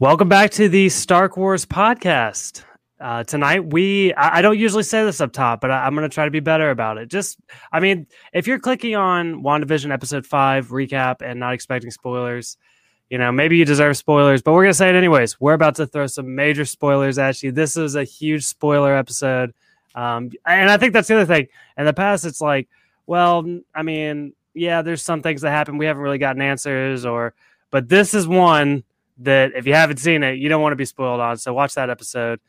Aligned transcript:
Welcome 0.00 0.30
back 0.30 0.50
to 0.52 0.70
the 0.70 0.88
Stark 0.88 1.36
Wars 1.36 1.66
podcast. 1.66 2.64
Uh, 2.98 3.22
tonight, 3.22 3.70
we, 3.70 4.14
I, 4.14 4.38
I, 4.38 4.40
don't 4.40 4.58
usually 4.58 4.82
say 4.82 5.04
this 5.04 5.20
up 5.20 5.30
top, 5.30 5.60
but 5.60 5.70
I, 5.70 5.86
am 5.86 5.94
going 5.94 6.08
to 6.08 6.14
try 6.14 6.24
to 6.24 6.30
be 6.30 6.40
better 6.40 6.70
about 6.70 6.96
it. 6.96 7.10
Just, 7.10 7.38
I 7.70 7.80
mean, 7.80 8.06
if 8.32 8.46
you're 8.46 8.58
clicking 8.58 8.96
on 8.96 9.42
WandaVision 9.42 9.92
episode 9.92 10.26
five 10.26 10.68
recap 10.68 11.20
and 11.20 11.38
not 11.38 11.52
expecting 11.52 11.90
spoilers, 11.90 12.56
you 13.10 13.18
know, 13.18 13.30
maybe 13.30 13.58
you 13.58 13.66
deserve 13.66 13.94
spoilers, 13.94 14.40
but 14.40 14.54
we're 14.54 14.62
going 14.62 14.70
to 14.70 14.74
say 14.74 14.88
it 14.88 14.94
anyways. 14.94 15.38
We're 15.38 15.52
about 15.52 15.74
to 15.74 15.86
throw 15.86 16.06
some 16.06 16.34
major 16.34 16.64
spoilers 16.64 17.18
at 17.18 17.42
you. 17.42 17.52
This 17.52 17.76
is 17.76 17.94
a 17.94 18.04
huge 18.04 18.46
spoiler 18.46 18.96
episode. 18.96 19.52
Um, 19.94 20.30
and 20.46 20.70
I 20.70 20.78
think 20.78 20.94
that's 20.94 21.08
the 21.08 21.16
other 21.16 21.26
thing. 21.26 21.48
In 21.76 21.84
the 21.84 21.92
past, 21.92 22.24
it's 22.24 22.40
like, 22.40 22.70
well, 23.06 23.44
I 23.74 23.82
mean, 23.82 24.32
yeah, 24.54 24.80
there's 24.80 25.02
some 25.02 25.20
things 25.20 25.42
that 25.42 25.50
happen. 25.50 25.76
We 25.76 25.84
haven't 25.84 26.02
really 26.02 26.16
gotten 26.16 26.40
answers, 26.40 27.04
or, 27.04 27.34
but 27.70 27.90
this 27.90 28.14
is 28.14 28.26
one 28.26 28.82
that 29.20 29.52
if 29.54 29.66
you 29.66 29.74
haven't 29.74 29.98
seen 29.98 30.22
it, 30.22 30.38
you 30.38 30.48
don't 30.48 30.62
want 30.62 30.72
to 30.72 30.76
be 30.76 30.84
spoiled 30.84 31.20
on. 31.20 31.36
So 31.36 31.52
watch 31.52 31.74
that 31.74 31.90
episode. 31.90 32.40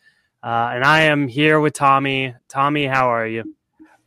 Uh, 0.44 0.72
and 0.74 0.84
I 0.84 1.02
am 1.02 1.28
here 1.28 1.60
with 1.60 1.74
Tommy. 1.74 2.34
Tommy, 2.48 2.86
how 2.86 3.10
are 3.10 3.28
you? 3.28 3.56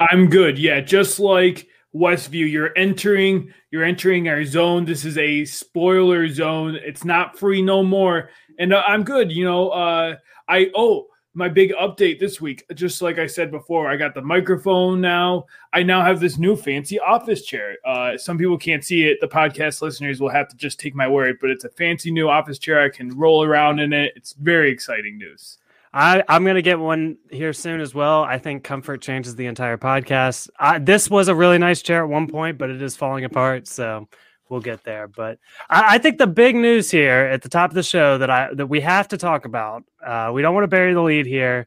I'm 0.00 0.28
good. 0.28 0.58
Yeah, 0.58 0.80
just 0.80 1.20
like 1.20 1.68
Westview, 1.94 2.50
you're 2.50 2.72
entering 2.76 3.52
you're 3.70 3.84
entering 3.84 4.28
our 4.28 4.44
zone. 4.44 4.84
This 4.84 5.04
is 5.04 5.16
a 5.16 5.44
spoiler 5.44 6.28
zone. 6.28 6.76
It's 6.82 7.04
not 7.04 7.38
free 7.38 7.62
no 7.62 7.84
more. 7.84 8.30
And 8.58 8.72
uh, 8.72 8.82
I'm 8.86 9.04
good. 9.04 9.30
You 9.30 9.44
know, 9.44 9.68
uh, 9.68 10.16
I 10.48 10.70
oh 10.74 11.06
my 11.34 11.48
big 11.48 11.72
update 11.72 12.18
this 12.18 12.40
week. 12.40 12.64
Just 12.74 13.02
like 13.02 13.18
I 13.18 13.26
said 13.26 13.50
before, 13.50 13.90
I 13.90 13.96
got 13.96 14.14
the 14.14 14.22
microphone 14.22 15.00
now. 15.00 15.46
I 15.72 15.82
now 15.82 16.02
have 16.02 16.20
this 16.20 16.38
new 16.38 16.56
fancy 16.56 16.98
office 16.98 17.44
chair. 17.44 17.76
Uh, 17.84 18.16
some 18.16 18.38
people 18.38 18.56
can't 18.56 18.84
see 18.84 19.04
it. 19.04 19.18
The 19.20 19.28
podcast 19.28 19.82
listeners 19.82 20.20
will 20.20 20.30
have 20.30 20.48
to 20.48 20.56
just 20.56 20.78
take 20.78 20.94
my 20.94 21.08
word, 21.08 21.38
but 21.40 21.50
it's 21.50 21.64
a 21.64 21.70
fancy 21.70 22.10
new 22.10 22.28
office 22.28 22.58
chair. 22.58 22.80
I 22.80 22.88
can 22.88 23.10
roll 23.18 23.44
around 23.44 23.80
in 23.80 23.92
it. 23.92 24.12
It's 24.16 24.32
very 24.34 24.70
exciting 24.70 25.18
news. 25.18 25.58
I, 25.92 26.24
I'm 26.28 26.42
going 26.42 26.56
to 26.56 26.62
get 26.62 26.80
one 26.80 27.18
here 27.30 27.52
soon 27.52 27.80
as 27.80 27.94
well. 27.94 28.24
I 28.24 28.38
think 28.38 28.64
comfort 28.64 29.00
changes 29.00 29.36
the 29.36 29.46
entire 29.46 29.78
podcast. 29.78 30.50
I, 30.58 30.78
this 30.80 31.08
was 31.08 31.28
a 31.28 31.34
really 31.34 31.58
nice 31.58 31.82
chair 31.82 32.02
at 32.02 32.08
one 32.08 32.26
point, 32.26 32.58
but 32.58 32.68
it 32.68 32.82
is 32.82 32.96
falling 32.96 33.24
apart. 33.24 33.68
So 33.68 34.08
we'll 34.48 34.60
get 34.60 34.84
there. 34.84 35.08
But 35.08 35.38
I, 35.68 35.94
I, 35.94 35.98
think 35.98 36.18
the 36.18 36.26
big 36.26 36.56
news 36.56 36.90
here 36.90 37.28
at 37.32 37.42
the 37.42 37.48
top 37.48 37.70
of 37.70 37.74
the 37.74 37.82
show 37.82 38.18
that 38.18 38.30
I 38.30 38.52
that 38.54 38.66
we 38.66 38.80
have 38.80 39.08
to 39.08 39.16
talk 39.16 39.44
about. 39.44 39.84
Uh, 40.04 40.30
we 40.32 40.42
don't 40.42 40.54
want 40.54 40.64
to 40.64 40.68
bury 40.68 40.94
the 40.94 41.02
lead 41.02 41.26
here. 41.26 41.66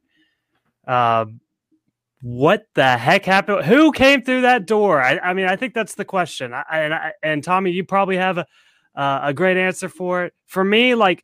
Uh, 0.85 1.25
what 2.21 2.65
the 2.73 2.97
heck 2.97 3.25
happened? 3.25 3.65
Who 3.65 3.91
came 3.91 4.23
through 4.23 4.41
that 4.41 4.65
door? 4.65 5.01
I, 5.01 5.19
I 5.19 5.33
mean, 5.33 5.45
I 5.45 5.55
think 5.55 5.73
that's 5.73 5.95
the 5.95 6.05
question. 6.05 6.53
I, 6.53 6.63
and 6.71 7.13
and 7.21 7.43
Tommy, 7.43 7.71
you 7.71 7.83
probably 7.83 8.17
have 8.17 8.37
a 8.37 8.45
uh, 8.95 9.19
a 9.23 9.33
great 9.33 9.57
answer 9.57 9.89
for 9.89 10.25
it. 10.25 10.33
For 10.45 10.63
me, 10.63 10.95
like 10.95 11.23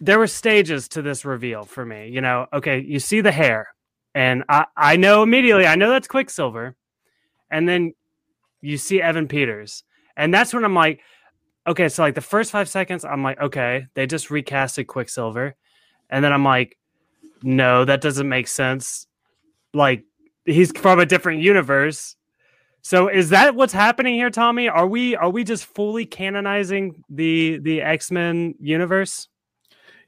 there 0.00 0.18
were 0.18 0.26
stages 0.26 0.88
to 0.88 1.02
this 1.02 1.24
reveal. 1.24 1.64
For 1.64 1.84
me, 1.84 2.08
you 2.08 2.20
know, 2.20 2.46
okay, 2.52 2.80
you 2.80 2.98
see 2.98 3.20
the 3.20 3.32
hair, 3.32 3.68
and 4.14 4.44
I 4.48 4.66
I 4.76 4.96
know 4.96 5.22
immediately. 5.22 5.66
I 5.66 5.74
know 5.76 5.90
that's 5.90 6.08
Quicksilver, 6.08 6.76
and 7.50 7.68
then 7.68 7.94
you 8.62 8.78
see 8.78 9.02
Evan 9.02 9.28
Peters 9.28 9.84
and 10.16 10.32
that's 10.32 10.54
when 10.54 10.64
I'm 10.64 10.74
like, 10.74 11.00
okay, 11.66 11.88
so 11.88 12.02
like 12.02 12.14
the 12.14 12.20
first 12.20 12.50
five 12.50 12.68
seconds, 12.68 13.04
I'm 13.04 13.22
like, 13.22 13.40
okay, 13.40 13.86
they 13.94 14.06
just 14.06 14.28
recasted 14.28 14.86
Quicksilver. 14.86 15.54
And 16.10 16.24
then 16.24 16.32
I'm 16.32 16.44
like, 16.44 16.78
no, 17.42 17.84
that 17.84 18.00
doesn't 18.00 18.28
make 18.28 18.48
sense. 18.48 19.06
Like 19.72 20.04
he's 20.44 20.72
from 20.72 20.98
a 20.98 21.06
different 21.06 21.42
universe. 21.42 22.16
So 22.82 23.08
is 23.08 23.30
that 23.30 23.54
what's 23.54 23.72
happening 23.72 24.14
here, 24.14 24.30
Tommy? 24.30 24.68
Are 24.68 24.86
we 24.86 25.16
are 25.16 25.30
we 25.30 25.42
just 25.42 25.64
fully 25.64 26.04
canonizing 26.04 27.02
the 27.08 27.58
the 27.58 27.80
X-Men 27.80 28.54
universe? 28.60 29.28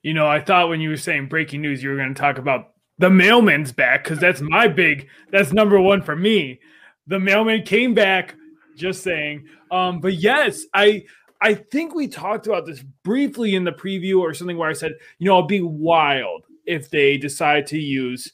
You 0.03 0.15
know, 0.15 0.29
I 0.29 0.41
thought 0.41 0.69
when 0.69 0.81
you 0.81 0.91
were 0.91 0.97
saying 0.99 1.29
breaking 1.29 1.63
news, 1.63 1.83
you 1.83 1.89
were 1.89 1.97
going 1.97 2.15
to 2.15 2.21
talk 2.21 2.39
about 2.39 2.75
the 2.99 3.11
mailman's 3.11 3.73
back 3.73 4.05
because 4.05 4.19
that's 4.19 4.41
my 4.41 4.69
big 4.69 5.09
that's 5.33 5.53
number 5.53 5.81
one 5.81 6.03
for 6.03 6.15
me. 6.15 6.61
The 7.07 7.19
mailman 7.19 7.63
came 7.63 7.95
back 7.95 8.35
just 8.77 9.03
saying. 9.03 9.47
Um, 9.71 10.01
but 10.01 10.15
yes, 10.15 10.65
I 10.75 11.05
I 11.41 11.55
think 11.55 11.95
we 11.95 12.09
talked 12.09 12.47
about 12.47 12.67
this 12.67 12.83
briefly 13.05 13.55
in 13.55 13.65
the 13.65 13.73
preview 13.73 14.21
or 14.21 14.35
something 14.35 14.57
where 14.57 14.71
I 14.71 14.75
said, 14.75 14.95
you 15.19 15.27
know, 15.27 15.39
it'll 15.39 15.49
be 15.49 15.63
wild 15.63 16.45
if 16.67 16.91
they 16.91 17.17
decide 17.17 17.67
to 17.69 17.79
use 17.79 18.33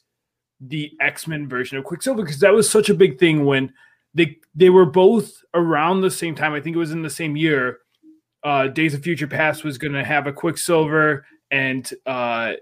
the 0.61 0.91
X-Men 1.01 1.47
version 1.49 1.77
of 1.77 1.83
Quicksilver 1.83 2.23
because 2.23 2.39
that 2.39 2.53
was 2.53 2.69
such 2.69 2.89
a 2.89 2.93
big 2.93 3.19
thing 3.19 3.45
when 3.45 3.73
they 4.13 4.37
they 4.55 4.69
were 4.69 4.85
both 4.85 5.41
around 5.53 6.01
the 6.01 6.11
same 6.11 6.35
time. 6.35 6.53
I 6.53 6.61
think 6.61 6.75
it 6.75 6.79
was 6.79 6.91
in 6.91 7.01
the 7.01 7.09
same 7.09 7.35
year. 7.35 7.79
Uh, 8.43 8.67
Days 8.67 8.93
of 8.93 9.01
Future 9.01 9.27
Past 9.27 9.63
was 9.63 9.77
going 9.77 9.93
to 9.93 10.03
have 10.03 10.27
a 10.27 10.33
Quicksilver, 10.33 11.25
and 11.49 11.89
uh, 12.05 12.53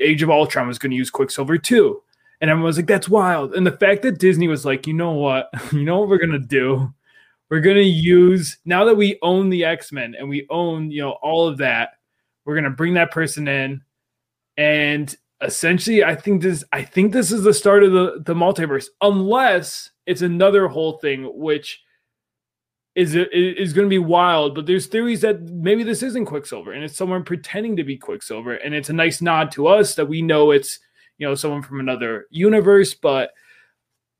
Age 0.00 0.22
of 0.22 0.30
Ultron 0.30 0.66
was 0.66 0.78
going 0.78 0.90
to 0.90 0.96
use 0.96 1.10
Quicksilver 1.10 1.56
too. 1.56 2.02
And 2.42 2.50
everyone 2.50 2.66
was 2.66 2.76
like, 2.76 2.88
that's 2.88 3.08
wild. 3.08 3.54
And 3.54 3.64
the 3.64 3.70
fact 3.78 4.02
that 4.02 4.18
Disney 4.18 4.48
was 4.48 4.64
like, 4.64 4.88
you 4.88 4.94
know 4.94 5.12
what? 5.12 5.48
You 5.72 5.84
know 5.84 6.00
what 6.00 6.08
we're 6.08 6.18
going 6.18 6.32
to 6.32 6.40
do? 6.40 6.92
We're 7.48 7.60
going 7.60 7.76
to 7.76 7.82
use, 7.82 8.58
now 8.64 8.84
that 8.84 8.96
we 8.96 9.18
own 9.22 9.48
the 9.48 9.64
X 9.64 9.92
Men 9.92 10.16
and 10.18 10.28
we 10.28 10.46
own, 10.50 10.90
you 10.90 11.02
know, 11.02 11.12
all 11.22 11.46
of 11.46 11.58
that, 11.58 11.90
we're 12.44 12.54
going 12.54 12.64
to 12.64 12.70
bring 12.70 12.94
that 12.94 13.12
person 13.12 13.46
in. 13.46 13.82
And 14.56 15.14
essentially, 15.40 16.02
I 16.02 16.16
think 16.16 16.42
this, 16.42 16.64
I 16.72 16.82
think 16.82 17.12
this 17.12 17.30
is 17.30 17.44
the 17.44 17.54
start 17.54 17.84
of 17.84 17.92
the, 17.92 18.22
the 18.24 18.34
multiverse, 18.34 18.86
unless 19.00 19.90
it's 20.06 20.22
another 20.22 20.66
whole 20.66 20.98
thing, 20.98 21.30
which 21.38 21.80
is 22.94 23.14
is 23.14 23.72
going 23.72 23.86
to 23.86 23.90
be 23.90 23.98
wild. 23.98 24.54
But 24.54 24.66
there's 24.66 24.86
theories 24.86 25.20
that 25.20 25.42
maybe 25.42 25.84
this 25.84 26.02
isn't 26.02 26.26
Quicksilver 26.26 26.72
and 26.72 26.82
it's 26.82 26.96
someone 26.96 27.22
pretending 27.22 27.76
to 27.76 27.84
be 27.84 27.96
Quicksilver, 27.96 28.54
and 28.54 28.74
it's 28.74 28.90
a 28.90 28.94
nice 28.94 29.22
nod 29.22 29.52
to 29.52 29.68
us 29.68 29.94
that 29.94 30.08
we 30.08 30.22
know 30.22 30.50
it's 30.50 30.80
you 31.18 31.26
know, 31.26 31.34
someone 31.34 31.62
from 31.62 31.80
another 31.80 32.26
universe, 32.30 32.94
but 32.94 33.32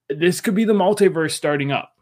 this 0.09 0.41
could 0.41 0.55
be 0.55 0.65
the 0.65 0.73
multiverse 0.73 1.33
starting 1.33 1.73
up. 1.73 1.93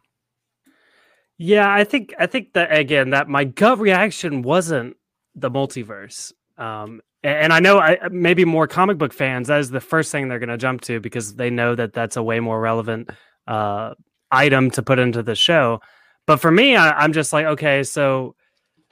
Yeah, 1.39 1.73
I 1.73 1.85
think 1.85 2.15
I 2.19 2.27
think 2.27 2.53
that 2.53 2.71
again 2.71 3.11
that 3.11 3.29
my 3.29 3.45
gut 3.45 3.79
reaction 3.79 4.43
wasn't 4.43 4.97
the 5.35 5.51
multiverse. 5.51 6.33
Um, 6.59 7.01
and 7.23 7.53
I 7.53 7.61
know 7.61 7.79
I, 7.79 7.99
maybe 8.11 8.45
more 8.45 8.67
comic 8.67 8.99
book 8.99 9.13
fans 9.13 9.49
that 9.49 9.61
is 9.61 9.71
the 9.71 9.81
first 9.81 10.11
thing 10.13 10.29
they're 10.29 10.39
going 10.39 10.51
to 10.51 10.59
jump 10.59 10.81
to 10.83 11.01
because 11.01 11.37
they 11.37 11.51
know 11.51 11.75
that 11.75 11.93
that's 11.93 12.17
a 12.17 12.23
way 12.23 12.41
more 12.41 12.61
relevant 12.61 13.11
uh, 13.47 13.95
item 14.31 14.71
to 14.73 14.83
put 14.83 14.99
into 14.99 15.23
the 15.23 15.35
show. 15.35 15.81
But 16.27 16.39
for 16.39 16.51
me, 16.51 16.77
I, 16.77 17.05
am 17.05 17.13
just 17.13 17.33
like, 17.33 17.47
okay, 17.47 17.83
so 17.83 18.35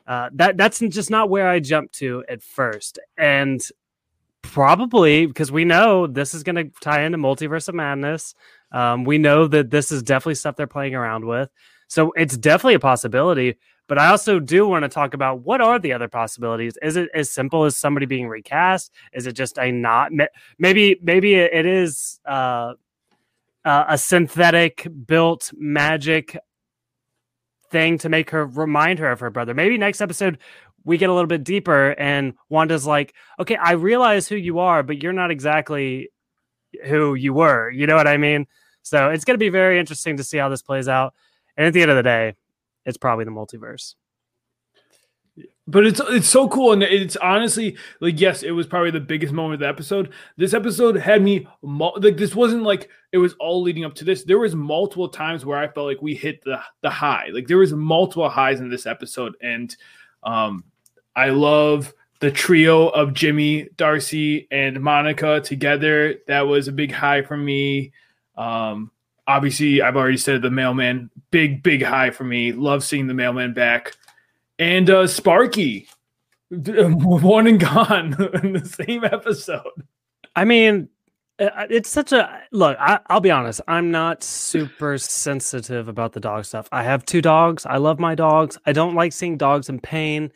uh, 0.07 0.31
that 0.35 0.57
that's 0.57 0.81
just 0.81 1.11
not 1.11 1.31
where 1.31 1.49
I 1.49 1.61
jumped 1.61 1.95
to 1.97 2.25
at 2.29 2.43
first. 2.43 2.99
And 3.17 3.61
Probably 4.53 5.27
because 5.27 5.53
we 5.53 5.67
know 5.67 6.07
this 6.07 6.33
is 6.33 6.43
going 6.43 6.57
to 6.57 6.71
tie 6.81 7.03
into 7.03 7.19
Multiverse 7.19 7.69
of 7.69 7.75
Madness. 7.75 8.35
Um, 8.73 9.05
we 9.05 9.19
know 9.19 9.47
that 9.47 9.71
this 9.71 9.93
is 9.93 10.03
definitely 10.03 10.37
stuff 10.37 10.57
they're 10.57 10.67
playing 10.67 10.95
around 10.95 11.27
with. 11.27 11.51
So 11.89 12.13
it's 12.13 12.35
definitely 12.35 12.75
a 12.75 12.81
possibility. 12.81 13.59
But 13.89 13.99
I 13.99 14.09
also 14.09 14.41
do 14.41 14.67
want 14.67 14.85
to 14.85 14.89
talk 14.89 15.13
about 15.13 15.43
what 15.43 15.61
are 15.61 15.79
the 15.79 15.93
other 15.93 16.09
possibilities. 16.09 16.79
Is 16.81 16.97
it 16.97 17.11
as 17.15 17.31
simple 17.31 17.65
as 17.65 17.77
somebody 17.77 18.07
being 18.07 18.27
recast? 18.27 18.91
Is 19.13 19.27
it 19.27 19.33
just 19.33 19.59
a 19.59 19.71
not? 19.71 20.13
Maybe 20.59 20.99
maybe 21.03 21.35
it 21.35 21.67
is 21.67 22.19
uh, 22.27 22.73
uh, 23.67 23.85
a 23.87 23.99
synthetic 23.99 24.89
built 25.07 25.53
magic 25.55 26.39
thing 27.71 27.99
to 27.99 28.09
make 28.09 28.31
her 28.31 28.47
remind 28.47 28.99
her 28.99 29.11
of 29.11 29.21
her 29.21 29.31
brother. 29.31 29.53
Maybe 29.53 29.77
next 29.77 30.01
episode 30.01 30.39
we 30.89 30.97
get 30.97 31.11
a 31.11 31.13
little 31.13 31.29
bit 31.29 31.45
deeper 31.45 31.91
and 31.99 32.33
Wanda's 32.49 32.87
like, 32.87 33.15
okay, 33.39 33.57
I 33.57 33.73
realize 33.73 34.27
who 34.27 34.37
you 34.37 34.59
are, 34.59 34.83
but 34.83 35.03
you're 35.03 35.13
not 35.13 35.31
exactly 35.31 36.09
who 36.87 37.15
you 37.15 37.35
were. 37.35 37.71
You 37.71 37.87
know 37.87 37.95
what 37.95 38.09
I 38.09 38.17
mean? 38.17 38.47
So 38.83 39.11
it's 39.11 39.27
going 39.27 39.35
to 39.35 39.39
be 39.39 39.51
very 39.51 39.79
interesting 39.79 40.17
to 40.17 40.25
see 40.25 40.39
how 40.39 40.49
this 40.49 40.63
plays 40.63 40.89
out. 40.89 41.13
And 41.59 41.67
at 41.67 41.75
the 41.75 41.83
end 41.83 41.91
of 41.91 41.99
the 41.99 42.03
day, 42.03 42.37
it's 42.87 42.97
probably 42.97 43.27
the 43.27 43.31
multiverse. 43.31 43.97
But 45.67 45.87
it's 45.87 46.01
it's 46.01 46.27
so 46.27 46.49
cool, 46.49 46.73
and 46.73 46.83
it's 46.83 47.17
honestly 47.17 47.77
like 48.01 48.19
yes, 48.19 48.43
it 48.43 48.53
was 48.53 48.67
probably 48.67 48.91
the 48.91 49.01
biggest 49.01 49.35
moment 49.35 49.55
of 49.55 49.61
the 49.61 49.69
episode. 49.69 50.13
This 50.39 50.55
episode 50.55 50.97
had 50.97 51.23
me 51.23 51.47
like 51.63 52.17
this 52.17 52.35
wasn't 52.35 52.63
like 52.63 52.89
it 53.13 53.19
was 53.19 53.35
all 53.35 53.61
leading 53.61 53.85
up 53.85 53.95
to 53.97 54.05
this. 54.05 54.25
There 54.25 54.39
was 54.39 54.57
multiple 54.57 55.11
times 55.11 55.45
where 55.45 55.59
I 55.59 55.69
felt 55.69 55.87
like 55.87 56.01
we 56.01 56.15
hit 56.15 56.43
the 56.43 56.59
the 56.81 56.89
high. 56.89 57.29
Like 57.31 57.47
there 57.47 57.59
was 57.59 57.75
multiple 57.75 58.31
highs 58.31 58.61
in 58.61 58.71
this 58.71 58.87
episode, 58.87 59.35
and 59.43 59.77
um, 60.23 60.65
I 61.19 61.31
love 61.31 61.93
the 62.21 62.31
trio 62.31 62.91
of 62.91 63.13
Jimmy, 63.13 63.69
Darcy, 63.77 64.47
and 64.53 64.81
Monica 64.81 65.41
together. 65.41 66.15
That 66.29 66.43
was 66.43 66.69
a 66.69 66.73
big 66.73 66.93
high 66.93 67.23
for 67.23 67.37
me. 67.37 67.93
Um, 68.37 68.93
obviously, 69.27 69.83
I've 69.83 69.97
already 69.97 70.17
said 70.17 70.43
the 70.43 70.51
mailman, 70.51 71.11
big, 71.33 71.65
big 71.65 71.83
high 71.83 72.11
for 72.11 72.23
me. 72.23 72.53
Love 72.53 72.85
seeing 72.85 73.09
the 73.09 73.15
mailman 73.15 73.53
back. 73.53 73.97
And 74.61 74.89
uh, 74.89 75.09
Sparky, 75.09 75.89
one 76.51 77.49
and 77.49 77.59
gone 77.59 78.17
in 78.45 78.53
the 78.53 78.65
same 78.65 79.03
episode. 79.03 79.83
I 80.37 80.45
mean, 80.45 80.89
uh, 81.41 81.67
it's 81.69 81.89
such 81.89 82.13
a 82.13 82.43
look. 82.53 82.77
I, 82.79 83.01
will 83.11 83.19
be 83.19 83.33
honest. 83.33 83.61
I'm 83.67 83.91
not 83.91 84.23
super 84.23 84.99
sensitive 84.99 85.89
about 85.89 86.13
the 86.13 86.21
dog 86.21 86.45
stuff. 86.45 86.69
I 86.71 86.85
have 86.85 87.05
two 87.05 87.23
dogs. 87.23 87.67
I 87.67 87.79
love 87.79 87.99
my 87.99 88.15
dogs. 88.15 88.57
I 88.67 88.73
don't 88.73 88.95
like 88.95 89.13
seeing 89.13 89.37
dogs 89.37 89.69
in 89.69 89.81
pain 89.81 90.31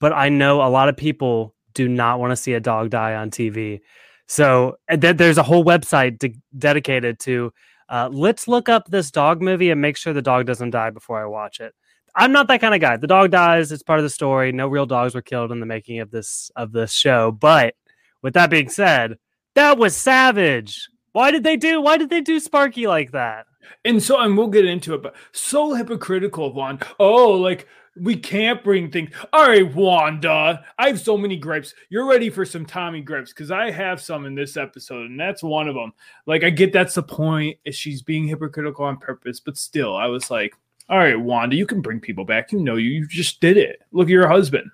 but 0.00 0.12
I 0.12 0.28
know 0.28 0.62
a 0.62 0.68
lot 0.68 0.88
of 0.88 0.96
people 0.96 1.54
do 1.74 1.88
not 1.88 2.18
want 2.20 2.32
to 2.32 2.36
see 2.36 2.54
a 2.54 2.60
dog 2.60 2.90
die 2.90 3.14
on 3.14 3.30
TV. 3.30 3.80
So 4.26 4.76
th- 4.90 5.16
there's 5.16 5.38
a 5.38 5.42
whole 5.42 5.64
website 5.64 6.18
de- 6.18 6.40
dedicated 6.56 7.18
to 7.20 7.52
uh, 7.88 8.08
let's 8.12 8.48
look 8.48 8.68
up 8.68 8.88
this 8.88 9.10
dog 9.10 9.40
movie 9.40 9.70
and 9.70 9.80
make 9.80 9.96
sure 9.96 10.12
the 10.12 10.22
dog 10.22 10.46
doesn't 10.46 10.70
die 10.70 10.90
before 10.90 11.22
I 11.22 11.26
watch 11.26 11.60
it. 11.60 11.74
I'm 12.16 12.32
not 12.32 12.48
that 12.48 12.60
kind 12.60 12.74
of 12.74 12.80
guy. 12.80 12.96
The 12.96 13.06
dog 13.06 13.30
dies; 13.30 13.70
it's 13.70 13.82
part 13.82 13.98
of 13.98 14.02
the 14.02 14.10
story. 14.10 14.50
No 14.50 14.68
real 14.68 14.86
dogs 14.86 15.14
were 15.14 15.22
killed 15.22 15.52
in 15.52 15.60
the 15.60 15.66
making 15.66 16.00
of 16.00 16.10
this 16.10 16.50
of 16.56 16.72
this 16.72 16.92
show. 16.92 17.30
But 17.30 17.74
with 18.22 18.34
that 18.34 18.50
being 18.50 18.70
said, 18.70 19.18
that 19.54 19.78
was 19.78 19.94
savage. 19.94 20.88
Why 21.12 21.30
did 21.30 21.44
they 21.44 21.56
do? 21.56 21.80
Why 21.80 21.98
did 21.98 22.10
they 22.10 22.22
do 22.22 22.40
Sparky 22.40 22.86
like 22.86 23.12
that? 23.12 23.46
And 23.84 24.02
so, 24.02 24.18
and 24.18 24.36
we'll 24.36 24.48
get 24.48 24.64
into 24.64 24.94
it, 24.94 25.02
but 25.02 25.14
so 25.32 25.74
hypocritical, 25.74 26.50
Vaughn. 26.50 26.80
Oh, 26.98 27.32
like 27.32 27.66
we 28.00 28.16
can't 28.16 28.62
bring 28.62 28.90
things. 28.90 29.10
All 29.32 29.48
right, 29.48 29.74
Wanda. 29.74 30.64
I 30.78 30.88
have 30.88 31.00
so 31.00 31.16
many 31.16 31.36
gripes. 31.36 31.74
You're 31.88 32.08
ready 32.08 32.30
for 32.30 32.44
some 32.44 32.66
Tommy 32.66 33.00
gripes 33.00 33.32
because 33.32 33.50
I 33.50 33.70
have 33.70 34.00
some 34.00 34.26
in 34.26 34.34
this 34.34 34.56
episode, 34.56 35.10
and 35.10 35.18
that's 35.18 35.42
one 35.42 35.68
of 35.68 35.74
them. 35.74 35.92
Like, 36.26 36.44
I 36.44 36.50
get 36.50 36.72
that's 36.72 36.94
the 36.94 37.02
point. 37.02 37.58
Is 37.64 37.74
she's 37.74 38.02
being 38.02 38.26
hypocritical 38.26 38.84
on 38.84 38.98
purpose, 38.98 39.40
but 39.40 39.56
still, 39.56 39.96
I 39.96 40.06
was 40.06 40.30
like, 40.30 40.54
all 40.88 40.98
right, 40.98 41.18
Wanda, 41.18 41.56
you 41.56 41.66
can 41.66 41.80
bring 41.80 42.00
people 42.00 42.24
back. 42.24 42.52
You 42.52 42.60
know, 42.60 42.76
you, 42.76 42.90
you 42.90 43.06
just 43.08 43.40
did 43.40 43.56
it. 43.56 43.82
Look 43.92 44.06
at 44.06 44.10
your 44.10 44.28
husband. 44.28 44.70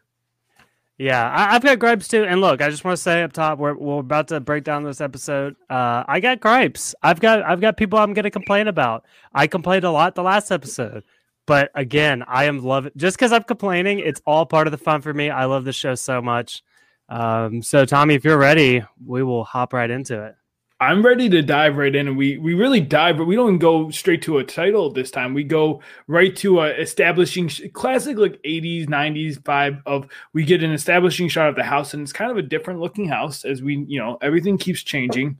Yeah, 0.99 1.33
I, 1.35 1.55
have 1.55 1.65
got 1.65 1.79
gripes 1.79 2.07
too. 2.07 2.25
And 2.25 2.41
look, 2.41 2.61
I 2.61 2.69
just 2.69 2.85
want 2.85 2.97
to 2.97 3.03
say 3.03 3.23
up 3.23 3.33
top, 3.33 3.59
we're, 3.59 3.75
we're 3.75 3.99
about 3.99 4.29
to 4.29 4.41
break 4.41 4.63
down 4.63 4.85
this 4.85 5.01
episode. 5.01 5.57
Uh, 5.69 6.05
I 6.07 6.21
got 6.21 6.39
gripes. 6.39 6.95
I've 7.03 7.19
got 7.19 7.43
I've 7.43 7.61
got 7.61 7.77
people 7.77 7.99
I'm 7.99 8.13
going 8.13 8.25
to 8.25 8.31
complain 8.31 8.69
about. 8.69 9.05
I 9.35 9.47
complained 9.47 9.85
a 9.85 9.91
lot 9.91 10.15
the 10.15 10.23
last 10.23 10.53
episode, 10.53 11.03
but 11.47 11.71
again, 11.75 12.23
I 12.27 12.45
am 12.45 12.63
loving 12.63 12.93
just 12.97 13.17
because 13.17 13.33
I'm 13.33 13.43
complaining. 13.43 13.99
It's 13.99 14.21
all 14.27 14.47
part 14.47 14.67
of 14.67 14.71
the 14.71 14.79
fun 14.79 15.03
for 15.03 15.13
me. 15.13 15.31
I 15.31 15.45
love 15.45 15.65
the 15.65 15.73
show 15.73 15.95
so 15.95 16.23
much. 16.23 16.63
Um, 17.09 17.63
so 17.63 17.85
Tommy, 17.85 18.15
if 18.15 18.25
you're 18.25 18.39
ready, 18.39 18.85
we 19.05 19.23
will 19.23 19.45
hop 19.45 19.73
right 19.73 19.91
into 19.91 20.23
it. 20.23 20.35
I'm 20.83 21.07
ready 21.07 21.29
to 21.29 21.43
dive 21.43 21.77
right 21.77 21.95
in, 21.95 22.09
and 22.09 22.17
we 22.17 22.39
we 22.39 22.55
really 22.55 22.81
dive, 22.81 23.17
but 23.17 23.27
we 23.27 23.37
don't 23.37 23.59
go 23.59 23.89
straight 23.91 24.21
to 24.23 24.39
a 24.39 24.45
title 24.45 24.91
this 24.91 25.13
time. 25.13 25.33
We 25.33 25.45
go 25.45 25.81
right 26.09 26.35
to 26.39 26.63
a 26.63 26.71
establishing 26.71 27.49
classic 27.73 28.19
like 28.19 28.43
80s 28.43 28.89
90s 28.89 29.39
vibe 29.39 29.81
of 29.87 30.09
we 30.33 30.45
get 30.45 30.65
an 30.65 30.73
establishing 30.73 31.29
shot 31.29 31.49
of 31.49 31.55
the 31.55 31.63
house, 31.63 31.95
and 31.95 32.03
it's 32.03 32.13
kind 32.13 32.33
of 32.33 32.37
a 32.37 32.43
different 32.43 32.81
looking 32.81 33.07
house 33.07 33.45
as 33.45 33.63
we 33.63 33.85
you 33.87 34.01
know 34.01 34.19
everything 34.23 34.59
keeps 34.59 34.83
changing, 34.83 35.39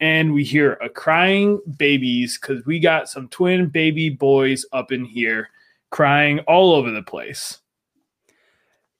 and 0.00 0.32
we 0.32 0.44
hear 0.44 0.72
a 0.74 0.88
crying 0.88 1.60
babies 1.76 2.38
because 2.38 2.64
we 2.66 2.80
got 2.80 3.08
some 3.08 3.28
twin 3.28 3.68
baby 3.68 4.10
boys 4.10 4.64
up 4.72 4.92
in 4.92 5.04
here 5.04 5.48
crying 5.90 6.40
all 6.40 6.74
over 6.74 6.90
the 6.90 7.02
place. 7.02 7.58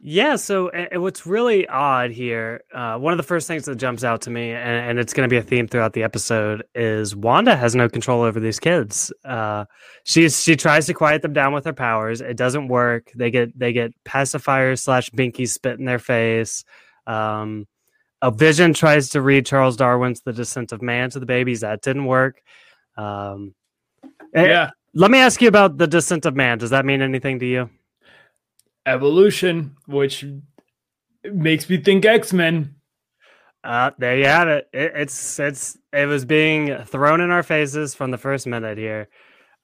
Yeah, 0.03 0.37
so 0.37 0.71
what's 0.95 1.27
really 1.27 1.69
odd 1.69 2.11
here, 2.11 2.63
uh, 2.73 2.97
one 2.97 3.13
of 3.13 3.19
the 3.19 3.23
first 3.23 3.47
things 3.47 3.67
that 3.67 3.77
jumps 3.77 4.03
out 4.03 4.23
to 4.23 4.31
me, 4.31 4.51
and, 4.51 4.89
and 4.89 4.99
it's 4.99 5.13
going 5.13 5.29
to 5.29 5.31
be 5.31 5.37
a 5.37 5.43
theme 5.43 5.69
throughout 5.69 5.93
the 5.93 6.03
episode, 6.03 6.65
is 6.75 7.15
Wanda 7.15 7.55
has 7.55 7.75
no 7.75 7.87
control 7.87 8.23
over 8.23 8.41
these 8.41 8.59
kids. 8.59 9.13
Uh, 9.27 9.67
she's 10.05 10.43
she 10.43 10.57
tries 10.57 10.87
to 10.87 10.95
quiet 10.95 11.21
them 11.21 11.35
down 11.35 11.53
with 11.53 11.67
her 11.67 11.75
powers. 11.75 12.23
It 12.23 12.39
doesn't 12.39 12.69
work. 12.69 13.13
They 13.15 13.31
get 13.31 13.59
they 13.59 13.75
get 13.75 13.93
pacifiers 14.05 14.81
slash 14.81 15.11
binky 15.11 15.47
spit 15.47 15.79
in 15.79 15.85
their 15.85 15.99
face. 15.99 16.65
Um, 17.07 17.67
a 18.23 18.31
vision 18.31 18.75
tries 18.75 19.09
to 19.11 19.23
read 19.23 19.47
Charles 19.47 19.77
Darwin's 19.77 20.21
The 20.21 20.33
Descent 20.33 20.73
of 20.73 20.83
Man 20.83 21.11
to 21.11 21.21
the 21.21 21.27
babies. 21.27 21.61
That 21.61 21.83
didn't 21.83 22.05
work. 22.05 22.43
Um, 22.97 23.55
eh, 24.35 24.45
yeah. 24.45 24.71
Let 24.95 25.11
me 25.11 25.19
ask 25.19 25.41
you 25.41 25.49
about 25.49 25.79
The 25.79 25.87
Descent 25.87 26.27
of 26.27 26.37
Man. 26.37 26.59
Does 26.59 26.71
that 26.71 26.85
mean 26.85 27.01
anything 27.01 27.39
to 27.39 27.47
you? 27.47 27.71
Evolution, 28.87 29.77
which 29.87 30.25
makes 31.25 31.69
me 31.69 31.79
think 31.79 32.05
X 32.05 32.33
Men. 32.33 32.75
Uh, 33.63 33.91
there 33.99 34.17
you 34.17 34.25
have 34.25 34.49
it. 34.49 34.69
it. 34.73 34.93
It's 34.95 35.39
it's 35.39 35.79
it 35.93 36.07
was 36.07 36.25
being 36.25 36.83
thrown 36.85 37.21
in 37.21 37.31
our 37.31 37.43
faces 37.43 37.95
from 37.95 38.11
the 38.11 38.19
first 38.19 38.47
minute 38.47 38.79
here. 38.79 39.09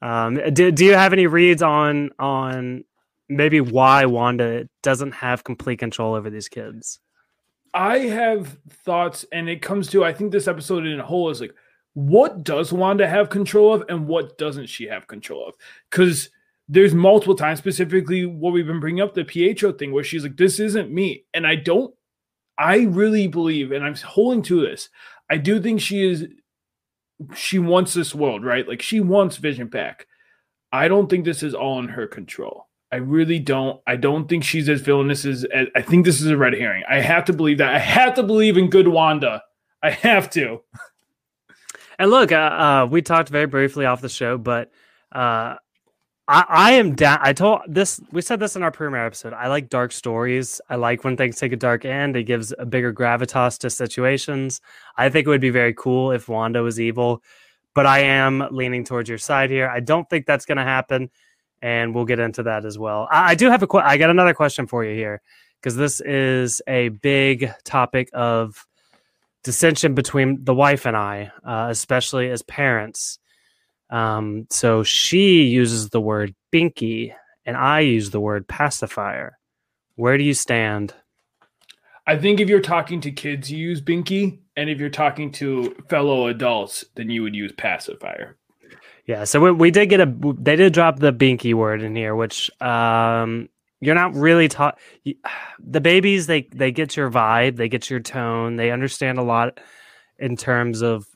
Um, 0.03 0.35
do, 0.53 0.70
do 0.70 0.85
you 0.85 0.94
have 0.94 1.14
any 1.14 1.26
reads 1.26 1.62
on 1.62 2.11
on 2.19 2.85
maybe 3.29 3.61
why 3.61 4.05
Wanda 4.05 4.69
doesn't 4.82 5.12
have 5.12 5.44
complete 5.44 5.79
control 5.79 6.14
over 6.14 6.29
these 6.29 6.49
kids? 6.49 7.00
I 7.75 7.99
have 7.99 8.59
thoughts, 8.85 9.25
and 9.33 9.49
it 9.49 9.63
comes 9.63 9.89
to 9.91 10.05
I 10.05 10.13
think 10.13 10.33
this 10.33 10.49
episode 10.49 10.87
in 10.87 11.01
a 11.01 11.05
whole 11.05 11.31
is 11.31 11.41
like, 11.41 11.55
what 11.95 12.45
does 12.45 12.73
Wanda 12.73 13.07
have 13.09 13.31
control 13.31 13.73
of, 13.75 13.85
and 13.89 14.07
what 14.07 14.39
doesn't 14.39 14.67
she 14.67 14.87
have 14.87 15.07
control 15.07 15.49
of? 15.49 15.55
Because 15.91 16.31
there's 16.69 16.95
multiple 16.95 17.37
times, 17.37 17.59
specifically 17.59 18.27
what 18.27 18.53
we've 18.53 18.67
been 18.67 18.81
bringing 18.81 19.03
up 19.03 19.15
the 19.15 19.25
Pietro 19.25 19.73
thing, 19.73 19.93
where 19.93 20.05
she's 20.05 20.23
like, 20.23 20.37
"This 20.37 20.61
isn't 20.61 20.91
me," 20.93 21.25
and 21.33 21.47
I 21.47 21.57
don't. 21.57 21.95
I 22.59 22.85
really 22.85 23.29
believe, 23.29 23.73
and 23.73 23.85
I'm 23.85 23.95
holding 23.95 24.43
to 24.45 24.61
this. 24.61 24.89
I 25.31 25.37
do 25.39 25.61
think 25.61 25.81
she 25.81 26.07
is. 26.07 26.27
She 27.35 27.59
wants 27.59 27.95
this 27.95 28.15
world, 28.15 28.45
right? 28.45 28.67
Like 28.69 28.83
she 28.83 29.01
wants 29.01 29.37
Vision 29.37 29.69
back. 29.69 30.07
I 30.73 30.89
don't 30.89 31.09
think 31.09 31.25
this 31.25 31.43
is 31.43 31.55
all 31.55 31.79
in 31.79 31.89
her 31.89 32.07
control. 32.07 32.66
I 32.93 32.97
really 32.97 33.38
don't. 33.38 33.81
I 33.87 33.97
don't 33.97 34.29
think 34.29 34.44
she's 34.44 34.69
as 34.69 34.81
villainous 34.81 35.25
as. 35.25 35.47
I 35.75 35.83
think 35.83 36.05
this 36.05 36.21
is 36.21 36.29
a 36.29 36.37
red 36.37 36.55
herring. 36.55 36.85
I 36.88 37.00
have 37.00 37.25
to 37.27 37.33
believe 37.33 37.59
that. 37.59 37.75
I 37.75 37.79
have 37.79 38.15
to 38.15 38.23
believe 38.23 38.56
in 38.56 38.71
good 38.71 38.88
Wanda. 38.88 39.43
I 39.83 39.91
have 39.91 40.31
to. 40.31 40.62
And 41.99 42.11
look, 42.11 42.31
uh, 42.31 42.37
uh, 42.37 42.88
we 42.91 43.00
talked 43.03 43.31
very 43.31 43.47
briefly 43.47 43.87
off 43.87 44.03
the 44.03 44.09
show, 44.09 44.37
but 44.37 44.71
uh, 45.12 45.56
I, 46.29 46.44
I 46.49 46.73
am 46.73 46.94
down. 46.94 47.19
I 47.23 47.33
told 47.33 47.61
this. 47.69 48.00
We 48.12 48.21
said 48.21 48.41
this 48.41 48.56
in 48.56 48.62
our 48.62 48.71
premiere 48.71 49.06
episode. 49.06 49.32
I 49.32 49.49
like 49.49 49.69
dark 49.69 49.93
stories. 49.93 50.60
I 50.69 50.77
like 50.77 51.05
when 51.05 51.17
things 51.17 51.37
take 51.37 51.53
a 51.53 51.56
dark 51.56 51.84
end. 51.84 52.17
It 52.17 52.25
gives 52.25 52.53
a 52.58 52.67
bigger 52.67 52.93
gravitas 52.93 53.58
to 53.60 53.70
situations. 53.70 54.60
I 54.96 55.08
think 55.08 55.27
it 55.27 55.31
would 55.31 55.41
be 55.41 55.51
very 55.51 55.72
cool 55.75 56.10
if 56.10 56.29
Wanda 56.29 56.63
was 56.63 56.81
evil, 56.81 57.22
but 57.75 57.87
I 57.87 58.01
am 58.01 58.46
leaning 58.51 58.84
towards 58.84 59.08
your 59.08 59.19
side 59.19 59.51
here. 59.51 59.69
I 59.69 59.81
don't 59.81 60.08
think 60.10 60.27
that's 60.27 60.46
going 60.46 60.58
to 60.58 60.65
happen, 60.65 61.10
and 61.63 61.94
we'll 61.94 62.05
get 62.05 62.19
into 62.19 62.43
that 62.44 62.65
as 62.65 62.79
well. 62.79 63.08
I, 63.10 63.31
I 63.31 63.34
do 63.34 63.51
have 63.51 63.63
a. 63.63 63.67
Qu- 63.67 63.79
I 63.79 63.96
got 63.96 64.10
another 64.10 64.34
question 64.34 64.67
for 64.67 64.84
you 64.84 64.94
here 64.94 65.20
because 65.60 65.77
this 65.77 66.01
is 66.01 66.63
a 66.67 66.89
big 66.89 67.51
topic 67.65 68.08
of 68.13 68.67
dissension 69.43 69.94
between 69.94 70.44
the 70.44 70.55
wife 70.55 70.86
and 70.86 70.96
I, 70.96 71.31
uh, 71.44 71.69
especially 71.70 72.31
as 72.31 72.43
parents. 72.43 73.19
Um, 73.91 74.46
so 74.51 74.82
she 74.82 75.44
uses 75.44 75.91
the 75.91 76.01
word 76.01 76.34
binky, 76.53 77.15
and 77.44 77.56
I 77.56 77.81
use 77.81 78.10
the 78.10 78.20
word 78.20 78.48
pacifier. 78.48 79.39
Where 79.94 80.19
do 80.19 80.25
you 80.25 80.34
stand? 80.34 80.94
I 82.06 82.17
think 82.17 82.39
if 82.39 82.48
you're 82.48 82.60
talking 82.60 83.01
to 83.01 83.10
kids, 83.10 83.51
you 83.51 83.58
use 83.58 83.81
binky, 83.81 84.39
and 84.56 84.70
if 84.70 84.79
you're 84.79 84.89
talking 84.89 85.32
to 85.32 85.77
fellow 85.89 86.29
adults, 86.29 86.84
then 86.94 87.10
you 87.10 87.22
would 87.22 87.34
use 87.34 87.53
pacifier. 87.53 88.36
Yeah, 89.06 89.22
so 89.25 89.41
we, 89.41 89.53
we 89.53 89.70
did 89.70 89.86
get 89.86 90.01
a 90.01 90.15
they 90.39 90.56
did 90.56 90.72
drop 90.72 90.98
the 90.98 91.13
binky 91.13 91.55
word 91.55 91.82
in 91.82 91.94
here, 91.94 92.15
which 92.15 92.51
um 92.60 93.48
you're 93.81 93.94
not 93.94 94.15
really 94.15 94.48
taught 94.48 94.79
the 95.60 95.81
babies 95.81 96.27
they 96.27 96.43
they 96.53 96.72
get 96.72 96.96
your 96.96 97.10
vibe, 97.10 97.56
they 97.56 97.69
get 97.69 97.89
your 97.89 98.01
tone, 98.01 98.56
they 98.56 98.70
understand 98.70 99.19
a 99.19 99.22
lot 99.22 99.60
in 100.19 100.36
terms 100.36 100.82
of 100.82 101.06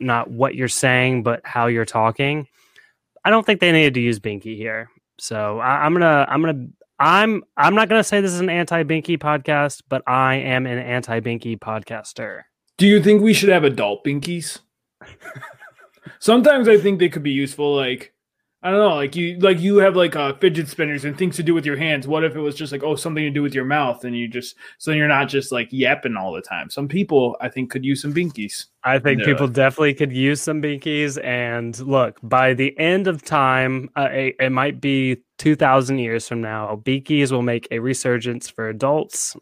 not 0.00 0.30
what 0.30 0.54
you're 0.54 0.68
saying, 0.68 1.22
but 1.22 1.40
how 1.44 1.66
you're 1.66 1.84
talking. 1.84 2.46
I 3.24 3.30
don't 3.30 3.44
think 3.44 3.60
they 3.60 3.72
needed 3.72 3.94
to 3.94 4.00
use 4.00 4.20
Binky 4.20 4.56
here. 4.56 4.90
So 5.18 5.58
I, 5.58 5.86
am 5.86 5.92
gonna 5.94 6.26
I'm 6.28 6.40
gonna 6.40 6.66
I'm 6.98 7.42
I'm 7.56 7.74
not 7.74 7.88
gonna 7.88 8.04
say 8.04 8.20
this 8.20 8.32
is 8.32 8.40
an 8.40 8.50
anti-Binky 8.50 9.18
podcast, 9.18 9.82
but 9.88 10.02
I 10.06 10.36
am 10.36 10.66
an 10.66 10.78
anti-Binky 10.78 11.58
podcaster. 11.58 12.42
Do 12.76 12.86
you 12.86 13.02
think 13.02 13.22
we 13.22 13.32
should 13.32 13.48
have 13.48 13.64
adult 13.64 14.04
Binkies? 14.04 14.60
Sometimes 16.24 16.68
I 16.68 16.78
think 16.78 17.00
they 17.00 17.10
could 17.10 17.22
be 17.22 17.32
useful, 17.32 17.76
like 17.76 18.14
I 18.62 18.70
don't 18.70 18.80
know, 18.80 18.94
like 18.94 19.14
you 19.14 19.38
like 19.40 19.60
you 19.60 19.76
have 19.76 19.94
like 19.94 20.16
uh, 20.16 20.32
fidget 20.32 20.68
spinners 20.68 21.04
and 21.04 21.18
things 21.18 21.36
to 21.36 21.42
do 21.42 21.52
with 21.52 21.66
your 21.66 21.76
hands. 21.76 22.08
What 22.08 22.24
if 22.24 22.34
it 22.34 22.40
was 22.40 22.54
just 22.54 22.72
like 22.72 22.82
oh 22.82 22.96
something 22.96 23.22
to 23.22 23.30
do 23.30 23.42
with 23.42 23.54
your 23.54 23.66
mouth 23.66 24.04
and 24.04 24.16
you 24.16 24.26
just 24.26 24.56
so 24.78 24.90
you're 24.92 25.06
not 25.06 25.28
just 25.28 25.52
like 25.52 25.68
yapping 25.70 26.16
all 26.16 26.32
the 26.32 26.40
time. 26.40 26.70
Some 26.70 26.88
people 26.88 27.36
I 27.42 27.50
think 27.50 27.70
could 27.70 27.84
use 27.84 28.00
some 28.00 28.14
binkies. 28.14 28.68
I 28.84 28.98
think 29.00 29.22
people 29.22 29.48
definitely 29.48 29.92
could 29.92 30.12
use 30.12 30.40
some 30.40 30.62
binkies. 30.62 31.22
And 31.22 31.78
look, 31.80 32.18
by 32.22 32.54
the 32.54 32.74
end 32.78 33.06
of 33.06 33.22
time, 33.22 33.90
uh, 33.94 34.08
it, 34.10 34.36
it 34.40 34.50
might 34.50 34.80
be 34.80 35.18
two 35.36 35.56
thousand 35.56 35.98
years 35.98 36.26
from 36.26 36.40
now, 36.40 36.80
binkies 36.82 37.32
will 37.32 37.42
make 37.42 37.68
a 37.70 37.80
resurgence 37.80 38.48
for 38.48 38.70
adults. 38.70 39.36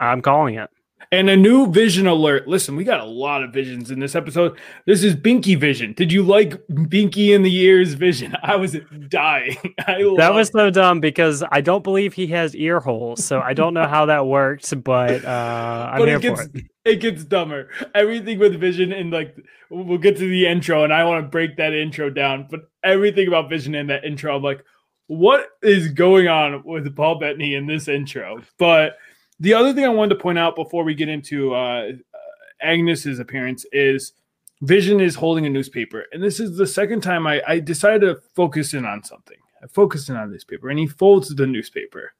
I'm 0.00 0.20
calling 0.20 0.56
it. 0.56 0.68
And 1.16 1.30
a 1.30 1.36
new 1.36 1.72
vision 1.72 2.06
alert. 2.06 2.46
Listen, 2.46 2.76
we 2.76 2.84
got 2.84 3.00
a 3.00 3.06
lot 3.06 3.42
of 3.42 3.50
visions 3.50 3.90
in 3.90 4.00
this 4.00 4.14
episode. 4.14 4.58
This 4.84 5.02
is 5.02 5.16
Binky 5.16 5.58
Vision. 5.58 5.94
Did 5.94 6.12
you 6.12 6.22
like 6.22 6.60
Binky 6.68 7.34
in 7.34 7.40
the 7.40 7.56
Ears 7.56 7.94
Vision? 7.94 8.36
I 8.42 8.56
was 8.56 8.76
dying. 9.08 9.56
I 9.86 10.02
that 10.18 10.34
was 10.34 10.50
so 10.50 10.68
dumb 10.68 11.00
because 11.00 11.42
I 11.50 11.62
don't 11.62 11.82
believe 11.82 12.12
he 12.12 12.26
has 12.26 12.54
ear 12.54 12.80
holes, 12.80 13.24
so 13.24 13.40
I 13.40 13.54
don't 13.54 13.72
know 13.72 13.86
how 13.86 14.04
that 14.04 14.26
works. 14.26 14.74
But 14.74 15.24
uh, 15.24 15.88
I'm 15.92 16.00
but 16.00 16.08
here 16.08 16.18
it 16.18 16.20
gets, 16.20 16.42
for 16.42 16.50
it. 16.54 16.64
It 16.84 16.96
gets 16.96 17.24
dumber. 17.24 17.70
Everything 17.94 18.38
with 18.38 18.60
Vision 18.60 18.92
and 18.92 19.10
like 19.10 19.34
we'll 19.70 19.96
get 19.96 20.18
to 20.18 20.28
the 20.28 20.46
intro, 20.46 20.84
and 20.84 20.92
I 20.92 21.04
want 21.04 21.24
to 21.24 21.30
break 21.30 21.56
that 21.56 21.72
intro 21.72 22.10
down. 22.10 22.46
But 22.50 22.68
everything 22.84 23.26
about 23.26 23.48
Vision 23.48 23.74
in 23.74 23.86
that 23.86 24.04
intro, 24.04 24.36
I'm 24.36 24.42
like, 24.42 24.62
what 25.06 25.46
is 25.62 25.88
going 25.92 26.28
on 26.28 26.62
with 26.62 26.94
Paul 26.94 27.18
Bettany 27.18 27.54
in 27.54 27.66
this 27.66 27.88
intro? 27.88 28.42
But 28.58 28.98
the 29.40 29.54
other 29.54 29.72
thing 29.72 29.84
I 29.84 29.88
wanted 29.88 30.14
to 30.16 30.20
point 30.20 30.38
out 30.38 30.56
before 30.56 30.84
we 30.84 30.94
get 30.94 31.08
into 31.08 31.54
uh, 31.54 31.92
Agnes's 32.60 33.18
appearance 33.18 33.64
is 33.72 34.12
Vision 34.62 35.00
is 35.00 35.14
holding 35.14 35.44
a 35.44 35.50
newspaper, 35.50 36.06
and 36.12 36.22
this 36.22 36.40
is 36.40 36.56
the 36.56 36.66
second 36.66 37.02
time 37.02 37.26
I, 37.26 37.42
I 37.46 37.58
decided 37.60 38.00
to 38.00 38.16
focus 38.34 38.72
in 38.72 38.86
on 38.86 39.04
something. 39.04 39.36
I 39.62 39.66
focused 39.66 40.08
in 40.08 40.16
on 40.16 40.32
this 40.32 40.44
paper, 40.44 40.70
and 40.70 40.78
he 40.78 40.86
folds 40.86 41.34
the 41.34 41.46
newspaper. 41.46 42.14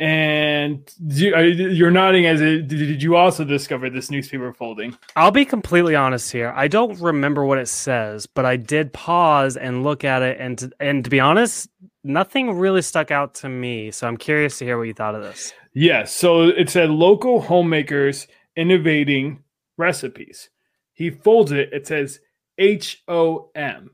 And 0.00 0.90
you're 0.98 1.92
nodding 1.92 2.26
as 2.26 2.40
it, 2.40 2.66
did 2.66 3.00
you 3.00 3.14
also 3.14 3.44
discover 3.44 3.88
this 3.88 4.10
newspaper 4.10 4.52
folding? 4.52 4.98
I'll 5.14 5.30
be 5.30 5.44
completely 5.44 5.94
honest 5.94 6.32
here. 6.32 6.52
I 6.56 6.66
don't 6.66 6.98
remember 7.00 7.44
what 7.44 7.58
it 7.58 7.68
says, 7.68 8.26
but 8.26 8.44
I 8.44 8.56
did 8.56 8.92
pause 8.92 9.56
and 9.56 9.84
look 9.84 10.02
at 10.02 10.22
it, 10.22 10.38
and 10.40 10.58
to, 10.58 10.70
and 10.80 11.04
to 11.04 11.10
be 11.10 11.20
honest, 11.20 11.68
nothing 12.02 12.58
really 12.58 12.82
stuck 12.82 13.12
out 13.12 13.34
to 13.36 13.48
me. 13.48 13.92
So 13.92 14.08
I'm 14.08 14.16
curious 14.16 14.58
to 14.58 14.64
hear 14.64 14.76
what 14.78 14.88
you 14.88 14.94
thought 14.94 15.14
of 15.14 15.22
this. 15.22 15.52
Yes. 15.74 16.12
So 16.12 16.42
it 16.42 16.70
said 16.70 16.90
local 16.90 17.40
homemakers 17.40 18.26
innovating 18.56 19.44
recipes. 19.78 20.50
He 20.92 21.10
folds 21.10 21.52
it. 21.52 21.72
It 21.72 21.86
says 21.86 22.18
H 22.58 23.02
O 23.06 23.50
M, 23.54 23.92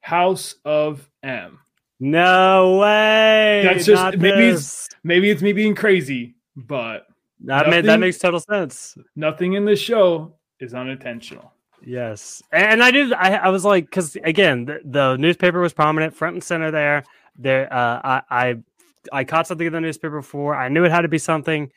House 0.00 0.56
of 0.64 1.10
M. 1.22 1.60
No 2.00 2.78
way. 2.78 3.62
That's 3.64 3.86
just 3.86 4.18
maybe 4.18 4.48
it's 4.48 4.88
maybe 5.02 5.30
it's 5.30 5.42
me 5.42 5.52
being 5.52 5.74
crazy, 5.74 6.34
but 6.56 7.06
that 7.44 7.66
nothing, 7.66 7.86
that 7.86 8.00
makes 8.00 8.18
total 8.18 8.40
sense. 8.40 8.96
Nothing 9.16 9.54
in 9.54 9.64
this 9.64 9.80
show 9.80 10.34
is 10.60 10.74
unintentional. 10.74 11.52
Yes, 11.86 12.42
and 12.50 12.82
I 12.82 12.90
did. 12.90 13.12
I, 13.12 13.34
I 13.34 13.48
was 13.50 13.64
like, 13.64 13.84
because 13.84 14.16
again, 14.24 14.64
the, 14.64 14.80
the, 14.84 15.16
newspaper 15.16 15.60
was 15.60 15.72
prominent 15.72 16.14
front 16.14 16.34
and 16.34 16.42
center 16.42 16.70
there. 16.70 17.04
There, 17.36 17.72
uh, 17.72 18.00
I, 18.02 18.22
I 18.30 18.56
I 19.12 19.24
caught 19.24 19.46
something 19.46 19.66
in 19.66 19.72
the 19.72 19.80
newspaper 19.80 20.20
before. 20.20 20.54
I 20.54 20.68
knew 20.68 20.84
it 20.84 20.90
had 20.90 21.02
to 21.02 21.08
be 21.08 21.18
something, 21.18 21.70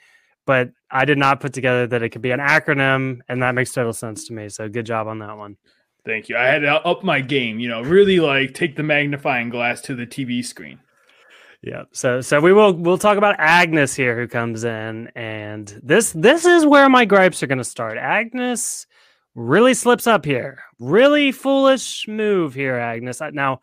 but 0.46 0.72
I 0.90 1.06
did 1.06 1.18
not 1.18 1.42
put 1.42 1.54
together 1.54 1.88
that 1.88 2.02
it 2.04 2.10
could 2.10 2.22
be 2.22 2.32
an 2.32 2.40
acronym, 2.40 3.20
and 3.28 3.44
that 3.44 3.54
makes 3.54 3.74
total 3.74 3.94
sense 3.94 4.26
to 4.28 4.34
me. 4.34 4.50
So 4.50 4.70
good 4.70 4.86
job 4.86 5.08
on 5.08 5.20
that 5.20 5.38
one. 5.38 5.58
Thank 6.08 6.30
you. 6.30 6.38
I 6.38 6.46
had 6.46 6.60
to 6.60 6.76
up 6.86 7.04
my 7.04 7.20
game, 7.20 7.60
you 7.60 7.68
know, 7.68 7.82
really 7.82 8.22
like 8.22 8.54
take 8.54 8.78
the 8.78 8.84
magnifying 8.84 9.50
glass 9.50 9.82
to 9.82 9.96
the 9.96 10.08
TV 10.08 10.44
screen. 10.44 10.80
Yeah. 11.62 11.84
So 11.92 12.22
so 12.22 12.40
we 12.40 12.54
will 12.54 12.74
we'll 12.74 12.98
talk 12.98 13.18
about 13.18 13.36
Agnes 13.40 13.94
here 13.94 14.18
who 14.18 14.28
comes 14.28 14.64
in 14.64 15.12
and 15.16 15.68
this 15.84 16.14
this 16.14 16.46
is 16.46 16.66
where 16.66 16.88
my 16.88 17.04
gripes 17.04 17.44
are 17.44 17.48
going 17.48 17.58
to 17.58 17.64
start. 17.64 17.98
Agnes 17.98 18.88
really 19.36 19.74
slips 19.74 20.08
up 20.08 20.24
here. 20.24 20.60
Really 20.80 21.34
foolish 21.34 22.08
move 22.08 22.54
here, 22.54 22.76
Agnes. 22.76 23.22
Now, 23.34 23.60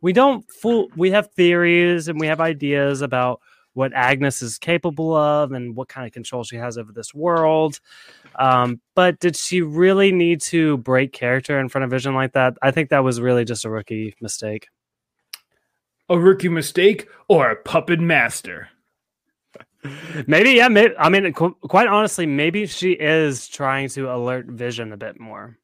we 0.00 0.12
don't 0.12 0.48
fool 0.48 0.88
we 0.96 1.10
have 1.10 1.32
theories 1.32 2.06
and 2.06 2.20
we 2.20 2.28
have 2.28 2.40
ideas 2.40 3.02
about 3.02 3.40
what 3.74 3.92
Agnes 3.92 4.42
is 4.42 4.58
capable 4.58 5.14
of 5.14 5.52
and 5.52 5.76
what 5.76 5.88
kind 5.88 6.06
of 6.06 6.12
control 6.12 6.44
she 6.44 6.56
has 6.56 6.76
over 6.76 6.92
this 6.92 7.14
world. 7.14 7.80
Um, 8.36 8.80
but 8.94 9.20
did 9.20 9.36
she 9.36 9.62
really 9.62 10.12
need 10.12 10.40
to 10.42 10.78
break 10.78 11.12
character 11.12 11.58
in 11.60 11.68
front 11.68 11.84
of 11.84 11.90
Vision 11.90 12.14
like 12.14 12.32
that? 12.32 12.56
I 12.62 12.70
think 12.70 12.90
that 12.90 13.04
was 13.04 13.20
really 13.20 13.44
just 13.44 13.64
a 13.64 13.70
rookie 13.70 14.14
mistake. 14.20 14.68
A 16.08 16.18
rookie 16.18 16.48
mistake 16.48 17.08
or 17.28 17.50
a 17.50 17.56
puppet 17.56 18.00
master? 18.00 18.68
maybe, 20.26 20.52
yeah. 20.52 20.68
Maybe, 20.68 20.94
I 20.98 21.08
mean, 21.08 21.32
qu- 21.32 21.56
quite 21.62 21.86
honestly, 21.86 22.26
maybe 22.26 22.66
she 22.66 22.92
is 22.92 23.48
trying 23.48 23.88
to 23.90 24.12
alert 24.12 24.46
Vision 24.46 24.92
a 24.92 24.96
bit 24.96 25.20
more. 25.20 25.56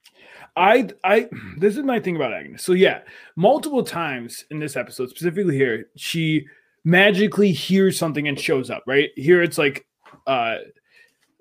I, 0.56 0.88
I, 1.02 1.28
this 1.58 1.76
is 1.76 1.82
my 1.82 1.98
thing 1.98 2.14
about 2.14 2.32
Agnes. 2.32 2.62
So 2.62 2.72
yeah, 2.72 3.00
multiple 3.34 3.82
times 3.82 4.44
in 4.50 4.60
this 4.60 4.76
episode, 4.76 5.10
specifically 5.10 5.56
here, 5.56 5.86
she 5.96 6.46
magically 6.84 7.52
hears 7.52 7.98
something 7.98 8.28
and 8.28 8.38
shows 8.38 8.70
up, 8.70 8.82
right? 8.86 9.10
Here 9.16 9.42
it's 9.42 9.58
like 9.58 9.86
uh 10.26 10.56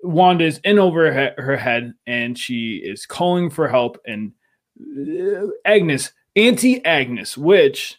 Wanda 0.02 0.44
is 0.44 0.58
in 0.64 0.78
over 0.78 1.12
her, 1.12 1.56
head 1.56 1.94
and 2.06 2.38
she 2.38 2.76
is 2.76 3.06
calling 3.06 3.48
for 3.48 3.68
help 3.68 3.98
and 4.06 4.32
uh, 4.78 5.46
Agnes, 5.64 6.12
Auntie 6.36 6.84
Agnes, 6.84 7.38
which 7.38 7.98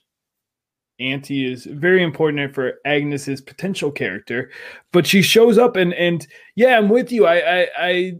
Auntie 1.00 1.52
is 1.52 1.66
very 1.66 2.04
important 2.04 2.54
for 2.54 2.76
Agnes's 2.86 3.42
potential 3.42 3.92
character, 3.92 4.52
but 4.92 5.08
she 5.08 5.22
shows 5.22 5.58
up 5.58 5.76
and 5.76 5.94
and 5.94 6.28
yeah, 6.56 6.78
I'm 6.78 6.90
with 6.90 7.12
you. 7.12 7.26
I 7.26 7.62
I, 7.62 7.68
I 7.78 8.14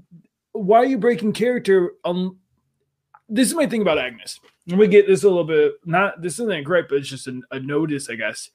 why 0.54 0.78
are 0.78 0.86
you 0.86 0.98
breaking 0.98 1.34
character? 1.34 1.92
Um, 2.06 2.40
this 3.30 3.48
is 3.48 3.56
my 3.56 3.68
thing 3.68 3.82
about 3.82 4.00
Agnes. 4.00 4.40
Let 4.68 4.80
me 4.80 4.88
get 4.88 5.06
this 5.06 5.24
a 5.24 5.28
little 5.28 5.44
bit. 5.44 5.74
Not 5.86 6.22
this 6.22 6.40
isn't 6.40 6.64
gripe, 6.64 6.88
but 6.90 7.00
it's 7.00 7.10
just 7.10 7.28
a, 7.28 7.40
a 7.52 7.60
notice, 7.60 8.10
I 8.10 8.16
guess 8.16 8.50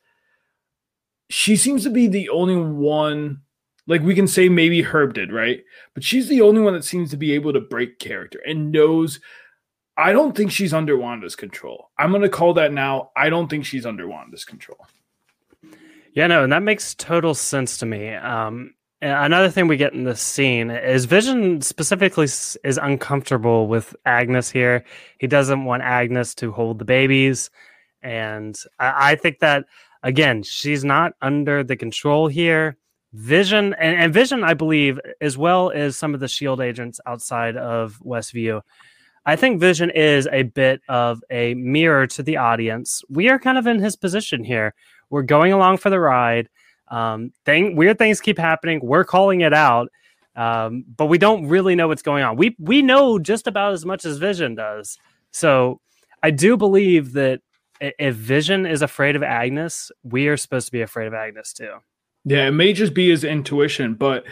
she 1.31 1.57
seems 1.57 1.85
to 1.85 1.91
be 1.91 2.07
the 2.07 2.29
only 2.29 2.57
one 2.57 3.41
like 3.87 4.03
we 4.03 4.15
can 4.15 4.29
say 4.29 4.49
maybe 4.49 4.83
Herb 4.83 5.15
did, 5.15 5.33
right? 5.33 5.65
But 5.95 6.05
she's 6.05 6.29
the 6.29 6.43
only 6.43 6.61
one 6.61 6.75
that 6.75 6.85
seems 6.85 7.11
to 7.11 7.17
be 7.17 7.33
able 7.33 7.53
to 7.53 7.61
break 7.61 7.99
character 7.99 8.41
and 8.47 8.71
knows 8.71 9.21
I 9.97 10.13
don't 10.13 10.37
think 10.37 10.51
she's 10.51 10.73
under 10.73 10.97
Wanda's 10.97 11.37
control. 11.37 11.91
I'm 11.99 12.11
going 12.11 12.23
to 12.23 12.29
call 12.29 12.55
that 12.55 12.73
now. 12.73 13.11
I 13.17 13.29
don't 13.29 13.49
think 13.49 13.67
she's 13.67 13.85
under 13.85 14.09
Wanda's 14.09 14.45
control. 14.45 14.79
Yeah, 16.15 16.27
no, 16.27 16.43
and 16.43 16.53
that 16.53 16.63
makes 16.63 16.95
total 16.95 17.35
sense 17.35 17.79
to 17.79 17.87
me. 17.87 18.15
Um, 18.15 18.75
another 19.03 19.51
thing 19.51 19.69
we 19.69 19.77
get 19.77 19.93
in 19.93 20.05
this 20.05 20.21
scene 20.21 20.71
is 20.71 21.05
Vision 21.05 21.61
specifically 21.61 22.25
is 22.25 22.79
uncomfortable 22.81 23.67
with 23.69 23.95
Agnes 24.07 24.51
here. 24.51 24.85
He 25.19 25.27
doesn't 25.27 25.65
want 25.65 25.83
Agnes 25.83 26.35
to 26.37 26.51
hold 26.51 26.79
the 26.79 26.85
babies, 26.85 27.51
and 28.03 28.59
I, 28.79 29.13
I 29.13 29.15
think 29.17 29.41
that 29.41 29.67
again, 30.03 30.43
she's 30.43 30.85
not 30.85 31.13
under 31.21 31.63
the 31.63 31.77
control 31.77 32.29
here. 32.29 32.77
Vision 33.13 33.75
and, 33.75 33.99
and, 33.99 34.15
Vision, 34.15 34.45
I 34.45 34.55
believe, 34.55 35.01
as 35.21 35.37
well 35.37 35.71
as 35.71 35.97
some 35.97 36.15
of 36.15 36.21
the 36.21 36.29
Shield 36.29 36.61
agents 36.61 37.01
outside 37.07 37.57
of 37.57 38.01
Westview. 38.05 38.63
I 39.27 39.37
think 39.37 39.61
Vision 39.61 39.91
is 39.91 40.29
a 40.31 40.45
bit 40.45 40.81
of 40.89 41.23
a 41.29 41.55
mirror 41.55 42.07
to 42.07 42.23
the 42.23 42.37
audience. 42.37 43.03
We 43.09 43.29
are 43.29 43.39
kind 43.39 43.59
of 43.59 43.67
in 43.67 43.81
his 43.81 43.97
position 43.97 44.45
here. 44.45 44.75
We're 45.11 45.23
going 45.23 45.53
along 45.53 45.79
for 45.79 45.91
the 45.91 46.01
ride. 46.01 46.49
Um, 46.89 47.33
thing 47.45 47.77
weird 47.77 47.99
things 47.99 48.21
keep 48.21 48.39
happening. 48.39 48.81
We're 48.83 49.05
calling 49.05 49.43
it 49.43 49.53
out, 49.53 49.89
um, 50.37 50.85
but 50.97 51.07
we 51.07 51.19
don't 51.19 51.47
really 51.47 51.75
know 51.75 51.89
what's 51.89 52.03
going 52.03 52.25
on. 52.25 52.37
We 52.37 52.57
we 52.59 52.83
know 52.83 53.19
just 53.19 53.47
about 53.47 53.73
as 53.73 53.85
much 53.85 54.05
as 54.05 54.19
Vision 54.19 54.55
does. 54.55 54.99
So 55.31 55.81
I 56.23 56.31
do 56.31 56.57
believe 56.57 57.13
that 57.13 57.41
if 57.81 58.15
Vision 58.15 58.67
is 58.67 58.83
afraid 58.83 59.17
of 59.17 59.23
Agnes, 59.23 59.91
we 60.03 60.29
are 60.29 60.37
supposed 60.37 60.67
to 60.67 60.73
be 60.73 60.83
afraid 60.83 61.07
of 61.07 61.15
Agnes 61.15 61.53
too. 61.53 61.75
Yeah, 62.25 62.49
it 62.49 62.53
may 62.53 62.75
just 62.75 62.93
be 62.93 63.09
his 63.09 63.25
intuition, 63.25 63.95
but 63.95 64.25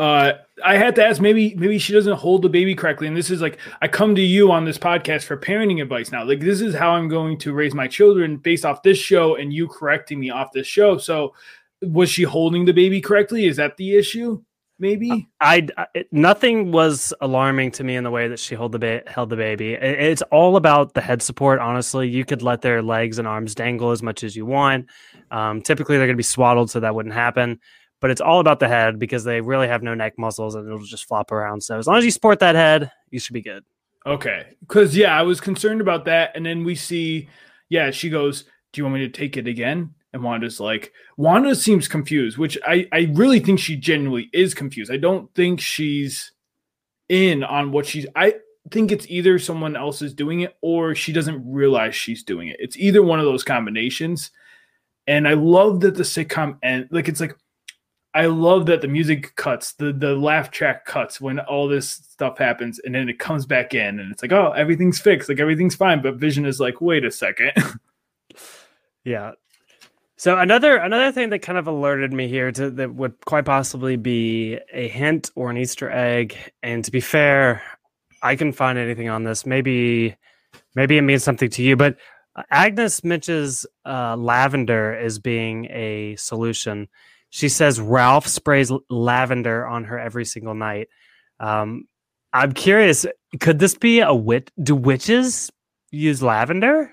uh, 0.00 0.32
I 0.64 0.76
had 0.76 0.96
to 0.96 1.06
ask 1.06 1.20
maybe 1.20 1.54
maybe 1.54 1.78
she 1.78 1.92
doesn't 1.92 2.18
hold 2.18 2.42
the 2.42 2.48
baby 2.48 2.74
correctly. 2.74 3.06
And 3.06 3.16
this 3.16 3.30
is 3.30 3.40
like 3.40 3.58
I 3.80 3.88
come 3.88 4.16
to 4.16 4.20
you 4.20 4.50
on 4.50 4.64
this 4.64 4.78
podcast 4.78 5.24
for 5.24 5.36
parenting 5.36 5.80
advice 5.80 6.10
now. 6.10 6.24
Like 6.24 6.40
this 6.40 6.60
is 6.60 6.74
how 6.74 6.90
I'm 6.90 7.08
going 7.08 7.38
to 7.38 7.54
raise 7.54 7.72
my 7.72 7.86
children 7.86 8.38
based 8.38 8.64
off 8.64 8.82
this 8.82 8.98
show 8.98 9.36
and 9.36 9.52
you 9.52 9.68
correcting 9.68 10.18
me 10.18 10.30
off 10.30 10.52
this 10.52 10.66
show. 10.66 10.98
So 10.98 11.34
was 11.82 12.10
she 12.10 12.24
holding 12.24 12.64
the 12.64 12.72
baby 12.72 13.00
correctly? 13.00 13.46
Is 13.46 13.56
that 13.56 13.76
the 13.76 13.96
issue? 13.96 14.42
Maybe. 14.78 15.28
I, 15.40 15.66
I 15.76 15.86
it, 15.94 16.12
nothing 16.12 16.72
was 16.72 17.12
alarming 17.20 17.72
to 17.72 17.84
me 17.84 17.96
in 17.96 18.04
the 18.04 18.10
way 18.10 18.28
that 18.28 18.38
she 18.38 18.54
held 18.54 18.72
the 18.72 18.78
ba- 18.78 19.02
held 19.06 19.30
the 19.30 19.36
baby. 19.36 19.72
It, 19.74 19.82
it's 19.82 20.22
all 20.22 20.56
about 20.56 20.94
the 20.94 21.00
head 21.00 21.22
support. 21.22 21.60
Honestly, 21.60 22.08
you 22.08 22.24
could 22.24 22.42
let 22.42 22.62
their 22.62 22.82
legs 22.82 23.18
and 23.18 23.26
arms 23.26 23.54
dangle 23.54 23.90
as 23.90 24.02
much 24.02 24.24
as 24.24 24.36
you 24.36 24.46
want. 24.46 24.86
Um, 25.30 25.62
typically, 25.62 25.96
they're 25.96 26.06
going 26.06 26.16
to 26.16 26.18
be 26.18 26.22
swaddled, 26.22 26.70
so 26.70 26.80
that 26.80 26.94
wouldn't 26.94 27.14
happen. 27.14 27.60
But 28.00 28.10
it's 28.10 28.20
all 28.20 28.40
about 28.40 28.60
the 28.60 28.68
head 28.68 28.98
because 28.98 29.24
they 29.24 29.40
really 29.40 29.68
have 29.68 29.82
no 29.82 29.94
neck 29.94 30.14
muscles 30.18 30.54
and 30.54 30.66
it'll 30.66 30.80
just 30.80 31.08
flop 31.08 31.32
around. 31.32 31.62
So 31.62 31.78
as 31.78 31.86
long 31.86 31.96
as 31.96 32.04
you 32.04 32.10
support 32.10 32.40
that 32.40 32.54
head, 32.54 32.90
you 33.10 33.18
should 33.18 33.32
be 33.32 33.42
good. 33.42 33.64
Okay, 34.04 34.46
because 34.60 34.96
yeah, 34.96 35.18
I 35.18 35.22
was 35.22 35.40
concerned 35.40 35.80
about 35.80 36.04
that, 36.04 36.32
and 36.36 36.46
then 36.46 36.62
we 36.62 36.76
see, 36.76 37.28
yeah, 37.68 37.90
she 37.90 38.08
goes, 38.08 38.44
"Do 38.72 38.80
you 38.80 38.84
want 38.84 38.94
me 38.94 39.00
to 39.00 39.08
take 39.08 39.36
it 39.36 39.48
again?" 39.48 39.94
And 40.16 40.24
Wanda's 40.24 40.58
like, 40.58 40.94
Wanda 41.18 41.54
seems 41.54 41.88
confused, 41.88 42.38
which 42.38 42.56
I, 42.66 42.88
I 42.90 43.10
really 43.12 43.38
think 43.38 43.58
she 43.58 43.76
genuinely 43.76 44.30
is 44.32 44.54
confused. 44.54 44.90
I 44.90 44.96
don't 44.96 45.32
think 45.34 45.60
she's 45.60 46.32
in 47.10 47.44
on 47.44 47.70
what 47.70 47.84
she's. 47.84 48.06
I 48.16 48.36
think 48.70 48.90
it's 48.90 49.06
either 49.10 49.38
someone 49.38 49.76
else 49.76 50.00
is 50.00 50.14
doing 50.14 50.40
it 50.40 50.56
or 50.62 50.94
she 50.94 51.12
doesn't 51.12 51.44
realize 51.46 51.94
she's 51.94 52.24
doing 52.24 52.48
it. 52.48 52.56
It's 52.58 52.78
either 52.78 53.02
one 53.02 53.18
of 53.18 53.26
those 53.26 53.44
combinations. 53.44 54.30
And 55.06 55.28
I 55.28 55.34
love 55.34 55.80
that 55.80 55.96
the 55.96 56.02
sitcom 56.02 56.56
and 56.62 56.88
like 56.90 57.08
it's 57.08 57.20
like 57.20 57.36
I 58.14 58.24
love 58.24 58.64
that 58.66 58.80
the 58.80 58.88
music 58.88 59.36
cuts, 59.36 59.74
the 59.74 59.92
the 59.92 60.14
laugh 60.14 60.50
track 60.50 60.86
cuts 60.86 61.20
when 61.20 61.40
all 61.40 61.68
this 61.68 61.90
stuff 61.90 62.38
happens, 62.38 62.80
and 62.82 62.94
then 62.94 63.10
it 63.10 63.18
comes 63.18 63.44
back 63.44 63.74
in, 63.74 64.00
and 64.00 64.10
it's 64.10 64.22
like, 64.22 64.32
oh, 64.32 64.52
everything's 64.52 64.98
fixed, 64.98 65.28
like 65.28 65.40
everything's 65.40 65.74
fine. 65.74 66.00
But 66.00 66.16
Vision 66.16 66.46
is 66.46 66.58
like, 66.58 66.80
wait 66.80 67.04
a 67.04 67.10
second. 67.10 67.52
yeah, 69.04 69.32
so 70.16 70.38
another 70.38 70.76
another 70.76 71.12
thing 71.12 71.30
that 71.30 71.40
kind 71.40 71.58
of 71.58 71.66
alerted 71.66 72.12
me 72.12 72.28
here 72.28 72.50
to 72.52 72.70
that 72.70 72.94
would 72.94 73.14
quite 73.24 73.44
possibly 73.44 73.96
be 73.96 74.58
a 74.72 74.88
hint 74.88 75.30
or 75.34 75.50
an 75.50 75.58
Easter 75.58 75.90
egg. 75.90 76.36
And 76.62 76.84
to 76.84 76.90
be 76.90 77.00
fair, 77.00 77.62
I 78.22 78.36
can 78.36 78.52
find 78.52 78.78
anything 78.78 79.08
on 79.08 79.24
this. 79.24 79.44
Maybe 79.44 80.16
maybe 80.74 80.96
it 80.96 81.02
means 81.02 81.22
something 81.22 81.50
to 81.50 81.62
you, 81.62 81.76
but 81.76 81.96
Agnes 82.50 83.02
mentions 83.04 83.66
uh, 83.84 84.16
lavender 84.16 84.94
as 84.94 85.18
being 85.18 85.66
a 85.66 86.16
solution. 86.16 86.88
She 87.30 87.48
says 87.48 87.80
Ralph 87.80 88.26
sprays 88.26 88.72
lavender 88.88 89.66
on 89.66 89.84
her 89.84 89.98
every 89.98 90.24
single 90.24 90.54
night. 90.54 90.88
Um, 91.40 91.88
I'm 92.32 92.52
curious, 92.52 93.06
could 93.40 93.58
this 93.58 93.74
be 93.74 94.00
a 94.00 94.14
witch? 94.14 94.48
Do 94.62 94.74
witches 94.74 95.50
use 95.90 96.22
lavender? 96.22 96.92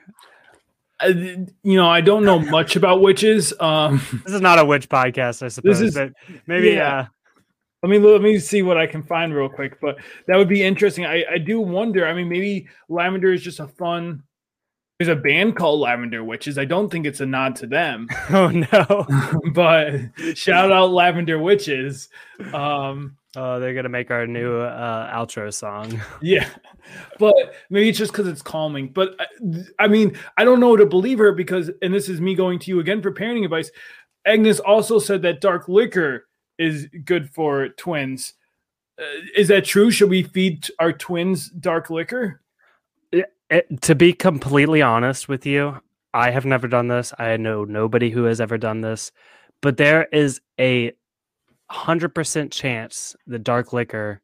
You 1.08 1.78
know, 1.78 1.90
I 1.90 2.02
don't 2.02 2.26
know 2.26 2.40
much 2.40 2.76
about 2.76 3.02
witches. 3.02 3.54
Um, 3.60 4.02
this 4.26 4.34
is 4.34 4.42
not 4.42 4.60
a 4.60 4.66
witch 4.66 4.90
podcast, 4.90 5.44
I 5.44 5.48
suppose. 5.48 5.80
This 5.80 5.96
is, 5.96 6.12
maybe. 6.48 6.72
Yeah. 6.72 7.00
Uh, 7.00 7.06
let 7.84 7.90
me 7.90 8.00
let 8.00 8.22
me 8.22 8.40
see 8.40 8.62
what 8.62 8.78
I 8.78 8.88
can 8.88 9.04
find 9.04 9.34
real 9.34 9.50
quick. 9.50 9.80
But 9.82 9.98
that 10.28 10.38
would 10.38 10.48
be 10.48 10.64
interesting. 10.64 11.06
I, 11.06 11.26
I 11.34 11.38
do 11.38 11.60
wonder. 11.60 12.08
I 12.08 12.14
mean, 12.14 12.30
maybe 12.30 12.68
lavender 12.88 13.34
is 13.34 13.42
just 13.42 13.60
a 13.60 13.68
fun. 13.68 14.24
There's 14.98 15.10
a 15.10 15.20
band 15.20 15.58
called 15.58 15.82
Lavender 15.82 16.24
Witches. 16.24 16.58
I 16.58 16.64
don't 16.64 16.90
think 16.90 17.06
it's 17.06 17.20
a 17.20 17.26
nod 17.26 17.58
to 17.58 17.68
them. 17.68 18.08
Oh 18.30 18.48
no! 18.48 19.42
but 19.54 20.00
shout 20.36 20.72
out 20.72 20.92
Lavender 20.92 21.40
Witches. 21.40 22.08
Um, 22.54 23.18
Oh, 23.36 23.60
they're 23.60 23.74
gonna 23.74 23.90
make 23.90 24.12
our 24.12 24.28
new 24.28 24.58
uh, 24.58 25.12
outro 25.16 25.52
song. 25.54 26.00
Yeah, 26.22 26.48
but 27.18 27.34
maybe 27.70 27.90
it's 27.90 27.98
just 27.98 28.12
because 28.12 28.28
it's 28.28 28.42
calming. 28.42 28.90
But 28.90 29.20
uh, 29.20 29.64
I 29.80 29.88
mean, 29.88 30.18
I 30.38 30.44
don't 30.44 30.60
know 30.60 30.78
to 30.78 30.86
believe 30.86 31.18
her 31.18 31.32
because, 31.32 31.72
and 31.82 31.94
this 31.94 32.10
is 32.10 32.22
me 32.22 32.36
going 32.36 32.60
to 32.60 32.70
you 32.70 32.80
again 32.80 33.02
for 33.02 33.12
parenting 33.12 33.44
advice. 33.44 33.72
Agnes 34.26 34.60
also 34.60 35.00
said 35.00 35.22
that 35.24 35.42
dark 35.42 35.68
liquor 35.68 36.28
is 36.60 36.88
good 37.04 37.30
for 37.30 37.70
twins. 37.70 38.34
Uh, 39.00 39.06
is 39.36 39.48
that 39.48 39.66
true? 39.66 39.90
Should 39.90 40.10
we 40.10 40.24
feed 40.24 40.68
our 40.80 40.94
twins 40.94 41.50
dark 41.50 41.90
liquor? 41.90 42.42
It, 43.12 43.34
it, 43.50 43.82
to 43.82 43.96
be 43.96 44.14
completely 44.14 44.82
honest 44.82 45.28
with 45.28 45.46
you, 45.46 45.82
I 46.14 46.30
have 46.30 46.46
never 46.46 46.68
done 46.68 46.88
this. 46.88 47.14
I 47.18 47.38
know 47.38 47.66
nobody 47.66 48.12
who 48.12 48.26
has 48.26 48.40
ever 48.40 48.58
done 48.58 48.82
this, 48.82 49.12
but 49.62 49.78
there 49.78 50.08
is 50.12 50.40
a 50.60 50.94
hundred 51.70 52.16
percent 52.16 52.52
chance 52.52 53.16
the 53.26 53.40
dark 53.40 53.74
liquor 53.74 54.22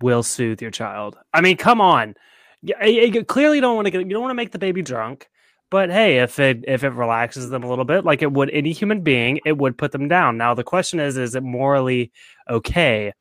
will 0.00 0.22
soothe 0.22 0.60
your 0.60 0.70
child. 0.70 1.16
I 1.32 1.40
mean, 1.40 1.56
come 1.56 1.80
on. 1.80 2.14
You, 2.62 2.74
you 2.82 3.24
clearly 3.24 3.60
don't 3.60 3.76
want 3.76 3.86
to 3.86 3.90
get 3.90 4.02
you 4.02 4.10
don't 4.10 4.22
want 4.22 4.30
to 4.30 4.36
make 4.36 4.52
the 4.52 4.58
baby 4.58 4.82
drunk, 4.82 5.28
but 5.70 5.90
hey, 5.90 6.18
if 6.18 6.38
it 6.38 6.64
if 6.66 6.84
it 6.84 6.90
relaxes 6.90 7.50
them 7.50 7.62
a 7.62 7.68
little 7.68 7.84
bit, 7.84 8.04
like 8.04 8.22
it 8.22 8.32
would 8.32 8.50
any 8.50 8.72
human 8.72 9.02
being, 9.02 9.40
it 9.44 9.58
would 9.58 9.76
put 9.76 9.92
them 9.92 10.08
down. 10.08 10.36
Now 10.36 10.54
the 10.54 10.64
question 10.64 11.00
is, 11.00 11.16
is 11.16 11.34
it 11.34 11.42
morally 11.42 12.12
okay? 12.48 13.12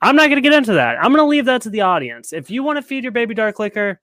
I'm 0.00 0.14
not 0.14 0.28
going 0.28 0.36
to 0.40 0.48
get 0.48 0.56
into 0.56 0.74
that. 0.74 0.96
I'm 0.96 1.12
going 1.12 1.24
to 1.24 1.24
leave 1.24 1.46
that 1.46 1.62
to 1.62 1.70
the 1.70 1.80
audience. 1.80 2.32
If 2.32 2.50
you 2.50 2.62
want 2.62 2.76
to 2.76 2.82
feed 2.82 3.02
your 3.02 3.12
baby 3.12 3.34
dark 3.34 3.58
liquor, 3.58 4.00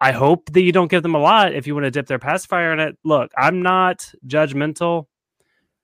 I 0.00 0.12
hope 0.12 0.52
that 0.52 0.62
you 0.62 0.72
don't 0.72 0.90
give 0.90 1.02
them 1.02 1.14
a 1.14 1.18
lot. 1.18 1.54
If 1.54 1.66
you 1.66 1.74
want 1.74 1.84
to 1.84 1.90
dip 1.90 2.06
their 2.06 2.18
pacifier 2.18 2.72
in 2.72 2.80
it, 2.80 2.96
look, 3.04 3.32
I'm 3.36 3.60
not 3.60 4.10
judgmental. 4.26 5.06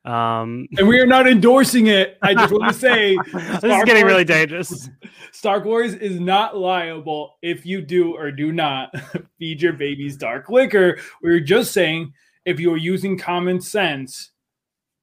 Um, 0.04 0.66
and 0.78 0.88
we 0.88 0.98
are 0.98 1.06
not 1.06 1.28
endorsing 1.28 1.86
it. 1.86 2.18
I 2.22 2.34
just 2.34 2.52
want 2.52 2.72
to 2.72 2.78
say 2.78 3.16
this 3.32 3.62
is 3.62 3.84
getting 3.84 4.02
Wars, 4.02 4.04
really 4.04 4.24
dangerous. 4.24 4.88
Stark 5.30 5.64
Wars 5.64 5.94
is 5.94 6.18
not 6.18 6.56
liable 6.56 7.36
if 7.42 7.64
you 7.64 7.80
do 7.82 8.16
or 8.16 8.32
do 8.32 8.52
not 8.52 8.92
feed 9.38 9.62
your 9.62 9.72
babies 9.72 10.16
dark 10.16 10.48
liquor. 10.48 10.98
We 11.22 11.30
are 11.30 11.40
just 11.40 11.72
saying 11.72 12.12
if 12.44 12.58
you 12.58 12.72
are 12.72 12.78
using 12.78 13.16
common 13.16 13.60
sense, 13.60 14.32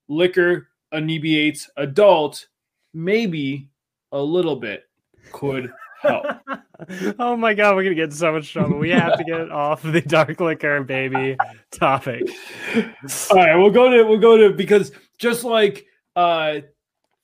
liquor 0.09 0.67
inebriates 0.91 1.69
adult, 1.77 2.47
maybe 2.93 3.69
a 4.11 4.21
little 4.21 4.55
bit 4.55 4.83
could 5.31 5.71
help. 6.01 6.25
oh 7.19 7.35
my 7.35 7.53
god, 7.53 7.75
we're 7.75 7.83
gonna 7.83 7.95
get 7.95 8.05
in 8.05 8.11
so 8.11 8.31
much 8.31 8.51
trouble. 8.51 8.77
We 8.77 8.91
have 8.91 9.17
to 9.17 9.23
get 9.23 9.51
off 9.51 9.81
the 9.81 10.01
dark 10.01 10.39
liquor 10.39 10.83
baby 10.83 11.37
topic. 11.71 12.29
All 12.75 13.37
right, 13.37 13.55
we'll 13.55 13.71
go 13.71 13.89
to 13.89 14.03
we'll 14.03 14.19
go 14.19 14.37
to 14.37 14.53
because 14.53 14.91
just 15.17 15.43
like 15.43 15.85
uh 16.15 16.59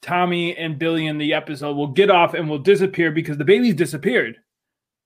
Tommy 0.01 0.55
and 0.55 0.77
Billy 0.77 1.07
in 1.07 1.17
the 1.17 1.33
episode 1.33 1.75
we'll 1.75 1.87
get 1.87 2.09
off 2.09 2.33
and 2.33 2.49
we'll 2.49 2.59
disappear 2.59 3.11
because 3.11 3.37
the 3.37 3.45
babies 3.45 3.75
disappeared. 3.75 4.37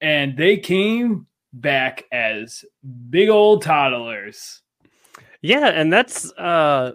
And 0.01 0.37
they 0.37 0.57
came 0.57 1.27
back 1.53 2.05
as 2.11 2.63
big 3.09 3.29
old 3.29 3.63
toddlers. 3.63 4.61
Yeah, 5.41 5.67
and 5.67 5.91
that's 5.91 6.31
uh 6.33 6.93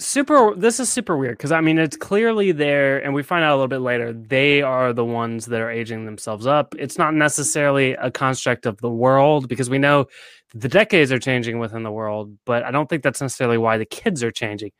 super 0.00 0.54
this 0.54 0.78
is 0.78 0.88
super 0.88 1.16
weird 1.16 1.36
because 1.36 1.50
i 1.50 1.60
mean 1.60 1.76
it's 1.76 1.96
clearly 1.96 2.52
there 2.52 3.02
and 3.02 3.12
we 3.12 3.22
find 3.22 3.44
out 3.44 3.52
a 3.52 3.56
little 3.56 3.66
bit 3.66 3.80
later 3.80 4.12
they 4.12 4.62
are 4.62 4.92
the 4.92 5.04
ones 5.04 5.46
that 5.46 5.60
are 5.60 5.70
aging 5.70 6.04
themselves 6.04 6.46
up. 6.46 6.72
It's 6.78 6.98
not 6.98 7.14
necessarily 7.14 7.92
a 7.94 8.08
construct 8.08 8.64
of 8.64 8.78
the 8.78 8.90
world 8.90 9.48
because 9.48 9.68
we 9.68 9.78
know 9.78 10.06
the 10.54 10.68
decades 10.68 11.10
are 11.10 11.18
changing 11.18 11.58
within 11.58 11.82
the 11.82 11.90
world 11.90 12.36
but 12.44 12.62
i 12.62 12.70
don't 12.70 12.88
think 12.88 13.02
that's 13.02 13.20
necessarily 13.20 13.58
why 13.58 13.76
the 13.76 13.86
kids 13.86 14.22
are 14.22 14.30
changing. 14.30 14.70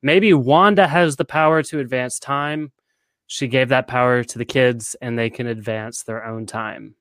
Maybe 0.00 0.32
wanda 0.32 0.86
has 0.86 1.16
the 1.16 1.24
power 1.24 1.60
to 1.64 1.80
advance 1.80 2.20
time. 2.20 2.70
She 3.26 3.48
gave 3.48 3.70
that 3.70 3.88
power 3.88 4.22
to 4.22 4.38
the 4.38 4.44
kids 4.44 4.94
and 5.02 5.18
they 5.18 5.28
can 5.28 5.48
advance 5.48 6.04
their 6.04 6.24
own 6.24 6.46
time 6.46 6.94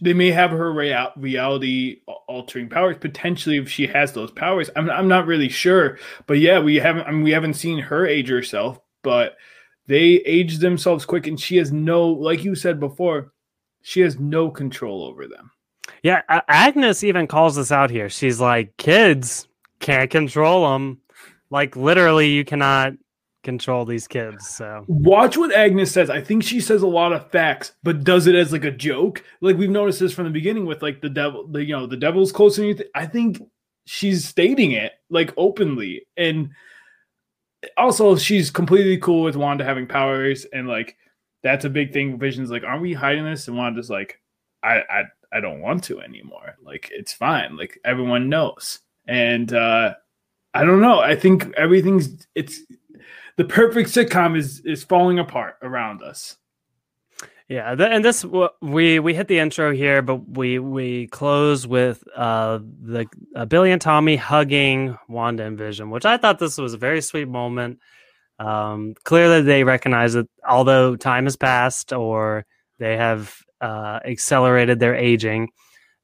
they 0.00 0.14
may 0.14 0.30
have 0.30 0.50
her 0.50 0.72
rea- 0.72 1.12
reality 1.16 2.00
altering 2.28 2.68
powers 2.68 2.96
potentially 2.98 3.58
if 3.58 3.68
she 3.68 3.86
has 3.86 4.12
those 4.12 4.30
powers. 4.30 4.70
I'm 4.76 4.90
I'm 4.90 5.08
not 5.08 5.26
really 5.26 5.48
sure, 5.48 5.98
but 6.26 6.38
yeah, 6.38 6.58
we 6.58 6.76
haven't 6.76 7.06
I 7.06 7.10
mean, 7.10 7.22
we 7.22 7.32
haven't 7.32 7.54
seen 7.54 7.78
her 7.78 8.06
age 8.06 8.28
herself, 8.28 8.80
but 9.02 9.36
they 9.86 10.22
age 10.26 10.58
themselves 10.58 11.04
quick, 11.04 11.26
and 11.26 11.38
she 11.38 11.56
has 11.58 11.70
no, 11.70 12.08
like 12.08 12.44
you 12.44 12.54
said 12.54 12.80
before, 12.80 13.32
she 13.82 14.00
has 14.00 14.18
no 14.18 14.50
control 14.50 15.04
over 15.04 15.26
them. 15.26 15.50
Yeah, 16.02 16.22
Agnes 16.28 17.04
even 17.04 17.26
calls 17.26 17.56
this 17.56 17.70
out 17.70 17.90
here. 17.90 18.08
She's 18.08 18.40
like, 18.40 18.76
kids 18.78 19.46
can't 19.80 20.10
control 20.10 20.72
them. 20.72 21.00
Like 21.50 21.76
literally, 21.76 22.30
you 22.30 22.44
cannot 22.44 22.94
control 23.44 23.84
these 23.84 24.08
kids. 24.08 24.48
So 24.48 24.84
watch 24.88 25.36
what 25.36 25.54
Agnes 25.54 25.92
says. 25.92 26.10
I 26.10 26.20
think 26.20 26.42
she 26.42 26.60
says 26.60 26.82
a 26.82 26.86
lot 26.86 27.12
of 27.12 27.30
facts, 27.30 27.72
but 27.82 28.02
does 28.02 28.26
it 28.26 28.34
as 28.34 28.52
like 28.52 28.64
a 28.64 28.70
joke. 28.70 29.22
Like 29.40 29.56
we've 29.56 29.70
noticed 29.70 30.00
this 30.00 30.12
from 30.12 30.24
the 30.24 30.30
beginning 30.30 30.66
with 30.66 30.82
like 30.82 31.00
the 31.00 31.10
devil, 31.10 31.46
the 31.46 31.64
you 31.64 31.76
know, 31.76 31.86
the 31.86 31.96
devil's 31.96 32.32
closer 32.32 32.62
than 32.62 32.70
you. 32.70 32.84
I 32.94 33.06
think 33.06 33.40
she's 33.86 34.26
stating 34.26 34.72
it 34.72 34.92
like 35.10 35.32
openly, 35.36 36.06
and 36.16 36.50
also 37.76 38.16
she's 38.16 38.50
completely 38.50 38.98
cool 38.98 39.22
with 39.22 39.36
Wanda 39.36 39.64
having 39.64 39.86
powers, 39.86 40.46
and 40.46 40.66
like 40.66 40.96
that's 41.42 41.64
a 41.64 41.70
big 41.70 41.92
thing. 41.92 42.18
Vision's 42.18 42.50
like, 42.50 42.64
aren't 42.64 42.82
we 42.82 42.94
hiding 42.94 43.24
this? 43.24 43.46
And 43.46 43.56
Wanda's 43.56 43.90
like, 43.90 44.20
I 44.62 44.82
I 44.90 45.02
I 45.32 45.40
don't 45.40 45.60
want 45.60 45.84
to 45.84 46.00
anymore. 46.00 46.56
Like 46.64 46.90
it's 46.92 47.12
fine. 47.12 47.56
Like 47.56 47.78
everyone 47.84 48.28
knows, 48.28 48.80
and 49.06 49.52
uh 49.52 49.94
I 50.54 50.64
don't 50.64 50.80
know. 50.80 51.00
I 51.00 51.16
think 51.16 51.52
everything's 51.56 52.26
it's 52.36 52.60
the 53.36 53.44
perfect 53.44 53.90
sitcom 53.90 54.36
is 54.36 54.60
is 54.64 54.84
falling 54.84 55.18
apart 55.18 55.56
around 55.62 56.02
us. 56.02 56.36
Yeah, 57.48 57.74
and 57.78 58.02
this 58.02 58.24
we 58.62 58.98
we 58.98 59.12
hit 59.12 59.28
the 59.28 59.38
intro 59.38 59.72
here, 59.72 60.00
but 60.00 60.28
we 60.28 60.58
we 60.58 61.08
close 61.08 61.66
with 61.66 62.02
uh 62.16 62.60
the 62.82 63.06
uh, 63.36 63.44
Billy 63.44 63.70
and 63.70 63.82
Tommy 63.82 64.16
hugging 64.16 64.96
Wanda 65.08 65.44
and 65.44 65.58
Vision, 65.58 65.90
which 65.90 66.06
I 66.06 66.16
thought 66.16 66.38
this 66.38 66.56
was 66.56 66.72
a 66.72 66.78
very 66.78 67.02
sweet 67.02 67.28
moment. 67.28 67.80
Um, 68.38 68.94
clearly, 69.04 69.42
they 69.42 69.62
recognize 69.62 70.14
that 70.14 70.28
although 70.48 70.96
time 70.96 71.24
has 71.24 71.36
passed 71.36 71.92
or 71.92 72.46
they 72.78 72.96
have 72.96 73.36
uh, 73.60 74.00
accelerated 74.04 74.80
their 74.80 74.94
aging, 74.94 75.50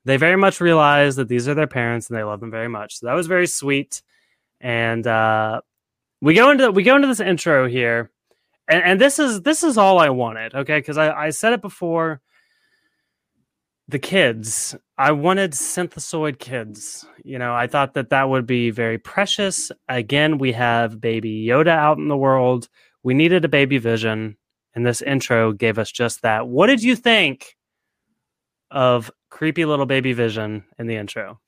they 0.05 0.19
very 0.19 0.37
much 0.37 0.61
realize 0.61 1.17
that 1.17 1.29
these 1.29 1.49
are 1.49 1.55
their 1.55 1.67
parents 1.67 2.09
and 2.09 2.19
they 2.19 2.23
love 2.23 2.41
them 2.41 2.51
very 2.51 2.69
much. 2.69 2.99
So 2.99 3.07
that 3.07 3.15
was 3.15 3.27
very 3.27 3.47
sweet. 3.47 4.03
And 4.61 5.07
uh, 5.07 5.63
we 6.21 6.35
go 6.35 6.51
into 6.51 6.71
we 6.71 6.83
go 6.83 6.97
into 6.97 7.09
this 7.09 7.21
intro 7.21 7.67
here, 7.67 8.11
and, 8.69 8.83
and 8.83 9.01
this 9.01 9.19
is 9.19 9.43
this 9.43 9.63
is 9.63 9.79
all 9.79 9.99
I 9.99 10.11
wanted, 10.11 10.55
okay? 10.55 10.79
Because 10.79 10.99
I, 10.99 11.11
I 11.13 11.31
said 11.31 11.53
it 11.53 11.63
before. 11.63 12.21
The 13.89 13.99
kids, 13.99 14.77
I 14.99 15.11
wanted 15.11 15.51
synthezoid 15.51 16.39
kids. 16.39 17.05
You 17.25 17.41
know, 17.41 17.53
I 17.53 17.67
thought 17.67 17.95
that 17.95 18.11
that 18.11 18.29
would 18.29 18.47
be 18.47 18.71
very 18.71 18.99
precious. 18.99 19.73
Again, 19.89 20.39
we 20.39 20.53
have 20.53 21.01
baby 21.01 21.45
Yoda 21.45 21.71
out 21.71 21.99
in 21.99 22.07
the 22.07 22.17
world. 22.17 22.69
We 23.03 23.15
needed 23.15 23.45
a 23.45 23.49
baby 23.49 23.79
Vision, 23.79 24.37
and 24.77 24.87
this 24.87 25.03
intro 25.03 25.53
gave 25.53 25.77
us 25.77 25.91
just 25.91 26.23
that. 26.23 26.47
What 26.47 26.69
did 26.69 26.85
you 26.85 26.95
think 26.95 27.57
of 28.71 29.11
creepy 29.29 29.65
little 29.65 29.87
baby 29.87 30.13
Vision 30.13 30.65
in 30.79 30.87
the 30.87 30.95
intro? 30.95 31.41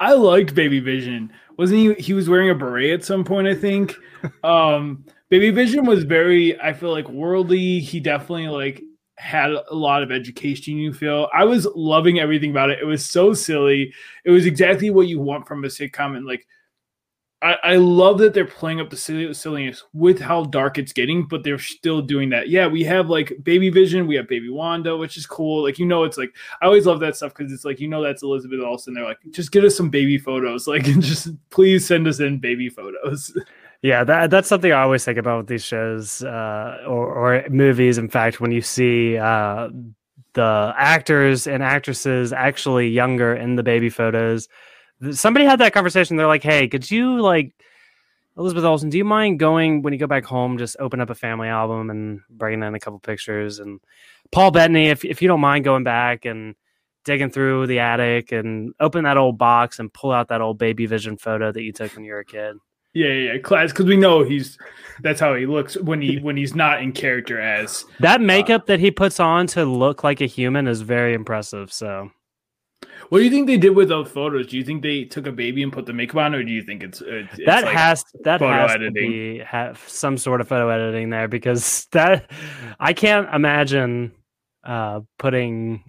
I 0.00 0.12
liked 0.12 0.54
Baby 0.54 0.80
Vision. 0.80 1.32
Wasn't 1.56 1.78
he 1.78 1.94
he 1.94 2.12
was 2.12 2.28
wearing 2.28 2.50
a 2.50 2.54
beret 2.54 2.92
at 2.92 3.04
some 3.04 3.24
point 3.24 3.46
i 3.46 3.54
think? 3.54 3.94
Um 4.42 5.04
baby 5.28 5.50
vision 5.50 5.84
was 5.84 6.04
very 6.04 6.58
i 6.60 6.72
feel 6.72 6.90
like 6.90 7.08
worldly. 7.10 7.78
He 7.80 8.00
definitely 8.00 8.48
like 8.48 8.82
had 9.16 9.50
a 9.50 9.74
lot 9.74 10.02
of 10.02 10.10
education 10.10 10.76
you 10.76 10.92
feel. 10.92 11.28
I 11.32 11.44
was 11.44 11.66
loving 11.74 12.18
everything 12.18 12.50
about 12.50 12.70
it. 12.70 12.80
It 12.80 12.86
was 12.86 13.04
so 13.04 13.32
silly. 13.32 13.92
It 14.24 14.30
was 14.30 14.46
exactly 14.46 14.90
what 14.90 15.08
you 15.08 15.20
want 15.20 15.46
from 15.46 15.64
a 15.64 15.68
sitcom 15.68 16.16
and 16.16 16.26
like 16.26 16.46
I, 17.44 17.58
I 17.62 17.76
love 17.76 18.16
that 18.18 18.32
they're 18.32 18.46
playing 18.46 18.80
up 18.80 18.88
the 18.88 18.96
silliness 18.96 19.84
with 19.92 20.18
how 20.18 20.44
dark 20.44 20.78
it's 20.78 20.94
getting, 20.94 21.26
but 21.28 21.44
they're 21.44 21.58
still 21.58 22.00
doing 22.00 22.30
that. 22.30 22.48
Yeah, 22.48 22.66
we 22.66 22.82
have 22.84 23.10
like 23.10 23.34
Baby 23.42 23.68
Vision, 23.68 24.06
we 24.06 24.16
have 24.16 24.26
Baby 24.26 24.48
Wanda, 24.48 24.96
which 24.96 25.18
is 25.18 25.26
cool. 25.26 25.62
Like 25.62 25.78
you 25.78 25.84
know, 25.84 26.04
it's 26.04 26.16
like 26.16 26.34
I 26.62 26.66
always 26.66 26.86
love 26.86 27.00
that 27.00 27.16
stuff 27.16 27.34
because 27.34 27.52
it's 27.52 27.66
like 27.66 27.80
you 27.80 27.88
know 27.88 28.02
that's 28.02 28.22
Elizabeth 28.22 28.60
Olsen. 28.64 28.94
They're 28.94 29.04
like, 29.04 29.18
just 29.30 29.52
get 29.52 29.62
us 29.62 29.76
some 29.76 29.90
baby 29.90 30.16
photos, 30.16 30.66
like 30.66 30.84
just 30.84 31.28
please 31.50 31.86
send 31.86 32.08
us 32.08 32.18
in 32.18 32.38
baby 32.38 32.68
photos. 32.70 33.36
Yeah, 33.82 34.02
that 34.04 34.30
that's 34.30 34.48
something 34.48 34.72
I 34.72 34.80
always 34.80 35.04
think 35.04 35.18
about 35.18 35.36
with 35.36 35.46
these 35.48 35.62
shows 35.62 36.22
uh, 36.24 36.78
or, 36.86 37.06
or 37.06 37.44
movies. 37.50 37.98
In 37.98 38.08
fact, 38.08 38.40
when 38.40 38.50
you 38.50 38.62
see 38.62 39.18
uh, 39.18 39.68
the 40.32 40.74
actors 40.78 41.46
and 41.46 41.62
actresses 41.62 42.32
actually 42.32 42.88
younger 42.88 43.34
in 43.34 43.56
the 43.56 43.62
baby 43.62 43.90
photos 43.90 44.48
somebody 45.12 45.44
had 45.44 45.60
that 45.60 45.72
conversation. 45.72 46.16
They're 46.16 46.26
like, 46.26 46.42
"Hey, 46.42 46.68
could 46.68 46.90
you 46.90 47.20
like 47.20 47.52
Elizabeth 48.36 48.64
Olsen? 48.64 48.90
Do 48.90 48.98
you 48.98 49.04
mind 49.04 49.38
going 49.38 49.82
when 49.82 49.92
you 49.92 49.98
go 49.98 50.06
back 50.06 50.24
home? 50.24 50.58
Just 50.58 50.76
open 50.80 51.00
up 51.00 51.10
a 51.10 51.14
family 51.14 51.48
album 51.48 51.90
and 51.90 52.20
bringing 52.30 52.62
in 52.62 52.74
a 52.74 52.80
couple 52.80 52.98
pictures." 52.98 53.58
And 53.58 53.80
Paul 54.32 54.50
Bettany, 54.50 54.88
if 54.88 55.04
if 55.04 55.22
you 55.22 55.28
don't 55.28 55.40
mind 55.40 55.64
going 55.64 55.84
back 55.84 56.24
and 56.24 56.54
digging 57.04 57.30
through 57.30 57.66
the 57.66 57.80
attic 57.80 58.32
and 58.32 58.72
open 58.80 59.04
that 59.04 59.16
old 59.16 59.38
box 59.38 59.78
and 59.78 59.92
pull 59.92 60.10
out 60.10 60.28
that 60.28 60.40
old 60.40 60.58
baby 60.58 60.86
vision 60.86 61.16
photo 61.16 61.52
that 61.52 61.62
you 61.62 61.72
took 61.72 61.94
when 61.94 62.04
you 62.04 62.12
were 62.12 62.20
a 62.20 62.24
kid. 62.24 62.56
Yeah, 62.94 63.08
yeah, 63.08 63.38
class 63.38 63.72
because 63.72 63.86
we 63.86 63.96
know 63.96 64.22
he's 64.22 64.56
that's 65.02 65.18
how 65.18 65.34
he 65.34 65.46
looks 65.46 65.76
when 65.76 66.00
he 66.00 66.18
when 66.18 66.36
he's 66.36 66.54
not 66.54 66.80
in 66.80 66.92
character 66.92 67.40
as 67.40 67.84
that 67.98 68.20
makeup 68.20 68.62
uh, 68.62 68.64
that 68.66 68.80
he 68.80 68.92
puts 68.92 69.18
on 69.18 69.48
to 69.48 69.64
look 69.64 70.04
like 70.04 70.20
a 70.20 70.26
human 70.26 70.68
is 70.68 70.80
very 70.80 71.12
impressive. 71.12 71.72
So 71.72 72.12
what 73.08 73.18
do 73.18 73.24
you 73.24 73.30
think 73.30 73.46
they 73.46 73.56
did 73.56 73.70
with 73.70 73.88
those 73.88 74.08
photos? 74.08 74.46
Do 74.46 74.56
you 74.56 74.64
think 74.64 74.82
they 74.82 75.04
took 75.04 75.26
a 75.26 75.32
baby 75.32 75.62
and 75.62 75.72
put 75.72 75.86
the 75.86 75.92
makeup 75.92 76.16
on, 76.16 76.34
or 76.34 76.42
do 76.42 76.50
you 76.50 76.62
think 76.62 76.82
it's, 76.82 77.00
it's 77.00 77.36
that 77.46 77.64
has 77.64 78.04
that 78.22 78.40
has 78.40 78.70
editing? 78.72 78.94
to 78.94 79.00
be 79.00 79.38
have 79.40 79.82
some 79.86 80.18
sort 80.18 80.40
of 80.40 80.48
photo 80.48 80.68
editing 80.68 81.10
there 81.10 81.28
because 81.28 81.86
that 81.92 82.30
I 82.80 82.92
can't 82.92 83.32
imagine 83.34 84.12
uh, 84.64 85.00
putting 85.18 85.84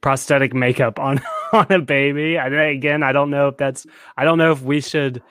prosthetic 0.00 0.52
makeup 0.52 0.98
on 0.98 1.20
on 1.52 1.66
a 1.70 1.80
baby. 1.80 2.38
I 2.38 2.48
again, 2.48 3.02
I 3.02 3.12
don't 3.12 3.30
know 3.30 3.48
if 3.48 3.56
that's 3.56 3.86
I 4.16 4.24
don't 4.24 4.38
know 4.38 4.52
if 4.52 4.62
we 4.62 4.80
should 4.80 5.22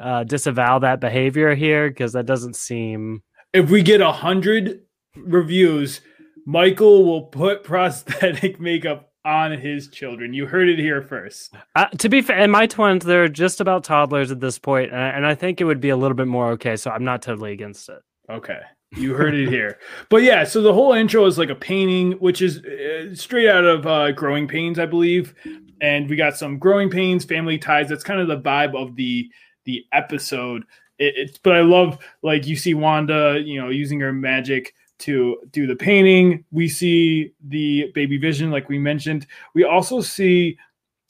uh, 0.00 0.24
disavow 0.24 0.80
that 0.80 1.00
behavior 1.00 1.54
here 1.54 1.88
because 1.88 2.12
that 2.14 2.26
doesn't 2.26 2.56
seem. 2.56 3.22
If 3.52 3.70
we 3.70 3.82
get 3.82 4.00
a 4.00 4.12
hundred 4.12 4.82
reviews, 5.16 6.00
Michael 6.46 7.04
will 7.04 7.22
put 7.22 7.64
prosthetic 7.64 8.60
makeup 8.60 9.11
on 9.24 9.52
his 9.52 9.88
children. 9.88 10.34
You 10.34 10.46
heard 10.46 10.68
it 10.68 10.78
here 10.78 11.02
first. 11.02 11.54
Uh, 11.76 11.86
to 11.86 12.08
be 12.08 12.22
fair, 12.22 12.38
in 12.38 12.50
my 12.50 12.66
twins, 12.66 13.04
they're 13.04 13.28
just 13.28 13.60
about 13.60 13.84
toddlers 13.84 14.30
at 14.30 14.40
this 14.40 14.58
point, 14.58 14.92
and 14.92 15.26
I 15.26 15.34
think 15.34 15.60
it 15.60 15.64
would 15.64 15.80
be 15.80 15.90
a 15.90 15.96
little 15.96 16.16
bit 16.16 16.28
more 16.28 16.50
okay. 16.52 16.76
So 16.76 16.90
I'm 16.90 17.04
not 17.04 17.22
totally 17.22 17.52
against 17.52 17.88
it. 17.88 18.00
Okay. 18.30 18.60
You 18.94 19.14
heard 19.14 19.34
it 19.34 19.48
here. 19.48 19.78
But 20.10 20.22
yeah, 20.22 20.44
so 20.44 20.60
the 20.60 20.74
whole 20.74 20.92
intro 20.92 21.24
is 21.24 21.38
like 21.38 21.48
a 21.48 21.54
painting, 21.54 22.12
which 22.12 22.42
is 22.42 22.58
uh, 22.58 23.14
straight 23.14 23.48
out 23.48 23.64
of 23.64 23.86
uh, 23.86 24.12
Growing 24.12 24.46
Pains, 24.46 24.78
I 24.78 24.86
believe. 24.86 25.34
And 25.80 26.08
we 26.08 26.16
got 26.16 26.36
some 26.36 26.58
Growing 26.58 26.90
Pains, 26.90 27.24
Family 27.24 27.56
Ties. 27.58 27.88
That's 27.88 28.04
kind 28.04 28.20
of 28.20 28.28
the 28.28 28.38
vibe 28.38 28.74
of 28.74 28.94
the 28.96 29.30
the 29.64 29.84
episode. 29.92 30.64
It, 30.98 31.14
it, 31.16 31.40
but 31.42 31.54
I 31.54 31.62
love 31.62 31.98
like 32.22 32.46
you 32.46 32.56
see 32.56 32.74
Wanda, 32.74 33.40
you 33.42 33.60
know, 33.60 33.70
using 33.70 34.00
her 34.00 34.12
magic 34.12 34.74
to 35.02 35.38
do 35.50 35.66
the 35.66 35.76
painting. 35.76 36.44
We 36.50 36.68
see 36.68 37.32
the 37.48 37.90
baby 37.94 38.18
vision, 38.18 38.50
like 38.50 38.68
we 38.68 38.78
mentioned. 38.78 39.26
We 39.54 39.64
also 39.64 40.00
see 40.00 40.58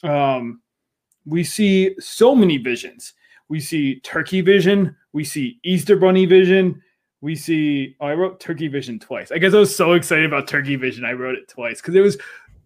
um, 0.02 0.60
we 1.26 1.44
see 1.44 1.94
so 2.00 2.34
many 2.34 2.56
visions. 2.56 3.14
We 3.48 3.60
see 3.60 4.00
turkey 4.00 4.40
vision. 4.40 4.96
We 5.12 5.24
see 5.24 5.58
Easter 5.62 5.96
bunny 5.96 6.26
vision. 6.26 6.82
We 7.20 7.36
see. 7.36 7.96
Oh, 8.00 8.06
I 8.06 8.14
wrote 8.14 8.40
turkey 8.40 8.68
vision 8.68 8.98
twice. 8.98 9.30
I 9.30 9.38
guess 9.38 9.54
I 9.54 9.58
was 9.58 9.74
so 9.74 9.92
excited 9.92 10.26
about 10.26 10.48
turkey 10.48 10.76
vision. 10.76 11.04
I 11.04 11.12
wrote 11.12 11.36
it 11.36 11.48
twice 11.48 11.80
because 11.80 11.94
it 11.94 12.00
was 12.00 12.18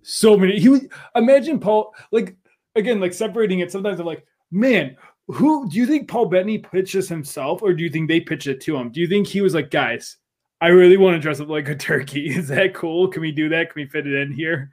so 0.03 0.37
many. 0.37 0.59
He 0.59 0.69
was 0.69 0.87
imagine 1.15 1.61
Paul 1.61 1.95
like 2.13 2.37
again 2.75 3.01
like 3.01 3.13
separating 3.13 3.61
it. 3.61 3.71
Sometimes 3.73 4.01
I'm 4.01 4.07
like, 4.07 4.25
man, 4.51 4.97
who 5.29 5.69
do 5.69 5.77
you 5.77 5.87
think 5.87 6.09
Paul 6.09 6.27
Bettany 6.27 6.59
pitches 6.59 7.09
himself, 7.09 7.63
or 7.63 7.75
do 7.75 7.83
you 7.83 7.91
think 7.91 8.09
they 8.09 8.21
pitched 8.21 8.47
it 8.47 8.61
to 8.63 8.77
him? 8.77 8.91
Do 8.91 9.01
you 9.01 9.09
think 9.09 9.27
he 9.27 9.41
was 9.41 9.55
like, 9.55 9.71
guys? 9.71 10.17
I 10.61 10.69
really 10.69 10.97
want 10.97 11.15
to 11.15 11.21
dress 11.21 11.41
up 11.41 11.49
like 11.49 11.69
a 11.69 11.75
turkey. 11.75 12.29
Is 12.37 12.49
that 12.49 12.75
cool? 12.75 13.09
Can 13.09 13.23
we 13.23 13.33
do 13.33 13.49
that? 13.51 13.73
Can 13.73 13.83
we 13.83 13.87
fit 13.89 14.07
it 14.07 14.15
in 14.15 14.33
here? 14.33 14.73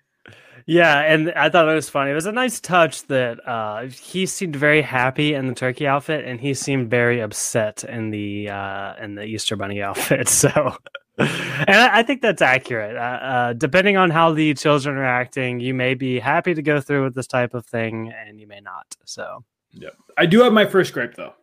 Yeah, 0.66 1.00
and 1.02 1.32
I 1.32 1.50
thought 1.50 1.68
it 1.68 1.74
was 1.74 1.90
funny. 1.90 2.12
It 2.12 2.16
was 2.16 2.26
a 2.26 2.32
nice 2.32 2.62
touch 2.62 3.06
that 3.08 3.46
uh, 3.46 3.88
he 3.88 4.26
seemed 4.26 4.56
very 4.56 4.82
happy 4.82 5.34
in 5.34 5.48
the 5.48 5.54
turkey 5.54 5.86
outfit, 5.86 6.24
and 6.26 6.40
he 6.40 6.54
seemed 6.54 6.90
very 6.90 7.20
upset 7.20 7.84
in 7.84 8.12
the 8.12 8.50
uh, 8.50 8.96
in 8.96 9.16
the 9.16 9.26
Easter 9.26 9.58
bunny 9.58 9.82
outfit. 9.84 10.30
So, 10.30 10.78
and 11.18 11.28
I, 11.70 12.00
I 12.00 12.04
think 12.04 12.22
that's 12.22 12.42
accurate. 12.42 12.96
Uh, 12.96 13.00
uh, 13.00 13.54
depending 13.54 13.98
on 13.98 14.10
how 14.10 14.32
the 14.32 14.54
children 14.54 14.96
are 14.96 15.04
acting, 15.04 15.60
you 15.60 15.74
may 15.74 15.96
be 15.96 16.18
happy 16.18 16.54
to 16.54 16.62
go 16.62 16.80
through 16.80 17.04
with 17.04 17.16
this 17.16 17.28
type 17.28 17.54
of 17.54 17.66
thing, 17.66 18.14
and 18.26 18.40
you 18.40 18.48
may 18.48 18.62
not. 18.62 18.96
So, 19.04 19.44
yeah, 19.74 19.90
I 20.18 20.28
do 20.28 20.44
have 20.44 20.54
my 20.54 20.66
first 20.66 20.94
gripe 20.94 21.16
though. 21.16 21.34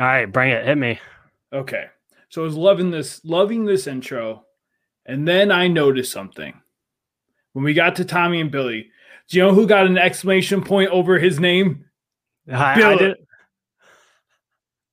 All 0.00 0.06
right, 0.06 0.26
bring 0.26 0.50
it. 0.50 0.66
Hit 0.66 0.78
me. 0.78 0.98
Okay. 1.52 1.86
So 2.34 2.42
I 2.42 2.46
was 2.46 2.56
loving 2.56 2.90
this, 2.90 3.24
loving 3.24 3.64
this 3.64 3.86
intro. 3.86 4.44
And 5.06 5.28
then 5.28 5.52
I 5.52 5.68
noticed 5.68 6.10
something. 6.10 6.52
When 7.52 7.64
we 7.64 7.74
got 7.74 7.94
to 7.94 8.04
Tommy 8.04 8.40
and 8.40 8.50
Billy, 8.50 8.90
do 9.28 9.36
you 9.36 9.44
know 9.44 9.54
who 9.54 9.68
got 9.68 9.86
an 9.86 9.96
exclamation 9.96 10.60
point 10.60 10.90
over 10.90 11.16
his 11.16 11.38
name? 11.38 11.84
I, 12.52 12.74
Billy. 12.74 12.94
I 12.94 12.98
did. 12.98 13.16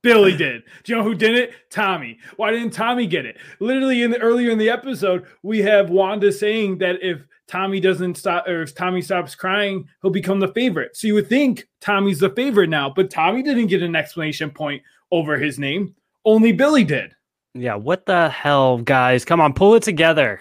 Billy 0.04 0.38
did. 0.38 0.62
Do 0.84 0.92
you 0.92 1.00
know 1.00 1.04
who 1.04 1.16
did 1.16 1.34
it? 1.34 1.54
Tommy. 1.72 2.20
Why 2.36 2.52
didn't 2.52 2.74
Tommy 2.74 3.08
get 3.08 3.26
it? 3.26 3.40
Literally 3.60 4.04
in 4.04 4.12
the 4.12 4.20
earlier 4.20 4.52
in 4.52 4.60
the 4.60 4.70
episode, 4.70 5.26
we 5.42 5.64
have 5.64 5.90
Wanda 5.90 6.32
saying 6.32 6.78
that 6.78 7.02
if 7.02 7.26
Tommy 7.48 7.80
doesn't 7.80 8.20
stop 8.20 8.48
or 8.48 8.62
if 8.62 8.76
Tommy 8.76 9.02
stops 9.02 9.34
crying, 9.34 9.88
he'll 10.04 10.12
become 10.12 10.40
the 10.40 10.54
favorite. 10.54 10.96
So 10.96 11.08
you 11.08 11.16
would 11.16 11.28
think 11.28 11.68
Tommy's 11.80 12.20
the 12.20 12.30
favorite 12.30 12.70
now, 12.70 12.94
but 12.96 13.10
Tommy 13.10 13.42
didn't 13.42 13.66
get 13.66 13.82
an 13.82 13.96
exclamation 13.96 14.52
point 14.52 14.84
over 15.10 15.40
his 15.40 15.58
name. 15.58 15.96
Only 16.24 16.52
Billy 16.52 16.84
did. 16.84 17.16
Yeah, 17.54 17.76
what 17.76 18.06
the 18.06 18.30
hell, 18.30 18.78
guys? 18.78 19.26
Come 19.26 19.42
on, 19.42 19.54
pull 19.54 19.76
it 19.76 19.84
together. 19.84 20.40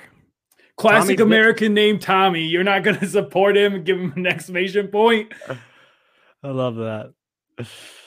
Classic 0.76 1.18
Tommy 1.18 1.28
American 1.28 1.74
name 1.74 1.98
Tommy. 1.98 2.46
You're 2.46 2.64
not 2.64 2.84
going 2.84 2.98
to 3.00 3.06
support 3.06 3.56
him 3.56 3.74
and 3.74 3.84
give 3.84 3.98
him 3.98 4.12
an 4.16 4.26
exclamation 4.26 4.88
point. 4.88 5.32
I 6.42 6.48
love 6.48 6.76
that. 6.76 7.12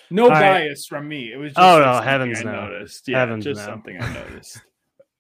No 0.10 0.26
All 0.26 0.30
bias 0.30 0.92
right. 0.92 1.00
from 1.00 1.08
me. 1.08 1.32
It 1.32 1.38
was 1.38 1.54
just 1.54 1.60
oh 1.60 1.80
no, 1.80 2.02
heavens 2.02 2.40
I 2.40 2.44
no. 2.44 2.68
noticed. 2.68 3.08
Yeah, 3.08 3.20
heavens 3.20 3.44
just 3.44 3.62
no. 3.62 3.66
something 3.66 4.02
I 4.02 4.14
noticed. 4.14 4.62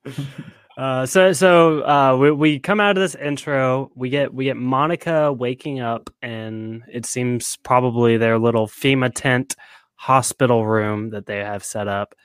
uh, 0.78 1.06
so 1.06 1.34
so 1.34 1.82
uh, 1.82 2.17
we, 2.17 2.32
we 2.32 2.60
come 2.60 2.80
out 2.80 2.98
of 2.98 3.02
this 3.02 3.15
intro. 3.15 3.91
We 3.96 4.10
get 4.10 4.34
we 4.34 4.46
get 4.46 4.58
Monica 4.58 5.32
waking 5.34 5.80
up, 5.80 6.10
and 6.22 6.84
it 6.91 7.06
seems 7.06 7.58
probably 7.58 8.17
their 8.17 8.39
little 8.39 8.67
FEMA 8.67 9.12
tent 9.13 9.56
hospital 9.96 10.65
room 10.65 11.10
that 11.12 11.26
they 11.26 11.38
have 11.38 11.63
set 11.63 11.88
up. 11.88 12.15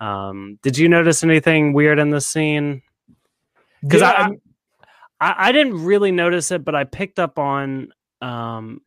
Um, 0.00 0.58
did 0.62 0.78
you 0.78 0.88
notice 0.88 1.22
anything 1.22 1.72
weird 1.72 1.98
in 1.98 2.10
the 2.10 2.20
scene? 2.20 2.82
Because 3.82 4.00
yeah, 4.00 4.28
I, 5.20 5.28
I, 5.28 5.48
I 5.48 5.52
didn't 5.52 5.84
really 5.84 6.10
notice 6.10 6.50
it, 6.50 6.64
but 6.64 6.74
I 6.74 6.84
picked 6.84 7.18
up 7.18 7.38
on 7.38 7.92
um, 8.20 8.80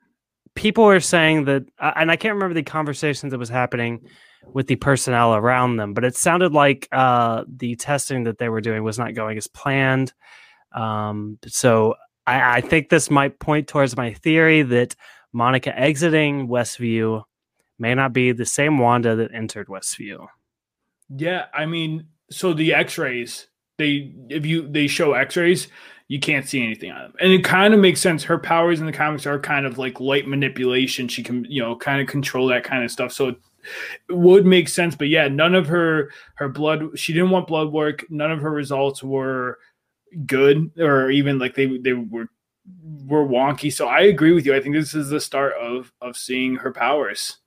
people 0.55 0.85
were 0.85 0.99
saying 0.99 1.45
that, 1.45 1.63
and 1.79 2.11
I 2.11 2.15
can't 2.15 2.35
remember 2.35 2.53
the 2.53 2.63
conversations 2.63 3.31
that 3.31 3.39
was 3.39 3.49
happening 3.49 4.05
with 4.53 4.67
the 4.67 4.75
personnel 4.75 5.35
around 5.35 5.77
them, 5.77 5.93
but 5.93 6.03
it 6.03 6.15
sounded 6.15 6.51
like 6.51 6.87
uh, 6.91 7.43
the 7.47 7.75
testing 7.75 8.23
that 8.23 8.37
they 8.37 8.49
were 8.49 8.61
doing 8.61 8.83
was 8.83 8.99
not 8.99 9.13
going 9.13 9.37
as 9.37 9.47
planned. 9.47 10.13
Um, 10.73 11.37
so 11.47 11.95
I, 12.27 12.57
I 12.57 12.61
think 12.61 12.89
this 12.89 13.09
might 13.09 13.39
point 13.39 13.67
towards 13.67 13.95
my 13.95 14.13
theory 14.13 14.61
that 14.63 14.95
Monica 15.31 15.77
exiting 15.77 16.47
Westview 16.47 17.23
may 17.79 17.95
not 17.95 18.13
be 18.13 18.31
the 18.31 18.45
same 18.45 18.77
Wanda 18.77 19.15
that 19.15 19.33
entered 19.33 19.67
Westview. 19.67 20.27
Yeah, 21.15 21.45
I 21.53 21.65
mean, 21.65 22.07
so 22.31 22.53
the 22.53 22.73
X-rays, 22.73 23.47
they 23.77 24.13
if 24.29 24.45
you 24.45 24.67
they 24.67 24.87
show 24.87 25.13
X-rays, 25.13 25.67
you 26.07 26.19
can't 26.19 26.47
see 26.47 26.63
anything 26.63 26.91
on 26.91 27.01
them, 27.01 27.13
and 27.19 27.31
it 27.31 27.43
kind 27.43 27.73
of 27.73 27.79
makes 27.79 28.01
sense. 28.01 28.23
Her 28.23 28.37
powers 28.37 28.79
in 28.79 28.85
the 28.85 28.93
comics 28.93 29.25
are 29.25 29.39
kind 29.39 29.65
of 29.65 29.77
like 29.77 29.99
light 29.99 30.27
manipulation. 30.27 31.07
She 31.07 31.23
can, 31.23 31.45
you 31.45 31.61
know, 31.61 31.75
kind 31.75 32.01
of 32.01 32.07
control 32.07 32.47
that 32.47 32.63
kind 32.63 32.83
of 32.83 32.91
stuff. 32.91 33.11
So 33.11 33.29
it 33.29 33.37
would 34.09 34.45
make 34.45 34.67
sense. 34.69 34.95
But 34.95 35.09
yeah, 35.09 35.27
none 35.27 35.55
of 35.55 35.67
her 35.67 36.11
her 36.35 36.49
blood. 36.49 36.97
She 36.97 37.13
didn't 37.13 37.31
want 37.31 37.47
blood 37.47 37.71
work. 37.71 38.05
None 38.09 38.31
of 38.31 38.41
her 38.41 38.51
results 38.51 39.03
were 39.03 39.59
good, 40.25 40.71
or 40.79 41.09
even 41.11 41.39
like 41.39 41.55
they 41.55 41.77
they 41.77 41.93
were 41.93 42.27
were 43.05 43.27
wonky. 43.27 43.71
So 43.71 43.87
I 43.87 44.01
agree 44.01 44.33
with 44.33 44.45
you. 44.45 44.55
I 44.55 44.61
think 44.61 44.75
this 44.75 44.93
is 44.93 45.09
the 45.09 45.19
start 45.19 45.53
of 45.59 45.91
of 46.01 46.17
seeing 46.17 46.55
her 46.55 46.71
powers. 46.71 47.37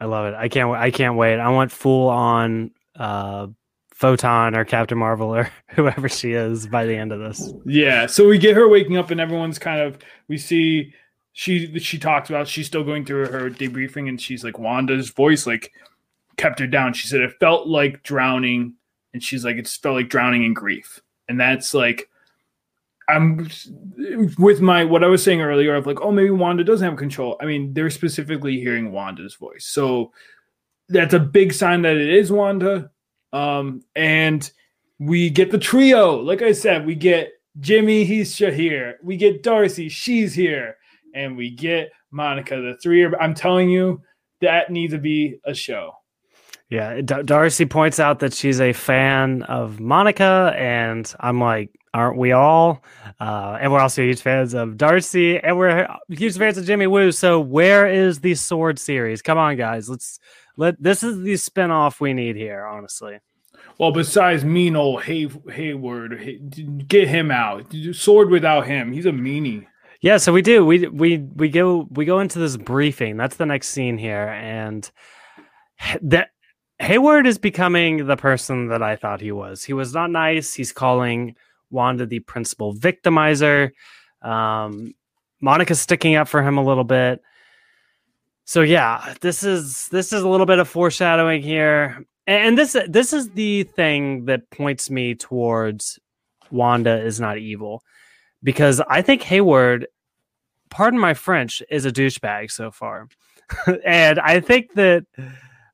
I 0.00 0.06
love 0.06 0.26
it. 0.26 0.34
I 0.34 0.48
can't. 0.48 0.70
I 0.70 0.90
can't 0.90 1.16
wait. 1.16 1.38
I 1.38 1.50
want 1.50 1.70
full 1.70 2.08
on 2.08 2.70
uh, 2.96 3.48
photon 3.92 4.56
or 4.56 4.64
Captain 4.64 4.98
Marvel 4.98 5.34
or 5.34 5.50
whoever 5.68 6.08
she 6.08 6.32
is 6.32 6.66
by 6.66 6.86
the 6.86 6.96
end 6.96 7.12
of 7.12 7.20
this. 7.20 7.52
Yeah. 7.66 8.06
So 8.06 8.26
we 8.26 8.38
get 8.38 8.56
her 8.56 8.68
waking 8.68 8.96
up, 8.96 9.10
and 9.10 9.20
everyone's 9.20 9.58
kind 9.58 9.80
of. 9.80 9.98
We 10.28 10.38
see 10.38 10.94
she 11.32 11.78
she 11.78 11.98
talks 11.98 12.28
about 12.28 12.48
she's 12.48 12.66
still 12.66 12.84
going 12.84 13.04
through 13.04 13.26
her 13.26 13.50
debriefing 13.50 14.08
and 14.08 14.20
she's 14.20 14.42
like 14.44 14.58
Wanda's 14.58 15.10
voice 15.10 15.46
like 15.46 15.72
kept 16.36 16.58
her 16.58 16.66
down. 16.66 16.92
She 16.92 17.06
said 17.06 17.20
it 17.20 17.38
felt 17.38 17.66
like 17.66 18.02
drowning 18.02 18.74
and 19.12 19.22
she's 19.22 19.44
like 19.44 19.56
it's 19.56 19.76
felt 19.76 19.96
like 19.96 20.08
drowning 20.08 20.44
in 20.44 20.54
grief. 20.54 21.00
And 21.28 21.38
that's 21.38 21.72
like 21.72 22.08
I'm 23.10 23.48
with 24.38 24.60
my 24.60 24.84
what 24.84 25.04
I 25.04 25.08
was 25.08 25.22
saying 25.22 25.40
earlier 25.40 25.74
of 25.74 25.86
like, 25.86 26.00
oh, 26.00 26.12
maybe 26.12 26.30
Wanda 26.30 26.64
doesn't 26.64 26.88
have 26.88 26.98
control. 26.98 27.36
I 27.40 27.46
mean, 27.46 27.74
they're 27.74 27.90
specifically 27.90 28.58
hearing 28.58 28.92
Wanda's 28.92 29.34
voice. 29.34 29.66
So 29.66 30.12
that's 30.88 31.14
a 31.14 31.20
big 31.20 31.52
sign 31.52 31.82
that 31.82 31.96
it 31.96 32.08
is 32.08 32.32
Wanda. 32.32 32.90
Um, 33.32 33.82
and 33.94 34.50
we 34.98 35.30
get 35.30 35.50
the 35.50 35.58
trio. 35.58 36.16
Like 36.16 36.42
I 36.42 36.52
said, 36.52 36.86
we 36.86 36.94
get 36.94 37.30
Jimmy, 37.58 38.04
he's 38.04 38.36
here. 38.36 38.98
We 39.02 39.16
get 39.16 39.42
Darcy, 39.42 39.88
she's 39.88 40.34
here. 40.34 40.76
And 41.14 41.36
we 41.36 41.50
get 41.50 41.90
Monica. 42.10 42.56
The 42.56 42.76
three 42.82 43.02
are, 43.02 43.20
I'm 43.20 43.34
telling 43.34 43.68
you, 43.68 44.00
that 44.40 44.70
needs 44.70 44.92
to 44.92 44.98
be 44.98 45.38
a 45.44 45.54
show. 45.54 45.92
Yeah, 46.68 47.00
Darcy 47.00 47.66
points 47.66 47.98
out 47.98 48.20
that 48.20 48.32
she's 48.32 48.60
a 48.60 48.72
fan 48.72 49.42
of 49.42 49.80
Monica, 49.80 50.54
and 50.56 51.12
I'm 51.18 51.40
like, 51.40 51.70
aren't 51.92 52.16
we 52.16 52.30
all? 52.30 52.84
Uh, 53.20 53.58
and 53.60 53.70
we're 53.70 53.80
also 53.80 54.02
huge 54.02 54.22
fans 54.22 54.54
of 54.54 54.78
Darcy, 54.78 55.38
and 55.38 55.58
we're 55.58 55.86
huge 56.08 56.38
fans 56.38 56.56
of 56.56 56.64
Jimmy 56.64 56.86
Woo. 56.86 57.12
So 57.12 57.38
where 57.38 57.86
is 57.86 58.20
the 58.20 58.34
Sword 58.34 58.78
series? 58.78 59.20
Come 59.20 59.36
on, 59.36 59.56
guys, 59.56 59.90
let's 59.90 60.18
let. 60.56 60.82
This 60.82 61.02
is 61.02 61.18
the 61.20 61.34
spinoff 61.34 62.00
we 62.00 62.14
need 62.14 62.36
here, 62.36 62.64
honestly. 62.64 63.18
Well, 63.76 63.92
besides 63.92 64.42
mean 64.42 64.74
old 64.74 65.02
Hay- 65.02 65.28
Hayward, 65.50 66.86
get 66.88 67.08
him 67.08 67.30
out. 67.30 67.74
Sword 67.92 68.30
without 68.30 68.66
him, 68.66 68.90
he's 68.90 69.06
a 69.06 69.10
meanie. 69.10 69.66
Yeah, 70.00 70.16
so 70.16 70.32
we 70.32 70.40
do. 70.40 70.64
We 70.64 70.86
we 70.88 71.18
we 71.18 71.50
go 71.50 71.86
we 71.90 72.06
go 72.06 72.20
into 72.20 72.38
this 72.38 72.56
briefing. 72.56 73.18
That's 73.18 73.36
the 73.36 73.44
next 73.44 73.68
scene 73.68 73.98
here, 73.98 74.28
and 74.28 74.90
that 76.00 76.30
Hayward 76.78 77.26
is 77.26 77.36
becoming 77.36 78.06
the 78.06 78.16
person 78.16 78.68
that 78.68 78.82
I 78.82 78.96
thought 78.96 79.20
he 79.20 79.32
was. 79.32 79.62
He 79.62 79.74
was 79.74 79.92
not 79.92 80.10
nice. 80.10 80.54
He's 80.54 80.72
calling 80.72 81.36
Wanda 81.70 82.06
the 82.06 82.20
principal 82.20 82.74
victimizer. 82.74 83.70
Um, 84.22 84.94
Monica's 85.40 85.80
sticking 85.80 86.16
up 86.16 86.28
for 86.28 86.42
him 86.42 86.58
a 86.58 86.64
little 86.64 86.84
bit. 86.84 87.22
So 88.44 88.62
yeah, 88.62 89.14
this 89.20 89.44
is 89.44 89.88
this 89.90 90.12
is 90.12 90.22
a 90.22 90.28
little 90.28 90.46
bit 90.46 90.58
of 90.58 90.68
foreshadowing 90.68 91.40
here, 91.40 92.04
and 92.26 92.58
this 92.58 92.76
this 92.88 93.12
is 93.12 93.30
the 93.30 93.62
thing 93.62 94.24
that 94.24 94.50
points 94.50 94.90
me 94.90 95.14
towards 95.14 96.00
Wanda 96.50 97.00
is 97.00 97.20
not 97.20 97.38
evil, 97.38 97.84
because 98.42 98.80
I 98.80 99.02
think 99.02 99.22
Hayward, 99.22 99.86
pardon 100.68 100.98
my 100.98 101.14
French, 101.14 101.62
is 101.70 101.84
a 101.84 101.92
douchebag 101.92 102.50
so 102.50 102.72
far, 102.72 103.08
and 103.84 104.18
I 104.18 104.40
think 104.40 104.74
that 104.74 105.06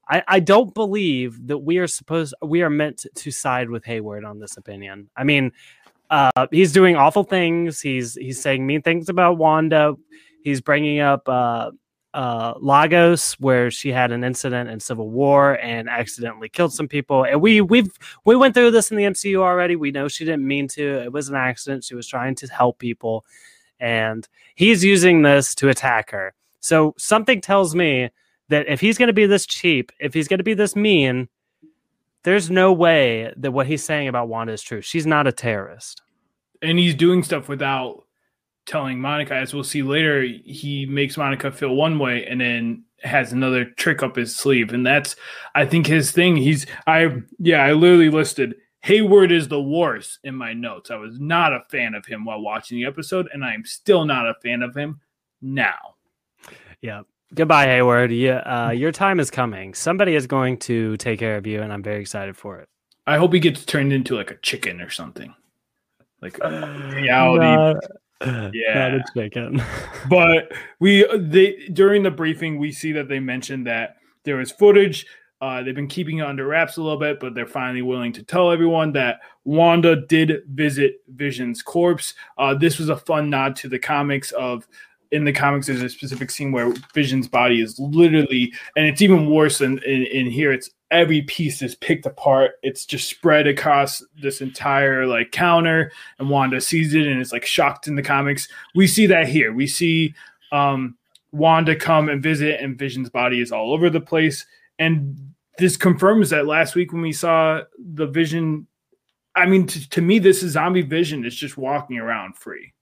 I, 0.09 0.23
I 0.29 0.41
don't 0.41 0.75
believe 0.75 1.47
that 1.47 1.59
we 1.59 1.79
are 1.79 1.87
supposed 1.87 2.35
we 2.43 2.61
are 2.61 2.69
meant 2.69 3.07
to 3.15 3.31
side 3.31 3.71
with 3.71 3.87
Hayward 3.87 4.25
on 4.27 4.39
this 4.39 4.59
opinion. 4.59 5.09
I 5.17 5.25
mean, 5.25 5.53
uh, 6.11 6.47
he's 6.51 6.73
doing 6.73 6.97
awful 6.97 7.25
things. 7.25 7.81
He's 7.81 8.15
he's 8.15 8.41
saying 8.41 8.67
mean 8.67 8.83
things 8.83 9.09
about 9.09 9.39
Wanda. 9.39 9.95
He's 10.43 10.61
bringing 10.61 11.01
up 11.01 11.29
uh, 11.29 11.71
uh, 12.15 12.55
Lagos, 12.61 13.39
where 13.41 13.71
she 13.71 13.91
had 13.91 14.13
an 14.13 14.25
incident 14.25 14.71
in 14.71 14.81
Civil 14.81 15.11
War 15.11 15.59
and 15.61 15.89
accidentally 15.89 16.49
killed 16.49 16.73
some 16.73 16.89
people. 16.89 17.25
And 17.25 17.41
we 17.41 17.61
we've 17.61 17.93
we 18.25 18.37
went 18.37 18.55
through 18.55 18.71
this 18.71 18.91
in 18.91 18.97
the 18.97 19.05
MCU 19.05 19.37
already. 19.37 19.77
We 19.77 19.91
know 19.91 20.09
she 20.09 20.25
didn't 20.25 20.47
mean 20.47 20.69
to. 20.69 21.03
It 21.03 21.13
was 21.13 21.29
an 21.29 21.37
accident. 21.37 21.85
She 21.85 21.95
was 21.95 22.07
trying 22.07 22.35
to 22.37 22.47
help 22.47 22.79
people, 22.79 23.25
and 23.81 24.27
he's 24.55 24.85
using 24.85 25.23
this 25.23 25.55
to 25.57 25.69
attack 25.69 26.11
her. 26.11 26.35
So 26.61 26.95
something 26.97 27.41
tells 27.41 27.75
me 27.75 28.11
that 28.49 28.67
if 28.69 28.81
he's 28.81 28.99
going 28.99 29.09
to 29.09 29.13
be 29.13 29.27
this 29.27 29.47
cheap, 29.47 29.93
if 30.01 30.15
he's 30.15 30.29
going 30.29 30.39
to 30.39 30.45
be 30.45 30.55
this 30.55 30.75
mean, 30.75 31.29
there's 32.27 32.51
no 32.51 32.73
way 32.73 33.33
that 33.37 33.53
what 33.53 33.69
he's 33.69 33.85
saying 33.85 34.09
about 34.09 34.27
Wanda 34.27 34.53
is 34.53 34.61
true. 34.61 34.81
She's 34.81 35.07
not 35.07 35.29
a 35.29 35.33
terrorist. 35.33 36.03
And 36.61 36.77
he's 36.77 36.97
doing 36.97 37.23
stuff 37.23 37.49
without 37.49 38.03
telling 38.67 39.01
Monica, 39.01 39.33
as 39.33 39.55
we'll 39.55 39.63
see 39.63 39.85
later, 39.85 40.23
he 40.23 40.87
makes 40.87 41.17
Monica 41.17 41.53
feel 41.53 41.77
one 41.77 42.01
way 42.01 42.27
and 42.27 42.41
then 42.41 42.83
has 43.05 43.33
another 43.33 43.65
trick 43.65 44.03
up 44.03 44.17
his 44.17 44.35
sleeve. 44.35 44.73
And 44.73 44.85
that's, 44.85 45.15
I 45.55 45.67
think, 45.67 45.87
his 45.87 46.11
thing. 46.11 46.35
He's, 46.35 46.67
I, 46.89 47.23
yeah, 47.39 47.63
I 47.65 47.75
literally 47.75 48.11
listed 48.11 48.57
Hayward 48.81 49.31
is 49.31 49.47
the 49.47 49.63
worst 49.63 50.19
in 50.25 50.35
my 50.35 50.53
notes. 50.53 50.91
I 50.91 50.97
was 50.97 51.21
not 51.21 51.53
a 51.53 51.63
fan 51.71 51.95
of 51.95 52.05
him 52.07 52.25
while 52.25 52.41
watching 52.41 52.79
the 52.79 52.87
episode, 52.87 53.29
and 53.33 53.45
I 53.45 53.55
am 53.55 53.65
still 53.65 54.05
not 54.05 54.29
a 54.29 54.35
fan 54.43 54.63
of 54.63 54.75
him 54.75 54.99
now. 55.41 55.95
Yeah. 56.81 57.03
Goodbye, 57.35 57.67
Hayward. 57.67 58.13
Yeah, 58.13 58.39
uh, 58.39 58.71
your 58.71 58.93
time 58.93 59.19
is 59.19 59.31
coming. 59.31 59.75
Somebody 59.75 60.15
is 60.15 60.27
going 60.27 60.59
to 60.59 60.97
take 60.99 61.19
care 61.19 61.37
of 61.37 61.47
you, 61.47 61.61
and 61.61 61.73
I'm 61.73 61.83
very 61.83 62.01
excited 62.01 62.37
for 62.37 62.59
it. 62.59 62.69
I 63.07 63.17
hope 63.19 63.33
he 63.33 63.41
gets 63.41 63.65
turned 63.65 63.93
into 63.93 64.17
like 64.17 64.31
a 64.31 64.37
chicken 64.37 64.81
or 64.81 64.91
something. 64.91 65.35
Like 66.23 66.39
reality. 66.45 67.45
Not, 67.45 67.77
yeah, 68.55 68.75
not 68.75 68.95
a 68.95 69.05
chicken. 69.15 69.63
but 70.09 70.53
we 70.81 71.07
they 71.19 71.69
during 71.73 72.03
the 72.03 72.11
briefing 72.11 72.59
we 72.59 72.73
see 72.73 72.93
that 72.93 73.09
they 73.09 73.21
mentioned 73.21 73.67
that 73.67 73.97
there 74.25 74.37
was 74.37 74.53
footage. 74.53 75.07
Uh, 75.41 75.63
they've 75.63 75.75
been 75.75 75.87
keeping 75.87 76.19
it 76.19 76.27
under 76.27 76.47
wraps 76.47 76.79
a 76.79 76.83
little 76.83 76.99
bit, 76.99 77.21
but 77.21 77.35
they're 77.35 77.47
finally 77.47 77.83
willing 77.83 78.13
to 78.13 78.23
tell 78.23 78.51
everyone 78.51 78.93
that 78.93 79.21
Wanda 79.45 80.07
did 80.07 80.43
visit 80.49 81.03
Vision's 81.09 81.61
corpse. 81.61 82.15
Uh, 82.39 82.55
this 82.55 82.79
was 82.79 82.89
a 82.89 82.97
fun 82.97 83.29
nod 83.29 83.55
to 83.57 83.69
the 83.69 83.79
comics 83.79 84.33
of 84.33 84.67
in 85.11 85.25
the 85.25 85.33
comics 85.33 85.67
there's 85.67 85.83
a 85.83 85.89
specific 85.89 86.31
scene 86.31 86.53
where 86.53 86.73
vision's 86.95 87.29
body 87.29 87.61
is 87.61 87.79
literally 87.79 88.53
and 88.77 88.87
it's 88.87 89.03
even 89.03 89.31
worse 89.31 89.59
than 89.59 89.79
in, 89.79 90.05
in, 90.05 90.31
here. 90.31 90.53
It's 90.53 90.71
every 90.91 91.23
piece 91.23 91.63
is 91.63 91.75
picked 91.75 92.07
apart. 92.07 92.53
It's 92.63 92.85
just 92.85 93.09
spread 93.09 93.47
across 93.47 94.03
this 94.21 94.41
entire 94.41 95.07
like 95.07 95.33
counter 95.33 95.93
and 96.19 96.31
wanda 96.31 96.61
sees 96.61 96.95
it 96.95 97.07
and 97.07 97.21
it's 97.21 97.33
like 97.33 97.47
shocked 97.47 97.89
in 97.89 97.97
the 97.97 98.03
comics. 98.03 98.49
We 98.75 98.87
see 98.87 99.07
that 99.07 99.29
here. 99.29 99.53
We 99.53 99.67
see 99.67 100.15
um 100.53 100.97
wanda 101.33 101.77
come 101.77 102.09
and 102.09 102.23
visit 102.23 102.61
and 102.61 102.79
vision's 102.79 103.11
body 103.11 103.41
is 103.41 103.53
all 103.53 103.73
over 103.73 103.91
the 103.91 104.01
place. 104.01 104.47
And 104.79 105.35
this 105.59 105.77
confirms 105.77 106.31
that 106.31 106.47
last 106.47 106.75
week 106.75 106.93
when 106.93 107.03
we 107.03 107.13
saw 107.13 107.63
the 107.79 108.07
vision 108.07 108.67
i 109.35 109.47
mean 109.47 109.67
to, 109.67 109.89
to 109.91 110.03
me 110.03 110.19
this 110.19 110.43
is 110.43 110.53
zombie 110.53 110.83
vision 110.83 111.25
is 111.25 111.35
just 111.35 111.57
walking 111.57 111.99
around 111.99 112.37
free. 112.37 112.73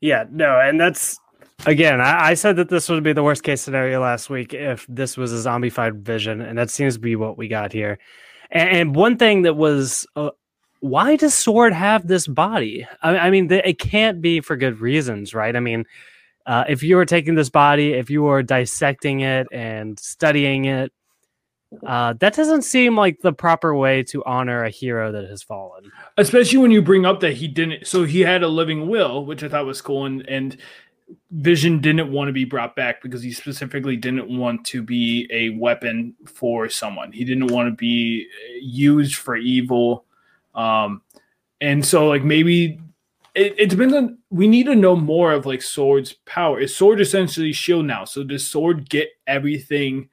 Yeah, 0.00 0.24
no, 0.30 0.60
and 0.60 0.80
that's 0.80 1.18
Again, 1.66 2.00
I, 2.00 2.28
I, 2.28 2.34
said 2.34 2.56
that 2.56 2.68
this 2.68 2.88
would 2.88 3.02
be 3.02 3.12
the 3.12 3.22
worst 3.22 3.42
case 3.42 3.60
scenario 3.60 4.00
last 4.00 4.30
week 4.30 4.54
if 4.54 4.86
this 4.88 5.16
was 5.16 5.32
a 5.32 5.48
zombified 5.48 6.00
vision, 6.02 6.40
and 6.40 6.56
that 6.56 6.70
seems 6.70 6.94
to 6.94 7.00
be 7.00 7.16
what 7.16 7.36
we 7.36 7.48
got 7.48 7.72
here. 7.72 7.98
And, 8.50 8.68
and 8.70 8.94
one 8.94 9.16
thing 9.16 9.42
that 9.42 9.56
was, 9.56 10.06
uh, 10.14 10.30
why 10.80 11.16
does 11.16 11.34
Sword 11.34 11.72
have 11.72 12.06
this 12.06 12.28
body? 12.28 12.86
I, 13.02 13.18
I 13.18 13.30
mean, 13.30 13.48
the, 13.48 13.68
it 13.68 13.80
can't 13.80 14.20
be 14.20 14.40
for 14.40 14.56
good 14.56 14.80
reasons, 14.80 15.34
right? 15.34 15.54
I 15.54 15.60
mean, 15.60 15.84
uh, 16.46 16.64
if 16.68 16.82
you 16.82 16.96
were 16.96 17.04
taking 17.04 17.34
this 17.34 17.50
body, 17.50 17.92
if 17.92 18.08
you 18.08 18.22
were 18.22 18.42
dissecting 18.42 19.20
it 19.20 19.48
and 19.50 19.98
studying 19.98 20.66
it, 20.66 20.92
uh, 21.86 22.14
that 22.14 22.34
doesn't 22.34 22.62
seem 22.62 22.96
like 22.96 23.20
the 23.20 23.32
proper 23.32 23.74
way 23.74 24.02
to 24.02 24.24
honor 24.24 24.64
a 24.64 24.70
hero 24.70 25.12
that 25.12 25.28
has 25.28 25.42
fallen. 25.42 25.90
Especially 26.16 26.58
when 26.58 26.70
you 26.70 26.80
bring 26.80 27.04
up 27.04 27.20
that 27.20 27.34
he 27.34 27.46
didn't. 27.46 27.86
So 27.86 28.04
he 28.04 28.20
had 28.20 28.42
a 28.42 28.48
living 28.48 28.88
will, 28.88 29.26
which 29.26 29.42
I 29.42 29.48
thought 29.48 29.66
was 29.66 29.82
cool, 29.82 30.06
and 30.06 30.26
and 30.28 30.56
Vision 31.30 31.80
didn't 31.80 32.10
want 32.12 32.28
to 32.28 32.32
be 32.32 32.44
brought 32.44 32.76
back 32.76 33.02
because 33.02 33.22
he 33.22 33.32
specifically 33.32 33.96
didn't 33.96 34.28
want 34.28 34.64
to 34.66 34.82
be 34.82 35.28
a 35.30 35.50
weapon 35.50 36.14
for 36.26 36.68
someone. 36.68 37.12
He 37.12 37.24
didn't 37.24 37.48
want 37.48 37.68
to 37.68 37.74
be 37.74 38.28
used 38.60 39.16
for 39.16 39.36
evil. 39.36 40.04
Um, 40.54 41.02
and 41.60 41.84
so, 41.84 42.08
like, 42.08 42.24
maybe 42.24 42.80
it, 43.34 43.54
it 43.58 43.70
depends 43.70 43.94
on. 43.94 44.18
We 44.30 44.48
need 44.48 44.66
to 44.66 44.74
know 44.74 44.96
more 44.96 45.32
of 45.32 45.46
like 45.46 45.62
Sword's 45.62 46.12
power. 46.26 46.60
Is 46.60 46.76
Sword 46.76 47.00
essentially 47.00 47.52
Shield 47.52 47.86
now? 47.86 48.04
So 48.04 48.24
does 48.24 48.46
Sword 48.46 48.88
get 48.90 49.08
everything, 49.26 50.08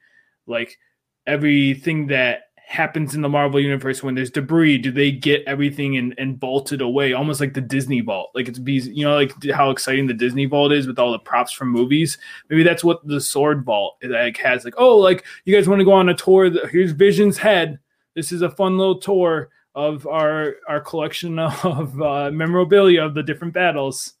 like 0.46 0.78
everything 1.26 2.06
that 2.08 2.45
happens 2.68 3.14
in 3.14 3.22
the 3.22 3.28
Marvel 3.28 3.60
universe 3.60 4.02
when 4.02 4.16
there's 4.16 4.30
debris? 4.30 4.76
Do 4.76 4.90
they 4.90 5.12
get 5.12 5.44
everything 5.46 5.96
and, 5.96 6.14
and 6.18 6.36
vaulted 6.36 6.80
away, 6.80 7.12
almost 7.12 7.40
like 7.40 7.54
the 7.54 7.60
Disney 7.60 8.00
vault? 8.00 8.30
Like 8.34 8.48
it's 8.48 8.58
be 8.58 8.74
you 8.74 9.04
know 9.04 9.14
like 9.14 9.32
how 9.52 9.70
exciting 9.70 10.08
the 10.08 10.14
Disney 10.14 10.46
vault 10.46 10.72
is 10.72 10.86
with 10.86 10.98
all 10.98 11.12
the 11.12 11.18
props 11.18 11.52
from 11.52 11.70
movies. 11.70 12.18
Maybe 12.50 12.64
that's 12.64 12.82
what 12.82 13.06
the 13.06 13.20
Sword 13.20 13.64
Vault 13.64 13.96
like 14.02 14.36
has. 14.38 14.64
Like 14.64 14.74
oh, 14.78 14.96
like 14.96 15.24
you 15.44 15.54
guys 15.54 15.68
want 15.68 15.80
to 15.80 15.84
go 15.84 15.92
on 15.92 16.08
a 16.08 16.14
tour? 16.14 16.50
Here's 16.68 16.90
Vision's 16.90 17.38
head. 17.38 17.78
This 18.14 18.32
is 18.32 18.42
a 18.42 18.50
fun 18.50 18.76
little 18.76 18.98
tour 18.98 19.50
of 19.76 20.06
our 20.08 20.56
our 20.68 20.80
collection 20.80 21.38
of 21.64 22.02
uh, 22.02 22.30
memorabilia 22.32 23.04
of 23.04 23.14
the 23.14 23.22
different 23.22 23.54
battles. 23.54 24.14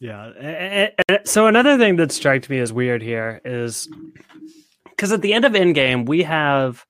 Yeah. 0.00 0.88
So 1.24 1.46
another 1.46 1.78
thing 1.78 1.96
that 1.96 2.10
strikes 2.10 2.48
me 2.48 2.58
as 2.58 2.72
weird 2.72 3.02
here 3.02 3.40
is 3.44 3.88
because 4.84 5.12
at 5.12 5.20
the 5.20 5.34
end 5.34 5.44
of 5.44 5.52
Endgame 5.52 6.08
we 6.08 6.22
have 6.22 6.86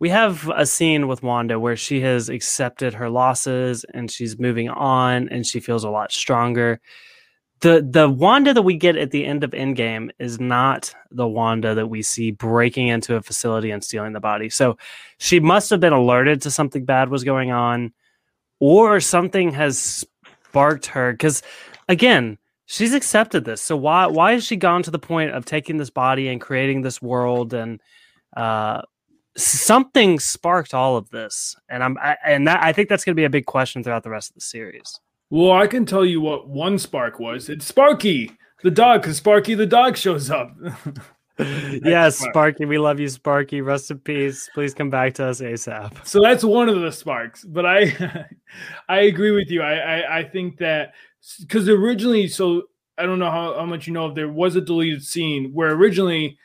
we 0.00 0.10
have 0.10 0.48
a 0.54 0.64
scene 0.66 1.08
with 1.08 1.22
Wanda 1.22 1.58
where 1.58 1.76
she 1.76 2.00
has 2.02 2.28
accepted 2.28 2.94
her 2.94 3.10
losses 3.10 3.84
and 3.94 4.10
she's 4.10 4.38
moving 4.38 4.68
on 4.68 5.28
and 5.28 5.46
she 5.46 5.60
feels 5.60 5.84
a 5.84 5.90
lot 5.90 6.12
stronger. 6.12 6.80
the 7.60 7.86
the 7.88 8.08
Wanda 8.08 8.54
that 8.54 8.62
we 8.62 8.76
get 8.76 8.96
at 8.96 9.10
the 9.10 9.24
end 9.24 9.42
of 9.42 9.50
Endgame 9.50 10.10
is 10.18 10.38
not 10.38 10.94
the 11.10 11.26
Wanda 11.26 11.74
that 11.74 11.88
we 11.88 12.02
see 12.02 12.30
breaking 12.30 12.88
into 12.88 13.16
a 13.16 13.22
facility 13.22 13.70
and 13.70 13.82
stealing 13.82 14.12
the 14.12 14.20
body. 14.20 14.48
So 14.48 14.78
she 15.18 15.40
must 15.40 15.70
have 15.70 15.80
been 15.80 15.92
alerted 15.92 16.42
to 16.42 16.50
something 16.50 16.84
bad 16.84 17.08
was 17.08 17.24
going 17.24 17.50
on, 17.50 17.92
or 18.60 19.00
something 19.00 19.52
has 19.52 20.04
sparked 20.48 20.86
her. 20.86 21.12
Because 21.12 21.42
again, 21.88 22.38
she's 22.66 22.94
accepted 22.94 23.44
this. 23.44 23.60
So 23.60 23.76
why 23.76 24.06
why 24.06 24.32
has 24.32 24.44
she 24.44 24.56
gone 24.56 24.82
to 24.84 24.90
the 24.92 24.98
point 24.98 25.32
of 25.32 25.44
taking 25.44 25.78
this 25.78 25.90
body 25.90 26.28
and 26.28 26.40
creating 26.40 26.82
this 26.82 27.02
world 27.02 27.54
and 27.54 27.80
uh, 28.36 28.82
something 29.42 30.18
sparked 30.18 30.74
all 30.74 30.96
of 30.96 31.10
this? 31.10 31.56
And 31.68 31.82
I'm 31.82 31.96
I, 31.98 32.16
and 32.24 32.46
that 32.46 32.62
I 32.62 32.72
think 32.72 32.88
that's 32.88 33.04
going 33.04 33.14
to 33.14 33.20
be 33.20 33.24
a 33.24 33.30
big 33.30 33.46
question 33.46 33.82
throughout 33.82 34.02
the 34.02 34.10
rest 34.10 34.30
of 34.30 34.34
the 34.34 34.40
series. 34.40 35.00
Well, 35.30 35.52
I 35.52 35.66
can 35.66 35.84
tell 35.84 36.04
you 36.04 36.20
what 36.20 36.48
one 36.48 36.78
spark 36.78 37.18
was. 37.18 37.48
It's 37.48 37.66
Sparky, 37.66 38.32
the 38.62 38.70
dog, 38.70 39.02
because 39.02 39.18
Sparky 39.18 39.54
the 39.54 39.66
dog 39.66 39.96
shows 39.96 40.30
up. 40.30 40.50
yes, 41.38 42.18
Sparky, 42.18 42.64
we 42.64 42.78
love 42.78 42.98
you, 42.98 43.08
Sparky. 43.08 43.60
Rest 43.60 43.90
in 43.90 43.98
peace. 43.98 44.48
Please 44.54 44.72
come 44.72 44.88
back 44.88 45.14
to 45.14 45.26
us 45.26 45.40
ASAP. 45.40 46.06
So 46.06 46.20
that's 46.22 46.44
one 46.44 46.68
of 46.68 46.80
the 46.80 46.90
sparks. 46.90 47.44
But 47.44 47.66
I, 47.66 48.26
I 48.88 49.00
agree 49.00 49.32
with 49.32 49.50
you. 49.50 49.62
I, 49.62 49.74
I, 49.74 50.18
I 50.18 50.24
think 50.24 50.58
that 50.58 50.94
because 51.40 51.68
originally, 51.68 52.26
so 52.26 52.62
I 52.96 53.04
don't 53.04 53.18
know 53.18 53.30
how, 53.30 53.54
how 53.54 53.66
much 53.66 53.86
you 53.86 53.92
know 53.92 54.08
if 54.08 54.14
there 54.14 54.28
was 54.28 54.56
a 54.56 54.60
deleted 54.60 55.04
scene 55.04 55.52
where 55.52 55.70
originally 55.72 56.38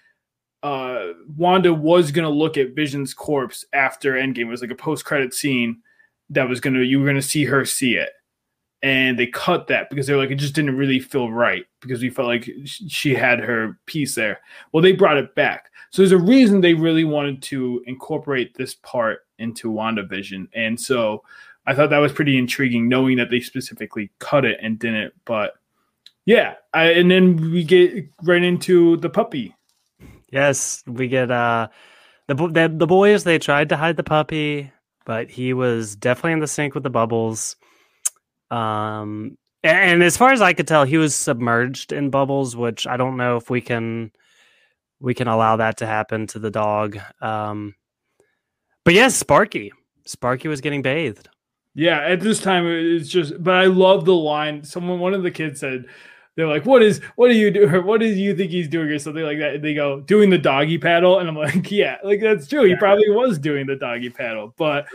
uh, 0.64 1.14
Wanda 1.38 1.74
was 1.74 2.12
gonna 2.12 2.30
look 2.30 2.58
at 2.58 2.74
Vision's 2.74 3.14
corpse 3.14 3.66
after 3.74 4.14
Endgame. 4.14 4.40
It 4.40 4.46
was 4.46 4.62
like 4.62 4.72
a 4.72 4.76
post 4.76 5.06
credit 5.06 5.34
scene 5.34 5.82
that 6.30 6.50
was 6.50 6.60
gonna 6.60 6.82
you 6.82 7.00
were 7.00 7.06
gonna 7.06 7.22
see 7.22 7.46
her 7.46 7.66
see 7.66 7.96
it 7.96 8.10
and 8.84 9.18
they 9.18 9.26
cut 9.26 9.68
that 9.68 9.90
because 9.90 10.06
they 10.06 10.14
were 10.14 10.20
like 10.20 10.30
it 10.30 10.36
just 10.36 10.54
didn't 10.54 10.78
really 10.78 11.00
feel 11.00 11.32
right 11.32 11.66
because 11.80 12.02
we 12.02 12.10
felt 12.10 12.28
like 12.28 12.50
she 12.66 13.16
had 13.16 13.40
her 13.40 13.80
piece 13.86 14.14
there. 14.14 14.40
Well, 14.72 14.84
they 14.84 14.92
brought 14.92 15.18
it 15.18 15.34
back, 15.36 15.72
so 15.90 16.02
there's 16.02 16.12
a 16.12 16.18
reason 16.18 16.60
they 16.60 16.74
really 16.74 17.06
wanted 17.06 17.42
to 17.44 17.82
incorporate 17.88 18.56
this 18.56 18.76
part 18.76 19.22
into 19.40 19.72
WandaVision, 19.72 20.50
and 20.54 20.80
so 20.80 21.24
I 21.66 21.74
thought 21.74 21.90
that 21.92 22.00
was 22.00 22.12
pretty 22.12 22.38
intriguing, 22.38 22.90
knowing 22.90 23.18
that 23.18 23.32
they 23.32 23.40
specifically 23.40 24.12
cut 24.20 24.44
it 24.44 24.60
and 24.62 24.78
didn't. 24.78 25.14
But 25.24 25.54
yeah, 26.26 26.56
I, 26.74 26.92
and 26.92 27.10
then 27.10 27.38
we 27.52 27.64
get 27.64 28.10
right 28.24 28.44
into 28.44 28.98
the 28.98 29.10
puppy. 29.10 29.56
Yes, 30.34 30.84
we 30.88 31.08
get 31.08 31.30
uh 31.32 31.68
the 32.28 32.36
the, 32.36 32.74
the 32.76 32.88
boys. 32.88 33.24
They 33.24 33.40
tried 33.40 33.70
to 33.70 33.78
hide 33.78 33.98
the 33.98 34.04
puppy, 34.04 34.72
but 35.06 35.30
he 35.30 35.54
was 35.54 35.96
definitely 35.96 36.34
in 36.34 36.40
the 36.40 36.48
sink 36.48 36.74
with 36.74 36.84
the 36.84 36.90
bubbles 36.90 37.56
um, 38.54 39.36
and 39.64 40.04
as 40.04 40.16
far 40.16 40.32
as 40.32 40.42
I 40.42 40.54
could 40.54 40.68
tell, 40.68 40.84
he 40.84 40.98
was 40.98 41.16
submerged 41.16 41.92
in 41.92 42.12
bubbles, 42.12 42.56
which 42.56 42.86
I 42.86 42.98
don't 42.98 43.18
know 43.18 43.38
if 43.38 43.50
we 43.50 43.62
can 43.62 44.12
we 45.00 45.14
can 45.16 45.28
allow 45.28 45.56
that 45.56 45.78
to 45.78 45.88
happen 45.88 46.28
to 46.28 46.40
the 46.40 46.52
dog. 46.52 46.98
Um, 47.20 47.74
but 48.86 48.94
yes, 48.94 49.16
Sparky, 49.16 49.72
Sparky 50.06 50.48
was 50.48 50.62
getting 50.62 50.84
bathed. 50.84 51.30
Yeah, 51.74 52.00
at 52.00 52.22
this 52.22 52.40
time 52.40 52.68
it's 52.68 53.10
just. 53.10 53.42
But 53.42 53.56
I 53.56 53.66
love 53.66 54.06
the 54.06 54.14
line. 54.14 54.64
Someone, 54.64 55.00
one 55.00 55.16
of 55.16 55.24
the 55.24 55.32
kids 55.32 55.62
said, 55.62 55.86
"They're 56.36 56.48
like, 56.48 56.66
what 56.66 56.82
is 56.82 57.00
what 57.16 57.30
do 57.30 57.36
you 57.36 57.52
do? 57.52 57.82
What 57.84 58.00
do 58.00 58.08
you 58.08 58.36
think 58.36 58.52
he's 58.52 58.68
doing 58.68 58.90
or 58.90 59.00
something 59.00 59.24
like 59.24 59.40
that?" 59.40 59.56
And 59.56 59.64
they 59.64 59.74
go 59.74 60.02
doing 60.02 60.30
the 60.30 60.38
doggy 60.38 60.78
paddle, 60.78 61.20
and 61.20 61.30
I'm 61.30 61.36
like, 61.36 61.72
"Yeah, 61.72 61.98
like 62.04 62.22
that's 62.22 62.48
true. 62.48 62.64
He 62.64 62.76
probably 62.76 63.10
was 63.10 63.38
doing 63.38 63.68
the 63.68 63.76
doggy 63.76 64.10
paddle." 64.10 64.54
But 64.58 64.88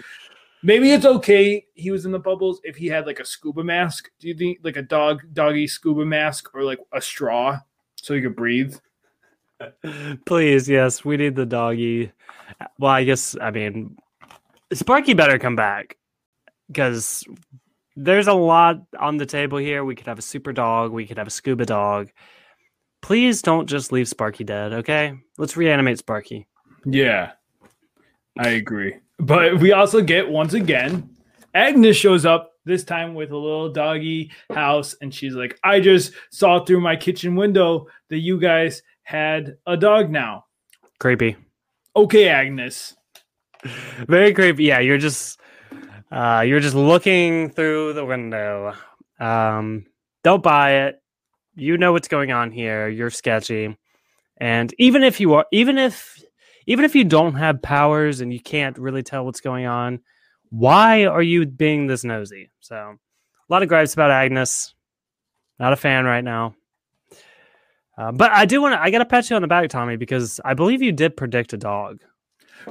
Maybe 0.62 0.90
it's 0.90 1.07
okay 1.07 1.64
he 1.74 1.90
was 1.90 2.05
in 2.05 2.12
the 2.12 2.18
bubbles 2.18 2.61
if 2.64 2.77
he 2.77 2.87
had 2.88 3.07
like 3.07 3.20
a 3.20 3.24
scuba 3.24 3.62
mask. 3.62 4.11
Do 4.18 4.29
you 4.29 4.35
think 4.35 4.59
like 4.62 4.77
a 4.77 4.83
dog 4.83 5.22
doggy 5.33 5.68
scuba 5.68 6.05
mask 6.05 6.53
or 6.55 6.64
like 6.64 6.81
a 6.92 7.01
straw 7.01 7.61
so 7.96 8.14
he 8.14 8.20
could 8.20 8.35
breathe? 8.35 8.74
Please, 10.27 10.68
yes, 10.68 11.05
we 11.05 11.16
need 11.16 11.37
the 11.37 11.46
doggy. 11.46 12.12
Well, 12.79 12.90
I 12.90 13.05
guess 13.05 13.37
I 13.40 13.51
mean 13.51 13.96
Sparky 14.72 15.14
better 15.14 15.38
come 15.38 15.57
back 15.57 15.96
because 16.66 17.24
there's 18.00 18.28
a 18.28 18.32
lot 18.32 18.80
on 18.98 19.16
the 19.16 19.26
table 19.26 19.58
here. 19.58 19.84
We 19.84 19.96
could 19.96 20.06
have 20.06 20.18
a 20.18 20.22
super 20.22 20.52
dog, 20.52 20.92
we 20.92 21.06
could 21.06 21.18
have 21.18 21.26
a 21.26 21.30
scuba 21.30 21.66
dog. 21.66 22.11
Please 23.02 23.42
don't 23.42 23.66
just 23.66 23.92
leave 23.92 24.08
Sparky 24.08 24.44
dead, 24.44 24.72
okay? 24.72 25.14
Let's 25.37 25.56
reanimate 25.56 25.98
Sparky. 25.98 26.46
Yeah. 26.84 27.32
I 28.38 28.50
agree. 28.50 28.96
But 29.18 29.58
we 29.58 29.72
also 29.72 30.00
get 30.00 30.28
once 30.28 30.54
again, 30.54 31.11
Agnes 31.54 31.96
shows 31.96 32.24
up 32.24 32.52
this 32.64 32.84
time 32.84 33.14
with 33.14 33.32
a 33.32 33.37
little 33.37 33.72
doggy 33.72 34.30
house, 34.52 34.94
and 35.00 35.12
she's 35.12 35.34
like, 35.34 35.58
I 35.64 35.80
just 35.80 36.12
saw 36.30 36.64
through 36.64 36.80
my 36.80 36.94
kitchen 36.94 37.34
window 37.34 37.88
that 38.11 38.18
you 38.18 38.38
guys 38.38 38.82
had 39.02 39.56
a 39.66 39.76
dog 39.76 40.11
now. 40.11 40.44
Creepy. 41.00 41.37
Okay, 41.96 42.28
Agnes. 42.28 42.94
Very 44.06 44.32
creepy. 44.32 44.64
Yeah, 44.64 44.78
you're 44.78 44.98
just 44.98 45.40
uh 46.11 46.42
you're 46.47 46.61
just 46.61 46.75
looking 46.75 47.51
through 47.51 47.92
the 47.92 48.05
window. 48.05 48.75
Um 49.21 49.87
don't 50.25 50.42
buy 50.42 50.87
it. 50.87 51.03
You 51.55 51.77
know 51.77 51.92
what's 51.92 52.09
going 52.09 52.33
on 52.33 52.51
here. 52.51 52.88
You're 52.88 53.11
sketchy. 53.11 53.77
And 54.37 54.75
even 54.79 55.03
if 55.03 55.21
you 55.21 55.35
are 55.35 55.47
even 55.53 55.79
if 55.79 56.23
even 56.66 56.85
if 56.85 56.94
you 56.94 57.05
don't 57.05 57.35
have 57.35 57.62
powers 57.62 58.21
and 58.21 58.33
you 58.33 58.40
can't 58.40 58.79
really 58.79 59.03
tell 59.03 59.25
what's 59.25 59.40
going 59.40 59.66
on, 59.66 60.01
why 60.51 61.07
are 61.07 61.23
you 61.23 61.47
being 61.47 61.87
this 61.87 62.05
nosy? 62.05 62.51
So, 62.61 62.77
a 62.77 63.53
lot 63.53 63.62
of 63.62 63.71
gripes 63.71 63.94
about 63.94 64.11
Agnes. 64.11 64.75
Not 65.59 65.73
a 65.73 65.77
fan 65.77 66.05
right 66.05 66.23
now. 66.23 66.55
Uh, 67.97 68.12
but 68.12 68.31
I 68.31 68.44
do 68.44 68.62
want 68.62 68.75
to, 68.75 68.81
I 68.81 68.90
got 68.90 68.99
to 68.99 69.07
pat 69.07 69.29
you 69.29 69.37
on 69.37 69.42
the 69.42 69.49
back, 69.49 69.68
Tommy, 69.71 69.97
because 69.97 70.40
I 70.44 70.55
believe 70.55 70.83
you 70.83 70.92
did 70.92 71.16
predict 71.16 71.53
a 71.53 71.57
dog. 71.57 72.01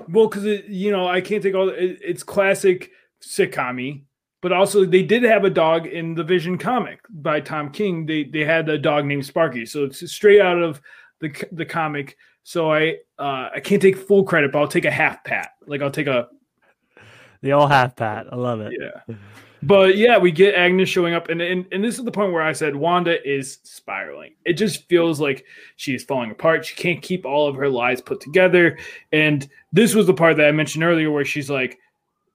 Well, 0.08 0.28
because, 0.28 0.46
you 0.46 0.92
know, 0.92 1.08
I 1.08 1.20
can't 1.20 1.44
take 1.44 1.56
all, 1.56 1.70
it, 1.70 2.00
it's 2.02 2.24
classic 2.24 2.92
sitcom 3.22 4.04
but 4.42 4.52
also 4.52 4.86
they 4.86 5.04
did 5.04 5.24
have 5.24 5.44
a 5.44 5.50
dog 5.50 5.88
in 5.88 6.14
the 6.14 6.24
Vision 6.24 6.58
comic 6.58 7.00
by 7.10 7.40
Tom 7.40 7.72
King. 7.72 8.06
They 8.06 8.24
they 8.24 8.46
had 8.46 8.70
a 8.70 8.78
dog 8.78 9.06
named 9.06 9.26
Sparky, 9.26 9.66
so 9.66 9.86
it's 9.86 10.10
straight 10.12 10.42
out 10.42 10.62
of 10.62 10.82
the 11.20 11.34
the 11.52 11.66
comic. 11.66 12.18
So 12.44 12.72
I 12.72 12.98
uh, 13.20 13.50
I 13.56 13.60
can't 13.62 13.82
take 13.82 13.98
full 13.98 14.24
credit, 14.24 14.52
but 14.52 14.60
I'll 14.60 14.68
take 14.68 14.86
a 14.86 14.92
half 14.92 15.24
pat. 15.24 15.52
Like 15.66 15.82
I'll 15.82 15.92
take 15.92 16.08
a 16.08 16.28
the 17.42 17.52
all 17.52 17.68
half 17.68 17.96
pat. 17.96 18.28
I 18.32 18.36
love 18.36 18.62
it. 18.62 18.74
Yeah. 18.80 19.16
But 19.64 19.98
yeah, 19.98 20.20
we 20.20 20.32
get 20.32 20.54
Agnes 20.54 20.88
showing 20.88 21.16
up, 21.16 21.30
and, 21.30 21.42
and 21.42 21.66
and 21.72 21.84
this 21.84 21.98
is 21.98 22.06
the 22.06 22.12
point 22.12 22.32
where 22.32 22.44
I 22.44 22.54
said 22.54 22.76
Wanda 22.76 23.28
is 23.28 23.58
spiraling. 23.64 24.36
It 24.46 24.54
just 24.54 24.88
feels 24.88 25.20
like 25.20 25.46
she 25.78 25.96
is 25.96 26.04
falling 26.04 26.30
apart. 26.30 26.64
She 26.64 26.76
can't 26.76 27.02
keep 27.02 27.26
all 27.26 27.48
of 27.48 27.56
her 27.56 27.68
lies 27.68 28.00
put 28.00 28.22
together. 28.22 28.78
And 29.12 29.50
this 29.74 29.96
was 29.96 30.06
the 30.06 30.14
part 30.14 30.38
that 30.38 30.48
I 30.48 30.52
mentioned 30.52 30.84
earlier, 30.84 31.10
where 31.10 31.26
she's 31.26 31.50
like, 31.50 31.80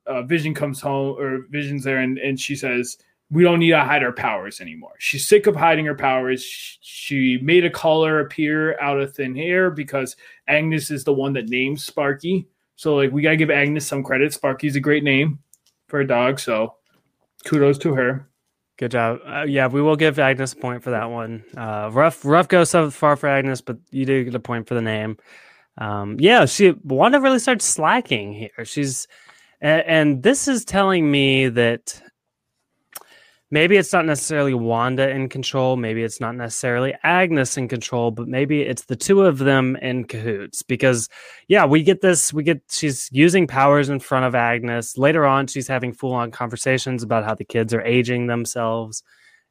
uh, 0.07 0.23
Vision 0.23 0.55
comes 0.55 0.81
home, 0.81 1.17
or 1.19 1.47
Vision's 1.51 1.85
there, 1.85 1.99
and 1.99 2.19
and 2.19 2.39
she 2.39 2.57
says, 2.57 2.99
we 3.33 3.43
don't 3.43 3.61
need 3.61 3.71
to 3.71 3.81
hide 3.81 4.03
our 4.03 4.13
powers 4.13 4.61
anymore. 4.61 4.93
She's 4.99 5.27
sick 5.27 5.47
of 5.47 5.57
hiding 5.57 5.87
her 5.87 5.95
powers. 5.95 6.45
She 6.83 7.39
made 7.39 7.65
a 7.65 7.71
color 7.71 8.21
appear 8.21 8.79
out 8.79 9.01
of 9.01 9.15
thin 9.15 9.39
air 9.39 9.71
because 9.71 10.17
Agnes 10.49 10.91
is 10.91 11.03
the 11.03 11.15
one 11.15 11.33
that 11.33 11.49
names 11.49 11.83
Sparky. 11.83 12.47
So 12.77 12.95
like 12.95 13.11
we 13.11 13.23
gotta 13.23 13.37
give 13.37 13.51
Agnes 13.51 13.87
some 13.87 14.03
credit. 14.03 14.35
Sparky's 14.35 14.77
a 14.77 14.81
great 14.81 15.03
name 15.03 15.39
for 15.89 16.01
a 16.01 16.07
dog, 16.07 16.41
so 16.41 16.75
kudos 17.47 17.79
to 17.79 17.95
her. 17.95 18.29
Good 18.79 18.91
job. 18.91 19.21
Uh, 19.27 19.45
yeah, 19.49 19.67
we 19.67 19.81
will 19.81 19.97
give 19.97 20.19
Agnes 20.19 20.53
a 20.53 20.57
point 20.57 20.83
for 20.83 20.91
that 20.91 21.11
one. 21.11 21.45
Uh, 21.57 21.89
rough, 21.93 22.25
rough 22.25 22.49
go 22.49 22.65
so 22.65 22.91
far 22.91 23.17
for 23.17 23.29
Agnes, 23.29 23.61
but 23.61 23.79
you 23.91 24.05
do 24.05 24.25
get 24.25 24.35
a 24.35 24.41
point 24.41 24.67
for 24.67 24.75
the 24.75 24.83
name. 24.83 25.17
Um, 25.79 26.17
yeah, 26.19 26.45
she 26.47 26.75
Wanda 26.85 27.21
really 27.21 27.39
starts 27.39 27.65
slacking 27.65 28.33
here. 28.33 28.65
She's, 28.65 29.07
and, 29.63 29.83
and 29.87 30.23
this 30.23 30.49
is 30.49 30.67
telling 30.67 31.11
me 31.11 31.49
that 31.49 32.03
maybe 33.53 33.77
it's 33.77 33.93
not 33.93 34.05
necessarily 34.05 34.55
Wanda 34.55 35.09
in 35.09 35.29
control, 35.29 35.77
maybe 35.77 36.03
it's 36.03 36.21
not 36.21 36.35
necessarily 36.35 36.95
Agnes 37.05 37.57
in 37.57 37.69
control, 37.69 38.11
but 38.11 38.27
maybe 38.27 38.63
it's 38.63 38.87
the 38.87 38.97
two 38.97 39.23
of 39.23 39.39
them 39.39 39.77
in 39.77 40.05
cahoots 40.05 40.63
because 40.63 41.09
yeah, 41.47 41.65
we 41.65 41.83
get 41.83 42.01
this 42.01 42.33
we 42.33 42.43
get 42.43 42.63
she's 42.71 43.09
using 43.13 43.47
powers 43.47 43.89
in 43.89 44.01
front 44.01 44.25
of 44.25 44.35
Agnes. 44.35 44.99
Later 44.99 45.25
on 45.25 45.47
she's 45.47 45.69
having 45.69 45.93
full-on 45.93 46.33
conversations 46.33 47.03
about 47.03 47.25
how 47.25 47.35
the 47.35 47.45
kids 47.45 47.73
are 47.73 47.83
aging 47.83 48.27
themselves. 48.27 49.05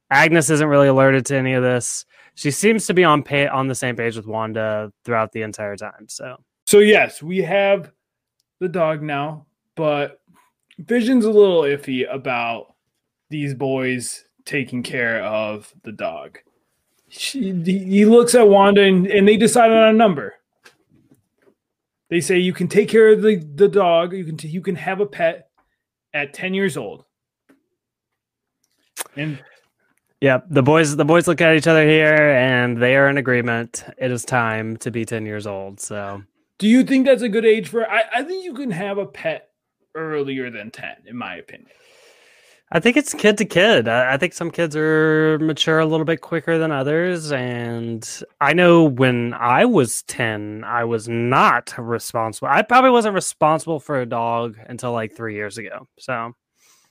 Agnes 0.09 0.49
isn't 0.49 0.67
really 0.67 0.89
alerted 0.89 1.25
to 1.27 1.37
any 1.37 1.53
of 1.53 1.63
this. 1.63 2.05
She 2.35 2.51
seems 2.51 2.85
to 2.87 2.93
be 2.93 3.05
on 3.05 3.23
pay 3.23 3.47
on 3.47 3.67
the 3.67 3.75
same 3.75 3.95
page 3.95 4.17
with 4.17 4.27
Wanda 4.27 4.91
throughout 5.05 5.31
the 5.31 5.43
entire 5.43 5.77
time. 5.77 6.07
So 6.09 6.37
So 6.65 6.79
yes, 6.79 7.23
we 7.23 7.37
have 7.43 7.91
the 8.59 8.67
dog 8.67 9.01
now, 9.01 9.45
but 9.81 10.21
Vision's 10.77 11.25
a 11.25 11.31
little 11.31 11.63
iffy 11.63 12.05
about 12.07 12.75
these 13.31 13.55
boys 13.55 14.25
taking 14.45 14.83
care 14.83 15.23
of 15.23 15.73
the 15.81 15.91
dog. 15.91 16.37
She, 17.09 17.51
he 17.65 18.05
looks 18.05 18.35
at 18.35 18.47
Wanda 18.47 18.83
and, 18.83 19.07
and 19.07 19.27
they 19.27 19.37
decide 19.37 19.71
on 19.71 19.89
a 19.89 19.93
number. 19.93 20.35
They 22.11 22.21
say 22.21 22.37
you 22.37 22.53
can 22.53 22.67
take 22.67 22.89
care 22.89 23.09
of 23.09 23.23
the, 23.23 23.37
the 23.55 23.67
dog. 23.67 24.13
You 24.13 24.23
can 24.23 24.37
t- 24.37 24.49
you 24.49 24.61
can 24.61 24.75
have 24.75 24.99
a 24.99 25.07
pet 25.07 25.49
at 26.13 26.35
ten 26.35 26.53
years 26.53 26.77
old. 26.77 27.03
And 29.15 29.43
yeah, 30.19 30.41
The 30.47 30.61
boys 30.61 30.95
the 30.95 31.05
boys 31.05 31.27
look 31.27 31.41
at 31.41 31.55
each 31.55 31.65
other 31.65 31.87
here 31.87 32.13
and 32.13 32.79
they 32.79 32.97
are 32.97 33.09
in 33.09 33.17
agreement. 33.17 33.83
It 33.97 34.11
is 34.11 34.25
time 34.25 34.77
to 34.77 34.91
be 34.91 35.05
10 35.05 35.25
years 35.25 35.47
old. 35.47 35.79
So 35.79 36.21
Do 36.59 36.67
you 36.67 36.83
think 36.83 37.07
that's 37.07 37.23
a 37.23 37.29
good 37.29 37.45
age 37.45 37.67
for 37.67 37.89
I, 37.89 38.03
I 38.17 38.23
think 38.23 38.45
you 38.45 38.53
can 38.53 38.69
have 38.69 38.99
a 38.99 39.07
pet 39.07 39.50
earlier 39.95 40.49
than 40.49 40.71
10, 40.71 41.03
in 41.07 41.17
my 41.17 41.35
opinion. 41.35 41.69
I 42.73 42.79
think 42.79 42.95
it's 42.95 43.13
kid 43.13 43.37
to 43.39 43.45
kid. 43.45 43.89
I, 43.89 44.13
I 44.13 44.17
think 44.17 44.33
some 44.33 44.49
kids 44.49 44.77
are 44.77 45.37
mature 45.39 45.79
a 45.79 45.85
little 45.85 46.05
bit 46.05 46.21
quicker 46.21 46.57
than 46.57 46.71
others. 46.71 47.31
And 47.33 48.07
I 48.39 48.53
know 48.53 48.85
when 48.85 49.33
I 49.33 49.65
was 49.65 50.03
10, 50.03 50.63
I 50.63 50.85
was 50.85 51.09
not 51.09 51.73
responsible. 51.77 52.47
I 52.47 52.61
probably 52.61 52.91
wasn't 52.91 53.15
responsible 53.15 53.81
for 53.81 53.99
a 53.99 54.05
dog 54.05 54.57
until 54.67 54.93
like 54.93 55.13
three 55.13 55.35
years 55.35 55.57
ago. 55.57 55.87
So 55.99 56.33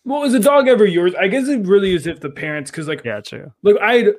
Well, 0.05 0.21
was 0.21 0.35
a 0.35 0.41
dog 0.41 0.69
ever 0.69 0.85
yours? 0.85 1.15
I 1.15 1.29
guess 1.29 1.49
it 1.49 1.67
really 1.67 1.95
is 1.95 2.07
if 2.07 2.21
the 2.21 2.31
parents, 2.31 2.71
because 2.71 2.87
like, 2.87 3.03
yeah, 3.03 3.21
true. 3.21 3.51
look, 3.63 3.81
I 3.81 3.95
had 3.95 4.15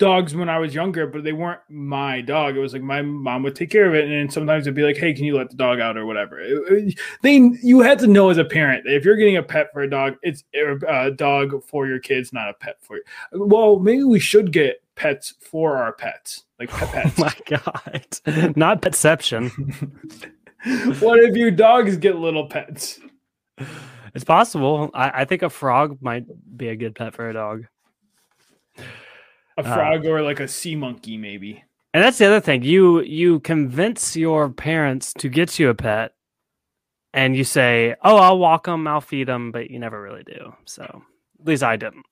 dogs 0.00 0.34
when 0.34 0.48
I 0.48 0.58
was 0.58 0.74
younger, 0.74 1.06
but 1.06 1.22
they 1.22 1.32
weren't 1.32 1.60
my 1.68 2.20
dog. 2.22 2.56
It 2.56 2.60
was 2.60 2.72
like 2.72 2.82
my 2.82 3.02
mom 3.02 3.44
would 3.44 3.54
take 3.54 3.70
care 3.70 3.86
of 3.86 3.94
it, 3.94 4.04
and 4.04 4.12
then 4.12 4.28
sometimes 4.28 4.64
it'd 4.66 4.74
be 4.74 4.82
like, 4.82 4.96
"Hey, 4.96 5.12
can 5.14 5.24
you 5.24 5.36
let 5.36 5.50
the 5.50 5.56
dog 5.56 5.78
out 5.78 5.96
or 5.96 6.06
whatever?" 6.06 6.40
It- 6.40 6.72
it- 6.88 6.98
they, 7.22 7.36
you 7.62 7.80
had 7.80 8.00
to 8.00 8.08
know 8.08 8.30
as 8.30 8.38
a 8.38 8.44
parent 8.44 8.82
that 8.84 8.96
if 8.96 9.04
you're 9.04 9.14
getting 9.16 9.36
a 9.36 9.42
pet 9.42 9.68
for 9.72 9.82
a 9.82 9.88
dog, 9.90 10.16
it's 10.22 10.42
er, 10.56 10.80
a 10.88 11.12
dog 11.12 11.62
for 11.64 11.86
your 11.86 12.00
kids, 12.00 12.32
not 12.32 12.48
a 12.48 12.54
pet 12.54 12.76
for 12.80 12.96
you. 12.96 13.02
Well, 13.32 13.78
maybe 13.78 14.02
we 14.02 14.18
should 14.18 14.52
get 14.52 14.82
pets 14.96 15.34
for 15.38 15.76
our 15.76 15.92
pets, 15.92 16.44
like 16.58 16.70
pet 16.70 16.88
Oh 16.92 16.92
pets. 16.92 17.18
my 17.18 17.34
God. 18.26 18.56
not 18.56 18.82
perception. 18.82 19.48
what 21.00 21.20
if 21.20 21.36
your 21.36 21.50
dogs 21.52 21.96
get 21.98 22.16
little 22.16 22.46
pets? 22.46 22.98
It's 24.14 24.24
possible. 24.24 24.90
I, 24.94 25.20
I 25.20 25.24
think 25.24 25.42
a 25.42 25.50
frog 25.50 25.98
might 26.00 26.24
be 26.56 26.68
a 26.68 26.76
good 26.76 26.94
pet 26.96 27.14
for 27.14 27.28
a 27.28 27.32
dog. 27.32 27.66
A 29.66 29.68
Uh, 29.68 29.74
frog 29.74 30.06
or 30.06 30.22
like 30.22 30.40
a 30.40 30.48
sea 30.48 30.74
monkey, 30.76 31.16
maybe. 31.16 31.64
And 31.92 32.02
that's 32.04 32.18
the 32.18 32.26
other 32.26 32.40
thing. 32.40 32.62
You 32.62 33.00
you 33.00 33.40
convince 33.40 34.16
your 34.16 34.48
parents 34.48 35.12
to 35.14 35.28
get 35.28 35.58
you 35.58 35.68
a 35.68 35.74
pet, 35.74 36.14
and 37.12 37.36
you 37.36 37.44
say, 37.44 37.96
"Oh, 38.02 38.16
I'll 38.16 38.38
walk 38.38 38.64
them, 38.66 38.86
I'll 38.86 39.00
feed 39.00 39.28
them," 39.28 39.50
but 39.52 39.70
you 39.70 39.78
never 39.78 40.00
really 40.00 40.22
do. 40.22 40.54
So 40.66 40.82
at 41.40 41.46
least 41.46 41.62
I 41.62 41.76
didn't. 41.76 42.06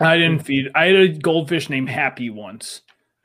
I 0.00 0.16
didn't 0.16 0.40
feed. 0.44 0.70
I 0.74 0.86
had 0.86 0.96
a 0.96 1.08
goldfish 1.08 1.68
named 1.70 1.88
Happy 1.88 2.30
once, 2.30 2.80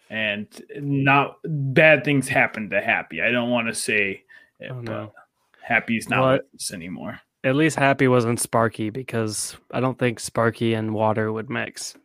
and 0.09 0.47
not 0.75 1.37
bad 1.45 2.03
things 2.03 2.27
happened 2.27 2.69
to 2.71 2.81
Happy. 2.81 3.21
I 3.21 3.31
don't 3.31 3.49
want 3.49 3.67
to 3.69 3.73
say, 3.73 4.23
it, 4.59 4.69
Oh, 4.71 4.81
no. 4.81 5.11
but 5.13 5.63
Happy's 5.63 6.09
not 6.09 6.21
What? 6.21 6.43
with 6.51 6.61
us 6.61 6.73
anymore. 6.73 7.21
At 7.43 7.55
least 7.55 7.79
Happy 7.79 8.07
wasn't 8.07 8.39
Sparky 8.39 8.89
because 8.89 9.55
I 9.71 9.79
don't 9.79 9.97
think 9.97 10.19
Sparky 10.19 10.73
and 10.73 10.93
water 10.93 11.31
would 11.31 11.49
mix. 11.49 11.95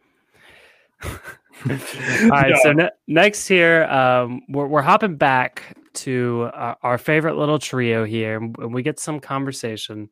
All 1.70 2.28
right, 2.28 2.54
so 2.62 2.72
ne- 2.72 2.90
next 3.06 3.48
here, 3.48 3.84
um, 3.84 4.42
we're, 4.48 4.66
we're 4.66 4.82
hopping 4.82 5.16
back 5.16 5.62
to 5.94 6.50
uh, 6.52 6.74
our 6.82 6.98
favorite 6.98 7.36
little 7.36 7.58
trio 7.58 8.04
here, 8.04 8.36
and 8.36 8.74
we 8.74 8.82
get 8.82 9.00
some 9.00 9.20
conversation. 9.20 10.10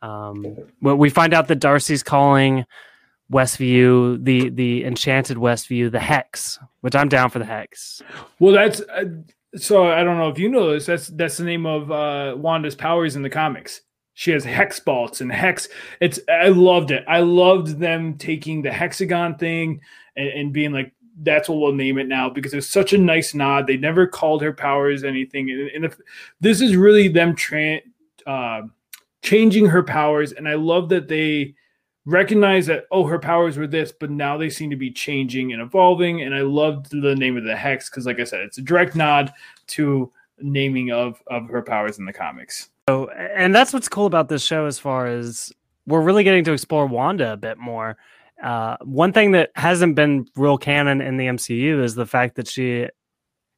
Um, 0.00 0.56
we 0.80 1.10
find 1.10 1.34
out 1.34 1.48
that 1.48 1.56
Darcy's 1.56 2.02
calling 2.02 2.64
Westview 3.30 4.24
the 4.24 4.50
the 4.50 4.84
enchanted 4.84 5.36
Westview 5.36 5.90
the 5.90 6.00
Hex, 6.00 6.58
which 6.80 6.94
I'm 6.94 7.08
down 7.08 7.30
for 7.30 7.40
the 7.40 7.44
Hex. 7.44 8.02
Well, 8.38 8.52
that's 8.52 8.80
uh, 8.80 9.04
so. 9.56 9.88
I 9.88 10.04
don't 10.04 10.16
know 10.16 10.28
if 10.28 10.38
you 10.38 10.48
know 10.48 10.72
this. 10.72 10.86
That's 10.86 11.08
that's 11.08 11.36
the 11.36 11.44
name 11.44 11.66
of 11.66 11.90
uh, 11.90 12.34
Wanda's 12.36 12.76
powers 12.76 13.16
in 13.16 13.22
the 13.22 13.30
comics. 13.30 13.82
She 14.14 14.30
has 14.30 14.44
hex 14.44 14.80
bolts 14.80 15.20
and 15.20 15.30
hex. 15.30 15.68
It's 16.00 16.20
I 16.28 16.48
loved 16.48 16.90
it. 16.90 17.04
I 17.06 17.20
loved 17.20 17.78
them 17.78 18.16
taking 18.16 18.62
the 18.62 18.72
hexagon 18.72 19.36
thing 19.36 19.80
and, 20.16 20.28
and 20.28 20.52
being 20.52 20.72
like, 20.72 20.92
"That's 21.22 21.48
what 21.48 21.58
we'll 21.58 21.72
name 21.72 21.98
it 21.98 22.08
now," 22.08 22.28
because 22.28 22.54
it's 22.54 22.66
such 22.66 22.92
a 22.92 22.98
nice 22.98 23.34
nod. 23.34 23.66
They 23.66 23.76
never 23.76 24.06
called 24.06 24.42
her 24.42 24.52
powers 24.52 25.04
anything, 25.04 25.50
and, 25.50 25.68
and 25.70 25.84
if 25.84 25.96
this 26.40 26.60
is 26.60 26.76
really 26.76 27.08
them 27.08 27.34
tra- 27.34 27.80
uh, 28.26 28.62
changing 29.22 29.66
her 29.66 29.82
powers, 29.82 30.32
and 30.32 30.48
I 30.48 30.54
love 30.54 30.88
that 30.90 31.08
they 31.08 31.54
recognize 32.08 32.66
that 32.66 32.84
oh 32.92 33.04
her 33.04 33.18
powers 33.18 33.58
were 33.58 33.66
this 33.66 33.90
but 33.90 34.12
now 34.12 34.36
they 34.36 34.48
seem 34.48 34.70
to 34.70 34.76
be 34.76 34.92
changing 34.92 35.52
and 35.52 35.60
evolving 35.60 36.22
and 36.22 36.36
i 36.36 36.40
loved 36.40 36.88
the 37.02 37.16
name 37.16 37.36
of 37.36 37.42
the 37.42 37.56
hex 37.56 37.90
because 37.90 38.06
like 38.06 38.20
i 38.20 38.22
said 38.22 38.38
it's 38.42 38.58
a 38.58 38.62
direct 38.62 38.94
nod 38.94 39.32
to 39.66 40.08
naming 40.38 40.92
of 40.92 41.20
of 41.26 41.48
her 41.48 41.62
powers 41.62 41.98
in 41.98 42.04
the 42.04 42.12
comics 42.12 42.68
So, 42.88 43.08
and 43.10 43.52
that's 43.52 43.72
what's 43.72 43.88
cool 43.88 44.06
about 44.06 44.28
this 44.28 44.44
show, 44.44 44.66
as 44.66 44.78
far 44.78 45.08
as 45.08 45.52
we're 45.86 46.00
really 46.00 46.22
getting 46.22 46.44
to 46.44 46.52
explore 46.52 46.86
Wanda 46.86 47.32
a 47.32 47.36
bit 47.36 47.58
more. 47.58 47.96
Uh, 48.42 48.76
one 48.82 49.12
thing 49.12 49.32
that 49.32 49.50
hasn't 49.54 49.94
been 49.94 50.26
real 50.36 50.58
canon 50.58 51.00
in 51.00 51.16
the 51.16 51.26
MCU 51.26 51.82
is 51.82 51.94
the 51.94 52.06
fact 52.06 52.36
that 52.36 52.46
she, 52.48 52.84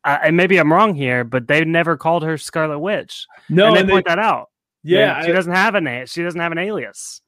uh, 0.04 0.18
and 0.22 0.36
maybe 0.36 0.56
I'm 0.58 0.72
wrong 0.72 0.94
here, 0.94 1.24
but 1.24 1.48
they 1.48 1.64
never 1.64 1.96
called 1.96 2.22
her 2.22 2.38
Scarlet 2.38 2.78
Witch, 2.78 3.26
no 3.48 3.66
and 3.66 3.76
they 3.76 3.80
and 3.80 3.88
they- 3.88 3.92
point 3.92 4.06
that 4.06 4.18
out. 4.20 4.50
yeah 4.84 5.22
she 5.24 5.32
doesn't 5.32 5.52
have 5.52 5.74
a 5.74 5.80
name. 5.80 6.06
She 6.06 6.22
doesn't 6.22 6.40
have 6.40 6.52
an 6.52 6.58
alias. 6.58 7.20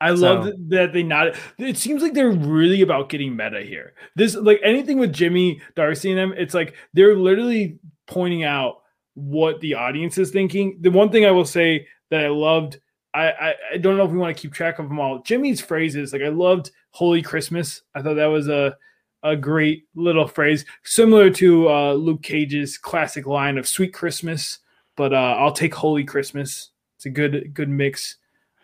I 0.00 0.10
love 0.10 0.44
so- 0.44 0.50
that- 0.50 0.68
that 0.70 0.92
they 0.92 1.02
not 1.02 1.36
it 1.58 1.76
seems 1.76 2.02
like 2.02 2.14
they're 2.14 2.30
really 2.30 2.82
about 2.82 3.08
getting 3.08 3.34
meta 3.36 3.62
here 3.62 3.94
this 4.14 4.34
like 4.34 4.60
anything 4.62 4.98
with 4.98 5.10
jimmy 5.12 5.60
darcy 5.74 6.10
and 6.10 6.18
them 6.18 6.34
it's 6.36 6.52
like 6.52 6.74
they're 6.92 7.16
literally 7.16 7.78
pointing 8.06 8.44
out 8.44 8.82
what 9.14 9.58
the 9.60 9.72
audience 9.74 10.18
is 10.18 10.30
thinking 10.30 10.76
the 10.82 10.90
one 10.90 11.10
thing 11.10 11.24
i 11.24 11.30
will 11.30 11.46
say 11.46 11.86
that 12.10 12.22
i 12.24 12.28
loved 12.28 12.78
I, 13.16 13.54
I, 13.72 13.76
don't 13.78 13.96
know 13.96 14.04
if 14.04 14.10
we 14.10 14.18
want 14.18 14.36
to 14.36 14.40
keep 14.40 14.52
track 14.52 14.78
of 14.78 14.88
them 14.88 15.00
all. 15.00 15.22
Jimmy's 15.22 15.60
phrases, 15.60 16.12
like 16.12 16.22
I 16.22 16.28
loved 16.28 16.70
"Holy 16.90 17.22
Christmas." 17.22 17.82
I 17.94 18.02
thought 18.02 18.14
that 18.14 18.26
was 18.26 18.48
a 18.48 18.76
a 19.22 19.34
great 19.34 19.86
little 19.94 20.28
phrase, 20.28 20.64
similar 20.84 21.30
to 21.30 21.68
uh, 21.68 21.92
Luke 21.94 22.22
Cage's 22.22 22.76
classic 22.76 23.26
line 23.26 23.58
of 23.58 23.66
"Sweet 23.66 23.94
Christmas." 23.94 24.58
But 24.96 25.12
uh, 25.12 25.36
I'll 25.38 25.52
take 25.52 25.74
"Holy 25.74 26.04
Christmas." 26.04 26.70
It's 26.96 27.06
a 27.06 27.10
good 27.10 27.54
good 27.54 27.68
mix. 27.68 28.16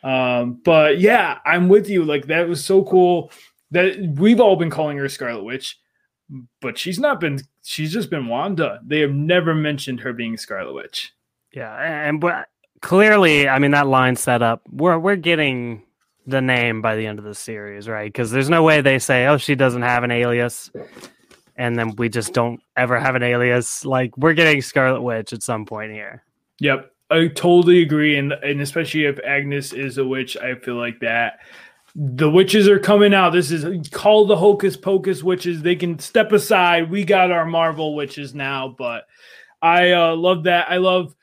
Um, 0.05 0.61
but 0.65 0.99
yeah, 0.99 1.39
I'm 1.47 1.69
with 1.69 1.89
you. 1.89 2.05
Like 2.05 2.27
that 2.27 2.49
was 2.49 2.65
so 2.65 2.85
cool 2.85 3.31
that 3.71 3.97
we've 4.19 4.41
all 4.41 4.57
been 4.57 4.71
calling 4.71 4.99
her 4.99 5.09
Scarlet 5.09 5.45
Witch, 5.45 5.79
but 6.61 6.77
she's 6.79 6.99
not 6.99 7.21
been. 7.21 7.41
She's 7.65 7.93
just 7.93 8.11
been 8.11 8.27
Wanda. 8.27 8.81
They 8.85 9.01
have 9.01 9.13
never 9.13 9.55
mentioned 9.55 10.01
her 10.01 10.13
being 10.13 10.37
Scarlet 10.37 10.75
Witch. 10.75 11.13
Yeah, 11.53 11.75
and 11.75 12.21
but 12.21 12.49
clearly, 12.83 13.49
I 13.49 13.59
mean 13.59 13.71
that 13.71 13.87
line 13.87 14.17
set 14.17 14.43
up. 14.43 14.63
We're 14.71 14.99
we're 14.99 15.17
getting 15.17 15.83
the 16.27 16.43
name 16.43 16.83
by 16.83 16.97
the 16.97 17.07
end 17.07 17.19
of 17.19 17.25
the 17.25 17.35
series, 17.35 17.89
right? 17.89 18.07
Because 18.07 18.31
there's 18.31 18.51
no 18.51 18.63
way 18.63 18.83
they 18.83 18.99
say, 18.99 19.27
"Oh, 19.27 19.39
she 19.39 19.55
doesn't 19.55 19.83
have 19.83 20.05
an 20.05 20.11
alias," 20.11 20.71
and 21.57 21.79
then 21.79 21.97
we 21.97 22.11
just 22.11 22.35
don't 22.35 22.61
ever 22.77 23.01
have 23.01 23.15
an 23.15 23.23
alias. 23.23 23.87
Like 23.87 24.17
we're 24.19 24.35
getting 24.35 24.61
Scarlet 24.61 25.01
Witch 25.01 25.33
at 25.33 25.43
some 25.43 25.65
point 25.65 25.93
here. 25.93 26.23
Yep, 26.61 26.93
I 27.11 27.29
totally 27.29 27.83
agree, 27.83 28.19
and 28.19 28.33
and 28.33 28.61
especially 28.61 29.07
if 29.07 29.19
Agnes 29.25 29.73
is 29.73 29.97
a 29.97 30.07
witch, 30.07 30.37
I 30.37 30.57
feel 30.57 30.77
like 30.77 31.01
that 31.01 31.39
the 31.95 32.31
witches 32.31 32.69
are 32.69 32.79
coming 32.79 33.13
out. 33.13 33.31
This 33.31 33.51
is 33.51 33.89
call 33.91 34.27
the 34.27 34.37
hocus 34.37 34.77
pocus 34.77 35.23
witches. 35.23 35.63
They 35.63 35.77
can 35.77 35.99
step 35.99 36.33
aside. 36.33 36.91
We 36.91 37.05
got 37.05 37.31
our 37.31 37.45
Marvel 37.45 37.95
witches 37.95 38.35
now, 38.35 38.75
but 38.77 39.05
I 39.61 39.93
uh, 39.93 40.17
love 40.17 40.45
that. 40.45 40.71
I 40.71 40.79
love 40.79 41.15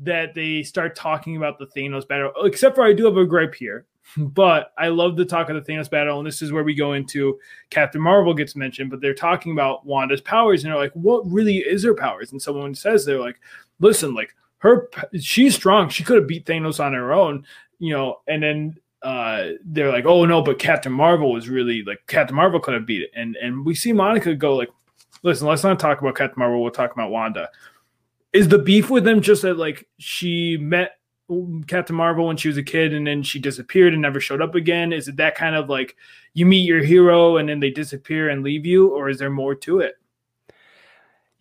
that 0.00 0.34
they 0.34 0.62
start 0.62 0.94
talking 0.94 1.36
about 1.36 1.58
the 1.58 1.66
Thanos 1.66 2.06
battle. 2.06 2.32
Except 2.44 2.74
for 2.74 2.84
I 2.84 2.92
do 2.92 3.04
have 3.04 3.16
a 3.16 3.26
gripe 3.26 3.54
here, 3.54 3.86
but 4.16 4.72
I 4.78 4.88
love 4.88 5.16
the 5.16 5.24
talk 5.24 5.50
of 5.50 5.56
the 5.56 5.72
Thanos 5.72 5.90
battle, 5.90 6.18
and 6.18 6.26
this 6.26 6.42
is 6.42 6.52
where 6.52 6.64
we 6.64 6.74
go 6.74 6.92
into 6.94 7.38
Captain 7.70 8.00
Marvel 8.00 8.34
gets 8.34 8.56
mentioned. 8.56 8.90
But 8.90 9.00
they're 9.00 9.14
talking 9.14 9.52
about 9.52 9.86
Wanda's 9.86 10.20
powers, 10.20 10.64
and 10.64 10.72
they're 10.72 10.80
like, 10.80 10.92
"What 10.94 11.30
really 11.30 11.58
is 11.58 11.84
her 11.84 11.94
powers?" 11.94 12.32
And 12.32 12.40
someone 12.40 12.74
says 12.74 13.04
they're 13.04 13.20
like, 13.20 13.40
"Listen, 13.80 14.14
like." 14.14 14.34
her 14.58 14.90
she's 15.20 15.54
strong. 15.54 15.88
She 15.88 16.04
could 16.04 16.16
have 16.16 16.26
beat 16.26 16.46
Thanos 16.46 16.84
on 16.84 16.92
her 16.92 17.12
own, 17.12 17.44
you 17.78 17.94
know, 17.94 18.20
and 18.26 18.42
then 18.42 18.76
uh 19.02 19.50
they're 19.64 19.92
like, 19.92 20.04
oh 20.04 20.24
no, 20.24 20.42
but 20.42 20.58
Captain 20.58 20.92
Marvel 20.92 21.32
was 21.32 21.48
really 21.48 21.82
like 21.84 22.00
Captain 22.06 22.36
Marvel 22.36 22.60
could 22.60 22.74
have 22.74 22.86
beat 22.86 23.02
it. 23.02 23.10
And 23.14 23.36
and 23.36 23.64
we 23.64 23.74
see 23.74 23.92
Monica 23.92 24.34
go 24.34 24.56
like, 24.56 24.70
listen, 25.22 25.46
let's 25.46 25.64
not 25.64 25.78
talk 25.78 26.00
about 26.00 26.16
Captain 26.16 26.38
Marvel, 26.38 26.62
we'll 26.62 26.72
talk 26.72 26.92
about 26.92 27.10
Wanda. 27.10 27.48
Is 28.32 28.48
the 28.48 28.58
beef 28.58 28.90
with 28.90 29.04
them 29.04 29.20
just 29.20 29.42
that 29.42 29.56
like 29.56 29.88
she 29.98 30.56
met 30.58 30.92
Captain 31.66 31.96
Marvel 31.96 32.26
when 32.26 32.36
she 32.36 32.48
was 32.48 32.56
a 32.56 32.62
kid 32.62 32.94
and 32.94 33.06
then 33.06 33.22
she 33.22 33.38
disappeared 33.38 33.92
and 33.92 34.02
never 34.02 34.20
showed 34.20 34.42
up 34.42 34.54
again? 34.54 34.92
Is 34.92 35.08
it 35.08 35.16
that 35.16 35.34
kind 35.34 35.54
of 35.54 35.68
like 35.68 35.96
you 36.34 36.46
meet 36.46 36.66
your 36.66 36.82
hero 36.82 37.36
and 37.36 37.48
then 37.48 37.60
they 37.60 37.70
disappear 37.70 38.28
and 38.28 38.42
leave 38.42 38.64
you, 38.66 38.88
or 38.88 39.08
is 39.08 39.18
there 39.18 39.30
more 39.30 39.54
to 39.56 39.80
it? 39.80 39.94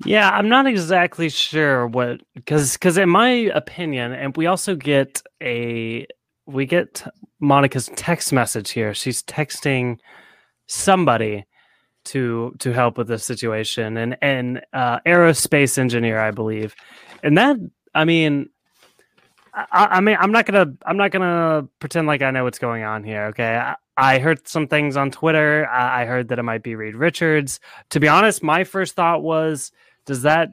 Yeah, 0.05 0.29
I'm 0.29 0.47
not 0.47 0.67
exactly 0.67 1.29
sure 1.29 1.87
what 1.87 2.21
because 2.35 2.73
because 2.73 2.97
in 2.97 3.09
my 3.09 3.29
opinion, 3.29 4.13
and 4.13 4.35
we 4.37 4.45
also 4.45 4.75
get 4.75 5.23
a 5.41 6.05
we 6.45 6.65
get 6.65 7.03
Monica's 7.39 7.89
text 7.95 8.31
message 8.31 8.71
here. 8.71 8.93
She's 8.93 9.23
texting 9.23 9.97
somebody 10.67 11.45
to 12.07 12.55
to 12.59 12.73
help 12.73 12.97
with 12.97 13.07
this 13.07 13.23
situation, 13.23 13.97
and 13.97 14.17
and 14.21 14.61
uh, 14.73 14.99
aerospace 15.01 15.77
engineer, 15.77 16.19
I 16.19 16.31
believe, 16.31 16.75
and 17.23 17.37
that 17.37 17.57
I 17.97 18.05
mean, 18.05 18.49
I, 19.57 19.87
I, 19.91 20.01
mean, 20.01 20.17
I'm 20.19 20.31
not 20.31 20.45
gonna, 20.45 20.71
I'm 20.85 20.97
not 20.97 21.09
gonna 21.11 21.67
pretend 21.79 22.05
like 22.05 22.21
I 22.21 22.29
know 22.29 22.43
what's 22.43 22.59
going 22.59 22.83
on 22.83 23.03
here. 23.03 23.25
Okay, 23.27 23.57
I, 23.57 23.75
I 23.97 24.19
heard 24.19 24.47
some 24.47 24.67
things 24.67 24.95
on 24.95 25.09
Twitter. 25.09 25.67
I, 25.67 26.03
I 26.03 26.05
heard 26.05 26.27
that 26.27 26.37
it 26.37 26.43
might 26.43 26.61
be 26.61 26.75
Reed 26.75 26.95
Richards. 26.95 27.59
To 27.89 27.99
be 27.99 28.07
honest, 28.07 28.43
my 28.43 28.63
first 28.63 28.95
thought 28.95 29.23
was, 29.23 29.71
does 30.05 30.21
that? 30.21 30.49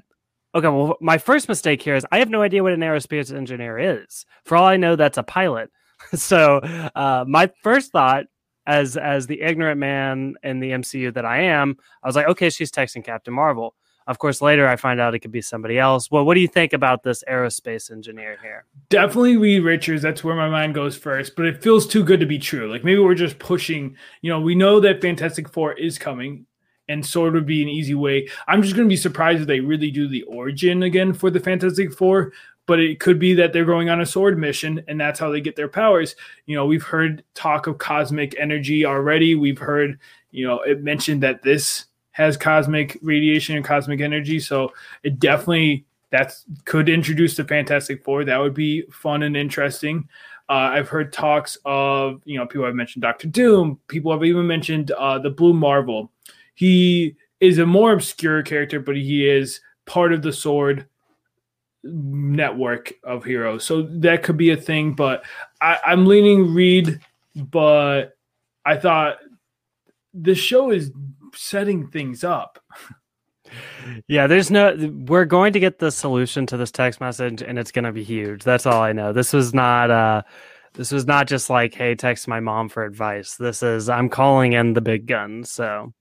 Okay, 0.55 0.69
well, 0.69 0.97
my 1.03 1.19
first 1.19 1.49
mistake 1.49 1.83
here 1.83 1.97
is 1.97 2.07
I 2.11 2.19
have 2.21 2.31
no 2.31 2.41
idea 2.41 2.63
what 2.63 2.73
an 2.73 2.81
aerospace 2.81 3.35
engineer 3.35 3.79
is. 3.79 4.25
For 4.45 4.57
all 4.57 4.67
I 4.67 4.79
know, 4.79 4.97
that's 4.97 5.19
a 5.19 5.23
pilot. 5.23 5.71
so, 6.15 6.59
uh, 6.95 7.27
my 7.29 7.51
first 7.63 7.93
thought, 7.93 8.25
as 8.67 8.97
as 8.97 9.27
the 9.27 9.41
ignorant 9.43 9.79
man 9.79 10.35
in 10.43 10.61
the 10.61 10.71
MCU 10.71 11.13
that 11.15 11.25
I 11.25 11.43
am, 11.43 11.77
I 12.03 12.09
was 12.09 12.17
like, 12.17 12.29
okay, 12.29 12.51
she's 12.51 12.71
texting 12.71 13.05
Captain 13.05 13.35
Marvel. 13.35 13.75
Of 14.07 14.19
course, 14.19 14.43
later 14.43 14.69
I 14.69 14.77
find 14.77 15.01
out 15.01 15.15
it 15.15 15.21
could 15.21 15.33
be 15.33 15.41
somebody 15.41 15.79
else. 15.79 16.11
Well, 16.11 16.27
what 16.27 16.35
do 16.35 16.41
you 16.41 16.49
think 16.49 16.75
about 16.75 17.03
this 17.03 17.25
aerospace 17.29 17.91
engineer 17.91 18.39
here? 18.43 18.65
Definitely 18.91 19.39
Reed 19.39 19.65
Richards. 19.65 20.03
That's 20.03 20.23
where 20.23 20.37
my 20.37 20.49
mind 20.49 20.75
goes 20.75 20.97
first, 20.97 21.37
but 21.37 21.47
it 21.47 21.63
feels 21.63 21.87
too 21.87 22.05
good 22.05 22.21
to 22.21 22.27
be 22.27 22.39
true. 22.39 22.71
Like 22.71 22.85
maybe 22.85 23.01
we're 23.01 23.15
just 23.15 23.39
pushing, 23.39 23.97
you 24.21 24.31
know, 24.31 24.41
we 24.41 24.55
know 24.55 24.79
that 24.81 25.01
Fantastic 25.01 25.49
Four 25.49 25.73
is 25.73 25.99
coming 25.99 26.45
and 26.89 27.05
Sword 27.05 27.33
would 27.33 27.47
be 27.47 27.63
an 27.63 27.69
easy 27.69 27.95
way. 27.95 28.29
I'm 28.47 28.63
just 28.63 28.77
going 28.77 28.87
to 28.87 28.93
be 28.93 28.97
surprised 28.97 29.41
if 29.41 29.47
they 29.47 29.61
really 29.61 29.91
do 29.91 30.07
the 30.07 30.23
origin 30.25 30.83
again 30.83 31.15
for 31.15 31.31
the 31.31 31.41
Fantastic 31.41 31.93
Four, 31.93 32.33
but 32.67 32.81
it 32.81 33.01
could 33.01 33.19
be 33.19 33.35
that 33.35 33.53
they're 33.53 33.65
going 33.65 33.91
on 33.91 34.01
a 34.01 34.07
sword 34.07 34.39
mission 34.39 34.83
and 34.89 35.01
that's 35.01 35.21
how 35.21 35.31
they 35.31 35.41
get 35.41 35.57
their 35.57 35.69
powers. 35.69 36.17
You 36.47 36.57
know, 36.57 36.67
we've 36.67 36.83
heard 36.83 37.23
talk 37.35 37.67
of 37.67 37.79
cosmic 37.79 38.35
energy 38.39 38.87
already. 38.87 39.35
We've 39.35 39.59
heard, 39.59 39.99
you 40.31 40.47
know, 40.47 40.61
it 40.61 40.83
mentioned 40.83 41.23
that 41.23 41.43
this 41.43 41.87
has 42.13 42.37
cosmic 42.37 42.99
radiation 43.03 43.57
and 43.57 43.65
cosmic 43.65 44.01
energy. 44.01 44.41
So 44.41 44.73
it 45.03 45.19
definitely 45.19 45.85
that 46.11 46.33
could 46.65 46.89
introduce 46.89 47.37
the 47.37 47.45
Fantastic 47.45 48.05
Four. 48.05 48.25
That 48.25 48.39
would 48.39 48.55
be 48.55 48.83
fun 48.91 49.25
and 49.25 49.37
interesting. 49.37 50.09
Uh, 50.49 50.71
I've 50.73 50.89
heard 50.89 51.13
talks 51.13 51.59
of 51.65 52.23
you 52.25 52.39
know 52.39 52.47
people 52.47 52.67
have 52.67 52.75
mentioned 52.77 53.03
Doctor 53.03 53.27
Doom. 53.27 53.81
People 53.89 54.13
have 54.13 54.23
even 54.23 54.47
mentioned 54.47 54.93
uh, 54.93 55.19
the 55.19 55.31
Blue 55.31 55.55
Marvel. 55.55 56.13
He 56.55 57.17
is 57.41 57.59
a 57.59 57.67
more 57.67 57.93
obscure 57.93 58.45
character, 58.45 58.79
but 58.79 58.95
he 58.95 59.29
is 59.29 59.61
part 59.87 60.13
of 60.13 60.23
the 60.23 60.33
Sword 60.33 60.87
network 61.85 62.93
of 63.05 63.25
heroes. 63.25 63.65
So 63.65 63.83
that 63.83 64.23
could 64.23 64.37
be 64.37 64.51
a 64.51 64.57
thing. 64.57 64.95
But 64.95 65.25
I, 65.61 65.79
I'm 65.87 66.07
leaning 66.07 66.53
Reed, 66.55 66.99
but 67.37 68.17
I 68.65 68.77
thought 68.77 69.19
the 70.13 70.35
show 70.35 70.71
is 70.71 70.91
setting 71.35 71.89
things 71.89 72.25
up. 72.25 72.59
Yeah, 74.09 74.27
there's 74.27 74.51
no. 74.51 74.75
We're 75.07 75.27
going 75.27 75.53
to 75.53 75.61
get 75.61 75.79
the 75.79 75.91
solution 75.91 76.47
to 76.47 76.57
this 76.57 76.73
text 76.73 77.01
message, 77.01 77.43
and 77.43 77.59
it's 77.59 77.71
going 77.71 77.85
to 77.85 77.93
be 77.93 78.03
huge. 78.03 78.43
That's 78.43 78.67
all 78.67 78.83
I 78.83 78.93
know. 78.93 79.13
This 79.13 79.33
was 79.33 79.55
not. 79.55 79.91
uh 79.91 80.23
This 80.73 80.91
was 80.91 81.07
not 81.07 81.29
just 81.29 81.51
like, 81.51 81.75
"Hey, 81.75 81.95
text 81.95 82.27
my 82.27 82.41
mom 82.41 82.69
for 82.69 82.85
advice." 82.85 83.37
This 83.37 83.63
is 83.63 83.89
I'm 83.89 84.09
calling 84.09 84.55
in 84.55 84.73
the 84.73 84.81
big 84.81 85.07
guns. 85.07 85.53
So, 85.53 85.93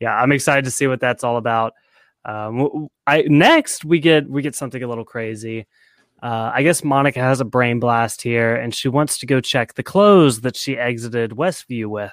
yeah, 0.00 0.14
I'm 0.16 0.32
excited 0.32 0.64
to 0.64 0.70
see 0.70 0.86
what 0.86 1.00
that's 1.00 1.24
all 1.24 1.36
about. 1.36 1.74
Um, 2.26 2.88
I 3.06 3.22
next 3.22 3.84
we 3.84 4.00
get 4.00 4.28
we 4.28 4.42
get 4.42 4.56
something 4.56 4.82
a 4.82 4.88
little 4.88 5.04
crazy. 5.04 5.66
Uh, 6.22 6.50
I 6.52 6.62
guess 6.62 6.82
Monica 6.82 7.20
has 7.20 7.40
a 7.40 7.44
brain 7.44 7.78
blast 7.78 8.20
here, 8.20 8.56
and 8.56 8.74
she 8.74 8.88
wants 8.88 9.18
to 9.18 9.26
go 9.26 9.40
check 9.40 9.74
the 9.74 9.82
clothes 9.82 10.40
that 10.40 10.56
she 10.56 10.76
exited 10.76 11.30
Westview 11.32 11.86
with. 11.86 12.12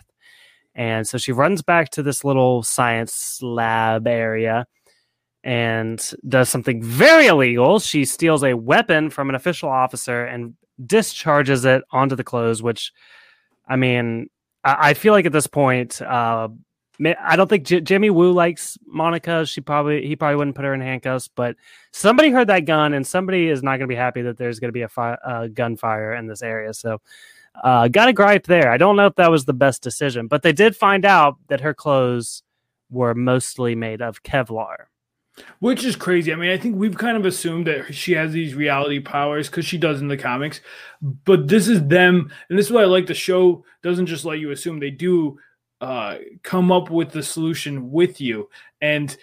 And 0.76 1.08
so 1.08 1.18
she 1.18 1.32
runs 1.32 1.62
back 1.62 1.90
to 1.92 2.04
this 2.04 2.24
little 2.24 2.64
science 2.64 3.40
lab 3.42 4.08
area 4.08 4.66
and 5.44 6.14
does 6.28 6.50
something 6.50 6.82
very 6.82 7.28
illegal. 7.28 7.80
She 7.80 8.06
steals 8.06 8.44
a 8.44 8.56
weapon 8.56 9.10
from 9.10 9.30
an 9.30 9.36
official 9.36 9.70
officer 9.70 10.26
and 10.26 10.56
discharges 10.86 11.66
it 11.66 11.84
onto 11.92 12.16
the 12.16 12.24
clothes, 12.24 12.62
which, 12.64 12.92
I 13.68 13.76
mean, 13.76 14.30
I, 14.64 14.90
I 14.90 14.94
feel 14.94 15.14
like 15.14 15.26
at 15.26 15.32
this 15.32 15.48
point, 15.48 16.02
uh, 16.02 16.50
I 17.00 17.36
don't 17.36 17.50
think 17.50 17.66
J- 17.66 17.82
Jimmy 17.82 18.10
Woo 18.10 18.32
likes 18.32 18.78
Monica. 18.86 19.46
She 19.46 19.62
probably 19.62 20.06
he 20.06 20.16
probably 20.16 20.36
wouldn't 20.36 20.56
put 20.56 20.66
her 20.66 20.74
in 20.74 20.82
handcuffs, 20.82 21.28
but 21.28 21.56
somebody 21.92 22.30
heard 22.30 22.48
that 22.48 22.66
gun, 22.66 22.94
and 22.94 23.06
somebody 23.06 23.48
is 23.48 23.64
not 23.64 23.72
going 23.72 23.82
to 23.82 23.88
be 23.88 23.96
happy 23.96 24.22
that 24.22 24.38
there's 24.38 24.60
going 24.60 24.70
to 24.70 24.74
be 24.74 24.84
a 24.84 24.90
fi- 24.90 25.18
uh, 25.26 25.48
gunfire 25.48 26.14
in 26.14 26.28
this 26.28 26.44
area. 26.44 26.74
So 26.74 27.02
uh, 27.64 27.88
got 27.88 28.10
a 28.10 28.14
gripe 28.14 28.46
there. 28.46 28.72
I 28.72 28.78
don't 28.78 28.96
know 28.96 29.08
if 29.08 29.16
that 29.16 29.32
was 29.32 29.46
the 29.46 29.54
best 29.54 29.82
decision, 29.82 30.28
but 30.28 30.44
they 30.44 30.54
did 30.54 30.76
find 30.76 31.06
out 31.06 31.38
that 31.48 31.62
her 31.62 31.74
clothes 31.74 32.44
were 32.90 33.16
mostly 33.16 33.76
made 33.76 34.02
of 34.02 34.24
Kevlar. 34.24 34.86
Which 35.60 35.84
is 35.84 35.96
crazy. 35.96 36.32
I 36.32 36.36
mean, 36.36 36.52
I 36.52 36.60
think 36.60 36.76
we've 36.76 36.98
kind 36.98 37.18
of 37.18 37.26
assumed 37.26 37.66
that 37.66 37.96
she 37.96 38.12
has 38.12 38.32
these 38.32 38.54
reality 38.54 39.00
powers 39.00 39.50
because 39.50 39.66
she 39.66 39.80
does 39.80 40.00
in 40.00 40.08
the 40.08 40.18
comics, 40.18 40.62
but 41.02 41.48
this 41.48 41.68
is 41.68 41.88
them, 41.88 42.32
and 42.50 42.60
this 42.60 42.68
is 42.68 42.72
why 42.72 42.84
I 42.84 42.86
like 42.86 43.08
the 43.08 43.16
show. 43.16 43.66
Doesn't 43.82 44.06
just 44.06 44.26
let 44.26 44.38
you 44.38 44.52
assume; 44.52 44.80
they 44.80 44.92
do 44.92 45.40
uh, 45.84 46.18
come 46.44 46.72
up 46.72 46.90
with 46.90 47.12
the 47.12 47.22
solution 47.22 47.92
with 47.92 48.22
you. 48.22 48.50
And 48.82 49.16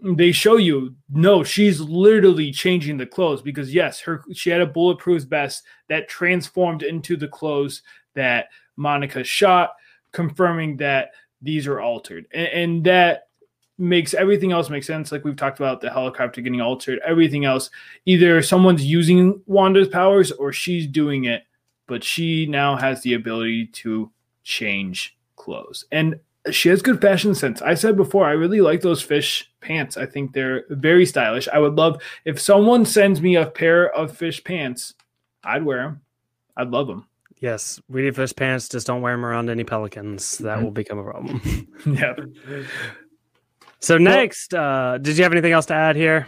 they 0.00 0.30
show 0.30 0.58
you 0.58 0.94
no 1.08 1.42
she's 1.42 1.80
literally 1.80 2.52
changing 2.52 2.98
the 2.98 3.06
clothes 3.06 3.40
because 3.40 3.72
yes 3.72 4.00
her 4.00 4.22
she 4.34 4.50
had 4.50 4.60
a 4.60 4.66
bulletproof 4.66 5.22
vest 5.22 5.64
that 5.88 6.08
transformed 6.08 6.82
into 6.82 7.16
the 7.16 7.28
clothes 7.28 7.80
that 8.12 8.48
monica 8.76 9.24
shot 9.24 9.70
confirming 10.12 10.76
that 10.76 11.12
these 11.40 11.66
are 11.66 11.80
altered. 11.80 12.26
And, 12.32 12.48
and 12.48 12.84
that 12.84 13.28
makes 13.78 14.14
everything 14.14 14.52
else 14.52 14.70
make 14.70 14.84
sense. 14.84 15.10
Like 15.10 15.24
we've 15.24 15.36
talked 15.36 15.58
about 15.58 15.80
the 15.80 15.90
helicopter 15.90 16.40
getting 16.42 16.60
altered 16.60 17.00
everything 17.04 17.44
else. 17.44 17.70
Either 18.04 18.40
someone's 18.40 18.84
using 18.84 19.42
wanda's 19.46 19.88
powers 19.88 20.30
or 20.30 20.52
she's 20.52 20.86
doing 20.86 21.24
it 21.24 21.42
but 21.86 22.02
she 22.02 22.46
now 22.46 22.76
has 22.76 23.02
the 23.02 23.14
ability 23.14 23.66
to 23.66 24.10
change 24.42 25.16
clothes 25.36 25.84
and 25.92 26.18
she 26.50 26.68
has 26.68 26.82
good 26.82 27.00
fashion 27.00 27.34
sense. 27.34 27.62
I 27.62 27.74
said 27.74 27.96
before, 27.96 28.26
I 28.26 28.32
really 28.32 28.60
like 28.60 28.82
those 28.82 29.00
fish 29.00 29.50
pants. 29.60 29.96
I 29.96 30.06
think 30.06 30.32
they're 30.32 30.64
very 30.68 31.06
stylish. 31.06 31.48
I 31.48 31.58
would 31.58 31.74
love 31.74 32.02
if 32.24 32.40
someone 32.40 32.84
sends 32.84 33.20
me 33.20 33.36
a 33.36 33.46
pair 33.46 33.90
of 33.94 34.16
fish 34.16 34.44
pants, 34.44 34.94
I'd 35.42 35.64
wear 35.64 35.82
them. 35.82 36.02
I'd 36.56 36.68
love 36.68 36.86
them. 36.86 37.08
Yes, 37.40 37.80
we 37.88 38.02
need 38.02 38.16
fish 38.16 38.34
pants. 38.34 38.68
Just 38.68 38.86
don't 38.86 39.02
wear 39.02 39.14
them 39.14 39.24
around 39.24 39.50
any 39.50 39.64
pelicans. 39.64 40.38
That 40.38 40.56
mm-hmm. 40.56 40.64
will 40.64 40.70
become 40.70 40.98
a 40.98 41.04
problem. 41.04 41.68
yeah. 41.86 42.14
So 43.80 43.98
next, 43.98 44.54
uh, 44.54 44.98
did 44.98 45.16
you 45.16 45.24
have 45.24 45.32
anything 45.32 45.52
else 45.52 45.66
to 45.66 45.74
add 45.74 45.96
here? 45.96 46.26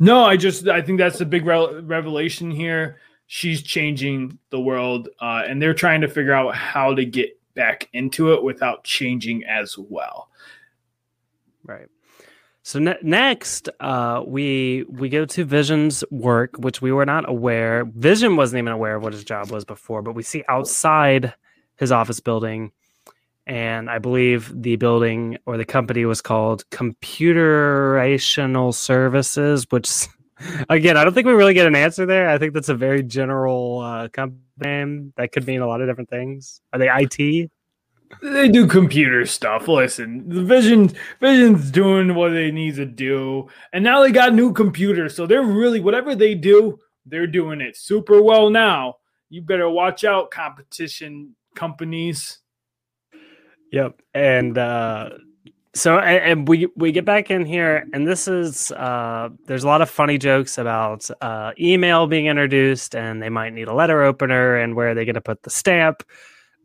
No, 0.00 0.24
I 0.24 0.36
just 0.36 0.68
I 0.68 0.80
think 0.80 0.98
that's 0.98 1.20
a 1.20 1.26
big 1.26 1.44
re- 1.44 1.80
revelation 1.80 2.50
here. 2.50 2.98
She's 3.26 3.62
changing 3.62 4.38
the 4.50 4.60
world, 4.60 5.08
uh, 5.20 5.42
and 5.46 5.60
they're 5.60 5.74
trying 5.74 6.00
to 6.00 6.08
figure 6.08 6.32
out 6.32 6.54
how 6.54 6.94
to 6.94 7.04
get 7.04 7.37
back 7.58 7.88
into 7.92 8.32
it 8.32 8.44
without 8.44 8.84
changing 8.84 9.44
as 9.44 9.76
well. 9.76 10.30
Right. 11.64 11.88
So 12.62 12.78
ne- 12.78 12.96
next, 13.02 13.68
uh, 13.80 14.22
we 14.24 14.84
we 14.88 15.08
go 15.08 15.24
to 15.24 15.44
Vision's 15.44 16.04
work, 16.10 16.56
which 16.56 16.80
we 16.80 16.92
were 16.92 17.04
not 17.04 17.28
aware. 17.28 17.84
Vision 17.84 18.36
wasn't 18.36 18.60
even 18.60 18.72
aware 18.72 18.94
of 18.94 19.02
what 19.02 19.12
his 19.12 19.24
job 19.24 19.50
was 19.50 19.64
before, 19.64 20.02
but 20.02 20.14
we 20.14 20.22
see 20.22 20.44
outside 20.48 21.34
his 21.76 21.90
office 21.90 22.20
building, 22.20 22.70
and 23.46 23.90
I 23.90 23.98
believe 23.98 24.52
the 24.54 24.76
building 24.76 25.38
or 25.46 25.56
the 25.56 25.64
company 25.64 26.04
was 26.04 26.20
called 26.20 26.68
Computerational 26.70 28.72
Services, 28.72 29.66
which 29.70 30.06
again, 30.68 30.96
I 30.96 31.04
don't 31.04 31.14
think 31.14 31.26
we 31.26 31.32
really 31.32 31.54
get 31.54 31.66
an 31.66 31.74
answer 31.74 32.06
there. 32.06 32.28
I 32.28 32.38
think 32.38 32.54
that's 32.54 32.68
a 32.68 32.74
very 32.74 33.02
general 33.02 33.80
uh, 33.80 34.08
company 34.08 34.42
name. 34.60 35.12
That 35.16 35.32
could 35.32 35.46
mean 35.46 35.60
a 35.60 35.66
lot 35.66 35.80
of 35.80 35.88
different 35.88 36.10
things. 36.10 36.60
Are 36.72 36.78
they 36.78 36.88
IT? 36.90 37.50
They 38.22 38.48
do 38.48 38.66
computer 38.66 39.26
stuff. 39.26 39.68
Listen, 39.68 40.28
the 40.28 40.42
Vision 40.42 40.90
Vision's 41.20 41.70
doing 41.70 42.14
what 42.14 42.30
they 42.30 42.50
need 42.50 42.76
to 42.76 42.86
do, 42.86 43.48
and 43.72 43.84
now 43.84 44.02
they 44.02 44.12
got 44.12 44.34
new 44.34 44.52
computers, 44.52 45.14
so 45.14 45.26
they're 45.26 45.42
really 45.42 45.80
whatever 45.80 46.14
they 46.14 46.34
do, 46.34 46.78
they're 47.04 47.26
doing 47.26 47.60
it 47.60 47.76
super 47.76 48.22
well 48.22 48.50
now. 48.50 48.96
You 49.28 49.42
better 49.42 49.68
watch 49.68 50.04
out, 50.04 50.30
competition 50.30 51.36
companies. 51.54 52.38
Yep, 53.72 54.00
and 54.14 54.56
uh, 54.56 55.10
so 55.74 55.98
and, 55.98 56.48
we 56.48 56.66
we 56.76 56.92
get 56.92 57.04
back 57.04 57.30
in 57.30 57.44
here 57.44 57.86
and 57.92 58.06
this 58.06 58.26
is 58.26 58.72
uh 58.72 59.28
there's 59.46 59.64
a 59.64 59.66
lot 59.66 59.82
of 59.82 59.90
funny 59.90 60.18
jokes 60.18 60.58
about 60.58 61.08
uh 61.20 61.52
email 61.60 62.06
being 62.06 62.26
introduced 62.26 62.94
and 62.94 63.22
they 63.22 63.28
might 63.28 63.52
need 63.52 63.68
a 63.68 63.74
letter 63.74 64.02
opener 64.02 64.56
and 64.56 64.74
where 64.74 64.90
are 64.90 64.94
they 64.94 65.04
going 65.04 65.14
to 65.14 65.20
put 65.20 65.42
the 65.42 65.50
stamp? 65.50 66.02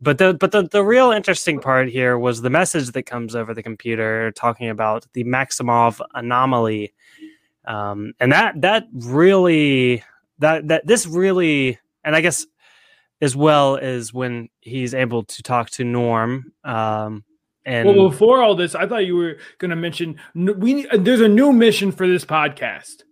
But 0.00 0.18
the 0.18 0.34
but 0.34 0.52
the, 0.52 0.68
the 0.68 0.84
real 0.84 1.10
interesting 1.10 1.60
part 1.60 1.88
here 1.88 2.18
was 2.18 2.40
the 2.42 2.50
message 2.50 2.92
that 2.92 3.04
comes 3.04 3.36
over 3.36 3.54
the 3.54 3.62
computer 3.62 4.32
talking 4.32 4.68
about 4.68 5.06
the 5.12 5.24
Maximoff 5.24 6.00
anomaly. 6.14 6.92
Um 7.66 8.14
and 8.20 8.32
that 8.32 8.60
that 8.62 8.86
really 8.92 10.02
that 10.38 10.68
that 10.68 10.86
this 10.86 11.06
really 11.06 11.78
and 12.02 12.16
i 12.16 12.20
guess 12.20 12.46
as 13.20 13.36
well 13.36 13.76
as 13.76 14.12
when 14.12 14.48
he's 14.60 14.92
able 14.94 15.22
to 15.24 15.42
talk 15.42 15.70
to 15.70 15.84
norm 15.84 16.52
um 16.64 17.24
and 17.66 17.88
well, 17.88 18.10
before 18.10 18.42
all 18.42 18.54
this, 18.54 18.74
I 18.74 18.86
thought 18.86 19.06
you 19.06 19.16
were 19.16 19.36
going 19.58 19.70
to 19.70 19.76
mention 19.76 20.20
we 20.34 20.86
uh, 20.88 20.98
there's 20.98 21.20
a 21.20 21.28
new 21.28 21.52
mission 21.52 21.92
for 21.92 22.06
this 22.06 22.24
podcast, 22.24 23.02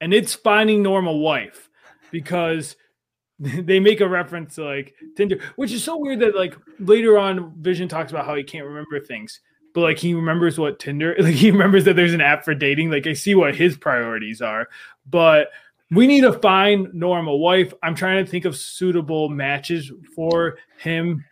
and 0.00 0.14
it's 0.14 0.34
finding 0.34 0.82
normal 0.82 1.20
wife 1.20 1.68
because 2.10 2.76
they 3.38 3.80
make 3.80 4.00
a 4.00 4.08
reference 4.08 4.54
to 4.54 4.64
like 4.64 4.94
Tinder, 5.16 5.40
which 5.56 5.72
is 5.72 5.84
so 5.84 5.98
weird 5.98 6.20
that 6.20 6.36
like 6.36 6.56
later 6.78 7.18
on 7.18 7.54
Vision 7.60 7.88
talks 7.88 8.12
about 8.12 8.24
how 8.24 8.34
he 8.34 8.44
can't 8.44 8.66
remember 8.66 9.00
things, 9.00 9.40
but 9.74 9.82
like 9.82 9.98
he 9.98 10.14
remembers 10.14 10.58
what 10.58 10.78
Tinder, 10.78 11.14
like 11.18 11.34
he 11.34 11.50
remembers 11.50 11.84
that 11.84 11.96
there's 11.96 12.14
an 12.14 12.20
app 12.20 12.44
for 12.44 12.54
dating. 12.54 12.90
Like 12.90 13.06
I 13.06 13.12
see 13.12 13.34
what 13.34 13.54
his 13.54 13.76
priorities 13.76 14.40
are, 14.40 14.68
but 15.08 15.48
we 15.90 16.06
need 16.06 16.22
to 16.22 16.32
find 16.32 16.92
Norm 16.94 17.28
a 17.28 17.36
wife. 17.36 17.74
I'm 17.82 17.94
trying 17.94 18.24
to 18.24 18.30
think 18.30 18.46
of 18.46 18.56
suitable 18.56 19.28
matches 19.28 19.92
for 20.14 20.56
him. 20.78 21.24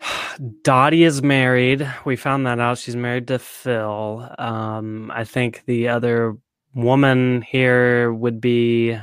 Dottie 0.62 1.04
is 1.04 1.22
married. 1.22 1.88
We 2.04 2.16
found 2.16 2.46
that 2.46 2.58
out. 2.60 2.78
She's 2.78 2.96
married 2.96 3.28
to 3.28 3.38
Phil. 3.38 4.28
Um, 4.38 5.10
I 5.12 5.24
think 5.24 5.62
the 5.66 5.88
other 5.88 6.36
woman 6.74 7.42
here 7.42 8.12
would 8.12 8.40
be 8.40 8.96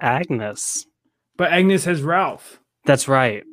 Agnes. 0.00 0.86
But 1.36 1.52
Agnes 1.52 1.84
has 1.84 2.02
Ralph. 2.02 2.60
That's 2.84 3.08
right. 3.08 3.44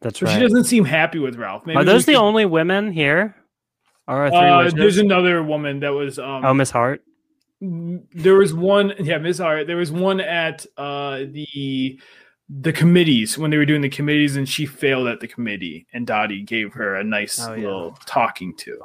That's 0.00 0.20
But 0.20 0.28
right. 0.28 0.34
she 0.34 0.40
doesn't 0.40 0.64
seem 0.64 0.84
happy 0.84 1.18
with 1.18 1.36
Ralph. 1.36 1.64
Maybe 1.66 1.76
Are 1.78 1.84
those 1.84 2.06
the 2.06 2.16
only 2.16 2.44
women 2.46 2.92
here? 2.92 3.36
Are 4.06 4.28
three 4.28 4.38
Uh, 4.38 4.70
there's 4.70 4.98
another 4.98 5.42
woman 5.42 5.80
that 5.80 5.90
was 5.94 6.18
um 6.18 6.44
oh, 6.44 6.52
Miss 6.52 6.70
Hart. 6.70 7.02
there 7.60 8.34
was 8.34 8.52
one 8.52 8.92
yeah 8.98 9.16
miss 9.16 9.38
Hart. 9.38 9.66
there 9.66 9.78
was 9.78 9.90
one 9.90 10.20
at 10.20 10.66
uh 10.76 11.20
the 11.30 11.98
the 12.48 12.72
committees 12.72 13.38
when 13.38 13.50
they 13.50 13.56
were 13.56 13.64
doing 13.64 13.80
the 13.80 13.88
committees 13.88 14.36
and 14.36 14.48
she 14.48 14.66
failed 14.66 15.06
at 15.08 15.20
the 15.20 15.26
committee 15.26 15.86
and 15.94 16.06
dottie 16.06 16.42
gave 16.42 16.74
her 16.74 16.94
a 16.96 17.02
nice 17.04 17.40
Oh, 17.40 17.54
yeah. 17.54 17.64
little 17.66 17.98
talking 18.06 18.54
to 18.58 18.78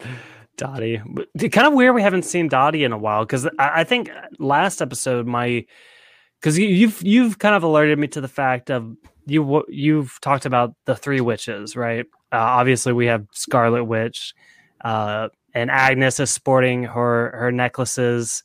Dottie. 0.56 0.98
Kind 1.38 1.66
of 1.66 1.72
weird 1.72 1.94
we 1.94 2.02
haven't 2.02 2.24
seen 2.24 2.48
Dottie 2.48 2.84
in 2.84 2.92
a 2.92 2.98
while 2.98 3.24
because 3.24 3.46
I, 3.58 3.80
I 3.80 3.84
think 3.84 4.10
last 4.38 4.82
episode 4.82 5.26
my 5.26 5.64
because 6.40 6.58
you, 6.58 6.66
you've 6.68 7.02
you've 7.02 7.38
kind 7.38 7.54
of 7.54 7.62
alerted 7.62 7.98
me 7.98 8.06
to 8.08 8.20
the 8.20 8.28
fact 8.28 8.70
of 8.70 8.94
you 9.26 9.64
you've 9.68 10.20
talked 10.20 10.44
about 10.44 10.74
the 10.84 10.94
three 10.94 11.20
witches, 11.20 11.74
right? 11.74 12.04
Uh, 12.32 12.36
obviously, 12.38 12.92
we 12.92 13.06
have 13.06 13.26
Scarlet 13.32 13.84
Witch, 13.84 14.34
uh, 14.84 15.28
and 15.54 15.70
Agnes 15.70 16.20
is 16.20 16.30
sporting 16.30 16.84
her 16.84 17.30
her 17.36 17.50
necklaces. 17.50 18.42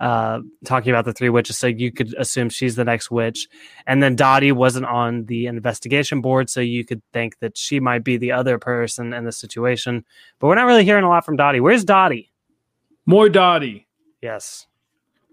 Uh, 0.00 0.40
talking 0.64 0.90
about 0.90 1.04
the 1.04 1.12
three 1.12 1.28
witches, 1.28 1.58
so 1.58 1.66
you 1.66 1.92
could 1.92 2.14
assume 2.18 2.48
she's 2.48 2.74
the 2.74 2.84
next 2.84 3.10
witch, 3.10 3.46
and 3.86 4.02
then 4.02 4.16
Dottie 4.16 4.50
wasn't 4.50 4.86
on 4.86 5.26
the 5.26 5.44
investigation 5.46 6.22
board, 6.22 6.48
so 6.48 6.60
you 6.62 6.84
could 6.86 7.02
think 7.12 7.38
that 7.40 7.58
she 7.58 7.78
might 7.80 8.02
be 8.02 8.16
the 8.16 8.32
other 8.32 8.58
person 8.58 9.12
in 9.12 9.24
the 9.24 9.32
situation. 9.32 10.02
But 10.38 10.46
we're 10.46 10.54
not 10.54 10.64
really 10.64 10.84
hearing 10.84 11.04
a 11.04 11.08
lot 11.08 11.26
from 11.26 11.36
Dottie. 11.36 11.60
Where's 11.60 11.84
Dottie? 11.84 12.30
more 13.06 13.28
dottie 13.28 13.86
Yes. 14.22 14.66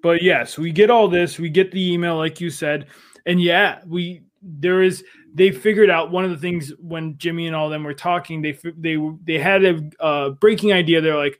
but 0.01 0.21
yes 0.23 0.57
we 0.57 0.71
get 0.71 0.89
all 0.89 1.07
this 1.07 1.37
we 1.37 1.49
get 1.49 1.71
the 1.71 1.93
email 1.93 2.17
like 2.17 2.41
you 2.41 2.49
said 2.49 2.87
and 3.25 3.41
yeah 3.41 3.81
we 3.85 4.21
there 4.41 4.81
is 4.81 5.03
they 5.33 5.51
figured 5.51 5.89
out 5.89 6.09
one 6.09 6.23
of 6.23 6.31
the 6.31 6.37
things 6.37 6.71
when 6.79 7.17
jimmy 7.17 7.45
and 7.45 7.55
all 7.55 7.69
them 7.69 7.83
were 7.83 7.93
talking 7.93 8.41
they 8.41 8.57
they 8.77 8.97
they 9.25 9.37
had 9.37 9.63
a 9.65 9.89
uh, 9.99 10.29
breaking 10.29 10.71
idea 10.73 11.01
they're 11.01 11.17
like 11.17 11.39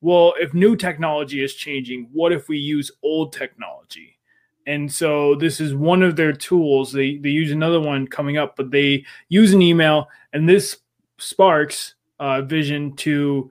well 0.00 0.34
if 0.38 0.54
new 0.54 0.76
technology 0.76 1.42
is 1.42 1.54
changing 1.54 2.08
what 2.12 2.32
if 2.32 2.48
we 2.48 2.58
use 2.58 2.90
old 3.02 3.32
technology? 3.32 4.18
And 4.66 4.92
so 4.92 5.34
this 5.34 5.60
is 5.60 5.74
one 5.74 6.02
of 6.02 6.16
their 6.16 6.32
tools. 6.32 6.92
They 6.92 7.16
they 7.16 7.30
use 7.30 7.50
another 7.50 7.80
one 7.80 8.06
coming 8.06 8.36
up 8.36 8.56
but 8.56 8.70
they 8.70 9.04
use 9.28 9.52
an 9.52 9.62
email 9.62 10.08
and 10.32 10.48
this 10.48 10.78
sparks 11.18 11.94
uh, 12.18 12.42
vision 12.42 12.94
to 12.96 13.50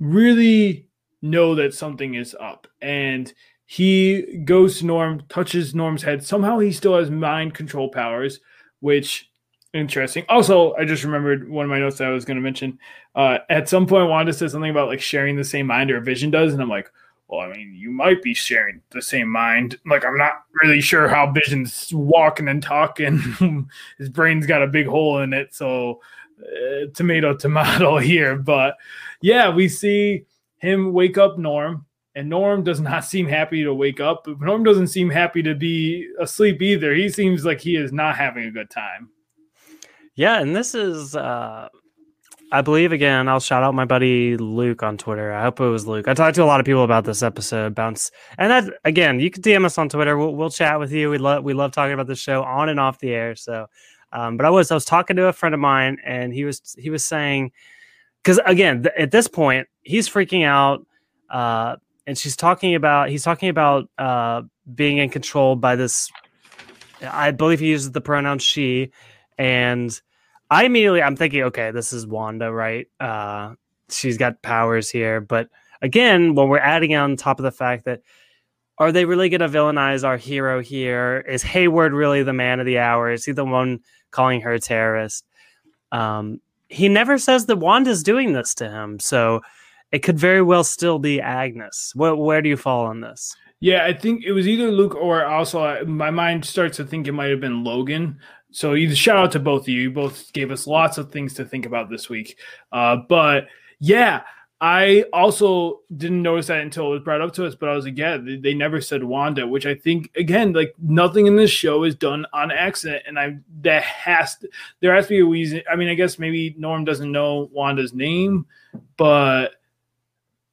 really 0.00 0.86
know 1.22 1.54
that 1.54 1.74
something 1.74 2.14
is 2.14 2.36
up. 2.38 2.66
And 2.82 3.32
he 3.66 4.42
goes 4.44 4.78
to 4.78 4.86
norm 4.86 5.22
touches 5.28 5.74
norm's 5.74 6.02
head. 6.02 6.24
Somehow 6.24 6.58
he 6.58 6.72
still 6.72 6.96
has 6.96 7.10
mind 7.10 7.54
control 7.54 7.88
powers 7.88 8.40
which 8.80 9.30
interesting. 9.72 10.24
Also 10.28 10.74
i 10.74 10.84
just 10.84 11.04
remembered 11.04 11.48
one 11.48 11.64
of 11.64 11.70
my 11.70 11.78
notes 11.78 11.98
that 11.98 12.08
i 12.08 12.10
was 12.10 12.24
going 12.24 12.36
to 12.36 12.42
mention 12.42 12.78
uh, 13.14 13.38
at 13.48 13.68
some 13.68 13.86
point 13.86 14.08
wanda 14.08 14.32
said 14.32 14.50
something 14.50 14.70
about 14.70 14.88
like 14.88 15.00
sharing 15.00 15.36
the 15.36 15.44
same 15.44 15.66
mind 15.66 15.90
or 15.90 16.00
vision 16.00 16.30
does 16.30 16.52
and 16.52 16.62
i'm 16.62 16.68
like 16.68 16.90
well 17.28 17.40
i 17.40 17.52
mean 17.52 17.74
you 17.74 17.90
might 17.90 18.22
be 18.22 18.34
sharing 18.34 18.80
the 18.90 19.02
same 19.02 19.28
mind 19.28 19.78
like 19.86 20.04
i'm 20.04 20.18
not 20.18 20.44
really 20.62 20.80
sure 20.80 21.08
how 21.08 21.30
vision's 21.30 21.92
walking 21.92 22.48
and 22.48 22.62
talking 22.62 23.18
his 23.98 24.08
brain's 24.08 24.46
got 24.46 24.62
a 24.62 24.66
big 24.66 24.86
hole 24.86 25.18
in 25.20 25.32
it 25.32 25.54
so 25.54 26.00
uh, 26.40 26.86
tomato 26.94 27.34
tomato 27.34 27.98
here 28.10 28.36
but 28.36 28.76
yeah 29.20 29.48
we 29.48 29.68
see 29.68 30.24
him 30.64 30.92
wake 30.92 31.18
up 31.18 31.38
Norm, 31.38 31.84
and 32.14 32.28
Norm 32.28 32.64
does 32.64 32.80
not 32.80 33.04
seem 33.04 33.28
happy 33.28 33.62
to 33.62 33.74
wake 33.74 34.00
up. 34.00 34.26
Norm 34.26 34.64
doesn't 34.64 34.88
seem 34.88 35.10
happy 35.10 35.42
to 35.42 35.54
be 35.54 36.08
asleep 36.18 36.62
either. 36.62 36.94
He 36.94 37.08
seems 37.08 37.44
like 37.44 37.60
he 37.60 37.76
is 37.76 37.92
not 37.92 38.16
having 38.16 38.46
a 38.46 38.50
good 38.50 38.70
time. 38.70 39.10
Yeah, 40.14 40.40
and 40.40 40.54
this 40.56 40.74
is 40.74 41.14
uh 41.14 41.68
I 42.52 42.60
believe 42.60 42.92
again, 42.92 43.28
I'll 43.28 43.40
shout 43.40 43.62
out 43.62 43.74
my 43.74 43.84
buddy 43.84 44.36
Luke 44.36 44.82
on 44.82 44.96
Twitter. 44.96 45.32
I 45.32 45.42
hope 45.42 45.60
it 45.60 45.66
was 45.66 45.86
Luke. 45.86 46.06
I 46.06 46.14
talked 46.14 46.36
to 46.36 46.44
a 46.44 46.46
lot 46.46 46.60
of 46.60 46.66
people 46.66 46.84
about 46.84 47.04
this 47.04 47.22
episode, 47.22 47.74
bounce. 47.74 48.10
And 48.38 48.50
that 48.50 48.74
again, 48.84 49.18
you 49.18 49.30
can 49.30 49.42
DM 49.42 49.64
us 49.64 49.78
on 49.78 49.88
Twitter. 49.88 50.16
We'll, 50.16 50.34
we'll 50.34 50.50
chat 50.50 50.78
with 50.78 50.92
you. 50.92 51.10
We 51.10 51.18
love 51.18 51.42
we 51.42 51.54
love 51.54 51.72
talking 51.72 51.94
about 51.94 52.06
the 52.06 52.14
show 52.14 52.42
on 52.44 52.68
and 52.68 52.78
off 52.78 53.00
the 53.00 53.12
air. 53.12 53.34
So 53.34 53.66
um, 54.12 54.36
but 54.36 54.46
I 54.46 54.50
was 54.50 54.70
I 54.70 54.74
was 54.74 54.84
talking 54.84 55.16
to 55.16 55.26
a 55.26 55.32
friend 55.32 55.54
of 55.54 55.60
mine 55.60 55.98
and 56.04 56.32
he 56.32 56.44
was 56.44 56.76
he 56.78 56.90
was 56.90 57.04
saying 57.04 57.52
because 58.22 58.40
again, 58.46 58.84
th- 58.84 58.94
at 58.96 59.10
this 59.10 59.26
point, 59.26 59.68
he's 59.82 60.08
freaking 60.08 60.44
out. 60.44 60.86
Uh 61.28 61.76
and 62.06 62.16
she's 62.16 62.36
talking 62.36 62.74
about 62.74 63.08
he's 63.08 63.24
talking 63.24 63.48
about 63.48 63.88
uh 63.98 64.42
being 64.72 64.98
in 64.98 65.08
control 65.08 65.56
by 65.56 65.76
this 65.76 66.10
I 67.02 67.32
believe 67.32 67.60
he 67.60 67.68
uses 67.68 67.92
the 67.92 68.00
pronoun 68.00 68.38
she 68.38 68.92
and 69.38 70.00
I 70.50 70.64
immediately 70.64 71.02
I'm 71.02 71.16
thinking, 71.16 71.42
okay, 71.44 71.70
this 71.70 71.92
is 71.92 72.06
Wanda, 72.06 72.52
right? 72.52 72.86
Uh, 73.00 73.54
she's 73.88 74.18
got 74.18 74.42
powers 74.42 74.90
here, 74.90 75.20
but 75.20 75.48
again, 75.82 76.34
when 76.34 76.48
we're 76.48 76.58
adding 76.58 76.94
on 76.94 77.16
top 77.16 77.38
of 77.38 77.44
the 77.44 77.52
fact 77.52 77.84
that 77.84 78.02
are 78.78 78.90
they 78.90 79.04
really 79.04 79.28
going 79.28 79.40
to 79.40 79.48
villainize 79.48 80.04
our 80.04 80.16
hero 80.16 80.60
here? 80.60 81.24
Is 81.28 81.42
Hayward 81.42 81.92
really 81.92 82.22
the 82.22 82.32
man 82.32 82.58
of 82.58 82.66
the 82.66 82.78
hour? 82.78 83.12
Is 83.12 83.24
he 83.24 83.32
the 83.32 83.44
one 83.44 83.80
calling 84.10 84.40
her 84.40 84.54
a 84.54 84.60
terrorist? 84.60 85.24
Um, 85.92 86.40
he 86.68 86.88
never 86.88 87.18
says 87.18 87.46
that 87.46 87.56
Wanda's 87.56 88.02
doing 88.02 88.32
this 88.32 88.54
to 88.56 88.68
him, 88.68 88.98
so 88.98 89.42
it 89.92 90.00
could 90.00 90.18
very 90.18 90.42
well 90.42 90.64
still 90.64 90.98
be 90.98 91.20
Agnes. 91.20 91.92
Where, 91.94 92.16
where 92.16 92.42
do 92.42 92.48
you 92.48 92.56
fall 92.56 92.86
on 92.86 93.00
this? 93.00 93.36
Yeah, 93.60 93.84
I 93.84 93.92
think 93.92 94.24
it 94.24 94.32
was 94.32 94.48
either 94.48 94.70
Luke 94.70 94.94
or 94.96 95.24
also 95.24 95.62
uh, 95.62 95.84
my 95.86 96.10
mind 96.10 96.44
starts 96.44 96.76
to 96.78 96.84
think 96.84 97.06
it 97.06 97.12
might 97.12 97.30
have 97.30 97.40
been 97.40 97.62
Logan. 97.62 98.18
So 98.54 98.76
either 98.76 98.94
shout 98.94 99.16
out 99.16 99.32
to 99.32 99.40
both 99.40 99.62
of 99.62 99.68
you. 99.68 99.82
You 99.82 99.90
both 99.90 100.32
gave 100.32 100.52
us 100.52 100.68
lots 100.68 100.96
of 100.96 101.10
things 101.10 101.34
to 101.34 101.44
think 101.44 101.66
about 101.66 101.90
this 101.90 102.08
week. 102.08 102.38
Uh, 102.70 102.98
but 103.08 103.48
yeah, 103.80 104.22
I 104.60 105.06
also 105.12 105.80
didn't 105.96 106.22
notice 106.22 106.46
that 106.46 106.60
until 106.60 106.86
it 106.86 106.90
was 106.90 107.02
brought 107.02 107.20
up 107.20 107.32
to 107.32 107.46
us. 107.46 107.56
But 107.56 107.68
I 107.68 107.74
was 107.74 107.84
like, 107.84 107.98
yeah, 107.98 108.16
they, 108.16 108.36
they 108.36 108.54
never 108.54 108.80
said 108.80 109.02
Wanda, 109.02 109.44
which 109.44 109.66
I 109.66 109.74
think 109.74 110.12
again, 110.16 110.52
like 110.52 110.72
nothing 110.80 111.26
in 111.26 111.34
this 111.34 111.50
show 111.50 111.82
is 111.82 111.96
done 111.96 112.26
on 112.32 112.52
accident, 112.52 113.02
and 113.08 113.18
I 113.18 113.38
that 113.62 113.82
has 113.82 114.36
to, 114.36 114.48
there 114.78 114.94
has 114.94 115.06
to 115.06 115.10
be 115.10 115.18
a 115.18 115.24
reason. 115.24 115.62
I 115.68 115.74
mean, 115.74 115.88
I 115.88 115.94
guess 115.94 116.20
maybe 116.20 116.54
Norm 116.56 116.84
doesn't 116.84 117.10
know 117.10 117.50
Wanda's 117.52 117.92
name, 117.92 118.46
but 118.96 119.54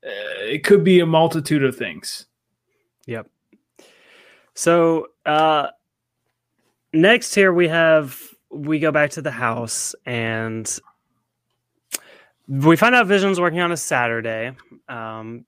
uh, 0.04 0.41
it 0.41 0.64
could 0.64 0.84
be 0.84 1.02
a 1.02 1.06
multitude 1.06 1.64
of 1.64 1.76
things. 1.76 2.26
Yep. 3.06 3.28
So 4.56 5.10
uh 5.24 5.68
next 6.93 7.35
here 7.35 7.53
we 7.53 7.67
have 7.67 8.19
we 8.49 8.79
go 8.79 8.91
back 8.91 9.11
to 9.11 9.21
the 9.21 9.31
house 9.31 9.95
and 10.05 10.79
we 12.47 12.75
find 12.75 12.95
out 12.95 13.07
Vision's 13.07 13.39
working 13.39 13.61
on 13.61 13.71
a 13.71 13.77
Saturday. 13.77 14.51
Um 14.89 15.45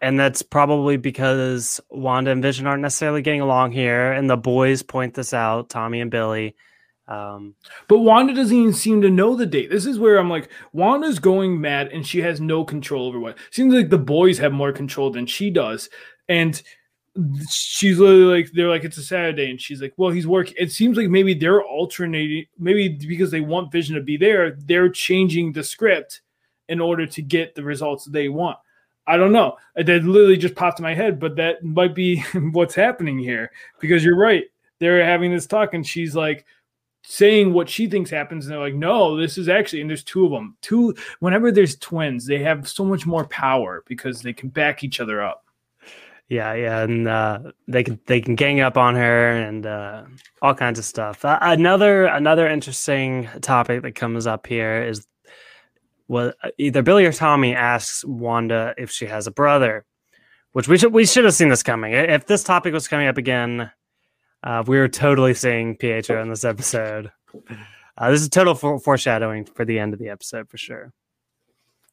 and 0.00 0.18
that's 0.18 0.42
probably 0.42 0.96
because 0.96 1.80
Wanda 1.90 2.30
and 2.30 2.42
Vision 2.42 2.66
aren't 2.66 2.82
necessarily 2.82 3.20
getting 3.20 3.40
along 3.40 3.72
here, 3.72 4.12
and 4.12 4.30
the 4.30 4.36
boys 4.36 4.82
point 4.82 5.14
this 5.14 5.34
out, 5.34 5.70
Tommy 5.70 6.00
and 6.00 6.10
Billy. 6.10 6.54
Um, 7.08 7.54
But 7.88 8.00
Wanda 8.00 8.34
doesn't 8.34 8.56
even 8.56 8.74
seem 8.74 9.00
to 9.02 9.10
know 9.10 9.34
the 9.34 9.46
date. 9.46 9.70
This 9.70 9.86
is 9.86 9.98
where 9.98 10.18
I'm 10.18 10.28
like, 10.28 10.50
Wanda's 10.72 11.18
going 11.18 11.60
mad 11.60 11.88
and 11.88 12.06
she 12.06 12.20
has 12.20 12.40
no 12.40 12.64
control 12.64 13.08
over 13.08 13.18
what. 13.18 13.38
Seems 13.50 13.72
like 13.74 13.88
the 13.88 13.98
boys 13.98 14.38
have 14.38 14.52
more 14.52 14.72
control 14.72 15.10
than 15.10 15.26
she 15.26 15.50
does. 15.50 15.88
And 16.28 16.62
she's 17.50 17.98
literally 17.98 18.40
like, 18.40 18.52
they're 18.52 18.68
like, 18.68 18.84
it's 18.84 18.98
a 18.98 19.02
Saturday. 19.02 19.50
And 19.50 19.60
she's 19.60 19.82
like, 19.82 19.94
well, 19.96 20.10
he's 20.10 20.26
working. 20.26 20.54
It 20.58 20.72
seems 20.72 20.96
like 20.96 21.08
maybe 21.08 21.34
they're 21.34 21.62
alternating, 21.62 22.46
maybe 22.58 22.88
because 22.88 23.30
they 23.30 23.40
want 23.40 23.72
Vision 23.72 23.94
to 23.96 24.02
be 24.02 24.16
there, 24.16 24.52
they're 24.52 24.88
changing 24.88 25.52
the 25.52 25.64
script 25.64 26.22
in 26.68 26.80
order 26.80 27.06
to 27.06 27.22
get 27.22 27.54
the 27.54 27.62
results 27.62 28.04
they 28.04 28.28
want. 28.28 28.58
I 29.06 29.16
don't 29.16 29.32
know. 29.32 29.56
That 29.74 30.04
literally 30.04 30.36
just 30.36 30.54
popped 30.54 30.78
in 30.78 30.82
my 30.82 30.94
head, 30.94 31.18
but 31.18 31.36
that 31.36 31.64
might 31.64 31.94
be 31.94 32.20
what's 32.52 32.74
happening 32.74 33.18
here 33.18 33.50
because 33.80 34.04
you're 34.04 34.16
right. 34.16 34.44
They're 34.80 35.04
having 35.04 35.32
this 35.32 35.46
talk, 35.46 35.74
and 35.74 35.86
she's 35.86 36.14
like, 36.14 36.44
saying 37.04 37.54
what 37.54 37.70
she 37.70 37.86
thinks 37.86 38.10
happens 38.10 38.44
and 38.44 38.52
they're 38.52 38.60
like 38.60 38.74
no 38.74 39.16
this 39.16 39.38
is 39.38 39.48
actually 39.48 39.80
and 39.80 39.88
there's 39.88 40.04
two 40.04 40.26
of 40.26 40.30
them 40.30 40.56
two 40.60 40.94
whenever 41.20 41.50
there's 41.50 41.76
twins 41.76 42.26
they 42.26 42.38
have 42.38 42.68
so 42.68 42.84
much 42.84 43.06
more 43.06 43.24
power 43.28 43.82
because 43.86 44.20
they 44.20 44.32
can 44.32 44.50
back 44.50 44.84
each 44.84 45.00
other 45.00 45.22
up 45.22 45.46
Yeah, 46.28 46.52
yeah, 46.52 46.82
and 46.82 47.08
uh, 47.08 47.38
they 47.68 47.82
can 47.82 47.98
they 48.06 48.20
can 48.20 48.34
gang 48.34 48.60
up 48.60 48.76
on 48.76 48.94
her 48.96 49.30
and 49.30 49.64
uh, 49.64 50.04
all 50.42 50.54
kinds 50.54 50.78
of 50.78 50.84
stuff. 50.84 51.24
Uh, 51.24 51.38
another 51.40 52.04
another 52.04 52.46
interesting 52.46 53.28
topic 53.40 53.82
that 53.82 53.94
comes 53.94 54.26
up 54.26 54.46
here 54.46 54.82
is 54.82 55.06
well, 56.06 56.32
either 56.58 56.82
Billy 56.82 57.06
or 57.06 57.12
Tommy 57.12 57.54
asks 57.54 58.04
Wanda 58.04 58.74
if 58.76 58.90
she 58.90 59.06
has 59.06 59.26
a 59.26 59.30
brother, 59.30 59.86
which 60.52 60.68
we 60.68 60.76
should 60.76 60.92
we 60.92 61.06
should 61.06 61.24
have 61.24 61.34
seen 61.34 61.48
this 61.48 61.62
coming. 61.62 61.92
If 61.92 62.26
this 62.26 62.44
topic 62.44 62.74
was 62.74 62.88
coming 62.88 63.08
up 63.08 63.16
again, 63.16 63.70
uh, 64.42 64.64
we 64.66 64.78
were 64.78 64.88
totally 64.88 65.32
seeing 65.32 65.76
Pietro 65.76 66.20
in 66.20 66.28
this 66.28 66.44
episode. 66.44 67.10
Uh, 67.96 68.10
this 68.10 68.20
is 68.20 68.28
total 68.28 68.54
for- 68.54 68.78
foreshadowing 68.78 69.44
for 69.44 69.64
the 69.64 69.78
end 69.78 69.92
of 69.92 69.98
the 69.98 70.08
episode 70.08 70.48
for 70.48 70.58
sure. 70.58 70.92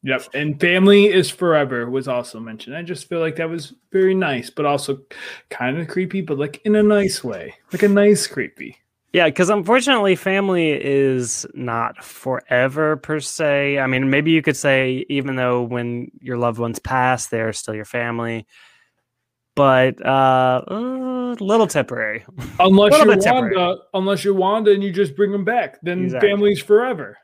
Yep. 0.05 0.21
And 0.35 0.61
family 0.61 1.07
is 1.07 1.31
forever 1.31 1.89
was 1.89 2.07
also 2.07 2.39
mentioned. 2.39 2.77
I 2.77 2.83
just 2.83 3.09
feel 3.09 3.19
like 3.19 3.37
that 3.37 3.49
was 3.49 3.73
very 3.91 4.13
nice, 4.13 4.51
but 4.51 4.63
also 4.63 4.99
kind 5.49 5.79
of 5.79 5.87
creepy, 5.87 6.21
but 6.21 6.37
like 6.37 6.61
in 6.63 6.75
a 6.75 6.83
nice 6.83 7.23
way, 7.23 7.55
like 7.73 7.81
a 7.81 7.87
nice 7.87 8.27
creepy. 8.27 8.77
Yeah, 9.13 9.25
because 9.25 9.49
unfortunately, 9.49 10.15
family 10.15 10.73
is 10.73 11.47
not 11.55 12.03
forever 12.03 12.97
per 12.97 13.19
se. 13.19 13.79
I 13.79 13.87
mean, 13.87 14.11
maybe 14.11 14.29
you 14.29 14.43
could 14.43 14.57
say, 14.57 15.05
even 15.09 15.37
though 15.37 15.63
when 15.63 16.11
your 16.21 16.37
loved 16.37 16.59
ones 16.59 16.77
pass, 16.77 17.27
they're 17.27 17.53
still 17.53 17.73
your 17.73 17.85
family, 17.85 18.45
but 19.55 20.05
uh, 20.05 20.61
a 20.67 21.35
little 21.39 21.65
temporary. 21.65 22.25
Unless 22.59 22.91
you're 22.91 23.07
Wanda, 23.07 23.23
temporary. 23.23 23.77
unless 23.95 24.23
you're 24.23 24.33
Wanda 24.35 24.71
and 24.71 24.83
you 24.83 24.91
just 24.91 25.15
bring 25.15 25.31
them 25.31 25.45
back, 25.45 25.79
then 25.81 26.03
exactly. 26.03 26.29
family's 26.29 26.61
forever 26.61 27.17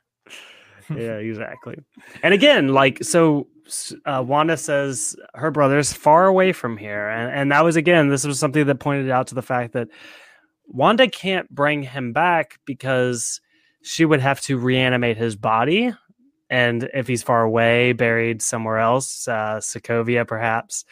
yeah, 0.98 1.18
exactly. 1.18 1.78
And 2.24 2.34
again, 2.34 2.70
like 2.70 3.04
so 3.04 3.48
uh, 4.06 4.24
Wanda 4.26 4.58
says 4.58 5.16
her 5.34 5.52
brother's 5.52 5.94
far 5.94 6.28
away 6.28 6.54
from 6.54 6.78
here. 6.78 7.10
And, 7.10 7.32
and 7.32 7.52
that 7.52 7.64
was, 7.64 7.76
again, 7.76 8.10
this 8.10 8.26
was 8.26 8.40
something 8.40 8.66
that 8.66 8.80
pointed 8.80 9.10
out 9.10 9.28
to 9.28 9.36
the 9.36 9.42
fact 9.42 9.74
that 9.74 9.88
Wanda 10.68 11.08
can't 11.08 11.50
bring 11.50 11.84
him 11.84 12.14
back 12.14 12.60
because 12.66 13.42
she 13.82 14.06
would 14.06 14.20
have 14.20 14.42
to 14.42 14.58
reanimate 14.58 15.18
his 15.18 15.36
body. 15.36 15.94
And 16.50 16.90
if 16.94 17.08
he's 17.08 17.24
far 17.24 17.44
away, 17.44 17.94
buried 17.94 18.42
somewhere 18.42 18.78
else, 18.78 19.28
uh, 19.28 19.58
Sokovia 19.58 20.28
perhaps, 20.28 20.86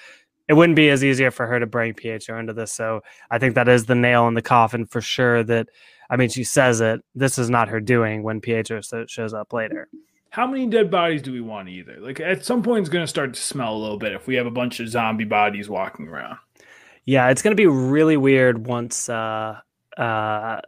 it 0.47 0.53
wouldn't 0.53 0.77
be 0.77 0.89
as 0.89 1.03
easier 1.03 1.31
for 1.31 1.45
her 1.45 1.59
to 1.59 1.67
bring 1.67 1.93
Pietro 1.93 2.39
into 2.39 2.53
this. 2.53 2.71
So 2.71 3.01
I 3.29 3.37
think 3.37 3.55
that 3.55 3.67
is 3.67 3.85
the 3.85 3.95
nail 3.95 4.27
in 4.27 4.33
the 4.33 4.41
coffin 4.41 4.85
for 4.85 5.01
sure 5.01 5.43
that 5.43 5.67
I 6.09 6.17
mean, 6.17 6.29
she 6.29 6.43
says 6.43 6.81
it. 6.81 7.01
This 7.13 7.37
is 7.37 7.49
not 7.49 7.69
her 7.69 7.79
doing 7.79 8.23
when 8.23 8.41
Pietro 8.41 8.81
shows 9.07 9.33
up 9.33 9.53
later. 9.53 9.87
How 10.31 10.45
many 10.47 10.67
dead 10.67 10.91
bodies 10.91 11.21
do 11.21 11.31
we 11.31 11.41
want 11.41 11.69
either? 11.69 11.97
Like 11.99 12.19
at 12.19 12.45
some 12.45 12.61
point, 12.61 12.81
it's 12.81 12.89
going 12.89 13.03
to 13.03 13.07
start 13.07 13.33
to 13.33 13.41
smell 13.41 13.75
a 13.75 13.77
little 13.77 13.97
bit 13.97 14.13
if 14.13 14.27
we 14.27 14.35
have 14.35 14.45
a 14.45 14.51
bunch 14.51 14.79
of 14.79 14.87
zombie 14.87 15.23
bodies 15.23 15.69
walking 15.69 16.07
around. 16.07 16.37
Yeah, 17.05 17.29
it's 17.29 17.41
going 17.41 17.55
to 17.55 17.61
be 17.61 17.67
really 17.67 18.17
weird 18.17 18.67
once. 18.67 19.09
Uh, 19.09 19.59
uh, 19.97 20.61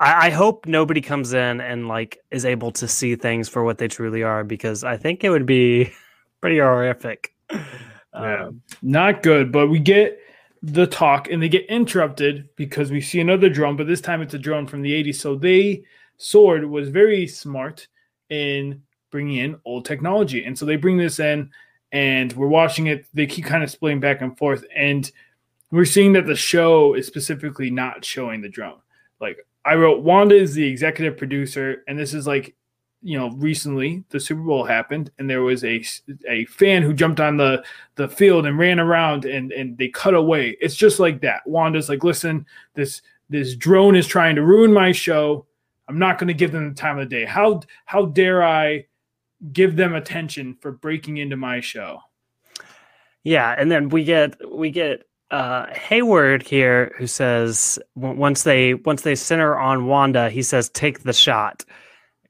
I, 0.00 0.26
I 0.26 0.30
hope 0.30 0.66
nobody 0.66 1.00
comes 1.00 1.32
in 1.32 1.60
and 1.60 1.88
like 1.88 2.18
is 2.30 2.44
able 2.44 2.70
to 2.72 2.86
see 2.86 3.16
things 3.16 3.48
for 3.48 3.64
what 3.64 3.78
they 3.78 3.88
truly 3.88 4.22
are 4.22 4.44
because 4.44 4.84
I 4.84 4.96
think 4.96 5.24
it 5.24 5.30
would 5.30 5.46
be 5.46 5.92
pretty 6.40 6.58
horrific. 6.58 7.34
Yeah, 7.50 8.46
um, 8.46 8.62
not 8.82 9.22
good. 9.22 9.50
But 9.52 9.68
we 9.68 9.78
get 9.78 10.20
the 10.62 10.86
talk 10.86 11.30
and 11.30 11.42
they 11.42 11.48
get 11.48 11.66
interrupted 11.66 12.48
because 12.56 12.90
we 12.90 13.00
see 13.00 13.20
another 13.20 13.48
drone, 13.48 13.76
but 13.76 13.86
this 13.86 14.00
time 14.00 14.22
it's 14.22 14.34
a 14.34 14.38
drone 14.38 14.66
from 14.66 14.82
the 14.82 14.92
80s. 15.04 15.16
So 15.16 15.36
they, 15.36 15.84
Sword 16.16 16.64
was 16.64 16.88
very 16.88 17.26
smart 17.26 17.88
in 18.30 18.82
bringing 19.10 19.36
in 19.38 19.60
old 19.64 19.84
technology. 19.84 20.44
And 20.44 20.58
so 20.58 20.66
they 20.66 20.76
bring 20.76 20.96
this 20.96 21.20
in 21.20 21.50
and 21.92 22.32
we're 22.34 22.48
watching 22.48 22.88
it. 22.88 23.06
They 23.14 23.26
keep 23.26 23.44
kind 23.44 23.62
of 23.62 23.70
splitting 23.70 24.00
back 24.00 24.20
and 24.20 24.36
forth. 24.36 24.64
And 24.74 25.10
we're 25.70 25.84
seeing 25.84 26.12
that 26.14 26.26
the 26.26 26.36
show 26.36 26.94
is 26.94 27.06
specifically 27.06 27.70
not 27.70 28.04
showing 28.04 28.40
the 28.40 28.48
drone. 28.48 28.80
Like 29.20 29.38
I 29.64 29.74
wrote, 29.74 30.02
Wanda 30.02 30.34
is 30.34 30.54
the 30.54 30.66
executive 30.66 31.18
producer, 31.18 31.82
and 31.86 31.98
this 31.98 32.14
is 32.14 32.26
like 32.26 32.54
you 33.02 33.18
know 33.18 33.30
recently 33.36 34.02
the 34.10 34.18
super 34.18 34.42
bowl 34.42 34.64
happened 34.64 35.10
and 35.18 35.30
there 35.30 35.42
was 35.42 35.64
a 35.64 35.84
a 36.28 36.44
fan 36.46 36.82
who 36.82 36.92
jumped 36.92 37.20
on 37.20 37.36
the 37.36 37.62
the 37.94 38.08
field 38.08 38.46
and 38.46 38.58
ran 38.58 38.80
around 38.80 39.24
and 39.24 39.52
and 39.52 39.78
they 39.78 39.88
cut 39.88 40.14
away. 40.14 40.56
It's 40.60 40.74
just 40.74 40.98
like 40.98 41.20
that. 41.20 41.46
Wanda's 41.46 41.88
like 41.88 42.04
listen 42.04 42.44
this 42.74 43.02
this 43.30 43.54
drone 43.54 43.94
is 43.94 44.06
trying 44.06 44.34
to 44.36 44.42
ruin 44.42 44.72
my 44.72 44.92
show. 44.92 45.46
I'm 45.86 45.98
not 45.98 46.18
going 46.18 46.28
to 46.28 46.34
give 46.34 46.52
them 46.52 46.68
the 46.68 46.74
time 46.74 46.98
of 46.98 47.08
the 47.08 47.16
day. 47.16 47.24
How 47.24 47.60
how 47.84 48.06
dare 48.06 48.42
i 48.42 48.86
give 49.52 49.76
them 49.76 49.94
attention 49.94 50.56
for 50.60 50.72
breaking 50.72 51.18
into 51.18 51.36
my 51.36 51.60
show? 51.60 52.00
Yeah 53.22 53.54
and 53.56 53.70
then 53.70 53.90
we 53.90 54.02
get 54.02 54.34
we 54.50 54.70
get 54.70 55.04
uh, 55.30 55.66
Hayward 55.74 56.42
here 56.42 56.94
who 56.96 57.06
says 57.06 57.78
once 57.94 58.44
they 58.44 58.74
once 58.74 59.02
they 59.02 59.14
center 59.14 59.58
on 59.58 59.86
Wanda, 59.86 60.30
he 60.30 60.42
says 60.42 60.70
take 60.70 61.02
the 61.02 61.12
shot 61.12 61.66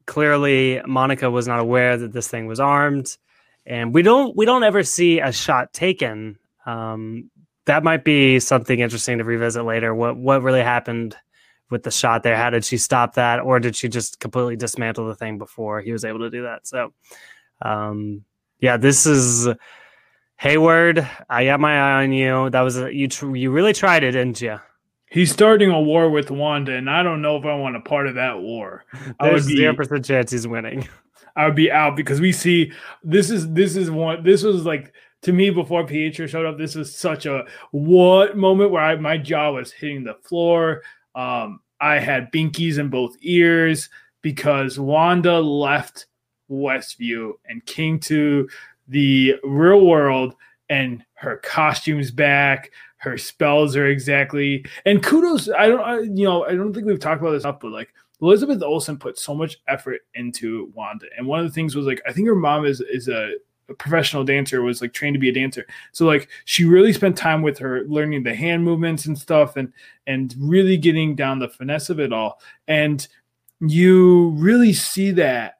clearly 0.09 0.80
Monica 0.86 1.30
was 1.30 1.46
not 1.46 1.61
aware 1.61 1.96
that 1.98 2.12
this 2.12 2.26
thing 2.26 2.46
was 2.46 2.59
armed, 2.59 3.16
and 3.64 3.94
we 3.94 4.02
don't 4.02 4.34
we 4.36 4.44
don't 4.44 4.64
ever 4.64 4.82
see 4.82 5.20
a 5.20 5.30
shot 5.30 5.72
taken. 5.72 6.38
Um, 6.66 7.30
that 7.66 7.84
might 7.84 8.02
be 8.02 8.40
something 8.40 8.80
interesting 8.80 9.18
to 9.18 9.24
revisit 9.24 9.64
later. 9.64 9.94
What 9.94 10.16
what 10.16 10.42
really 10.42 10.62
happened 10.62 11.14
with 11.70 11.82
the 11.82 11.90
shot 11.90 12.22
there? 12.22 12.36
How 12.36 12.50
did 12.50 12.64
she 12.64 12.78
stop 12.78 13.14
that, 13.14 13.40
or 13.40 13.61
did 13.61 13.76
she 13.76 13.88
just 13.88 14.18
completely 14.18 14.56
dismantle 14.56 15.06
the 15.06 15.14
thing 15.14 15.38
before 15.38 15.82
he 15.82 15.92
was 15.92 16.04
able 16.04 16.20
to 16.20 16.30
do 16.30 16.42
that? 16.42 16.66
So, 16.66 16.92
um, 17.62 18.24
yeah, 18.59 18.78
this 18.78 19.06
is. 19.06 19.48
Hayward, 20.40 21.04
I 21.28 21.46
got 21.46 21.59
my 21.59 21.74
eye 21.76 22.04
on 22.04 22.12
you. 22.12 22.48
That 22.50 22.61
was 22.61 22.78
a, 22.78 22.94
you. 22.94 23.09
Tr- 23.09 23.34
you 23.34 23.50
really 23.50 23.72
tried 23.72 24.04
it, 24.04 24.12
didn't 24.12 24.40
you? 24.40 24.61
He's 25.11 25.32
starting 25.32 25.70
a 25.70 25.80
war 25.80 26.11
with 26.11 26.30
Wanda, 26.30 26.72
and 26.72 26.90
I 26.90 27.02
don't 27.02 27.22
know 27.22 27.36
if 27.36 27.44
I 27.44 27.54
want 27.54 27.76
a 27.76 27.80
part 27.80 28.06
of 28.06 28.16
that 28.16 28.40
war. 28.40 28.84
There's 29.20 29.44
zero 29.44 29.74
percent 29.74 30.04
chance 30.04 30.30
he's 30.30 30.46
winning. 30.46 30.88
I 31.36 31.46
would 31.46 31.54
be 31.54 31.70
out 31.70 31.96
because 31.96 32.20
we 32.20 32.32
see 32.32 32.72
this 33.02 33.30
is 33.30 33.52
this 33.52 33.76
is 33.76 33.90
one 33.90 34.24
this 34.24 34.42
was 34.42 34.66
like 34.66 34.92
to 35.22 35.32
me 35.32 35.50
before 35.50 35.86
Pietro 35.86 36.26
showed 36.26 36.46
up. 36.46 36.59
This 36.59 36.74
was 36.74 36.94
such 36.94 37.26
a 37.26 37.46
what 37.70 38.36
moment 38.36 38.70
where 38.70 38.82
I, 38.82 38.96
my 38.96 39.16
jaw 39.16 39.52
was 39.52 39.72
hitting 39.72 40.04
the 40.04 40.14
floor. 40.14 40.82
Um, 41.14 41.61
I 41.80 41.98
had 42.00 42.32
binkies 42.32 42.78
in 42.78 42.88
both 42.88 43.16
ears 43.20 43.88
because 44.20 44.78
Wanda 44.78 45.40
left 45.40 46.06
Westview 46.50 47.34
and 47.46 47.64
came 47.64 48.00
to 48.00 48.48
the 48.88 49.36
real 49.44 49.86
world, 49.86 50.34
and 50.68 51.04
her 51.14 51.36
costumes 51.38 52.11
back 52.11 52.70
her 52.99 53.16
spells 53.16 53.76
are 53.76 53.86
exactly 53.86 54.64
and 54.84 55.03
kudos 55.03 55.49
i 55.51 55.66
don't 55.66 55.80
I, 55.80 56.01
you 56.01 56.24
know 56.24 56.44
i 56.44 56.55
don't 56.55 56.72
think 56.72 56.86
we've 56.86 57.01
talked 57.01 57.20
about 57.20 57.32
this 57.32 57.44
enough 57.44 57.61
but 57.61 57.72
like 57.72 57.92
elizabeth 58.20 58.62
olsen 58.62 58.99
put 58.99 59.18
so 59.18 59.34
much 59.34 59.61
effort 59.68 60.01
into 60.14 60.70
wanda 60.74 61.07
and 61.16 61.26
one 61.26 61.40
of 61.40 61.46
the 61.46 61.53
things 61.53 61.74
was 61.74 61.86
like 61.86 62.03
i 62.07 62.12
think 62.12 62.26
her 62.26 62.34
mom 62.34 62.64
is 62.64 62.80
is 62.80 63.09
a, 63.09 63.34
a 63.68 63.74
professional 63.74 64.24
dancer 64.24 64.62
was 64.62 64.80
like 64.80 64.92
trained 64.92 65.14
to 65.14 65.20
be 65.20 65.28
a 65.28 65.32
dancer. 65.32 65.66
So 65.92 66.07
like 66.07 66.28
she 66.44 66.64
really 66.64 66.92
spent 66.92 67.16
time 67.16 67.42
with 67.42 67.59
her 67.59 67.84
learning 67.84 68.22
the 68.22 68.34
hand 68.34 68.64
movements 68.64 69.07
and 69.07 69.18
stuff 69.18 69.57
and 69.57 69.72
and 70.07 70.34
really 70.38 70.76
getting 70.76 71.14
down 71.14 71.38
the 71.38 71.49
finesse 71.49 71.90
of 71.90 72.01
it 72.01 72.12
all. 72.12 72.40
And 72.66 73.07
you 73.61 74.30
really 74.30 74.72
see 74.72 75.11
that 75.12 75.59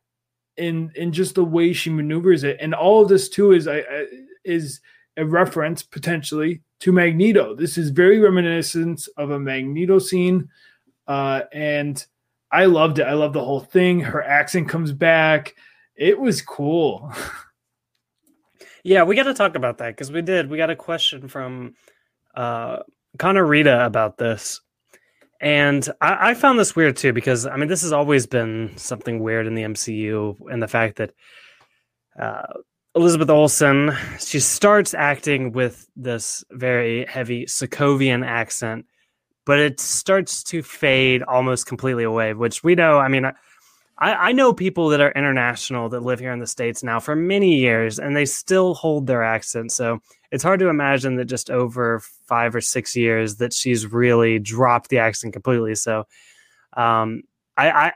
in 0.57 0.91
in 0.95 1.13
just 1.13 1.35
the 1.35 1.45
way 1.45 1.73
she 1.73 1.91
maneuvers 1.91 2.45
it. 2.45 2.57
And 2.61 2.75
all 2.75 3.03
of 3.03 3.09
this 3.09 3.29
too 3.29 3.53
is 3.53 3.69
i, 3.69 3.79
I 3.79 4.07
is 4.45 4.81
a 5.17 5.27
reference 5.27 5.83
potentially 5.83 6.63
to 6.81 6.93
Magneto. 6.93 7.55
This 7.55 7.77
is 7.79 7.91
very 7.91 8.19
reminiscent 8.21 9.09
of 9.17 9.31
a 9.31 9.39
Magneto 9.39 9.99
scene, 9.99 10.49
uh, 11.07 11.43
and 11.53 12.05
I 12.51 12.67
loved 12.67 12.99
it. 12.99 13.05
I 13.05 13.15
loved 13.15 13.35
the 13.35 13.45
whole 13.45 13.61
thing. 13.61 14.01
Her 14.01 14.23
accent 14.23 14.69
comes 14.69 14.93
back. 14.93 15.55
It 15.97 16.19
was 16.19 16.41
cool. 16.41 17.13
yeah, 18.85 19.03
we 19.03 19.17
got 19.17 19.25
to 19.25 19.35
talk 19.35 19.55
about 19.55 19.79
that 19.79 19.91
because 19.91 20.13
we 20.13 20.23
did. 20.23 20.49
We 20.49 20.57
got 20.57 20.71
a 20.71 20.77
question 20.77 21.29
from 21.29 21.75
uh, 22.35 22.79
Connor 23.19 23.45
Rita 23.45 23.85
about 23.85 24.17
this. 24.17 24.61
And 25.41 25.89
I, 26.01 26.31
I, 26.31 26.35
found 26.35 26.59
this 26.59 26.75
weird 26.75 26.97
too 26.97 27.13
because 27.13 27.47
I 27.47 27.57
mean 27.57 27.69
this 27.69 27.83
has 27.83 27.93
always 27.93 28.27
been 28.27 28.73
something 28.77 29.21
weird 29.21 29.47
in 29.47 29.55
the 29.55 29.63
MCU, 29.63 30.37
and 30.51 30.61
the 30.61 30.67
fact 30.67 30.97
that 30.97 31.13
uh, 32.21 32.55
Elizabeth 32.99 33.31
Olsen, 33.31 33.97
she 34.19 34.41
starts 34.41 34.93
acting 34.93 35.53
with 35.53 35.89
this 35.95 36.43
very 36.51 37.07
heavy 37.07 37.47
Sokovian 37.47 38.27
accent, 38.27 38.87
but 39.47 39.61
it 39.61 39.79
starts 39.79 40.43
to 40.43 40.65
fade 40.65 41.23
almost 41.23 41.65
completely 41.65 42.03
away, 42.03 42.35
which 42.35 42.65
we 42.65 42.75
know. 42.75 42.99
I 42.99 43.07
mean, 43.07 43.25
I, 43.25 43.35
I 43.99 44.33
know 44.33 44.53
people 44.53 44.89
that 44.89 45.01
are 45.01 45.13
international 45.13 45.89
that 45.91 46.03
live 46.03 46.19
here 46.19 46.33
in 46.33 46.41
the 46.41 46.47
States 46.49 46.83
now 46.83 46.99
for 46.99 47.15
many 47.15 47.55
years 47.55 48.01
and 48.01 48.17
they 48.17 48.25
still 48.25 48.75
hold 48.75 49.07
their 49.07 49.23
accent. 49.23 49.71
So 49.71 50.01
it's 50.33 50.43
hard 50.43 50.59
to 50.59 50.69
imagine 50.69 51.15
that 51.17 51.27
just 51.27 51.51
over 51.51 52.01
five 52.27 52.53
or 52.53 52.61
six 52.61 52.97
years 52.97 53.37
that 53.37 53.53
she's 53.53 53.87
really 53.87 54.41
dropped 54.41 54.89
the 54.89 54.99
accent 54.99 55.35
completely. 55.35 55.77
So 55.77 56.05
um, 56.77 57.23
I, 57.57 57.71
I 57.71 57.93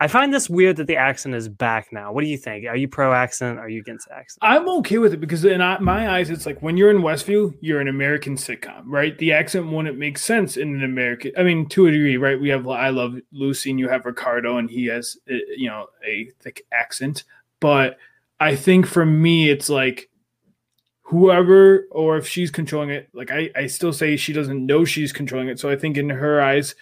I 0.00 0.08
find 0.08 0.34
this 0.34 0.50
weird 0.50 0.76
that 0.76 0.86
the 0.86 0.96
accent 0.96 1.34
is 1.34 1.48
back 1.48 1.92
now. 1.92 2.12
What 2.12 2.22
do 2.22 2.26
you 2.26 2.36
think? 2.36 2.66
Are 2.66 2.76
you 2.76 2.88
pro 2.88 3.12
accent? 3.12 3.58
Are 3.58 3.68
you 3.68 3.80
against 3.80 4.08
accent? 4.10 4.38
I'm 4.42 4.68
okay 4.80 4.98
with 4.98 5.14
it 5.14 5.20
because 5.20 5.44
in 5.44 5.60
my 5.80 6.10
eyes, 6.10 6.30
it's 6.30 6.46
like 6.46 6.60
when 6.62 6.76
you're 6.76 6.90
in 6.90 6.98
Westview, 6.98 7.56
you're 7.60 7.80
an 7.80 7.88
American 7.88 8.36
sitcom, 8.36 8.82
right? 8.86 9.16
The 9.18 9.32
accent 9.32 9.70
wouldn't 9.70 9.96
make 9.96 10.18
sense 10.18 10.56
in 10.56 10.74
an 10.74 10.84
American. 10.84 11.32
I 11.38 11.42
mean, 11.44 11.68
to 11.70 11.86
a 11.86 11.90
degree, 11.92 12.16
right? 12.16 12.40
We 12.40 12.48
have 12.48 12.66
I 12.66 12.88
Love 12.88 13.16
Lucy, 13.32 13.70
and 13.70 13.78
you 13.78 13.88
have 13.88 14.04
Ricardo, 14.04 14.58
and 14.58 14.68
he 14.68 14.86
has 14.86 15.16
uh, 15.30 15.34
you 15.56 15.68
know 15.68 15.86
a 16.06 16.28
thick 16.40 16.66
accent. 16.72 17.24
But 17.60 17.96
I 18.40 18.56
think 18.56 18.86
for 18.86 19.06
me, 19.06 19.48
it's 19.48 19.68
like 19.68 20.10
whoever 21.02 21.86
or 21.90 22.16
if 22.16 22.26
she's 22.26 22.50
controlling 22.50 22.88
it 22.90 23.08
like 23.12 23.30
I, 23.30 23.50
I 23.54 23.66
still 23.66 23.92
say 23.92 24.16
she 24.16 24.32
doesn't 24.32 24.64
know 24.64 24.86
she's 24.86 25.12
controlling 25.12 25.48
it 25.48 25.60
so 25.60 25.68
i 25.68 25.76
think 25.76 25.98
in 25.98 26.08
her 26.08 26.40
eyes 26.40 26.74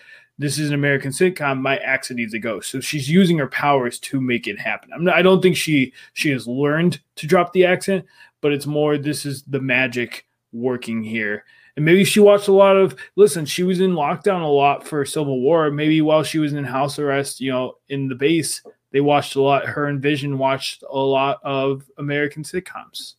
this 0.43 0.59
is 0.59 0.69
an 0.69 0.75
american 0.75 1.11
sitcom 1.11 1.61
my 1.61 1.77
accent 1.79 2.19
needs 2.19 2.33
to 2.33 2.39
go. 2.39 2.61
So 2.61 2.81
she's 2.81 3.09
using 3.09 3.39
her 3.39 3.47
powers 3.49 3.99
to 4.01 4.21
make 4.21 4.47
it 4.47 4.59
happen. 4.59 4.91
Not, 4.99 5.15
i 5.15 5.23
don't 5.23 5.41
think 5.41 5.57
she 5.57 5.93
she 6.13 6.31
has 6.31 6.47
learned 6.47 7.01
to 7.17 7.27
drop 7.27 7.53
the 7.53 7.65
accent 7.65 8.05
but 8.41 8.53
it's 8.53 8.67
more 8.67 8.99
this 8.99 9.25
is 9.25 9.43
the 9.45 9.61
magic 9.61 10.27
working 10.53 11.03
here. 11.03 11.45
And 11.77 11.85
maybe 11.87 12.05
she 12.05 12.21
watched 12.21 12.49
a 12.49 12.53
lot 12.53 12.77
of 12.77 12.97
listen 13.17 13.47
she 13.47 13.63
was 13.63 13.81
in 13.81 13.93
lockdown 13.93 14.43
a 14.43 14.47
lot 14.47 14.87
for 14.87 15.05
civil 15.05 15.41
war. 15.41 15.71
Maybe 15.71 16.03
while 16.03 16.23
she 16.23 16.39
was 16.39 16.53
in 16.53 16.65
house 16.65 16.99
arrest 16.99 17.41
you 17.41 17.51
know 17.51 17.77
in 17.89 18.09
the 18.09 18.15
base 18.15 18.63
they 18.91 19.01
watched 19.01 19.37
a 19.37 19.41
lot 19.41 19.65
her 19.67 19.87
and 19.87 20.03
vision 20.03 20.37
watched 20.37 20.83
a 20.91 20.99
lot 20.99 21.39
of 21.43 21.89
american 21.99 22.43
sitcoms. 22.43 23.15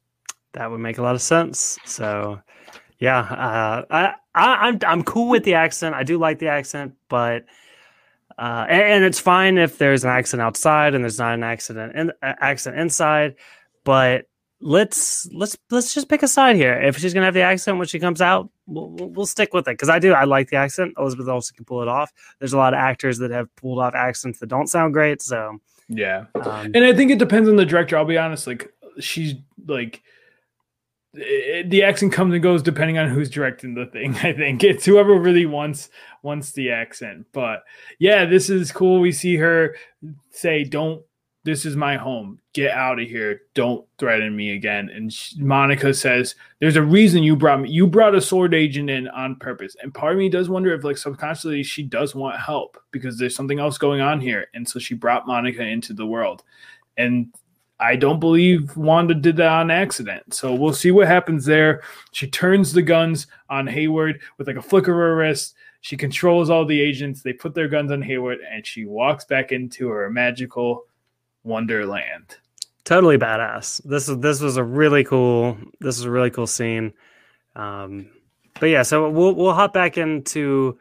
That 0.53 0.69
would 0.69 0.79
make 0.79 0.99
a 0.99 1.01
lot 1.01 1.15
of 1.15 1.21
sense. 1.21 1.79
So, 1.83 2.39
yeah, 3.03 3.19
uh, 3.19 3.83
I, 3.89 4.13
I 4.33 4.67
am 4.67 4.75
I'm, 4.75 4.79
I'm 4.87 5.03
cool 5.03 5.27
with 5.27 5.43
the 5.43 5.55
accent. 5.55 5.93
I 5.93 6.03
do 6.03 6.17
like 6.17 6.39
the 6.39 6.47
accent, 6.47 6.93
but 7.09 7.43
uh, 8.37 8.65
and, 8.69 8.81
and, 8.81 9.03
it's 9.03 9.19
fine 9.19 9.57
if 9.57 9.77
there's 9.77 10.05
an 10.05 10.09
accent 10.09 10.41
outside 10.41 10.95
and 10.95 11.03
there's 11.03 11.19
not 11.19 11.33
an 11.33 11.43
accident 11.43 11.97
in, 11.97 12.11
uh, 12.21 12.33
accent 12.39 12.79
inside. 12.79 13.35
But 13.83 14.29
let's 14.61 15.29
let's 15.33 15.57
let's 15.69 15.93
just 15.93 16.07
pick 16.07 16.23
a 16.23 16.29
side 16.29 16.55
here. 16.55 16.79
If 16.81 16.97
she's 16.97 17.13
gonna 17.13 17.25
have 17.25 17.33
the 17.33 17.41
accent 17.41 17.77
when 17.77 17.87
she 17.87 17.99
comes 17.99 18.21
out, 18.21 18.49
we'll, 18.67 18.89
we'll 18.91 19.25
stick 19.25 19.53
with 19.53 19.67
it 19.67 19.73
because 19.73 19.89
I 19.89 19.99
do. 19.99 20.13
I 20.13 20.23
like 20.23 20.49
the 20.49 20.55
accent. 20.55 20.93
Elizabeth 20.97 21.27
Olsen 21.27 21.57
can 21.57 21.65
pull 21.65 21.81
it 21.81 21.89
off. 21.89 22.09
There's 22.39 22.53
a 22.53 22.57
lot 22.57 22.73
of 22.73 22.77
actors 22.77 23.17
that 23.17 23.31
have 23.31 23.53
pulled 23.57 23.79
off 23.79 23.95
accents 23.95 24.39
that 24.39 24.47
don't 24.47 24.67
sound 24.67 24.93
great. 24.93 25.21
So 25.21 25.59
yeah, 25.89 26.27
um, 26.35 26.71
and 26.73 26.85
I 26.85 26.93
think 26.93 27.11
it 27.11 27.19
depends 27.19 27.49
on 27.49 27.57
the 27.57 27.65
director. 27.65 27.97
I'll 27.97 28.05
be 28.05 28.17
honest. 28.17 28.47
Like 28.47 28.73
she's 29.01 29.33
like 29.67 30.01
it, 31.15 31.69
the 31.69 31.83
accent 31.83 32.11
comes 32.11 32.33
and 32.33 32.41
goes 32.41 32.63
depending 32.63 32.97
on 32.97 33.09
who's 33.09 33.29
directing 33.29 33.73
the 33.73 33.85
thing. 33.85 34.15
I 34.23 34.33
think 34.33 34.63
it's 34.63 34.85
whoever 34.85 35.15
really 35.15 35.45
wants 35.45 35.89
wants 36.21 36.51
the 36.51 36.71
accent. 36.71 37.27
But 37.31 37.63
yeah, 37.99 38.25
this 38.25 38.49
is 38.49 38.71
cool. 38.71 38.99
We 38.99 39.11
see 39.11 39.35
her 39.37 39.75
say, 40.31 40.63
"Don't. 40.63 41.03
This 41.45 41.65
is 41.65 41.75
my 41.75 41.97
home. 41.97 42.39
Get 42.53 42.71
out 42.71 43.01
of 43.01 43.07
here. 43.07 43.41
Don't 43.53 43.85
threaten 43.99 44.35
me 44.35 44.55
again." 44.55 44.89
And 44.89 45.11
she, 45.11 45.39
Monica 45.41 45.93
says, 45.93 46.35
"There's 46.59 46.77
a 46.77 46.81
reason 46.81 47.21
you 47.21 47.35
brought 47.35 47.61
me. 47.61 47.69
You 47.69 47.85
brought 47.85 48.15
a 48.15 48.21
sword 48.21 48.53
agent 48.53 48.89
in 48.89 49.07
on 49.09 49.35
purpose." 49.35 49.75
And 49.81 49.93
part 49.93 50.13
of 50.13 50.19
me 50.19 50.29
does 50.29 50.49
wonder 50.49 50.73
if, 50.73 50.83
like, 50.83 50.97
subconsciously, 50.97 51.63
she 51.63 51.83
does 51.83 52.15
want 52.15 52.39
help 52.39 52.77
because 52.91 53.17
there's 53.17 53.35
something 53.35 53.59
else 53.59 53.77
going 53.77 54.01
on 54.01 54.21
here, 54.21 54.47
and 54.53 54.67
so 54.67 54.79
she 54.79 54.95
brought 54.95 55.27
Monica 55.27 55.63
into 55.63 55.93
the 55.93 56.07
world. 56.07 56.43
And 56.95 57.33
I 57.83 57.97
don't 57.97 58.21
believe 58.21 58.77
Wanda 58.77 59.13
did 59.13 59.35
that 59.37 59.51
on 59.51 59.69
accident. 59.69 60.33
So 60.33 60.53
we'll 60.55 60.73
see 60.73 60.91
what 60.91 61.07
happens 61.07 61.43
there. 61.43 61.81
She 62.13 62.27
turns 62.27 62.71
the 62.71 62.81
guns 62.81 63.27
on 63.49 63.67
Hayward 63.67 64.21
with 64.37 64.47
like 64.47 64.55
a 64.55 64.61
flick 64.61 64.87
of 64.87 64.95
her 64.95 65.17
wrist. 65.17 65.55
She 65.81 65.97
controls 65.97 66.49
all 66.49 66.65
the 66.65 66.79
agents. 66.79 67.21
They 67.21 67.33
put 67.33 67.53
their 67.53 67.67
guns 67.67 67.91
on 67.91 68.01
Hayward 68.01 68.39
and 68.49 68.65
she 68.65 68.85
walks 68.85 69.25
back 69.25 69.51
into 69.51 69.89
her 69.89 70.09
magical 70.09 70.85
wonderland. 71.43 72.37
Totally 72.85 73.17
badass. 73.17 73.83
This 73.83 74.07
is 74.07 74.17
this 74.19 74.39
was 74.39 74.55
a 74.55 74.63
really 74.63 75.03
cool 75.03 75.57
this 75.81 75.97
is 75.97 76.05
a 76.05 76.11
really 76.11 76.31
cool 76.31 76.47
scene. 76.47 76.93
Um 77.53 78.09
but 78.61 78.67
yeah, 78.67 78.83
so 78.83 79.09
we'll 79.09 79.35
we'll 79.35 79.53
hop 79.53 79.73
back 79.73 79.97
into 79.97 80.79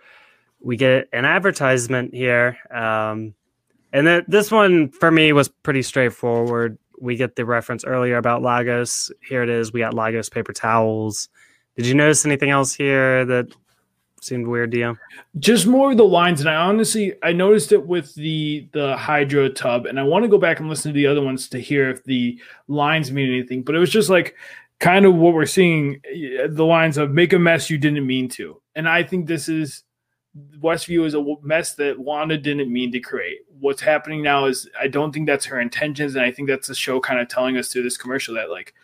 we 0.61 0.77
get 0.77 1.09
an 1.13 1.25
advertisement 1.25 2.15
here. 2.15 2.59
Um 2.71 3.35
and 3.93 4.07
then 4.07 4.25
this 4.29 4.53
one 4.53 4.89
for 4.89 5.11
me 5.11 5.33
was 5.33 5.49
pretty 5.49 5.83
straightforward 5.83 6.79
we 7.03 7.17
get 7.17 7.35
the 7.35 7.45
reference 7.45 7.85
earlier 7.85 8.17
about 8.17 8.43
Lagos. 8.43 9.11
Here 9.29 9.43
it 9.43 9.49
is. 9.49 9.73
We 9.73 9.81
got 9.81 9.93
Lagos 9.93 10.29
paper 10.29 10.53
towels. 10.53 11.29
Did 11.77 11.87
you 11.87 11.95
notice 11.95 12.25
anything 12.25 12.51
else 12.51 12.73
here 12.73 13.25
that 13.25 13.49
seemed 14.21 14.47
weird 14.47 14.71
to 14.71 14.79
you? 14.79 14.99
Just 15.41 15.67
more 15.67 15.91
of 15.91 15.97
the 15.97 16.05
lines, 16.05 16.41
and 16.41 16.49
I 16.49 16.55
honestly 16.55 17.15
I 17.25 17.33
noticed 17.33 17.73
it 17.73 17.85
with 17.85 18.15
the 18.15 18.69
the 18.73 18.97
hydro 18.97 19.49
tub, 19.49 19.87
and 19.87 19.99
I 19.99 20.05
want 20.05 20.23
to 20.25 20.29
go 20.29 20.39
back 20.39 20.61
and 20.61 20.69
listen 20.69 20.93
to 20.93 20.97
the 20.97 21.09
other 21.09 21.23
ones 21.23 21.49
to 21.49 21.59
hear 21.59 21.91
if 21.91 22.05
the 22.05 22.41
lines 22.69 23.11
mean 23.11 23.29
anything. 23.29 23.63
But 23.63 23.75
it 23.75 23.79
was 23.79 23.91
just 23.91 24.09
like 24.09 24.37
kind 24.79 25.05
of 25.05 25.15
what 25.15 25.35
we're 25.35 25.47
seeing 25.47 26.01
eh, 26.05 26.47
the 26.49 26.65
lines 26.65 26.99
of 26.99 27.11
make 27.11 27.33
a 27.33 27.39
mess 27.39 27.69
you 27.69 27.79
didn't 27.79 28.07
mean 28.07 28.29
to, 28.31 28.63
and 28.77 28.89
I 28.89 29.03
think 29.03 29.27
this 29.27 29.49
is 29.49 29.83
Westview 30.61 31.05
is 31.05 31.15
a 31.15 31.25
mess 31.43 31.75
that 31.75 31.99
Wanda 31.99 32.39
didn't 32.39 32.73
mean 32.73 32.91
to 32.93 33.01
create. 33.01 33.41
What's 33.61 33.83
happening 33.83 34.23
now 34.23 34.47
is 34.47 34.69
I 34.81 34.89
don't 34.89 35.13
think 35.13 35.27
that's 35.27 35.45
her 35.47 35.61
intentions, 35.61 36.15
and 36.15 36.25
I 36.25 36.31
think 36.31 36.49
that's 36.49 36.69
the 36.69 36.75
show 36.75 37.01
kind 37.01 37.21
of 37.21 37.29
telling 37.29 37.57
us 37.57 37.69
through 37.69 37.83
this 37.83 37.99
commercial 37.99 38.35
that 38.35 38.51
like 38.51 38.75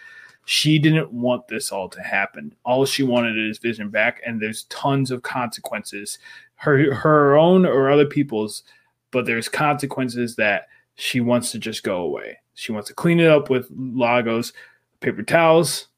she 0.45 0.79
didn't 0.79 1.13
want 1.13 1.49
this 1.49 1.73
all 1.73 1.89
to 1.91 2.03
happen. 2.03 2.55
All 2.65 2.85
she 2.85 3.03
wanted 3.03 3.39
is 3.39 3.59
Vision 3.59 3.89
back, 3.89 4.21
and 4.27 4.41
there's 4.41 4.65
tons 4.65 5.11
of 5.11 5.23
consequences, 5.23 6.19
her 6.57 6.93
her 6.95 7.37
own 7.37 7.65
or 7.65 7.91
other 7.91 8.07
people's, 8.07 8.63
but 9.11 9.25
there's 9.25 9.49
consequences 9.49 10.37
that 10.37 10.69
she 10.97 11.21
wants 11.21 11.51
to 11.53 11.59
just 11.59 11.83
go 11.83 12.03
away. 12.03 12.39
She 12.55 12.73
wants 12.73 12.89
to 12.89 12.95
clean 12.95 13.21
it 13.21 13.29
up 13.29 13.49
with 13.49 13.69
Lagos 13.71 14.53
paper 15.01 15.23
towels. 15.23 15.89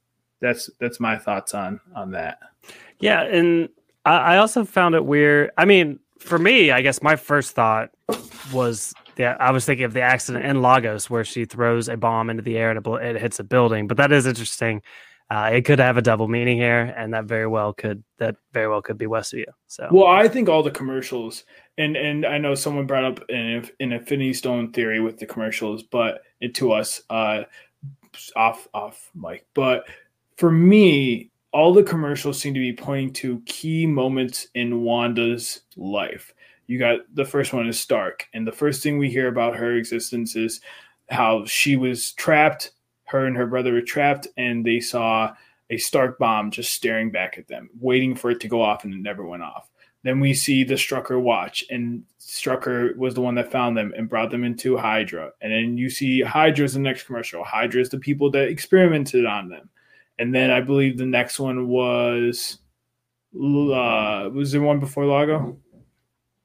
That's 0.40 0.70
that's 0.78 1.01
my 1.01 1.18
thoughts 1.18 1.55
on 1.55 1.80
on 1.94 2.12
that. 2.12 2.38
Yeah, 3.01 3.22
and 3.22 3.68
I, 4.05 4.36
also 4.38 4.64
found 4.64 4.94
it 4.94 5.05
weird. 5.05 5.51
I 5.57 5.64
mean, 5.64 5.98
for 6.18 6.38
me, 6.38 6.70
I 6.70 6.80
guess 6.80 7.03
my 7.03 7.16
first 7.16 7.53
thought 7.55 7.90
was 8.53 8.94
that 9.16 9.40
I 9.40 9.51
was 9.51 9.64
thinking 9.64 9.84
of 9.84 9.92
the 9.92 10.01
accident 10.01 10.44
in 10.44 10.62
Lagos 10.62 11.11
where 11.11 11.24
she 11.24 11.44
throws 11.44 11.88
a 11.88 11.96
bomb 11.96 12.30
into 12.30 12.42
the 12.42 12.57
air 12.57 12.70
and 12.70 12.84
it, 12.84 13.16
it 13.16 13.20
hits 13.20 13.38
a 13.38 13.44
building. 13.44 13.86
But 13.86 13.96
that 13.98 14.12
is 14.12 14.26
interesting. 14.26 14.82
Uh, 15.30 15.51
it 15.53 15.64
could 15.64 15.78
have 15.78 15.96
a 15.96 16.03
double 16.03 16.26
meaning 16.26 16.57
here, 16.57 16.92
and 16.96 17.14
that 17.14 17.24
very 17.24 17.46
well 17.46 17.72
could 17.72 18.03
that 18.18 18.34
very 18.53 18.66
well 18.66 18.82
could 18.82 18.98
be 18.98 19.07
Westview. 19.07 19.44
So, 19.68 19.88
well, 19.92 20.09
I 20.09 20.26
think 20.26 20.48
all 20.48 20.64
the 20.64 20.72
commercials, 20.72 21.44
and 21.78 21.96
and 21.96 22.26
I 22.26 22.38
know 22.38 22.57
someone 22.57 22.86
brought 22.86 23.05
up 23.05 23.20
an, 23.28 23.70
an 23.78 23.92
Infinity 23.92 24.32
Stone 24.32 24.72
theory 24.72 24.98
with 24.98 25.18
the 25.18 25.26
commercials, 25.26 25.84
but 25.84 26.22
it, 26.40 26.57
to 26.57 26.72
us, 26.72 27.03
uh, 27.11 27.44
off 28.34 28.66
off 28.74 29.09
mic. 29.14 29.46
But 29.55 29.84
for 30.36 30.51
me, 30.51 31.30
all 31.53 31.72
the 31.72 31.82
commercials 31.82 32.38
seem 32.38 32.55
to 32.55 32.61
be 32.61 32.72
pointing 32.72 33.12
to 33.12 33.42
key 33.46 33.86
moments 33.86 34.46
in 34.55 34.82
Wanda's 34.82 35.62
life. 35.76 36.32
You 36.66 36.78
got 36.78 37.01
the 37.14 37.24
first 37.24 37.53
one 37.53 37.66
is 37.66 37.80
Stark, 37.80 38.28
and 38.32 38.46
the 38.46 38.53
first 38.53 38.82
thing 38.82 38.98
we 38.98 39.11
hear 39.11 39.28
about 39.28 39.57
her 39.57 39.74
existence 39.74 40.36
is 40.36 40.61
how 41.11 41.44
she 41.44 41.76
was 41.76 42.12
trapped. 42.12 42.70
Her 43.05 43.26
and 43.26 43.36
her 43.36 43.46
brother 43.46 43.72
were 43.72 43.80
trapped, 43.80 44.28
and 44.36 44.64
they 44.64 44.78
saw 44.78 45.34
a 45.70 45.78
Stark 45.78 46.18
bomb 46.18 46.53
just 46.53 46.72
staring 46.72 47.11
back 47.11 47.38
at 47.38 47.48
them, 47.48 47.70
waiting 47.80 48.14
for 48.14 48.30
it 48.30 48.40
to 48.40 48.48
go 48.48 48.62
off, 48.62 48.84
and 48.84 48.94
it 48.94 49.01
never 49.01 49.24
went 49.24 49.42
off. 49.42 49.68
Then 50.05 50.20
we 50.20 50.32
see 50.32 50.62
the 50.62 50.74
Strucker 50.74 51.20
watch, 51.20 51.64
and 51.70 52.05
Strucker 52.20 52.96
was 52.96 53.14
the 53.14 53.20
one 53.20 53.34
that 53.34 53.51
found 53.51 53.76
them 53.76 53.92
and 53.96 54.09
brought 54.09 54.30
them 54.30 54.44
into 54.44 54.76
Hydra. 54.76 55.32
And 55.40 55.53
then 55.53 55.76
you 55.76 55.90
see 55.90 56.22
Hydra's 56.22 56.74
the 56.74 56.80
next 56.80 57.03
commercial. 57.03 57.42
Hydra 57.42 57.82
is 57.82 57.90
the 57.90 57.98
people 57.98 58.30
that 58.30 58.48
experimented 58.48 59.26
on 59.26 59.48
them 59.48 59.68
and 60.21 60.35
then 60.35 60.51
I 60.51 60.61
believe 60.61 60.99
the 60.99 61.07
next 61.07 61.41
one 61.41 61.68
was 61.68 62.59
uh 63.35 64.29
was 64.33 64.53
there 64.53 64.61
one 64.61 64.81
before 64.81 65.07
Lago? 65.07 65.59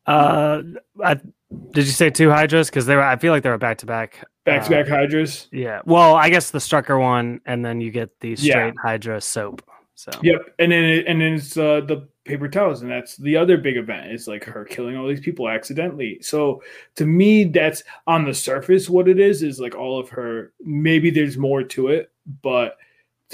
Uh, 0.06 0.62
I, 1.04 1.16
did 1.16 1.86
you 1.86 1.92
say 1.92 2.10
two 2.10 2.30
hydras? 2.30 2.70
Because 2.70 2.86
they 2.86 2.96
were. 2.96 3.04
I 3.04 3.18
feel 3.18 3.32
like 3.32 3.44
they 3.44 3.50
were 3.50 3.58
back 3.58 3.80
to 3.80 3.86
back. 3.86 4.24
Back 4.44 4.64
to 4.66 4.70
back 4.70 4.88
hydras. 4.88 5.48
Yeah. 5.52 5.82
Well, 5.86 6.16
I 6.16 6.30
guess 6.30 6.52
the 6.52 6.60
Strucker 6.60 7.00
one, 7.00 7.42
and 7.46 7.66
then 7.66 7.82
you 7.82 7.92
get 7.92 8.20
the 8.20 8.36
straight 8.36 8.74
yeah. 8.76 8.82
Hydra 8.82 9.22
soap. 9.22 9.64
So. 9.96 10.12
Yep, 10.22 10.56
and 10.60 10.72
then 10.72 10.84
it, 10.84 11.08
and 11.08 11.22
then 11.22 11.34
it's 11.36 11.58
uh, 11.58 11.82
the 11.82 12.08
paper 12.26 12.50
towels, 12.50 12.82
and 12.82 12.92
that's 12.92 13.16
the 13.16 13.38
other 13.38 13.58
big 13.58 13.78
event. 13.78 14.12
Is 14.12 14.28
like 14.28 14.44
her 14.44 14.66
killing 14.66 14.98
all 14.98 15.08
these 15.08 15.22
people 15.22 15.48
accidentally. 15.48 16.20
So 16.22 16.62
to 16.96 17.06
me, 17.06 17.46
that's 17.46 17.84
on 18.06 18.26
the 18.26 18.34
surface 18.34 18.90
what 18.90 19.08
it 19.08 19.20
is. 19.20 19.42
Is 19.42 19.60
like 19.60 19.76
all 19.76 19.98
of 19.98 20.10
her. 20.10 20.52
Maybe 20.64 21.10
there's 21.10 21.38
more 21.38 21.64
to 21.64 21.88
it, 21.88 22.12
but 22.42 22.78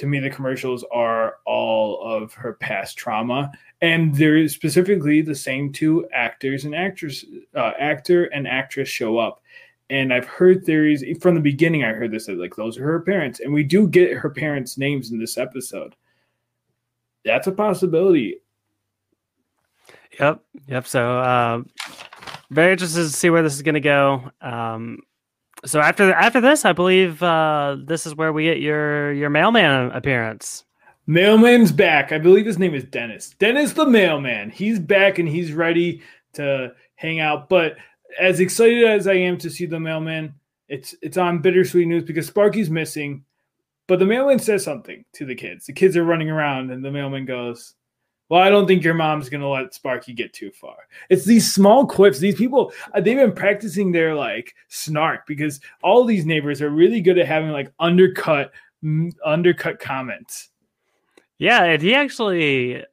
to 0.01 0.07
me 0.07 0.19
the 0.19 0.31
commercials 0.31 0.83
are 0.91 1.37
all 1.45 2.01
of 2.01 2.33
her 2.33 2.53
past 2.53 2.97
trauma. 2.97 3.51
And 3.81 4.15
they're 4.15 4.47
specifically 4.47 5.21
the 5.21 5.35
same 5.35 5.71
two 5.71 6.07
actors 6.11 6.65
and 6.65 6.73
actors 6.73 7.23
uh, 7.55 7.73
actor 7.79 8.25
and 8.25 8.47
actress 8.47 8.89
show 8.89 9.19
up. 9.19 9.43
And 9.91 10.11
i've 10.11 10.25
heard 10.25 10.65
theories 10.65 11.03
from 11.21 11.35
the 11.35 11.41
beginning 11.41 11.83
i 11.83 11.93
heard 11.93 12.11
this 12.11 12.25
that 12.25 12.39
like 12.39 12.55
those 12.55 12.79
are 12.79 12.83
her 12.83 13.01
parents. 13.01 13.41
And 13.41 13.53
we 13.53 13.63
do 13.63 13.87
get 13.87 14.17
her 14.17 14.29
parents 14.29 14.75
names 14.75 15.11
in 15.11 15.19
this 15.19 15.37
episode. 15.37 15.95
That's 17.23 17.45
a 17.45 17.51
possibility. 17.51 18.41
Yep 20.19 20.41
yep. 20.67 20.87
So 20.87 21.19
uh, 21.19 21.61
very 22.49 22.71
interested 22.71 23.03
to 23.03 23.09
see 23.09 23.29
where 23.29 23.43
this 23.43 23.53
is 23.53 23.61
going 23.61 23.75
to 23.75 23.81
go. 23.81 24.31
Um, 24.41 25.03
so 25.65 25.79
after 25.79 26.13
after 26.13 26.41
this, 26.41 26.65
I 26.65 26.73
believe 26.73 27.21
uh, 27.21 27.77
this 27.79 28.05
is 28.05 28.15
where 28.15 28.33
we 28.33 28.45
get 28.45 28.59
your 28.59 29.13
your 29.13 29.29
mailman 29.29 29.91
appearance. 29.91 30.65
Mailman's 31.07 31.71
back. 31.71 32.11
I 32.11 32.19
believe 32.19 32.45
his 32.45 32.59
name 32.59 32.73
is 32.73 32.83
Dennis. 32.85 33.31
Dennis 33.39 33.73
the 33.73 33.85
mailman. 33.85 34.49
He's 34.49 34.79
back 34.79 35.19
and 35.19 35.27
he's 35.27 35.51
ready 35.51 36.01
to 36.33 36.73
hang 36.95 37.19
out. 37.19 37.49
But 37.49 37.75
as 38.19 38.39
excited 38.39 38.83
as 38.83 39.07
I 39.07 39.13
am 39.13 39.37
to 39.39 39.49
see 39.49 39.65
the 39.65 39.79
mailman, 39.79 40.35
it's 40.67 40.95
it's 41.01 41.17
on 41.17 41.41
bittersweet 41.41 41.87
news 41.87 42.03
because 42.03 42.27
Sparky's 42.27 42.69
missing. 42.69 43.25
But 43.87 43.99
the 43.99 44.05
mailman 44.05 44.39
says 44.39 44.63
something 44.63 45.03
to 45.13 45.25
the 45.25 45.35
kids. 45.35 45.65
The 45.65 45.73
kids 45.73 45.97
are 45.97 46.03
running 46.03 46.29
around, 46.29 46.71
and 46.71 46.83
the 46.83 46.91
mailman 46.91 47.25
goes, 47.25 47.73
Well, 48.31 48.39
I 48.39 48.49
don't 48.49 48.65
think 48.65 48.81
your 48.81 48.93
mom's 48.93 49.27
to 49.27 49.45
let 49.45 49.73
Sparky 49.73 50.13
get 50.13 50.31
too 50.31 50.51
far. 50.51 50.77
It's 51.09 51.25
these 51.25 51.53
small 51.53 51.85
quips. 51.85 52.17
These 52.17 52.35
people, 52.35 52.71
uh, 52.93 53.01
they've 53.01 53.17
been 53.17 53.33
practicing 53.33 53.91
their 53.91 54.15
like 54.15 54.55
snark 54.69 55.27
because 55.27 55.59
all 55.83 56.05
these 56.05 56.25
neighbors 56.25 56.61
are 56.61 56.69
really 56.69 57.01
good 57.01 57.17
at 57.17 57.27
having 57.27 57.51
like 57.51 57.73
undercut, 57.77 58.53
undercut 59.25 59.81
comments. 59.81 60.47
Yeah, 61.39 61.65
and 61.65 61.81
he 61.81 61.93
actually, 61.93 62.85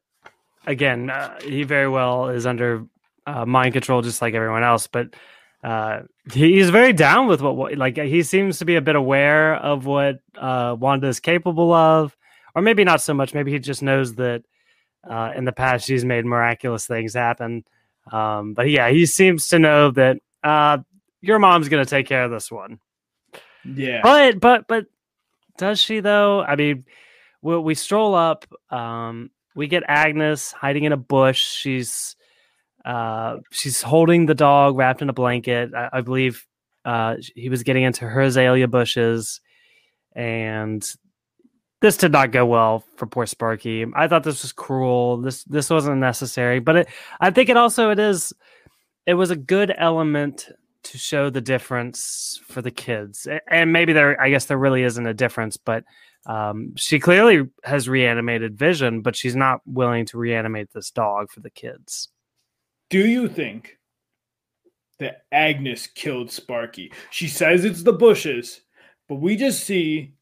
again, 0.66 1.09
uh, 1.09 1.39
he 1.41 1.62
very 1.62 1.89
well 1.89 2.30
is 2.30 2.45
under 2.45 2.84
uh, 3.24 3.47
mind 3.47 3.74
control, 3.74 4.03
just 4.03 4.20
like 4.20 4.34
everyone 4.34 4.64
else. 4.64 4.89
But 4.89 5.14
uh, 5.62 6.01
he's 6.32 6.70
very 6.70 6.93
down 6.93 7.28
with 7.28 7.43
what, 7.43 7.78
like 7.78 7.97
he 7.97 8.24
seems 8.24 8.59
to 8.59 8.64
be 8.64 8.74
a 8.74 8.82
bit 8.82 8.97
aware 8.97 9.55
of 9.55 9.86
what 9.86 10.18
uh, 10.36 10.74
Wanda 10.76 11.07
is 11.07 11.20
capable 11.20 11.72
of, 11.72 12.16
or 12.57 12.62
maybe 12.62 12.82
not 12.82 13.01
so 13.01 13.14
much. 13.14 13.34
Maybe 13.34 13.53
he 13.53 13.61
just 13.61 13.84
knows 13.84 14.16
that 14.16 14.43
uh, 15.09 15.33
in 15.37 15.45
the 15.45 15.53
past 15.53 15.87
she's 15.87 16.05
made 16.05 16.25
miraculous 16.25 16.87
things 16.87 17.15
happen. 17.15 17.65
Um, 18.11 18.55
but 18.55 18.71
yeah, 18.71 18.89
he 18.91 19.07
seems 19.07 19.49
to 19.49 19.59
know 19.59 19.91
that 19.93 20.19
uh, 20.43 20.79
your 21.21 21.39
mom's 21.39 21.69
gonna 21.69 21.85
take 21.85 22.07
care 22.07 22.25
of 22.25 22.31
this 22.31 22.51
one. 22.51 22.79
Yeah, 23.65 24.01
but 24.03 24.41
but 24.41 24.67
but 24.67 24.87
does 25.59 25.81
she 25.81 26.01
though? 26.01 26.43
I 26.43 26.57
mean, 26.57 26.85
we, 27.43 27.59
we 27.59 27.75
stroll 27.75 28.15
up. 28.15 28.47
Um, 28.71 29.31
we 29.55 29.67
get 29.67 29.83
Agnes 29.87 30.53
hiding 30.53 30.85
in 30.85 30.93
a 30.93 30.97
bush. 30.97 31.43
She's 31.43 32.17
uh, 32.85 33.39
she's 33.51 33.83
holding 33.83 34.27
the 34.27 34.35
dog 34.35 34.77
wrapped 34.77 35.03
in 35.03 35.11
a 35.11 35.13
blanket. 35.13 35.75
I, 35.75 35.91
I 35.95 36.01
believe 36.01 36.47
uh, 36.85 37.17
he 37.35 37.49
was 37.49 37.63
getting 37.63 37.83
into 37.83 38.07
her 38.07 38.21
azalea 38.23 38.69
bushes, 38.69 39.41
and 40.15 40.83
this 41.81 41.97
did 41.97 42.12
not 42.12 42.33
go 42.33 42.45
well 42.45 42.85
for 42.97 43.07
poor 43.07 43.26
Sparky. 43.26 43.87
I 43.95 44.09
thought 44.09 44.24
this 44.24 44.43
was 44.43 44.53
cruel. 44.53 45.18
This 45.18 45.45
this 45.45 45.70
wasn't 45.70 45.99
necessary, 45.99 46.59
but 46.59 46.76
it, 46.76 46.89
I 47.20 47.31
think 47.31 47.49
it 47.49 47.57
also 47.57 47.91
it 47.91 47.99
is. 47.99 48.33
It 49.07 49.14
was 49.14 49.31
a 49.31 49.37
good 49.37 49.72
element 49.76 50.51
to 50.85 50.99
show 50.99 51.31
the 51.31 51.41
difference 51.41 52.41
for 52.47 52.62
the 52.62 52.70
kids, 52.70 53.26
and 53.51 53.72
maybe 53.72 53.93
there. 53.93 54.20
I 54.20 54.31
guess 54.31 54.47
there 54.47 54.59
really 54.59 54.83
isn't 54.83 55.07
a 55.07 55.14
difference, 55.14 55.57
but 55.57 55.85
um, 56.26 56.74
she 56.76 56.99
clearly 56.99 57.49
has 57.64 57.89
reanimated 57.89 58.59
Vision, 58.59 59.01
but 59.01 59.16
she's 59.16 59.37
not 59.37 59.61
willing 59.64 60.05
to 60.07 60.18
reanimate 60.18 60.72
this 60.72 60.91
dog 60.91 61.31
for 61.31 61.41
the 61.41 61.51
kids. 61.51 62.09
Do 62.91 63.07
you 63.07 63.29
think 63.29 63.79
that 64.99 65.22
Agnes 65.31 65.87
killed 65.87 66.31
Sparky? 66.31 66.93
She 67.11 67.29
says 67.29 67.64
it's 67.64 67.83
the 67.83 67.93
bushes, 67.93 68.62
but 69.09 69.16
we 69.16 69.37
just 69.37 69.64
see 69.64 70.14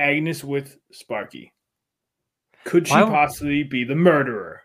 Agnes 0.00 0.42
with 0.42 0.76
Sparky. 0.92 1.52
Could 2.64 2.88
she 2.88 2.94
Why? 2.94 3.04
possibly 3.04 3.62
be 3.62 3.84
the 3.84 3.94
murderer? 3.94 4.62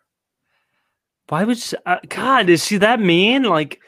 Why 1.29 1.43
would 1.43 1.57
she, 1.57 1.75
uh, 1.86 1.97
God, 2.07 2.49
is 2.49 2.65
she 2.65 2.77
that 2.77 2.99
mean? 2.99 3.43
Like, 3.43 3.79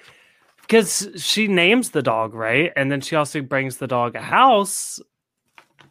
because 0.62 1.08
she 1.18 1.48
names 1.48 1.92
the 1.92 2.02
dog, 2.02 2.34
right? 2.34 2.72
And 2.76 2.92
then 2.92 3.02
she 3.02 3.16
also 3.16 3.42
brings 3.42 3.78
the 3.78 3.88
dog 3.88 4.16
a 4.16 4.22
house. 4.22 5.00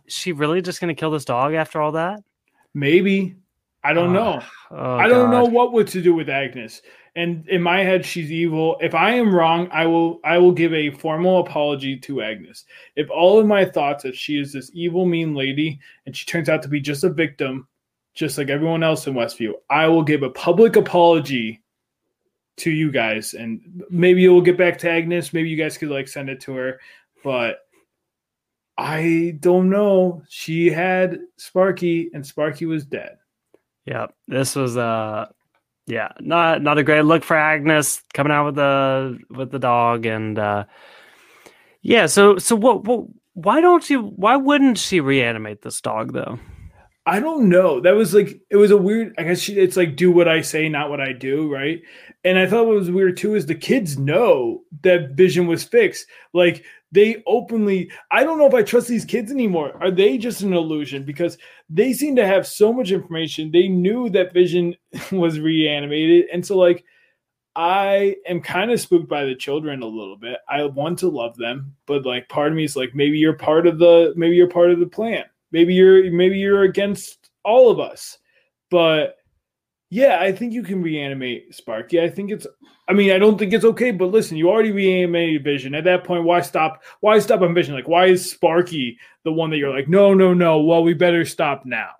Is 0.06 0.14
she 0.14 0.32
really 0.32 0.60
just 0.60 0.80
going 0.80 0.94
to 0.94 0.98
kill 0.98 1.10
this 1.10 1.24
dog 1.24 1.54
after 1.54 1.80
all 1.80 1.92
that? 1.92 2.20
Maybe. 2.74 3.36
I 3.84 3.92
don't 3.92 4.10
uh, 4.10 4.20
know. 4.20 4.42
Oh, 4.72 4.96
I 4.96 5.08
don't 5.08 5.30
God. 5.30 5.32
know 5.32 5.44
what 5.44 5.72
would 5.72 5.86
to 5.88 6.02
do 6.02 6.14
with 6.14 6.28
Agnes 6.28 6.82
and 7.16 7.48
in 7.48 7.60
my 7.60 7.82
head 7.82 8.04
she's 8.04 8.30
evil. 8.30 8.76
If 8.80 8.94
i 8.94 9.12
am 9.12 9.34
wrong 9.34 9.68
i 9.72 9.86
will 9.86 10.20
i 10.24 10.38
will 10.38 10.52
give 10.52 10.72
a 10.72 10.90
formal 10.90 11.40
apology 11.40 11.96
to 11.98 12.22
agnes. 12.22 12.64
If 12.94 13.10
all 13.10 13.40
of 13.40 13.46
my 13.46 13.64
thoughts 13.64 14.04
that 14.04 14.14
she 14.14 14.38
is 14.38 14.52
this 14.52 14.70
evil 14.74 15.04
mean 15.06 15.34
lady 15.34 15.80
and 16.06 16.16
she 16.16 16.26
turns 16.26 16.48
out 16.48 16.62
to 16.62 16.68
be 16.68 16.80
just 16.80 17.02
a 17.02 17.10
victim 17.10 17.66
just 18.14 18.38
like 18.38 18.48
everyone 18.48 18.82
else 18.82 19.06
in 19.06 19.14
westview 19.14 19.52
i 19.68 19.86
will 19.86 20.02
give 20.02 20.22
a 20.22 20.30
public 20.30 20.76
apology 20.76 21.60
to 22.56 22.70
you 22.70 22.90
guys. 22.90 23.34
And 23.34 23.84
maybe 23.90 24.22
you'll 24.22 24.40
get 24.40 24.58
back 24.58 24.78
to 24.78 24.90
agnes. 24.90 25.32
Maybe 25.32 25.48
you 25.48 25.56
guys 25.56 25.78
could 25.78 25.90
like 25.90 26.08
send 26.08 26.28
it 26.28 26.40
to 26.42 26.54
her. 26.54 26.80
But 27.22 27.60
i 28.78 29.36
don't 29.40 29.70
know. 29.70 30.22
She 30.28 30.70
had 30.70 31.20
sparky 31.36 32.10
and 32.14 32.26
sparky 32.26 32.66
was 32.66 32.84
dead. 32.84 33.16
Yeah 33.84 34.06
this 34.26 34.56
was 34.56 34.76
uh 34.76 35.26
yeah, 35.86 36.12
not 36.20 36.62
not 36.62 36.78
a 36.78 36.82
great 36.82 37.02
look 37.02 37.22
for 37.22 37.36
Agnes 37.36 38.02
coming 38.12 38.32
out 38.32 38.46
with 38.46 38.54
the 38.56 39.18
with 39.30 39.50
the 39.50 39.58
dog, 39.58 40.04
and 40.04 40.38
uh, 40.38 40.64
yeah. 41.82 42.06
So 42.06 42.38
so 42.38 42.56
what, 42.56 42.84
what? 42.84 43.06
Why 43.34 43.60
don't 43.60 43.88
you? 43.88 44.02
Why 44.02 44.36
wouldn't 44.36 44.78
she 44.78 45.00
reanimate 45.00 45.62
this 45.62 45.80
dog 45.80 46.12
though? 46.12 46.38
I 47.08 47.20
don't 47.20 47.48
know. 47.48 47.78
That 47.78 47.94
was 47.94 48.14
like 48.14 48.40
it 48.50 48.56
was 48.56 48.72
a 48.72 48.76
weird. 48.76 49.14
I 49.16 49.22
guess 49.22 49.38
she, 49.38 49.56
it's 49.56 49.76
like 49.76 49.94
do 49.94 50.10
what 50.10 50.26
I 50.26 50.40
say, 50.40 50.68
not 50.68 50.90
what 50.90 51.00
I 51.00 51.12
do, 51.12 51.52
right? 51.52 51.80
And 52.24 52.36
I 52.36 52.48
thought 52.48 52.66
what 52.66 52.74
was 52.74 52.90
weird 52.90 53.16
too 53.16 53.36
is 53.36 53.46
the 53.46 53.54
kids 53.54 53.96
know 53.96 54.62
that 54.82 55.12
Vision 55.12 55.46
was 55.46 55.62
fixed. 55.62 56.06
Like 56.32 56.64
they 56.92 57.22
openly. 57.26 57.90
I 58.10 58.24
don't 58.24 58.38
know 58.38 58.46
if 58.46 58.54
I 58.54 58.62
trust 58.62 58.88
these 58.88 59.04
kids 59.04 59.30
anymore. 59.30 59.72
Are 59.80 59.90
they 59.90 60.18
just 60.18 60.42
an 60.42 60.52
illusion? 60.52 61.04
Because 61.04 61.36
they 61.68 61.92
seem 61.92 62.16
to 62.16 62.26
have 62.26 62.46
so 62.46 62.72
much 62.72 62.90
information. 62.90 63.50
They 63.50 63.68
knew 63.68 64.08
that 64.10 64.32
Vision 64.32 64.74
was 65.12 65.40
reanimated, 65.40 66.26
and 66.32 66.44
so 66.44 66.56
like 66.56 66.84
I 67.54 68.16
am 68.26 68.40
kind 68.40 68.70
of 68.70 68.80
spooked 68.80 69.08
by 69.08 69.24
the 69.24 69.34
children 69.34 69.82
a 69.82 69.86
little 69.86 70.16
bit. 70.16 70.38
I 70.48 70.64
want 70.64 70.98
to 71.00 71.08
love 71.08 71.36
them, 71.36 71.74
but 71.86 72.04
like 72.04 72.28
part 72.28 72.52
of 72.52 72.56
me 72.56 72.64
is 72.64 72.76
like 72.76 72.94
maybe 72.94 73.18
you're 73.18 73.32
part 73.32 73.66
of 73.66 73.78
the 73.78 74.12
maybe 74.16 74.36
you're 74.36 74.48
part 74.48 74.70
of 74.70 74.80
the 74.80 74.86
plan 74.86 75.24
Maybe 75.52 75.74
you're 75.74 76.10
maybe 76.10 76.38
you're 76.38 76.64
against 76.64 77.30
all 77.44 77.70
of 77.70 77.80
us. 77.80 78.18
But 78.70 79.16
yeah, 79.90 80.18
I 80.20 80.32
think 80.32 80.52
you 80.52 80.62
can 80.62 80.82
reanimate 80.82 81.54
Sparky. 81.54 82.00
I 82.00 82.08
think 82.08 82.30
it's 82.30 82.46
I 82.88 82.92
mean, 82.92 83.10
I 83.12 83.18
don't 83.18 83.38
think 83.38 83.52
it's 83.52 83.64
okay, 83.64 83.90
but 83.90 84.06
listen, 84.06 84.36
you 84.36 84.48
already 84.48 84.70
reanimated 84.72 85.42
Vision. 85.42 85.74
At 85.74 85.84
that 85.84 86.04
point, 86.04 86.24
why 86.24 86.40
stop 86.40 86.82
why 87.00 87.18
stop 87.18 87.40
on 87.40 87.54
Vision? 87.54 87.74
Like, 87.74 87.88
why 87.88 88.06
is 88.06 88.30
Sparky 88.30 88.98
the 89.24 89.32
one 89.32 89.50
that 89.50 89.58
you're 89.58 89.74
like, 89.74 89.88
no, 89.88 90.14
no, 90.14 90.34
no, 90.34 90.60
well, 90.60 90.82
we 90.82 90.94
better 90.94 91.24
stop 91.24 91.64
now? 91.64 91.90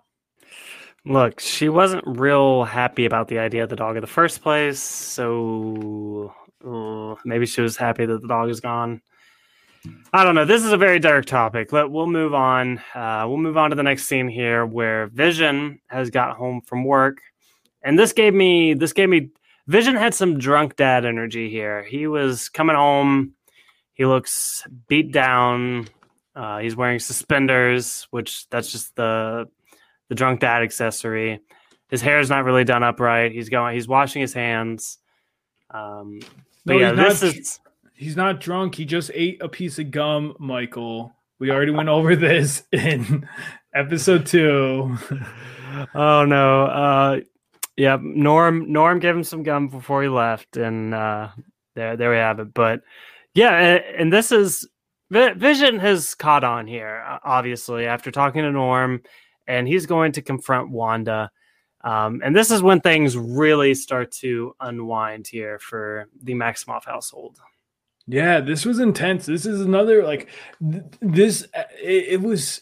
Look, 1.05 1.39
she 1.39 1.69
wasn't 1.69 2.03
real 2.05 2.65
happy 2.65 3.05
about 3.05 3.29
the 3.29 3.39
idea 3.39 3.63
of 3.63 3.69
the 3.69 3.77
dog 3.77 3.95
in 3.95 4.01
the 4.01 4.07
first 4.07 4.41
place, 4.41 4.79
so 4.79 6.33
uh, 6.65 7.15
maybe 7.23 7.45
she 7.45 7.61
was 7.61 7.77
happy 7.77 8.05
that 8.05 8.21
the 8.21 8.27
dog 8.27 8.49
is 8.49 8.59
gone. 8.59 9.01
I 10.11 10.25
don't 10.25 10.35
know. 10.35 10.43
This 10.43 10.65
is 10.65 10.73
a 10.73 10.77
very 10.77 10.99
dark 10.99 11.25
topic. 11.25 11.71
Let 11.71 11.89
we'll 11.89 12.07
move 12.07 12.33
on. 12.33 12.81
Uh, 12.93 13.25
we'll 13.27 13.37
move 13.37 13.55
on 13.55 13.69
to 13.69 13.75
the 13.77 13.83
next 13.83 14.07
scene 14.07 14.27
here, 14.27 14.65
where 14.65 15.07
Vision 15.07 15.79
has 15.87 16.09
got 16.09 16.35
home 16.35 16.59
from 16.61 16.83
work, 16.83 17.19
and 17.87 17.97
this 17.97 18.11
gave 18.11 18.33
me 18.33 18.73
this 18.73 18.91
gave 18.91 19.07
me 19.07 19.29
Vision 19.67 19.95
had 19.95 20.13
some 20.13 20.37
drunk 20.37 20.75
dad 20.75 21.05
energy 21.05 21.49
here. 21.49 21.83
He 21.83 22.07
was 22.07 22.49
coming 22.49 22.75
home. 22.75 23.33
He 23.93 24.05
looks 24.05 24.65
beat 24.87 25.11
down. 25.11 25.87
Uh, 26.35 26.59
he's 26.59 26.75
wearing 26.75 26.99
suspenders, 26.99 28.07
which 28.11 28.47
that's 28.49 28.71
just 28.71 28.95
the 28.95 29.47
the 30.09 30.15
drunk 30.15 30.41
dad 30.41 30.63
accessory. 30.63 31.39
His 31.89 32.01
hair 32.01 32.19
is 32.19 32.29
not 32.29 32.43
really 32.43 32.65
done 32.65 32.83
upright. 32.83 33.31
He's 33.31 33.47
going. 33.47 33.73
He's 33.73 33.87
washing 33.87 34.21
his 34.21 34.33
hands. 34.33 34.97
Um, 35.71 36.19
but 36.65 36.73
no, 36.73 36.79
yeah, 36.79 36.91
this 36.91 37.23
not, 37.23 37.35
is 37.35 37.59
He's 37.93 38.17
not 38.17 38.41
drunk. 38.41 38.75
He 38.75 38.83
just 38.83 39.11
ate 39.13 39.41
a 39.41 39.49
piece 39.49 39.79
of 39.79 39.91
gum, 39.91 40.35
Michael. 40.39 41.13
We 41.39 41.51
already 41.51 41.71
went 41.71 41.89
over 41.89 42.15
this 42.17 42.63
in 42.73 43.27
episode 43.73 44.25
two. 44.25 44.97
oh 45.95 46.25
no. 46.25 46.65
Uh 46.65 47.19
yeah, 47.77 47.97
Norm 48.01 48.71
Norm 48.71 48.99
gave 48.99 49.15
him 49.15 49.23
some 49.23 49.43
gum 49.43 49.69
before 49.69 50.03
he 50.03 50.09
left, 50.09 50.57
and 50.57 50.93
uh 50.93 51.29
there 51.75 51.95
there 51.95 52.11
we 52.11 52.17
have 52.17 52.39
it. 52.39 52.53
But 52.53 52.81
yeah, 53.33 53.55
and, 53.55 53.83
and 53.95 54.13
this 54.13 54.31
is 54.31 54.67
Vision 55.09 55.79
has 55.79 56.15
caught 56.15 56.43
on 56.43 56.67
here, 56.67 57.01
obviously, 57.23 57.85
after 57.85 58.11
talking 58.11 58.41
to 58.41 58.51
Norm, 58.51 59.01
and 59.47 59.67
he's 59.67 59.85
going 59.85 60.11
to 60.13 60.21
confront 60.21 60.69
Wanda. 60.69 61.31
Um, 61.81 62.21
and 62.25 62.35
this 62.35 62.51
is 62.51 62.61
when 62.61 62.81
things 62.81 63.15
really 63.15 63.73
start 63.73 64.11
to 64.13 64.53
unwind 64.59 65.27
here 65.27 65.59
for 65.59 66.09
the 66.21 66.33
Maximoff 66.33 66.83
household. 66.83 67.39
Yeah, 68.07 68.41
this 68.41 68.65
was 68.65 68.79
intense. 68.79 69.25
This 69.25 69.45
is 69.45 69.61
another 69.61 70.03
like 70.03 70.29
th- 70.59 70.83
this. 71.01 71.47
Uh, 71.53 71.63
it, 71.81 72.05
it, 72.13 72.21
was 72.21 72.61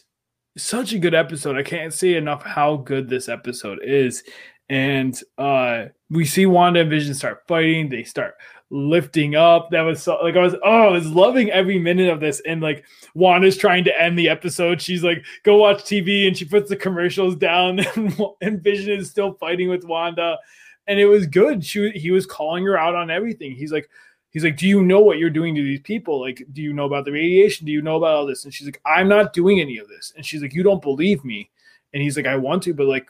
such 0.56 0.92
a 0.92 0.98
good 0.98 1.14
episode. 1.14 1.56
I 1.56 1.62
can't 1.62 1.94
say 1.94 2.14
enough 2.14 2.44
how 2.44 2.76
good 2.76 3.08
this 3.08 3.28
episode 3.28 3.80
is. 3.82 4.22
And 4.68 5.18
uh, 5.38 5.86
we 6.10 6.24
see 6.24 6.46
Wanda 6.46 6.80
and 6.80 6.90
Vision 6.90 7.14
start 7.14 7.44
fighting. 7.46 7.88
They 7.88 8.02
start 8.02 8.36
lifting 8.70 9.36
up. 9.36 9.70
That 9.70 9.82
was 9.82 10.02
so 10.02 10.18
like 10.22 10.36
I 10.36 10.42
was 10.42 10.54
oh 10.64 10.88
I 10.88 10.90
was 10.90 11.06
loving 11.06 11.50
every 11.50 11.78
minute 11.78 12.08
of 12.08 12.20
this. 12.20 12.40
And 12.46 12.60
like 12.60 12.84
Wanda's 13.14 13.56
trying 13.56 13.84
to 13.84 14.00
end 14.00 14.18
the 14.18 14.28
episode. 14.28 14.82
She's 14.82 15.04
like, 15.04 15.24
go 15.44 15.56
watch 15.56 15.84
TV, 15.84 16.26
and 16.26 16.36
she 16.36 16.44
puts 16.44 16.68
the 16.68 16.76
commercials 16.76 17.36
down, 17.36 17.80
and, 17.96 18.20
and 18.40 18.62
Vision 18.62 18.98
is 18.98 19.10
still 19.10 19.34
fighting 19.34 19.68
with 19.68 19.84
Wanda. 19.84 20.38
And 20.88 21.00
it 21.00 21.06
was 21.06 21.26
good. 21.26 21.64
She 21.64 21.90
he 21.90 22.10
was 22.10 22.26
calling 22.26 22.64
her 22.64 22.78
out 22.78 22.94
on 22.94 23.10
everything. 23.10 23.52
He's 23.52 23.72
like, 23.72 23.88
he's 24.30 24.44
like, 24.44 24.56
Do 24.56 24.66
you 24.66 24.82
know 24.82 25.00
what 25.00 25.18
you're 25.18 25.30
doing 25.30 25.54
to 25.54 25.62
these 25.62 25.80
people? 25.80 26.20
Like, 26.20 26.44
do 26.52 26.62
you 26.62 26.72
know 26.72 26.84
about 26.84 27.04
the 27.04 27.12
radiation? 27.12 27.66
Do 27.66 27.72
you 27.72 27.82
know 27.82 27.96
about 27.96 28.14
all 28.14 28.26
this? 28.26 28.44
And 28.44 28.52
she's 28.52 28.66
like, 28.66 28.80
I'm 28.84 29.08
not 29.08 29.32
doing 29.32 29.60
any 29.60 29.78
of 29.78 29.88
this. 29.88 30.12
And 30.16 30.24
she's 30.24 30.42
like, 30.42 30.54
You 30.54 30.62
don't 30.62 30.82
believe 30.82 31.24
me. 31.24 31.50
And 31.94 32.02
he's 32.02 32.16
like, 32.16 32.26
I 32.26 32.36
want 32.36 32.62
to, 32.64 32.74
but 32.74 32.86
like 32.86 33.08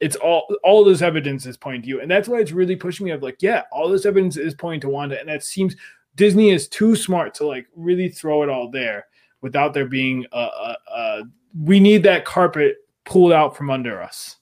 it's 0.00 0.16
all 0.16 0.46
all 0.62 0.84
this 0.84 1.02
evidence 1.02 1.46
is 1.46 1.56
pointing 1.56 1.82
to 1.82 1.88
you, 1.88 2.00
and 2.00 2.10
that's 2.10 2.28
why 2.28 2.38
it's 2.38 2.52
really 2.52 2.76
pushing 2.76 3.06
me. 3.06 3.12
Of 3.12 3.22
like, 3.22 3.42
yeah, 3.42 3.64
all 3.72 3.88
this 3.88 4.06
evidence 4.06 4.36
is 4.36 4.54
pointing 4.54 4.80
to 4.82 4.88
Wanda, 4.88 5.18
and 5.18 5.28
that 5.28 5.42
seems 5.42 5.76
Disney 6.14 6.50
is 6.50 6.68
too 6.68 6.96
smart 6.96 7.34
to 7.34 7.46
like 7.46 7.66
really 7.74 8.08
throw 8.08 8.42
it 8.42 8.48
all 8.48 8.70
there 8.70 9.06
without 9.40 9.72
there 9.72 9.86
being 9.86 10.26
a, 10.32 10.38
a, 10.38 10.76
a 10.94 11.22
we 11.62 11.80
need 11.80 12.02
that 12.02 12.24
carpet 12.24 12.76
pulled 13.04 13.32
out 13.32 13.56
from 13.56 13.70
under 13.70 14.02
us. 14.02 14.36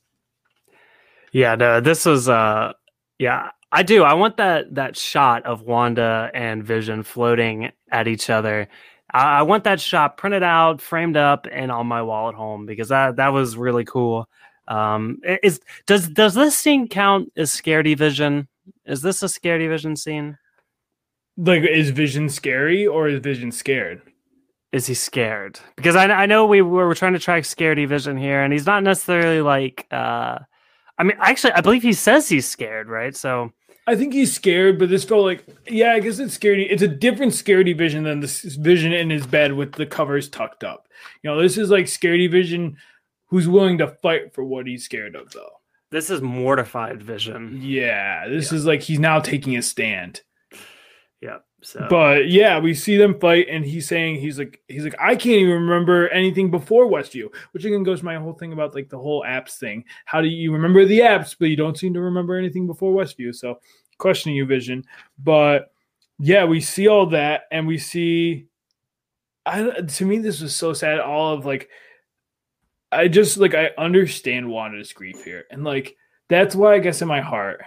Yeah, 1.33 1.55
no, 1.55 1.81
this 1.81 2.07
was 2.07 2.29
uh 2.29 2.73
yeah, 3.19 3.51
I 3.73 3.83
do. 3.83 4.03
I 4.03 4.15
want 4.15 4.37
that 4.39 4.75
that 4.75 4.97
shot 4.97 5.45
of 5.45 5.63
Wanda 5.63 6.31
and 6.35 6.65
Vision 6.65 7.03
floating 7.03 7.73
at 7.91 8.09
each 8.09 8.31
other. 8.31 8.69
I, 9.13 9.41
I 9.41 9.43
want 9.43 9.65
that 9.65 9.81
shot 9.81 10.17
printed 10.17 10.43
out, 10.43 10.81
framed 10.81 11.17
up, 11.17 11.47
and 11.51 11.71
on 11.71 11.87
my 11.87 12.03
wall 12.03 12.29
at 12.29 12.35
home 12.35 12.67
because 12.67 12.89
that 12.89 13.17
that 13.17 13.29
was 13.29 13.57
really 13.57 13.85
cool. 13.85 14.29
Um, 14.69 15.21
is 15.43 15.61
does 15.87 16.09
does 16.09 16.35
this 16.35 16.57
scene 16.57 16.89
count 16.89 17.33
as 17.37 17.51
scaredy 17.51 17.97
vision? 17.97 18.49
Is 18.85 19.03
this 19.03 19.23
a 19.23 19.27
scaredy 19.27 19.69
vision 19.69 19.97
scene? 19.97 20.39
Like, 21.37 21.63
is 21.65 21.91
Vision 21.91 22.29
scary 22.29 22.87
or 22.87 23.09
is 23.09 23.21
Vision 23.21 23.53
scared? 23.53 24.01
Is 24.73 24.87
he 24.87 24.95
scared? 24.95 25.61
Because 25.77 25.95
I 25.95 26.07
I 26.07 26.27
know 26.27 26.47
we 26.47 26.63
were, 26.63 26.95
trying 26.95 27.13
to 27.13 27.19
track 27.19 27.45
scaredy 27.45 27.87
vision 27.87 28.17
here, 28.17 28.43
and 28.43 28.53
he's 28.53 28.67
not 28.67 28.83
necessarily 28.83 29.41
like. 29.41 29.87
uh 29.91 30.39
I 30.99 31.03
mean, 31.03 31.17
actually, 31.21 31.53
I 31.53 31.61
believe 31.61 31.83
he 31.83 31.93
says 31.93 32.29
he's 32.29 32.49
scared, 32.49 32.89
right? 32.89 33.15
So 33.15 33.53
I 33.87 33.97
think 33.97 34.15
he's 34.15 34.35
scared, 34.35 34.79
but 34.79 34.89
this 34.89 35.05
felt 35.05 35.25
like, 35.25 35.47
yeah, 35.69 35.93
I 35.93 36.01
guess 36.01 36.19
it's 36.19 36.37
scaredy. 36.37 36.67
It's 36.71 36.83
a 36.83 36.89
different 36.89 37.33
scaredy 37.33 37.77
vision 37.77 38.03
than 38.03 38.21
this 38.21 38.41
vision 38.41 38.93
in 38.93 39.11
his 39.11 39.27
bed 39.27 39.53
with 39.53 39.73
the 39.73 39.87
covers 39.87 40.29
tucked 40.29 40.65
up. 40.65 40.89
You 41.23 41.31
know, 41.31 41.41
this 41.41 41.59
is 41.59 41.71
like 41.71 41.85
scaredy 41.85 42.31
vision 42.31 42.79
who's 43.27 43.49
willing 43.49 43.79
to 43.79 43.89
fight 44.03 44.35
for 44.35 44.45
what 44.45 44.67
he's 44.67 44.85
scared 44.85 45.15
of, 45.15 45.31
though. 45.33 45.51
This 45.91 46.11
is 46.11 46.21
mortified 46.21 47.03
vision. 47.03 47.61
Yeah, 47.63 48.29
this 48.29 48.51
yeah. 48.51 48.59
is 48.59 48.67
like 48.67 48.83
he's 48.83 48.99
now 48.99 49.21
taking 49.21 49.57
a 49.57 49.63
stand. 49.63 50.23
Yeah. 51.21 51.39
So. 51.63 51.87
But 51.89 52.29
yeah, 52.29 52.59
we 52.59 52.75
see 52.75 52.97
them 52.97 53.19
fight, 53.19 53.47
and 53.49 53.65
he's 53.65 53.89
saying 53.89 54.21
he's 54.21 54.39
like 54.39 54.61
he's 54.69 54.85
like 54.85 54.95
I 55.01 55.17
can't 55.17 55.37
even 55.37 55.55
remember 55.55 56.09
anything 56.09 56.51
before 56.51 56.87
Westview, 56.87 57.29
which 57.53 57.65
again 57.65 57.83
goes 57.83 58.01
to 58.01 58.05
my 58.05 58.17
whole 58.17 58.35
thing 58.35 58.53
about 58.53 58.75
like 58.75 58.89
the 58.89 58.99
whole 58.99 59.25
apps 59.27 59.59
thing. 59.59 59.85
How 60.05 60.21
do 60.21 60.29
you 60.29 60.53
remember 60.53 60.85
the 60.85 61.01
apps, 61.01 61.35
but 61.39 61.49
you 61.49 61.57
don't 61.57 61.79
seem 61.79 61.95
to 61.95 62.01
remember 62.01 62.37
anything 62.37 62.67
before 62.67 62.95
Westview? 62.95 63.35
So 63.35 63.59
questioning 63.99 64.37
your 64.37 64.47
vision, 64.47 64.85
but 65.19 65.73
yeah, 66.19 66.45
we 66.45 66.61
see 66.61 66.89
all 66.89 67.07
that, 67.07 67.43
and 67.51 67.67
we 67.67 67.79
see. 67.79 68.47
I 69.45 69.63
to 69.63 70.05
me 70.05 70.19
this 70.19 70.41
was 70.41 70.55
so 70.55 70.73
sad. 70.73 71.01
All 71.01 71.33
of 71.33 71.47
like 71.47 71.69
I 72.93 73.09
just 73.09 73.37
like 73.37 73.55
I 73.55 73.71
understand 73.79 74.49
Wanda's 74.49 74.93
grief 74.93 75.25
here, 75.25 75.45
and 75.51 75.65
like 75.65 75.97
that's 76.29 76.55
why 76.55 76.75
I 76.75 76.79
guess 76.79 77.03
in 77.03 77.09
my 77.09 77.21
heart 77.21 77.63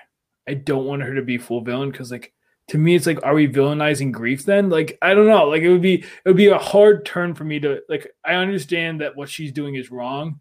I 0.48 0.54
don't 0.56 0.86
want 0.86 1.04
her 1.04 1.16
to 1.16 1.22
be 1.22 1.38
full 1.38 1.62
villain 1.62 1.92
because 1.92 2.12
like 2.12 2.34
to 2.70 2.78
me 2.78 2.96
it's 2.96 3.06
like 3.06 3.20
are 3.24 3.34
we 3.34 3.48
villainizing 3.48 4.12
grief 4.12 4.46
then? 4.46 4.70
Like 4.70 4.98
I 5.02 5.14
don't 5.14 5.28
know. 5.28 5.48
Like 5.48 5.62
it 5.62 5.72
would 5.72 5.82
be 5.82 5.96
it 5.96 6.26
would 6.26 6.38
be 6.38 6.48
a 6.48 6.58
hard 6.58 7.06
turn 7.06 7.36
for 7.36 7.44
me 7.44 7.60
to 7.60 7.82
like 7.90 8.12
I 8.24 8.36
understand 8.36 9.02
that 9.02 9.16
what 9.16 9.30
she's 9.30 9.52
doing 9.52 9.76
is 9.76 9.92
wrong, 9.92 10.40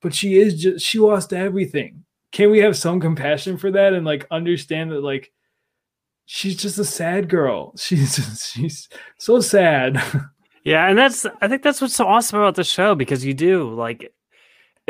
but 0.00 0.14
she 0.14 0.38
is 0.38 0.60
just 0.62 0.86
she 0.86 0.98
lost 0.98 1.32
everything. 1.32 2.04
Can 2.32 2.50
we 2.50 2.60
have 2.60 2.76
some 2.76 3.00
compassion 3.00 3.58
for 3.58 3.70
that 3.72 3.92
and 3.92 4.06
like 4.06 4.26
understand 4.30 4.92
that 4.92 5.02
like 5.02 5.32
she's 6.26 6.56
just 6.56 6.78
a 6.78 6.84
sad 6.84 7.28
girl. 7.28 7.74
She's 7.76 8.50
she's 8.54 8.88
so 9.18 9.40
sad. 9.40 10.00
Yeah, 10.62 10.88
and 10.88 10.98
that's 10.98 11.24
I 11.40 11.48
think 11.48 11.62
that's 11.62 11.80
what's 11.80 11.96
so 11.96 12.06
awesome 12.06 12.38
about 12.38 12.54
the 12.54 12.64
show 12.64 12.94
because 12.94 13.24
you 13.24 13.32
do 13.32 13.72
like 13.72 14.12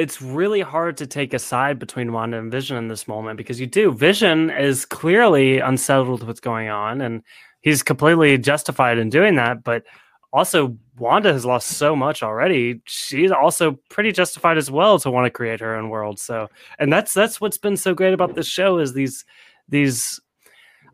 it's 0.00 0.22
really 0.22 0.62
hard 0.62 0.96
to 0.96 1.06
take 1.06 1.34
a 1.34 1.38
side 1.38 1.78
between 1.78 2.14
Wanda 2.14 2.38
and 2.38 2.50
Vision 2.50 2.78
in 2.78 2.88
this 2.88 3.06
moment 3.06 3.36
because 3.36 3.60
you 3.60 3.66
do. 3.66 3.92
Vision 3.92 4.48
is 4.48 4.86
clearly 4.86 5.58
unsettled 5.58 6.08
with 6.08 6.26
what's 6.26 6.40
going 6.40 6.70
on, 6.70 7.02
and 7.02 7.22
he's 7.60 7.82
completely 7.82 8.38
justified 8.38 8.96
in 8.96 9.10
doing 9.10 9.34
that. 9.34 9.62
But 9.62 9.84
also, 10.32 10.74
Wanda 10.96 11.34
has 11.34 11.44
lost 11.44 11.68
so 11.68 11.94
much 11.94 12.22
already. 12.22 12.80
She's 12.86 13.30
also 13.30 13.78
pretty 13.90 14.10
justified 14.10 14.56
as 14.56 14.70
well 14.70 14.98
to 15.00 15.10
want 15.10 15.26
to 15.26 15.30
create 15.30 15.60
her 15.60 15.76
own 15.76 15.90
world. 15.90 16.18
So, 16.18 16.48
and 16.78 16.90
that's 16.90 17.12
that's 17.12 17.38
what's 17.38 17.58
been 17.58 17.76
so 17.76 17.92
great 17.92 18.14
about 18.14 18.34
this 18.34 18.48
show 18.48 18.78
is 18.78 18.94
these 18.94 19.26
these. 19.68 20.18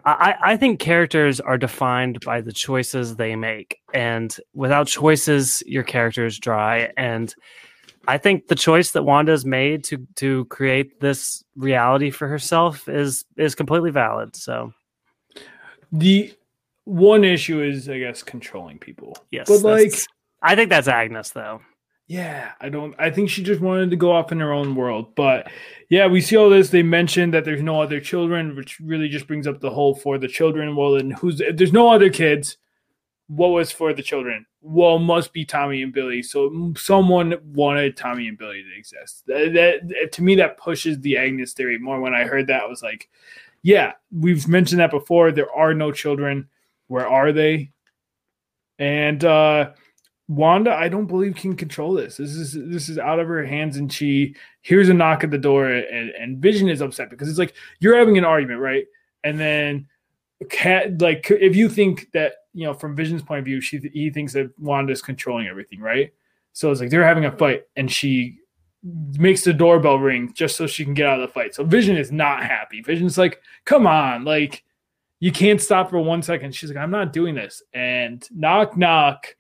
I, 0.05 0.35
I 0.41 0.57
think 0.57 0.79
characters 0.79 1.41
are 1.41 1.59
defined 1.59 2.21
by 2.25 2.41
the 2.41 2.53
choices 2.53 3.15
they 3.15 3.37
make, 3.37 3.79
and 3.95 4.37
without 4.53 4.89
choices, 4.89 5.63
your 5.65 5.85
character 5.85 6.27
is 6.27 6.39
dry. 6.41 6.91
And 6.97 7.33
I 8.07 8.19
think 8.19 8.49
the 8.49 8.55
choice 8.55 8.93
that 8.93 9.03
Wanda's 9.03 9.45
made 9.45 9.85
to 9.85 10.07
to 10.17 10.45
create 10.47 11.01
this 11.01 11.43
reality 11.57 12.11
for 12.11 12.29
herself 12.29 12.89
is 12.89 13.25
is 13.37 13.55
completely 13.55 13.91
valid. 13.91 14.37
So 14.37 14.73
the 15.93 16.35
one 16.85 17.25
issue 17.25 17.63
is, 17.63 17.89
I 17.89 17.99
guess, 17.99 18.23
controlling 18.23 18.79
people. 18.79 19.17
Yes, 19.31 19.49
but 19.49 19.63
like, 19.63 19.95
I 20.43 20.55
think 20.55 20.71
that's 20.71 20.89
Agnes, 20.89 21.31
though. 21.31 21.61
Yeah, 22.09 22.53
I 22.61 22.69
don't. 22.69 22.95
I 22.99 23.11
think 23.11 23.29
she 23.29 23.43
just 23.43 23.61
wanted 23.61 23.91
to 23.91 23.97
go 23.97 24.13
off 24.13 24.31
in 24.31 24.39
her 24.39 24.53
own 24.53 24.77
world. 24.77 25.17
But 25.17 25.51
yeah, 25.91 26.07
we 26.07 26.21
see 26.21 26.37
all 26.37 26.49
this. 26.49 26.71
They 26.71 26.85
mentioned 26.85 27.35
that 27.35 27.45
there's 27.45 27.63
no 27.63 27.83
other 27.83 28.01
children, 28.01 28.55
which 28.55 28.79
really 28.79 29.09
just 29.09 29.27
brings 29.27 29.49
up 29.49 29.61
the 29.61 29.71
whole 29.71 29.97
for 29.97 30.17
the 30.17 30.29
children. 30.29 30.77
Well, 30.77 30.97
and 30.97 31.13
who's 31.15 31.43
there's 31.55 31.73
no 31.73 31.91
other 31.91 32.09
kids, 32.09 32.57
what 33.29 33.49
was 33.49 33.73
for 33.73 33.93
the 33.93 34.03
children? 34.03 34.47
Well, 34.63 34.99
must 34.99 35.33
be 35.33 35.45
Tommy 35.45 35.83
and 35.83 35.93
Billy. 35.93 36.23
So 36.23 36.73
someone 36.77 37.35
wanted 37.55 37.97
Tommy 37.97 38.29
and 38.29 38.39
Billy 38.39 38.63
to 38.63 38.79
exist. 38.79 39.25
That, 39.27 39.81
that, 39.89 40.13
to 40.13 40.23
me, 40.23 40.37
that 40.37 40.59
pushes 40.59 41.01
the 41.01 41.17
Agnes 41.17 41.53
theory 41.53 41.79
more. 41.79 42.01
When 42.01 42.15
I 42.15 42.25
heard 42.25 42.47
that, 42.49 42.63
I 42.63 42.67
was 42.67 42.83
like, 42.83 43.09
yeah, 43.63 43.93
we've 44.13 44.47
mentioned 44.47 44.81
that 44.81 44.91
before. 44.91 45.33
There 45.33 45.53
are 45.53 45.75
no 45.75 45.91
children. 45.91 46.49
Where 46.87 47.09
are 47.09 47.33
they? 47.33 47.73
And 48.79 49.25
uh, 49.25 49.73
Wanda, 50.29 50.73
I 50.73 50.89
don't 50.89 51.07
believe 51.07 51.35
can 51.35 51.57
control 51.57 51.95
this. 51.95 52.17
This 52.17 52.35
is 52.35 52.53
this 52.53 52.89
is 52.89 52.99
out 52.99 53.19
of 53.19 53.27
her 53.27 53.45
hands, 53.45 53.77
and 53.77 53.93
she 53.93 54.35
hears 54.63 54.89
a 54.89 54.95
knock 54.95 55.25
at 55.25 55.31
the 55.31 55.39
door, 55.39 55.69
and, 55.69 56.11
and 56.11 56.39
Vision 56.39 56.69
is 56.69 56.81
upset 56.81 57.11
because 57.11 57.29
it's 57.29 57.39
like 57.39 57.55
you're 57.81 57.97
having 57.97 58.19
an 58.19 58.25
argument, 58.25 58.61
right? 58.61 58.85
And 59.25 59.39
then 59.41 59.89
cat 60.51 61.01
like 61.01 61.31
if 61.31 61.57
you 61.57 61.69
think 61.69 62.09
that 62.13 62.35
you 62.57 62.65
know 62.65 62.73
from 62.73 62.97
Vision's 62.97 63.23
point 63.23 63.41
of 63.41 63.45
view, 63.45 63.61
she 63.61 63.79
he 63.93 64.11
thinks 64.11 64.33
that 64.33 64.51
Wanda's 64.59 65.03
controlling 65.03 65.47
everything, 65.47 65.79
right? 65.79 66.13
So 66.55 66.71
it's 66.73 66.81
like 66.81 66.89
they're 66.89 67.05
having 67.05 67.27
a 67.27 67.37
fight, 67.37 67.65
and 67.77 67.93
she 67.93 68.39
makes 69.19 69.45
the 69.45 69.53
doorbell 69.53 69.99
ring 69.99 70.33
just 70.33 70.57
so 70.57 70.67
she 70.67 70.83
can 70.83 70.95
get 70.95 71.07
out 71.07 71.21
of 71.21 71.29
the 71.29 71.33
fight. 71.33 71.55
So 71.55 71.65
Vision 71.65 71.97
is 71.97 72.11
not 72.11 72.43
happy. 72.43 72.81
Vision's 72.81 73.19
like, 73.19 73.43
"Come 73.67 73.87
on, 73.87 74.25
like 74.25 74.65
you 75.21 75.31
can't 75.33 75.61
stop 75.61 75.91
for 75.91 76.01
one 76.01 76.23
second. 76.23 76.55
She's 76.55 76.71
like, 76.71 76.79
"I'm 76.79 76.91
not 76.91 77.13
doing 77.13 77.35
this." 77.35 77.63
And 77.75 78.27
knock 78.35 78.75
knock. 78.75 79.37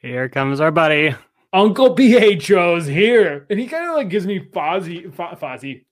Here 0.00 0.28
comes 0.28 0.60
our 0.60 0.70
buddy. 0.70 1.14
Uncle 1.52 1.94
Pietro's 1.94 2.86
here, 2.86 3.46
and 3.50 3.58
he 3.58 3.66
kind 3.66 3.88
of 3.88 3.96
like 3.96 4.08
gives 4.08 4.26
me 4.26 4.38
Fozzie, 4.38 5.12
Fozzie, 5.12 5.84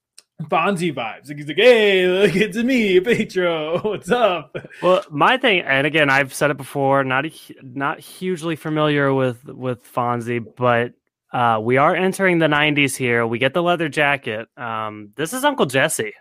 Fonzie 0.49 0.95
vibes. 0.95 1.29
Like 1.29 1.37
he's 1.39 1.47
like, 1.47 1.57
"Hey, 1.57 2.07
look, 2.07 2.35
it's 2.37 2.57
me, 2.57 3.01
Pietro. 3.01 3.81
What's 3.81 4.11
up?" 4.11 4.57
Well, 4.83 5.05
my 5.11 5.37
thing, 5.37 5.61
and 5.61 5.87
again, 5.87 6.11
I've 6.11 6.35
said 6.35 6.51
it 6.51 6.57
before. 6.57 7.05
Not 7.05 7.27
not 7.63 8.01
hugely 8.01 8.57
familiar 8.57 9.13
with 9.13 9.45
with 9.45 9.85
Fonzie, 9.93 10.45
but 10.57 10.93
uh, 11.33 11.61
we 11.61 11.77
are 11.77 11.95
entering 11.95 12.39
the 12.39 12.47
'90s 12.47 12.97
here. 12.97 13.27
We 13.27 13.39
get 13.39 13.55
the 13.55 13.63
leather 13.63 13.89
jacket. 13.89 14.49
Um, 14.57 15.11
this 15.17 15.33
is 15.33 15.45
Uncle 15.45 15.67
Jesse. 15.67 16.15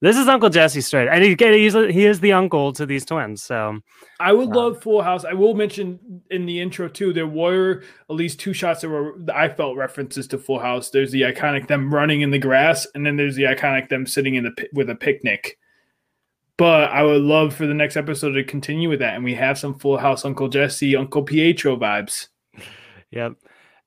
This 0.00 0.16
is 0.16 0.28
Uncle 0.28 0.48
Jesse 0.48 0.80
straight, 0.80 1.08
and 1.08 1.24
he, 1.24 1.34
he's 1.36 1.74
he 1.74 2.06
is 2.06 2.20
the 2.20 2.32
uncle 2.32 2.72
to 2.74 2.86
these 2.86 3.04
twins. 3.04 3.42
So 3.42 3.80
I 4.20 4.32
would 4.32 4.48
um, 4.48 4.54
love 4.54 4.82
Full 4.82 5.02
House. 5.02 5.24
I 5.24 5.32
will 5.32 5.54
mention 5.54 6.22
in 6.30 6.46
the 6.46 6.60
intro 6.60 6.88
too. 6.88 7.12
There 7.12 7.26
were 7.26 7.82
at 8.08 8.14
least 8.14 8.38
two 8.38 8.52
shots 8.52 8.82
that 8.82 8.90
were 8.90 9.14
I 9.34 9.48
felt 9.48 9.76
references 9.76 10.28
to 10.28 10.38
Full 10.38 10.60
House. 10.60 10.90
There's 10.90 11.10
the 11.10 11.22
iconic 11.22 11.66
them 11.66 11.92
running 11.92 12.20
in 12.20 12.30
the 12.30 12.38
grass, 12.38 12.86
and 12.94 13.04
then 13.04 13.16
there's 13.16 13.34
the 13.34 13.42
iconic 13.42 13.88
them 13.88 14.06
sitting 14.06 14.36
in 14.36 14.44
the 14.44 14.68
with 14.72 14.88
a 14.88 14.94
picnic. 14.94 15.58
But 16.56 16.90
I 16.90 17.02
would 17.02 17.22
love 17.22 17.52
for 17.52 17.66
the 17.66 17.74
next 17.74 17.96
episode 17.96 18.32
to 18.32 18.44
continue 18.44 18.88
with 18.88 19.00
that, 19.00 19.16
and 19.16 19.24
we 19.24 19.34
have 19.34 19.58
some 19.58 19.78
Full 19.80 19.98
House 19.98 20.24
Uncle 20.24 20.48
Jesse, 20.48 20.94
Uncle 20.94 21.24
Pietro 21.24 21.76
vibes. 21.76 22.28
Yep, 23.10 23.36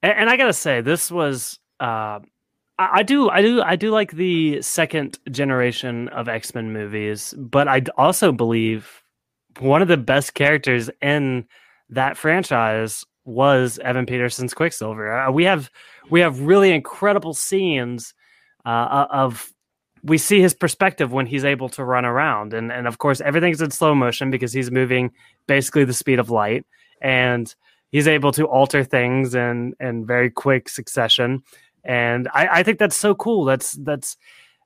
and, 0.02 0.14
and 0.14 0.30
I 0.32 0.36
gotta 0.36 0.52
say 0.52 0.82
this 0.82 1.12
was. 1.12 1.60
Uh, 1.80 2.22
I, 2.92 3.04
do, 3.04 3.30
I 3.30 3.42
do, 3.42 3.62
I 3.62 3.76
do 3.76 3.92
like 3.92 4.14
the 4.14 4.62
second 4.62 5.20
generation 5.30 6.08
of 6.10 6.28
X 6.28 6.56
Men 6.56 6.74
movies, 6.74 7.34
but 7.38 7.68
I 7.68 7.84
also 7.98 8.32
believe 8.32 9.04
one 9.60 9.82
of 9.82 9.88
the 9.88 9.98
best 9.98 10.34
characters 10.34 10.90
in 11.02 11.46
that 11.90 12.18
franchise 12.18 13.06
was 13.26 13.80
Evan 13.80 14.06
Peterson's 14.06 14.54
Quicksilver. 14.54 15.12
Uh, 15.12 15.32
we 15.32 15.44
have 15.44 15.70
we 16.10 16.20
have 16.20 16.42
really 16.42 16.72
incredible 16.72 17.34
scenes 17.34 18.14
uh, 18.66 19.06
of 19.12 19.54
we 20.04 20.18
see 20.18 20.42
his 20.42 20.54
perspective 20.54 21.12
when 21.12 21.28
he's 21.28 21.46
able 21.46 21.70
to 21.70 21.84
run 21.84 22.06
around, 22.06 22.54
and 22.54 22.72
and 22.72 22.88
of 22.88 22.98
course 22.98 23.22
everything's 23.22 23.62
in 23.62 23.72
slow 23.72 23.94
motion 23.94 24.32
because 24.32 24.54
he's 24.54 24.72
moving 24.72 25.12
basically 25.48 25.86
the 25.86 25.94
speed 25.94 26.20
of 26.20 26.30
light, 26.30 26.66
and 27.02 27.54
he's 27.92 28.08
able 28.08 28.32
to 28.32 28.46
alter 28.46 28.84
things 28.84 29.36
in 29.36 29.74
in 29.80 30.06
very 30.06 30.30
quick 30.30 30.70
succession, 30.70 31.44
and 31.84 32.28
I, 32.34 32.48
I 32.60 32.64
think 32.64 32.80
that's 32.80 32.96
so 32.96 33.16
cool. 33.16 33.46
That's 33.46 33.74
that's 33.74 34.18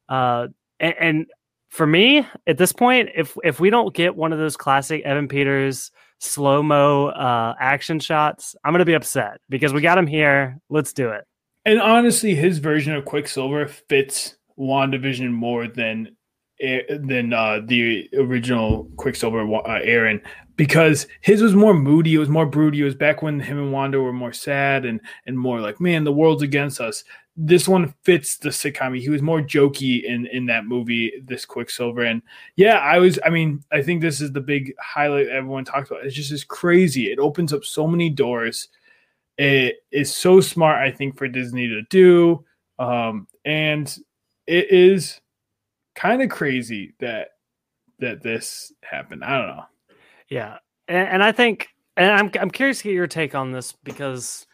uh, 0.10 0.48
and, 0.80 0.96
and 1.00 1.26
for 1.70 1.88
me 1.88 2.26
at 2.48 2.58
this 2.58 2.72
point, 2.72 3.10
if 3.16 3.38
if 3.44 3.60
we 3.60 3.70
don't 3.70 3.94
get 3.94 4.16
one 4.16 4.34
of 4.34 4.40
those 4.40 4.58
classic 4.58 5.04
Evan 5.04 5.28
Peters 5.28 5.92
slow 6.20 6.64
mo 6.64 7.08
uh, 7.08 7.56
action 7.60 8.00
shots, 8.00 8.56
I'm 8.64 8.74
gonna 8.74 8.86
be 8.86 8.94
upset 8.94 9.40
because 9.50 9.74
we 9.74 9.82
got 9.82 9.98
him 9.98 10.08
here. 10.08 10.60
Let's 10.70 10.94
do 10.94 11.10
it. 11.10 11.26
And 11.66 11.82
honestly, 11.82 12.36
his 12.36 12.60
version 12.60 12.94
of 12.94 13.06
Quicksilver 13.06 13.68
fits 13.68 14.38
WandaVision 14.58 15.32
more 15.32 15.68
than 15.68 16.16
eh, 16.62 16.82
than 16.90 17.34
uh, 17.34 17.62
the 17.66 18.10
original 18.18 18.90
Quicksilver 18.98 19.42
uh, 19.42 19.80
Aaron 19.84 20.22
because 20.56 21.08
his 21.22 21.42
was 21.42 21.56
more 21.56 21.74
moody. 21.74 22.14
It 22.14 22.20
was 22.20 22.30
more 22.30 22.46
broody. 22.46 22.82
It 22.82 22.86
was 22.86 22.96
back 22.96 23.22
when 23.22 23.40
him 23.40 23.58
and 23.58 23.72
Wanda 23.72 24.00
were 24.00 24.14
more 24.14 24.34
sad 24.34 24.86
and 24.86 25.00
and 25.26 25.38
more 25.38 25.60
like, 25.60 25.80
man, 25.80 26.04
the 26.04 26.14
world's 26.14 26.44
against 26.44 26.80
us. 26.80 27.04
This 27.38 27.68
one 27.68 27.94
fits 28.04 28.38
the 28.38 28.50
sitcom. 28.50 28.98
He 28.98 29.10
was 29.10 29.22
more 29.22 29.42
jokey 29.42 30.04
in 30.04 30.28
in 30.28 30.46
that 30.46 30.66
movie, 30.66 31.12
this 31.26 31.46
Quicksilver. 31.46 32.04
And 32.04 32.22
yeah, 32.56 32.78
I 32.80 33.00
was. 33.00 33.20
I 33.26 33.30
mean, 33.30 33.64
I 33.72 33.82
think 33.82 34.02
this 34.02 34.22
is 34.22 34.32
the 34.32 34.42
big 34.42 34.74
highlight 34.80 35.28
everyone 35.28 35.66
talks 35.66 35.90
about. 35.90 36.06
It's 36.06 36.16
just 36.16 36.32
as 36.32 36.44
crazy. 36.44 37.12
It 37.12 37.20
opens 37.20 37.52
up 37.52 37.66
so 37.66 37.88
many 37.88 38.10
doors. 38.10 38.70
It 39.38 39.84
is 39.92 40.14
so 40.14 40.40
smart, 40.40 40.82
I 40.82 40.92
think, 40.92 41.18
for 41.18 41.28
Disney 41.28 41.68
to 41.68 41.82
do. 41.90 42.46
Um, 42.80 43.28
and 43.44 43.94
it 44.48 44.72
is 44.72 45.20
kind 45.96 46.22
of 46.22 46.30
crazy 46.30 46.94
that 47.00 47.32
that 48.00 48.24
this 48.24 48.72
happened. 48.82 49.26
I 49.26 49.38
don't 49.38 49.58
know. 49.58 49.66
Yeah, 50.36 50.58
and, 50.90 51.08
and 51.08 51.24
I 51.24 51.32
think, 51.32 51.70
and 51.96 52.12
I'm 52.12 52.30
I'm 52.42 52.52
curious 52.52 52.80
to 52.80 52.84
get 52.90 52.94
your 52.94 53.08
take 53.08 53.36
on 53.36 53.54
this 53.54 53.72
because, 53.86 54.46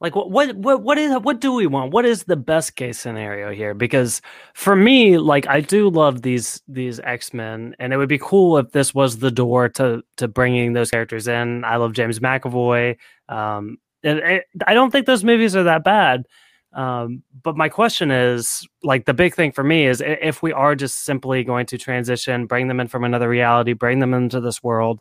like, 0.00 0.14
what 0.14 0.30
what 0.30 0.54
what 0.54 0.80
what 0.84 0.96
is 0.96 1.12
what 1.22 1.40
do 1.40 1.52
we 1.52 1.66
want? 1.66 1.92
What 1.92 2.04
is 2.06 2.22
the 2.22 2.36
best 2.36 2.76
case 2.76 3.00
scenario 3.00 3.50
here? 3.50 3.74
Because 3.74 4.22
for 4.54 4.76
me, 4.76 5.18
like, 5.18 5.48
I 5.48 5.60
do 5.60 5.90
love 5.90 6.22
these 6.22 6.62
these 6.68 7.00
X 7.00 7.34
Men, 7.34 7.74
and 7.80 7.92
it 7.92 7.96
would 7.96 8.08
be 8.08 8.18
cool 8.18 8.58
if 8.58 8.70
this 8.70 8.94
was 8.94 9.18
the 9.18 9.32
door 9.32 9.68
to 9.70 10.04
to 10.18 10.28
bringing 10.28 10.72
those 10.72 10.92
characters 10.92 11.26
in. 11.26 11.64
I 11.64 11.78
love 11.78 11.94
James 11.94 12.20
McAvoy. 12.20 12.96
Um, 13.28 13.78
and 14.04 14.20
it, 14.20 14.44
I 14.68 14.74
don't 14.74 14.92
think 14.92 15.06
those 15.06 15.24
movies 15.24 15.56
are 15.56 15.64
that 15.64 15.82
bad. 15.82 16.26
Um, 16.74 17.22
but 17.42 17.56
my 17.56 17.68
question 17.68 18.10
is 18.10 18.66
like 18.82 19.04
the 19.04 19.14
big 19.14 19.34
thing 19.34 19.52
for 19.52 19.62
me 19.62 19.86
is 19.86 20.02
if 20.04 20.42
we 20.42 20.52
are 20.52 20.74
just 20.74 21.04
simply 21.04 21.44
going 21.44 21.66
to 21.66 21.78
transition, 21.78 22.46
bring 22.46 22.66
them 22.68 22.80
in 22.80 22.88
from 22.88 23.04
another 23.04 23.28
reality, 23.28 23.72
bring 23.72 24.00
them 24.00 24.12
into 24.12 24.40
this 24.40 24.62
world. 24.62 25.00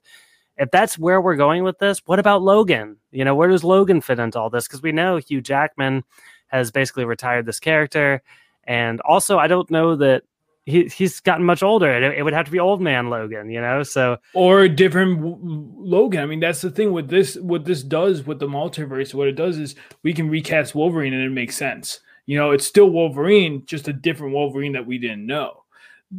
If 0.56 0.70
that's 0.70 1.00
where 1.00 1.20
we're 1.20 1.36
going 1.36 1.64
with 1.64 1.80
this, 1.80 2.02
what 2.06 2.20
about 2.20 2.44
Logan? 2.44 2.98
You 3.12 3.26
know, 3.26 3.34
where 3.34 3.50
does 3.50 3.64
Logan 3.64 4.02
fit 4.02 4.20
into 4.20 4.40
all 4.40 4.52
this? 4.52 4.68
Because 4.68 4.84
we 4.84 4.92
know 4.92 5.18
Hugh 5.18 5.42
Jackman 5.42 6.04
has 6.48 6.70
basically 6.70 7.06
retired 7.06 7.48
this 7.48 7.60
character. 7.60 8.22
And 8.66 9.02
also, 9.02 9.40
I 9.40 9.48
don't 9.48 9.70
know 9.72 9.96
that 9.96 10.24
he 10.66 10.86
he's 10.86 11.20
gotten 11.20 11.46
much 11.46 11.62
older. 11.62 11.92
It, 11.92 12.18
it, 12.18 12.24
would 12.24 12.34
have 12.34 12.46
to 12.46 12.52
be 12.52 12.60
old 12.60 12.82
man 12.82 13.10
Logan, 13.10 13.50
you 13.50 13.60
know. 13.60 13.84
So 13.84 14.18
or 14.34 14.68
different 14.68 15.22
Logan. 15.22 16.22
I 16.22 16.26
mean, 16.26 16.40
that's 16.40 16.62
the 16.62 16.72
thing 16.72 16.94
with 16.94 17.10
this. 17.10 17.36
What 17.36 17.66
this 17.66 17.84
does 17.84 18.26
with 18.26 18.40
the 18.40 18.48
multiverse, 18.48 19.14
what 19.14 19.28
it 19.28 19.34
does 19.34 19.58
is 19.58 19.76
we 20.04 20.14
can 20.14 20.30
recast 20.30 20.76
Wolverine 20.76 21.14
and 21.14 21.24
it 21.24 21.32
makes 21.32 21.58
sense. 21.58 22.00
You 22.26 22.38
know, 22.38 22.52
it's 22.52 22.66
still 22.66 22.90
Wolverine, 22.90 23.66
just 23.66 23.90
a 23.90 23.94
different 23.94 24.34
Wolverine 24.34 24.72
that 24.74 24.88
we 24.88 24.98
didn't 24.98 25.26
know. 25.26 25.64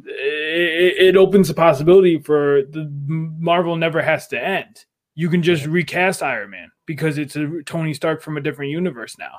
It, 0.05 1.15
it 1.15 1.17
opens 1.17 1.49
the 1.49 1.55
possibility 1.55 2.19
for 2.19 2.63
the 2.71 2.91
Marvel 3.07 3.77
never 3.77 4.03
has 4.03 4.27
to 4.29 4.43
end. 4.43 4.85
You 5.15 5.31
can 5.31 5.43
just 5.43 5.65
recast 5.65 6.23
Iron 6.23 6.51
Man 6.51 6.71
because 6.85 7.17
it's 7.17 7.37
a 7.37 7.63
Tony 7.65 7.95
Stark 7.95 8.21
from 8.21 8.37
a 8.37 8.43
different 8.43 8.73
universe 8.73 9.17
now. 9.19 9.39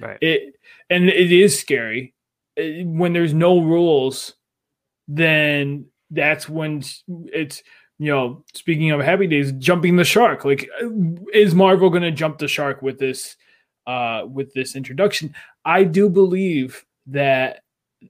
Right. 0.00 0.18
It 0.20 0.54
and 0.88 1.08
it 1.08 1.30
is 1.30 1.60
scary 1.60 2.14
eh, 2.56 2.82
when 2.84 3.12
there's 3.12 3.34
no 3.34 3.60
rules 3.60 4.34
then 5.10 5.86
that's 6.10 6.48
when 6.48 6.82
it's 7.08 7.62
you 7.98 8.10
know 8.10 8.44
speaking 8.54 8.92
of 8.92 9.00
happy 9.00 9.26
days 9.26 9.52
jumping 9.52 9.96
the 9.96 10.04
shark. 10.04 10.44
Like 10.44 10.68
is 11.34 11.54
marvel 11.54 11.90
going 11.90 12.02
to 12.02 12.12
jump 12.12 12.38
the 12.38 12.48
shark 12.48 12.80
with 12.80 12.98
this 12.98 13.36
uh 13.86 14.22
with 14.30 14.54
this 14.54 14.76
introduction? 14.76 15.34
I 15.64 15.84
do 15.84 16.08
believe 16.08 16.84
that 17.08 17.62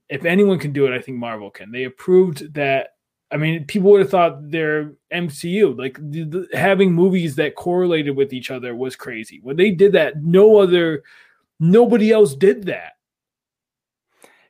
if 0.08 0.24
anyone 0.24 0.58
can 0.58 0.72
do 0.72 0.86
it 0.86 0.96
i 0.96 1.00
think 1.00 1.16
marvel 1.16 1.50
can. 1.50 1.72
They 1.72 1.84
approved 1.84 2.54
that 2.54 2.90
i 3.32 3.36
mean 3.36 3.64
people 3.64 3.90
would 3.90 4.00
have 4.00 4.10
thought 4.10 4.50
their 4.50 4.92
mcu 5.12 5.78
like 5.78 5.96
the, 6.10 6.24
the, 6.24 6.48
having 6.52 6.92
movies 6.92 7.36
that 7.36 7.54
correlated 7.54 8.14
with 8.14 8.32
each 8.32 8.50
other 8.50 8.74
was 8.76 8.94
crazy. 8.94 9.40
When 9.42 9.56
they 9.56 9.70
did 9.70 9.92
that 9.92 10.22
no 10.22 10.58
other 10.58 11.02
nobody 11.58 12.12
else 12.12 12.34
did 12.34 12.64
that 12.64 12.92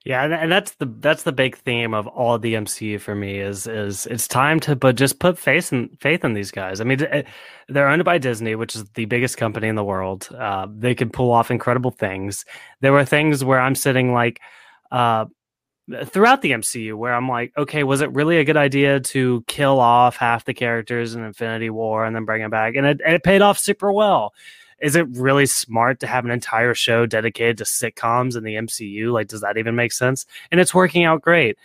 yeah, 0.04 0.24
and 0.24 0.50
that's 0.50 0.72
the 0.72 0.86
that's 1.00 1.24
the 1.24 1.32
big 1.32 1.58
theme 1.58 1.92
of 1.92 2.06
all 2.06 2.38
the 2.38 2.54
MCU 2.54 2.98
for 2.98 3.14
me 3.14 3.38
is 3.38 3.66
is 3.66 4.06
it's 4.06 4.26
time 4.26 4.58
to 4.60 4.74
but 4.74 4.96
just 4.96 5.18
put 5.18 5.38
faith 5.38 5.74
in 5.74 5.90
faith 6.00 6.24
in 6.24 6.32
these 6.32 6.50
guys. 6.50 6.80
I 6.80 6.84
mean, 6.84 7.02
eh, 7.02 7.22
they're 7.68 7.86
owned 7.86 8.04
by 8.04 8.16
Disney, 8.16 8.54
which 8.54 8.74
is 8.74 8.84
the 8.94 9.04
biggest 9.04 9.36
company 9.36 9.68
in 9.68 9.74
the 9.74 9.84
world. 9.84 10.28
Uh, 10.34 10.68
they 10.74 10.94
can 10.94 11.10
pull 11.10 11.30
off 11.30 11.50
incredible 11.50 11.90
things. 11.90 12.46
There 12.80 12.94
were 12.94 13.04
things 13.04 13.44
where 13.44 13.60
I'm 13.60 13.74
sitting 13.74 14.14
like 14.14 14.40
uh, 14.90 15.26
throughout 16.06 16.40
the 16.40 16.52
MCU 16.52 16.94
where 16.94 17.14
I'm 17.14 17.28
like, 17.28 17.52
okay, 17.58 17.84
was 17.84 18.00
it 18.00 18.10
really 18.12 18.38
a 18.38 18.44
good 18.44 18.56
idea 18.56 19.00
to 19.00 19.44
kill 19.48 19.80
off 19.80 20.16
half 20.16 20.46
the 20.46 20.54
characters 20.54 21.14
in 21.14 21.24
Infinity 21.24 21.68
War 21.68 22.06
and 22.06 22.16
then 22.16 22.24
bring 22.24 22.40
them 22.40 22.50
back? 22.50 22.74
And 22.74 22.86
it, 22.86 23.02
and 23.04 23.14
it 23.14 23.22
paid 23.22 23.42
off 23.42 23.58
super 23.58 23.92
well 23.92 24.32
is 24.80 24.96
it 24.96 25.06
really 25.10 25.46
smart 25.46 26.00
to 26.00 26.06
have 26.06 26.24
an 26.24 26.30
entire 26.30 26.74
show 26.74 27.06
dedicated 27.06 27.58
to 27.58 27.64
sitcoms 27.64 28.36
in 28.36 28.44
the 28.44 28.54
MCU? 28.54 29.12
Like, 29.12 29.28
does 29.28 29.42
that 29.42 29.58
even 29.58 29.76
make 29.76 29.92
sense? 29.92 30.26
And 30.50 30.60
it's 30.60 30.74
working 30.74 31.04
out 31.04 31.22
great. 31.22 31.58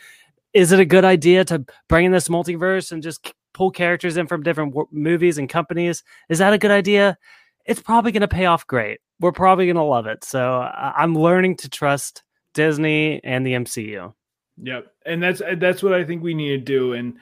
Is 0.53 0.71
it 0.71 0.79
a 0.79 0.85
good 0.85 1.05
idea 1.05 1.43
to 1.45 1.65
bring 1.87 2.05
in 2.05 2.11
this 2.11 2.27
multiverse 2.27 2.91
and 2.91 3.03
just 3.03 3.33
pull 3.53 3.71
characters 3.71 4.17
in 4.17 4.27
from 4.27 4.43
different 4.43 4.73
w- 4.73 4.87
movies 4.91 5.37
and 5.37 5.49
companies? 5.49 6.03
Is 6.29 6.39
that 6.39 6.53
a 6.53 6.57
good 6.57 6.71
idea? 6.71 7.17
It's 7.65 7.81
probably 7.81 8.11
going 8.11 8.21
to 8.21 8.27
pay 8.27 8.45
off 8.45 8.67
great. 8.67 8.99
We're 9.19 9.31
probably 9.31 9.65
going 9.65 9.75
to 9.75 9.83
love 9.83 10.07
it. 10.07 10.23
So 10.23 10.61
I'm 10.61 11.15
learning 11.17 11.57
to 11.57 11.69
trust 11.69 12.23
Disney 12.53 13.21
and 13.23 13.45
the 13.45 13.53
MCU. 13.53 14.13
Yep, 14.61 14.87
and 15.05 15.21
that's 15.21 15.41
that's 15.57 15.83
what 15.83 15.93
I 15.93 16.05
think 16.05 16.23
we 16.23 16.33
need 16.33 16.51
to 16.51 16.57
do. 16.57 16.93
And 16.93 17.17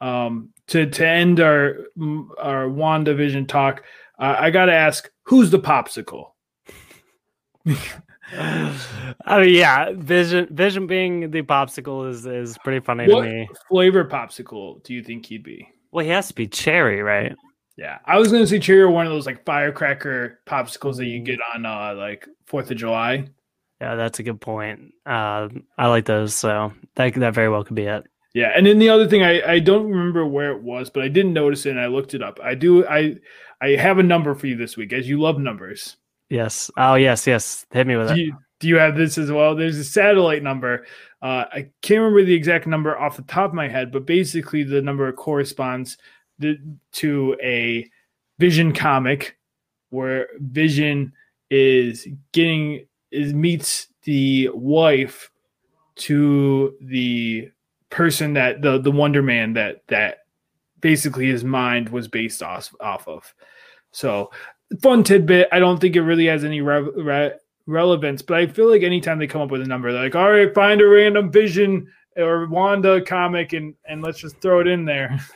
um, 0.00 0.50
to 0.68 0.86
to 0.86 1.06
end 1.06 1.40
our 1.40 1.80
our 2.38 2.66
WandaVision 2.66 3.46
talk, 3.46 3.82
uh, 4.18 4.36
I 4.38 4.50
got 4.50 4.66
to 4.66 4.72
ask, 4.72 5.10
who's 5.24 5.50
the 5.50 5.58
popsicle? 5.58 6.30
I 8.36 8.74
mean, 9.40 9.54
yeah, 9.54 9.92
Vision 9.94 10.48
Vision 10.50 10.86
being 10.86 11.30
the 11.30 11.42
popsicle 11.42 12.08
is 12.08 12.26
is 12.26 12.58
pretty 12.58 12.80
funny 12.80 13.12
what 13.12 13.22
to 13.22 13.28
me. 13.28 13.46
What 13.48 13.58
flavor 13.68 14.04
popsicle 14.04 14.82
do 14.84 14.94
you 14.94 15.02
think 15.02 15.26
he'd 15.26 15.42
be? 15.42 15.68
Well, 15.90 16.04
he 16.04 16.10
has 16.10 16.28
to 16.28 16.34
be 16.34 16.46
cherry, 16.46 17.02
right? 17.02 17.34
Yeah, 17.76 17.98
I 18.04 18.18
was 18.18 18.32
gonna 18.32 18.46
say 18.46 18.58
cherry 18.58 18.80
or 18.80 18.90
one 18.90 19.06
of 19.06 19.12
those 19.12 19.26
like 19.26 19.44
firecracker 19.44 20.40
popsicles 20.46 20.96
that 20.96 21.06
you 21.06 21.20
get 21.20 21.38
on 21.54 21.64
uh 21.64 21.94
like 21.94 22.26
Fourth 22.46 22.70
of 22.70 22.76
July. 22.76 23.28
Yeah, 23.80 23.94
that's 23.94 24.18
a 24.18 24.24
good 24.24 24.40
point. 24.40 24.92
Uh, 25.06 25.48
I 25.76 25.86
like 25.86 26.04
those, 26.04 26.34
so 26.34 26.72
that 26.96 27.14
that 27.14 27.34
very 27.34 27.48
well 27.48 27.62
could 27.62 27.76
be 27.76 27.84
it. 27.84 28.04
Yeah, 28.34 28.52
and 28.54 28.66
then 28.66 28.78
the 28.78 28.88
other 28.88 29.06
thing 29.06 29.22
I 29.22 29.42
I 29.42 29.58
don't 29.60 29.88
remember 29.88 30.26
where 30.26 30.50
it 30.50 30.62
was, 30.62 30.90
but 30.90 31.02
I 31.02 31.08
didn't 31.08 31.32
notice 31.32 31.66
it, 31.66 31.70
and 31.70 31.80
I 31.80 31.86
looked 31.86 32.14
it 32.14 32.22
up. 32.22 32.40
I 32.42 32.54
do 32.54 32.86
I 32.86 33.16
I 33.60 33.70
have 33.70 33.98
a 33.98 34.02
number 34.02 34.34
for 34.34 34.46
you 34.46 34.56
this 34.56 34.76
week, 34.76 34.92
as 34.92 35.08
you 35.08 35.20
love 35.20 35.38
numbers. 35.38 35.96
Yes. 36.30 36.70
Oh, 36.76 36.94
yes, 36.94 37.26
yes. 37.26 37.66
Hit 37.72 37.86
me 37.86 37.96
with 37.96 38.08
do 38.08 38.14
it. 38.14 38.18
You, 38.18 38.36
do 38.60 38.68
you 38.68 38.76
have 38.76 38.96
this 38.96 39.18
as 39.18 39.30
well? 39.30 39.54
There's 39.54 39.78
a 39.78 39.84
satellite 39.84 40.42
number. 40.42 40.86
Uh, 41.22 41.44
I 41.52 41.70
can't 41.82 42.00
remember 42.00 42.24
the 42.24 42.34
exact 42.34 42.66
number 42.66 42.98
off 42.98 43.16
the 43.16 43.22
top 43.22 43.50
of 43.50 43.54
my 43.54 43.68
head, 43.68 43.90
but 43.92 44.06
basically 44.06 44.62
the 44.62 44.82
number 44.82 45.10
corresponds 45.12 45.96
to 46.92 47.36
a 47.42 47.88
Vision 48.38 48.72
comic 48.72 49.36
where 49.90 50.28
Vision 50.38 51.12
is 51.50 52.06
getting 52.32 52.86
is 53.10 53.32
meets 53.32 53.88
the 54.04 54.48
wife 54.52 55.30
to 55.96 56.76
the 56.80 57.50
person 57.90 58.34
that 58.34 58.62
the 58.62 58.78
the 58.78 58.90
Wonder 58.90 59.22
Man 59.22 59.54
that 59.54 59.82
that 59.88 60.18
basically 60.80 61.26
his 61.26 61.44
mind 61.44 61.88
was 61.88 62.08
based 62.08 62.42
off 62.42 62.74
off 62.80 63.06
of. 63.08 63.34
So 63.92 64.30
fun 64.82 65.04
tidbit. 65.04 65.48
I 65.52 65.58
don't 65.58 65.80
think 65.80 65.96
it 65.96 66.02
really 66.02 66.26
has 66.26 66.44
any 66.44 66.60
re- 66.60 66.90
re- 66.96 67.32
relevance, 67.66 68.22
but 68.22 68.36
I 68.36 68.46
feel 68.46 68.70
like 68.70 68.82
anytime 68.82 69.18
they 69.18 69.26
come 69.26 69.42
up 69.42 69.50
with 69.50 69.62
a 69.62 69.66
number, 69.66 69.92
they're 69.92 70.04
like, 70.04 70.14
all 70.14 70.30
right, 70.30 70.54
find 70.54 70.80
a 70.80 70.86
random 70.86 71.30
Vision 71.30 71.90
or 72.16 72.46
Wanda 72.48 73.00
comic 73.00 73.52
and 73.52 73.74
and 73.86 74.02
let's 74.02 74.18
just 74.18 74.40
throw 74.40 74.60
it 74.60 74.66
in 74.66 74.84
there. 74.84 75.18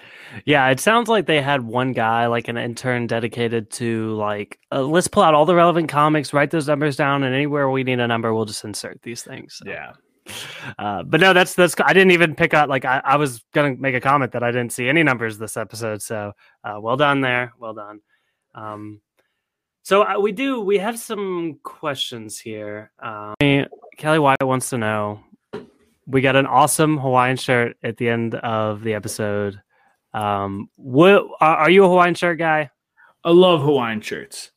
Yeah, 0.44 0.69
it 0.70 0.81
sounds 0.81 1.09
like 1.09 1.27
they 1.27 1.40
had 1.40 1.62
one 1.62 1.93
guy, 1.93 2.27
like 2.27 2.48
an 2.48 2.56
intern, 2.56 3.06
dedicated 3.06 3.70
to 3.73 4.14
like, 4.14 4.59
uh, 4.70 4.82
let's 4.82 5.09
pull 5.09 5.23
out 5.23 5.35
all 5.35 5.44
the 5.44 5.55
relevant 5.55 5.89
comics, 5.89 6.32
write 6.32 6.51
those 6.51 6.69
numbers 6.69 6.97
down, 6.97 7.23
and 7.23 7.35
anywhere 7.35 7.70
we 7.70 7.85
need 7.85 8.01
a 8.01 8.06
number, 8.06 8.35
we'll 8.35 8.44
just 8.44 8.64
insert 8.64 9.02
these 9.02 9.23
things. 9.23 9.56
So. 9.56 9.70
Yeah. 9.70 9.93
Uh, 10.78 11.02
but 11.02 11.20
no, 11.20 11.32
that's 11.32 11.54
that's. 11.54 11.74
I 11.84 11.92
didn't 11.92 12.12
even 12.12 12.34
pick 12.34 12.54
out. 12.54 12.68
Like, 12.68 12.84
I, 12.84 13.00
I 13.04 13.16
was 13.16 13.42
gonna 13.52 13.74
make 13.76 13.94
a 13.94 14.00
comment 14.00 14.32
that 14.32 14.42
I 14.42 14.50
didn't 14.50 14.72
see 14.72 14.88
any 14.88 15.02
numbers 15.02 15.38
this 15.38 15.56
episode. 15.56 16.00
So, 16.00 16.32
uh, 16.64 16.78
well 16.80 16.96
done 16.96 17.20
there. 17.20 17.52
Well 17.58 17.74
done. 17.74 18.00
Um, 18.54 19.00
so 19.82 20.02
uh, 20.02 20.20
we 20.20 20.32
do. 20.32 20.60
We 20.60 20.78
have 20.78 20.98
some 20.98 21.58
questions 21.64 22.38
here. 22.38 22.92
Um, 23.00 23.34
Kelly 23.96 24.18
White 24.20 24.42
wants 24.42 24.70
to 24.70 24.78
know. 24.78 25.24
We 26.06 26.20
got 26.20 26.36
an 26.36 26.46
awesome 26.46 26.98
Hawaiian 26.98 27.36
shirt 27.36 27.76
at 27.82 27.96
the 27.96 28.08
end 28.08 28.34
of 28.36 28.82
the 28.82 28.94
episode. 28.94 29.60
Um, 30.14 30.68
what 30.76 31.26
are 31.40 31.70
you 31.70 31.84
a 31.84 31.88
Hawaiian 31.88 32.14
shirt 32.14 32.38
guy? 32.38 32.70
I 33.24 33.30
love 33.30 33.62
Hawaiian 33.62 34.00
shirts. 34.00 34.51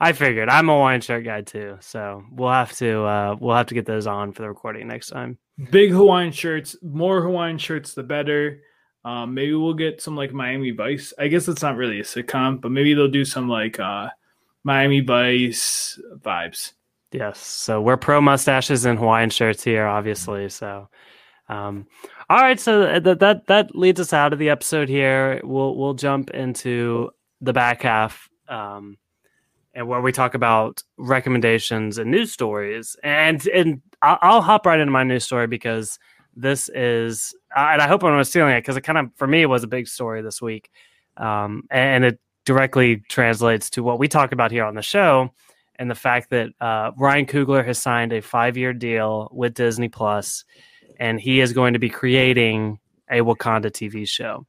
I 0.00 0.12
figured 0.12 0.48
I'm 0.48 0.70
a 0.70 0.72
Hawaiian 0.72 1.02
shirt 1.02 1.24
guy 1.24 1.42
too, 1.42 1.76
so 1.80 2.24
we'll 2.32 2.50
have 2.50 2.72
to 2.78 3.04
uh, 3.04 3.36
we'll 3.38 3.56
have 3.56 3.66
to 3.66 3.74
get 3.74 3.84
those 3.84 4.06
on 4.06 4.32
for 4.32 4.42
the 4.42 4.48
recording 4.48 4.88
next 4.88 5.08
time. 5.08 5.36
Big 5.70 5.90
Hawaiian 5.90 6.32
shirts, 6.32 6.74
more 6.82 7.20
Hawaiian 7.20 7.58
shirts, 7.58 7.92
the 7.92 8.02
better. 8.02 8.62
Um, 9.04 9.34
maybe 9.34 9.54
we'll 9.54 9.74
get 9.74 10.00
some 10.00 10.16
like 10.16 10.32
Miami 10.32 10.70
Vice. 10.70 11.12
I 11.18 11.28
guess 11.28 11.48
it's 11.48 11.62
not 11.62 11.76
really 11.76 12.00
a 12.00 12.04
sitcom, 12.04 12.60
but 12.60 12.70
maybe 12.70 12.94
they'll 12.94 13.08
do 13.08 13.26
some 13.26 13.48
like 13.48 13.78
uh, 13.78 14.08
Miami 14.64 15.00
Vice 15.00 16.00
vibes. 16.16 16.72
Yes, 17.12 17.38
so 17.38 17.82
we're 17.82 17.96
pro 17.96 18.20
mustaches 18.20 18.84
and 18.84 18.98
Hawaiian 18.98 19.30
shirts 19.30 19.64
here, 19.64 19.86
obviously. 19.86 20.48
So, 20.48 20.88
um, 21.48 21.86
all 22.30 22.38
right, 22.38 22.60
so 22.60 23.00
that 23.00 23.18
that 23.18 23.46
that 23.48 23.74
leads 23.74 24.00
us 24.00 24.12
out 24.12 24.32
of 24.32 24.38
the 24.38 24.48
episode 24.48 24.88
here. 24.88 25.40
We'll 25.44 25.76
we'll 25.76 25.94
jump 25.94 26.30
into 26.30 27.10
the 27.40 27.52
back 27.52 27.82
half. 27.82 28.28
Um, 28.48 28.96
and 29.74 29.86
where 29.88 30.00
we 30.00 30.12
talk 30.12 30.34
about 30.34 30.82
recommendations 30.96 31.98
and 31.98 32.10
news 32.10 32.32
stories. 32.32 32.96
And 33.02 33.46
and 33.48 33.80
I'll, 34.02 34.40
hop 34.40 34.66
right 34.66 34.80
into 34.80 34.90
my 34.90 35.04
news 35.04 35.24
story 35.24 35.46
because 35.46 35.98
this 36.34 36.70
is, 36.70 37.34
and 37.54 37.82
I 37.82 37.86
hope 37.86 38.02
I'm 38.02 38.16
not 38.16 38.26
stealing 38.26 38.54
it 38.54 38.62
because 38.62 38.76
it 38.76 38.82
kind 38.82 38.98
of 38.98 39.10
for 39.16 39.26
me 39.26 39.44
was 39.46 39.62
a 39.62 39.68
big 39.68 39.88
story 39.88 40.22
this 40.22 40.40
week, 40.40 40.70
um, 41.16 41.64
and 41.70 42.04
it 42.04 42.18
directly 42.46 43.02
translates 43.08 43.68
to 43.70 43.82
what 43.82 43.98
we 43.98 44.08
talk 44.08 44.32
about 44.32 44.50
here 44.50 44.64
on 44.64 44.74
the 44.74 44.82
show, 44.82 45.30
and 45.76 45.90
the 45.90 45.94
fact 45.94 46.30
that 46.30 46.50
uh, 46.60 46.92
Ryan 46.96 47.26
Coogler 47.26 47.64
has 47.64 47.78
signed 47.78 48.12
a 48.12 48.22
five 48.22 48.56
year 48.56 48.72
deal 48.72 49.28
with 49.32 49.54
Disney 49.54 49.88
Plus, 49.88 50.44
and 50.98 51.20
he 51.20 51.40
is 51.40 51.52
going 51.52 51.74
to 51.74 51.78
be 51.78 51.90
creating 51.90 52.78
a 53.10 53.18
Wakanda 53.18 53.66
TV 53.66 54.08
show. 54.08 54.46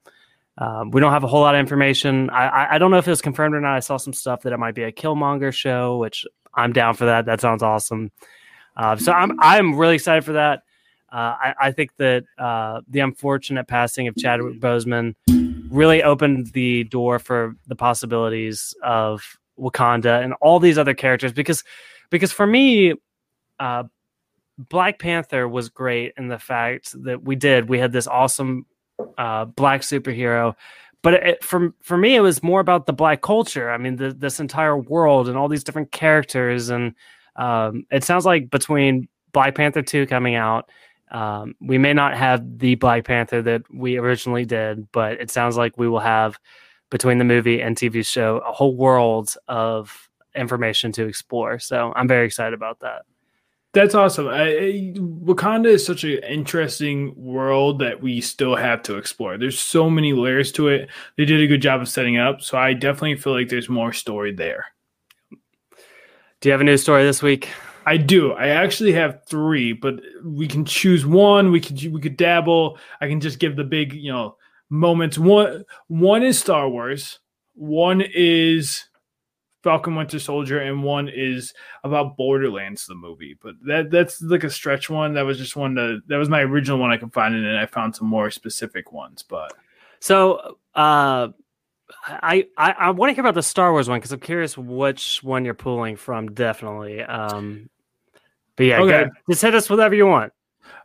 Um, 0.61 0.91
we 0.91 1.01
don't 1.01 1.11
have 1.11 1.23
a 1.23 1.27
whole 1.27 1.41
lot 1.41 1.55
of 1.55 1.59
information. 1.59 2.29
I, 2.29 2.75
I, 2.75 2.77
don't 2.77 2.91
know 2.91 2.97
if 2.97 3.07
it 3.07 3.09
was 3.09 3.21
confirmed 3.21 3.55
or 3.55 3.61
not. 3.61 3.75
I 3.75 3.79
saw 3.79 3.97
some 3.97 4.13
stuff 4.13 4.43
that 4.43 4.53
it 4.53 4.57
might 4.57 4.75
be 4.75 4.83
a 4.83 4.91
Killmonger 4.91 5.51
show, 5.51 5.97
which 5.97 6.23
I'm 6.53 6.71
down 6.71 6.93
for 6.93 7.05
that. 7.05 7.25
That 7.25 7.41
sounds 7.41 7.63
awesome. 7.63 8.11
Uh, 8.77 8.95
so 8.95 9.11
I'm 9.11 9.39
I'm 9.41 9.75
really 9.75 9.95
excited 9.95 10.23
for 10.23 10.33
that. 10.33 10.59
Uh, 11.11 11.35
I, 11.41 11.53
I, 11.59 11.71
think 11.71 11.97
that 11.97 12.23
uh, 12.37 12.81
the 12.87 12.99
unfortunate 12.99 13.67
passing 13.67 14.07
of 14.07 14.15
Chadwick 14.15 14.61
Boseman 14.61 15.15
really 15.69 16.03
opened 16.03 16.51
the 16.53 16.85
door 16.85 17.17
for 17.17 17.55
the 17.67 17.75
possibilities 17.75 18.73
of 18.83 19.37
Wakanda 19.59 20.23
and 20.23 20.33
all 20.41 20.59
these 20.59 20.77
other 20.77 20.93
characters 20.93 21.33
because 21.33 21.63
because 22.11 22.31
for 22.31 22.45
me, 22.45 22.93
uh, 23.59 23.83
Black 24.57 24.99
Panther 24.99 25.47
was 25.47 25.69
great 25.69 26.13
in 26.17 26.27
the 26.27 26.39
fact 26.39 26.93
that 27.03 27.23
we 27.23 27.35
did 27.35 27.67
we 27.67 27.79
had 27.79 27.91
this 27.91 28.07
awesome 28.07 28.65
uh, 29.17 29.45
black 29.45 29.81
superhero. 29.81 30.55
But 31.03 31.13
it, 31.15 31.43
for 31.43 31.73
for 31.81 31.97
me, 31.97 32.15
it 32.15 32.21
was 32.21 32.43
more 32.43 32.59
about 32.59 32.85
the 32.85 32.93
black 32.93 33.21
culture. 33.21 33.71
I 33.71 33.77
mean, 33.77 33.95
the, 33.95 34.11
this 34.11 34.39
entire 34.39 34.77
world 34.77 35.27
and 35.27 35.37
all 35.37 35.47
these 35.47 35.63
different 35.63 35.91
characters, 35.91 36.69
and 36.69 36.93
um, 37.35 37.85
it 37.91 38.03
sounds 38.03 38.25
like 38.25 38.51
between 38.51 39.07
Black 39.31 39.55
Panther 39.55 39.81
two 39.81 40.05
coming 40.05 40.35
out, 40.35 40.69
um, 41.11 41.55
we 41.59 41.77
may 41.77 41.93
not 41.93 42.15
have 42.15 42.59
the 42.59 42.75
Black 42.75 43.05
Panther 43.05 43.41
that 43.41 43.63
we 43.73 43.97
originally 43.97 44.45
did, 44.45 44.91
but 44.91 45.13
it 45.13 45.31
sounds 45.31 45.57
like 45.57 45.77
we 45.77 45.87
will 45.87 45.99
have 45.99 46.37
between 46.89 47.17
the 47.17 47.23
movie 47.25 47.61
and 47.61 47.75
TV 47.75 48.05
show 48.05 48.37
a 48.45 48.51
whole 48.51 48.75
world 48.75 49.35
of 49.47 50.09
information 50.35 50.91
to 50.91 51.07
explore. 51.07 51.57
So 51.59 51.93
I'm 51.95 52.07
very 52.07 52.25
excited 52.25 52.53
about 52.53 52.79
that. 52.81 53.03
That's 53.73 53.95
awesome. 53.95 54.27
I, 54.27 54.41
I, 54.41 54.93
Wakanda 54.97 55.67
is 55.67 55.85
such 55.85 56.03
an 56.03 56.19
interesting 56.23 57.13
world 57.15 57.79
that 57.79 58.01
we 58.01 58.19
still 58.19 58.55
have 58.55 58.83
to 58.83 58.97
explore. 58.97 59.37
There's 59.37 59.59
so 59.59 59.89
many 59.89 60.11
layers 60.11 60.51
to 60.53 60.67
it. 60.67 60.89
They 61.17 61.23
did 61.23 61.41
a 61.41 61.47
good 61.47 61.61
job 61.61 61.79
of 61.81 61.87
setting 61.87 62.17
up, 62.17 62.41
so 62.41 62.57
I 62.57 62.73
definitely 62.73 63.15
feel 63.15 63.31
like 63.31 63.47
there's 63.47 63.69
more 63.69 63.93
story 63.93 64.33
there. 64.33 64.65
Do 66.41 66.49
you 66.49 66.51
have 66.51 66.61
a 66.61 66.65
new 66.65 66.75
story 66.75 67.03
this 67.03 67.21
week? 67.23 67.49
I 67.85 67.97
do. 67.97 68.33
I 68.33 68.47
actually 68.47 68.91
have 68.93 69.21
three, 69.27 69.73
but 69.73 70.01
we 70.23 70.47
can 70.47 70.65
choose 70.65 71.05
one. 71.05 71.51
We 71.51 71.61
could 71.61 71.81
we 71.91 72.01
could 72.01 72.17
dabble. 72.17 72.77
I 72.99 73.07
can 73.07 73.19
just 73.19 73.39
give 73.39 73.55
the 73.55 73.63
big 73.63 73.93
you 73.93 74.11
know 74.11 74.37
moments. 74.69 75.17
One 75.17 75.63
one 75.87 76.23
is 76.23 76.37
Star 76.39 76.69
Wars. 76.69 77.19
One 77.55 78.01
is 78.01 78.85
Falcon 79.63 79.95
Winter 79.95 80.19
Soldier, 80.19 80.59
and 80.59 80.83
one 80.83 81.09
is 81.09 81.53
about 81.83 82.17
Borderlands, 82.17 82.85
the 82.85 82.95
movie. 82.95 83.37
But 83.41 83.55
that 83.65 83.91
that's 83.91 84.21
like 84.21 84.43
a 84.43 84.49
stretch 84.49 84.89
one. 84.89 85.13
That 85.13 85.25
was 85.25 85.37
just 85.37 85.55
one 85.55 85.75
that 85.75 86.01
that 86.07 86.17
was 86.17 86.29
my 86.29 86.41
original 86.41 86.79
one 86.79 86.91
I 86.91 86.97
could 86.97 87.13
find, 87.13 87.35
and 87.35 87.45
then 87.45 87.55
I 87.55 87.65
found 87.65 87.95
some 87.95 88.07
more 88.07 88.31
specific 88.31 88.91
ones. 88.91 89.23
But 89.23 89.53
so 89.99 90.57
uh, 90.75 91.29
I 92.05 92.47
I, 92.57 92.71
I 92.71 92.89
want 92.91 93.09
to 93.09 93.13
hear 93.13 93.21
about 93.21 93.35
the 93.35 93.43
Star 93.43 93.71
Wars 93.71 93.87
one 93.87 93.99
because 93.99 94.11
I'm 94.11 94.19
curious 94.19 94.57
which 94.57 95.21
one 95.23 95.45
you're 95.45 95.53
pulling 95.53 95.95
from. 95.95 96.31
Definitely. 96.31 97.01
Um, 97.01 97.69
but 98.55 98.65
yeah, 98.65 98.81
okay. 98.81 99.09
just 99.29 99.41
hit 99.41 99.55
us 99.55 99.69
whatever 99.69 99.95
you 99.95 100.07
want. 100.07 100.33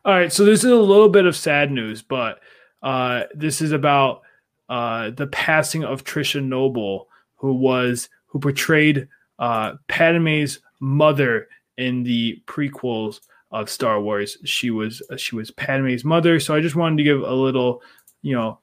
All 0.04 0.12
right, 0.12 0.32
so 0.32 0.44
this 0.44 0.64
is 0.64 0.70
a 0.70 0.76
little 0.76 1.08
bit 1.08 1.26
of 1.26 1.34
sad 1.34 1.70
news, 1.72 2.00
but 2.00 2.40
uh, 2.82 3.24
this 3.34 3.60
is 3.60 3.72
about 3.72 4.22
uh, 4.68 5.10
the 5.10 5.26
passing 5.26 5.84
of 5.84 6.04
Trisha 6.04 6.42
Noble, 6.42 7.08
who 7.36 7.52
was 7.52 8.08
who 8.36 8.40
portrayed 8.40 9.08
uh, 9.38 9.72
Padme's 9.88 10.60
mother 10.78 11.48
in 11.78 12.02
the 12.02 12.42
prequels 12.46 13.20
of 13.50 13.70
Star 13.70 13.98
Wars. 13.98 14.36
She 14.44 14.70
was 14.70 15.00
she 15.16 15.34
was 15.34 15.50
Padme's 15.50 16.04
mother, 16.04 16.38
so 16.38 16.54
I 16.54 16.60
just 16.60 16.76
wanted 16.76 16.98
to 16.98 17.02
give 17.02 17.22
a 17.22 17.32
little, 17.32 17.82
you 18.20 18.34
know, 18.34 18.58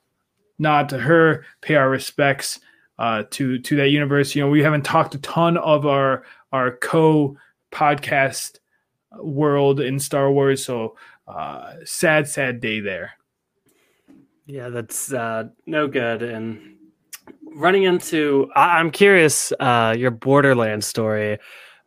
nod 0.59 0.89
to 0.89 0.99
her, 0.99 1.43
pay 1.61 1.73
our 1.73 1.89
respects 1.89 2.59
uh, 2.99 3.23
to 3.31 3.57
to 3.57 3.75
that 3.77 3.89
universe. 3.89 4.35
You 4.35 4.43
know, 4.43 4.49
we 4.49 4.61
haven't 4.61 4.85
talked 4.85 5.15
a 5.15 5.19
ton 5.19 5.57
of 5.57 5.87
our 5.87 6.23
our 6.51 6.77
co 6.77 7.35
podcast 7.71 8.59
world 9.17 9.79
in 9.79 9.99
Star 9.99 10.31
Wars, 10.31 10.63
so 10.63 10.97
uh, 11.27 11.77
sad, 11.83 12.27
sad 12.27 12.59
day 12.59 12.79
there. 12.79 13.13
Yeah, 14.45 14.69
that's 14.69 15.11
uh, 15.11 15.45
no 15.65 15.87
good, 15.87 16.21
and 16.21 16.73
running 17.55 17.83
into 17.83 18.49
I, 18.55 18.79
am 18.79 18.91
curious 18.91 19.51
uh 19.59 19.95
your 19.97 20.11
borderlands 20.11 20.87
story. 20.87 21.37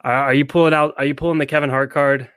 Are, 0.02 0.12
are, 0.12 0.34
you 0.34 0.44
pulling 0.44 0.74
out 0.74 0.94
are 0.98 1.04
you 1.04 1.14
pulling 1.14 1.38
the 1.38 1.46
kevin 1.46 1.70
hart 1.70 1.90
card? 1.90 2.28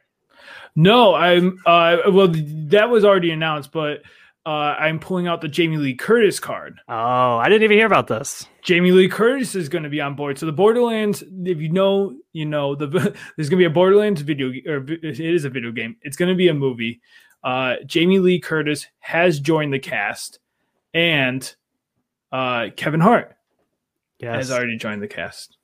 No 0.76 1.15
i'm 1.15 1.60
uh 1.65 1.97
well 2.11 2.30
that 2.31 2.89
was 2.89 3.06
already 3.06 3.31
announced 3.31 3.72
but 3.72 4.01
uh 4.45 4.76
i'm 4.80 4.99
pulling 4.99 5.27
out 5.27 5.41
the 5.41 5.47
jamie 5.47 5.77
lee 5.77 5.95
curtis 5.95 6.39
card. 6.39 6.80
Oh 6.88 7.38
i 7.38 7.49
didn't 7.49 7.64
even 7.64 7.77
hear 7.77 7.88
about 7.88 8.07
this. 8.07 8.45
Jamie 8.64 8.91
lee 8.91 9.10
curtis 9.10 9.56
is 9.56 9.69
going 9.69 9.84
to 9.84 9.89
be 9.89 10.01
on 10.01 10.15
board. 10.15 10.38
So 10.38 10.45
the 10.45 10.51
borderlands 10.51 11.23
if 11.43 11.60
you 11.60 11.69
know 11.69 12.15
you 12.34 12.45
know 12.45 12.76
the 12.76 12.88
there's 13.35 13.49
going 13.49 13.60
to 13.60 13.64
be 13.64 13.65
a 13.65 13.69
borderlands 13.69 14.22
video 14.22 14.49
or 14.68 14.85
it 14.89 15.19
is 15.19 15.45
a 15.45 15.49
video 15.49 15.72
game. 15.72 15.95
It's 16.01 16.18
going 16.18 16.30
to 16.30 16.35
be 16.35 16.47
a 16.47 16.53
movie. 16.53 17.01
Uh 17.43 17.76
jamie 17.85 18.19
lee 18.19 18.39
curtis 18.39 18.88
has 18.99 19.39
joined 19.39 19.73
the 19.73 19.80
cast 19.80 20.39
and 20.93 21.56
uh, 22.31 22.68
Kevin 22.76 22.99
Hart 22.99 23.35
yes. 24.19 24.35
has 24.35 24.51
already 24.51 24.77
joined 24.77 25.01
the 25.01 25.07
cast. 25.07 25.57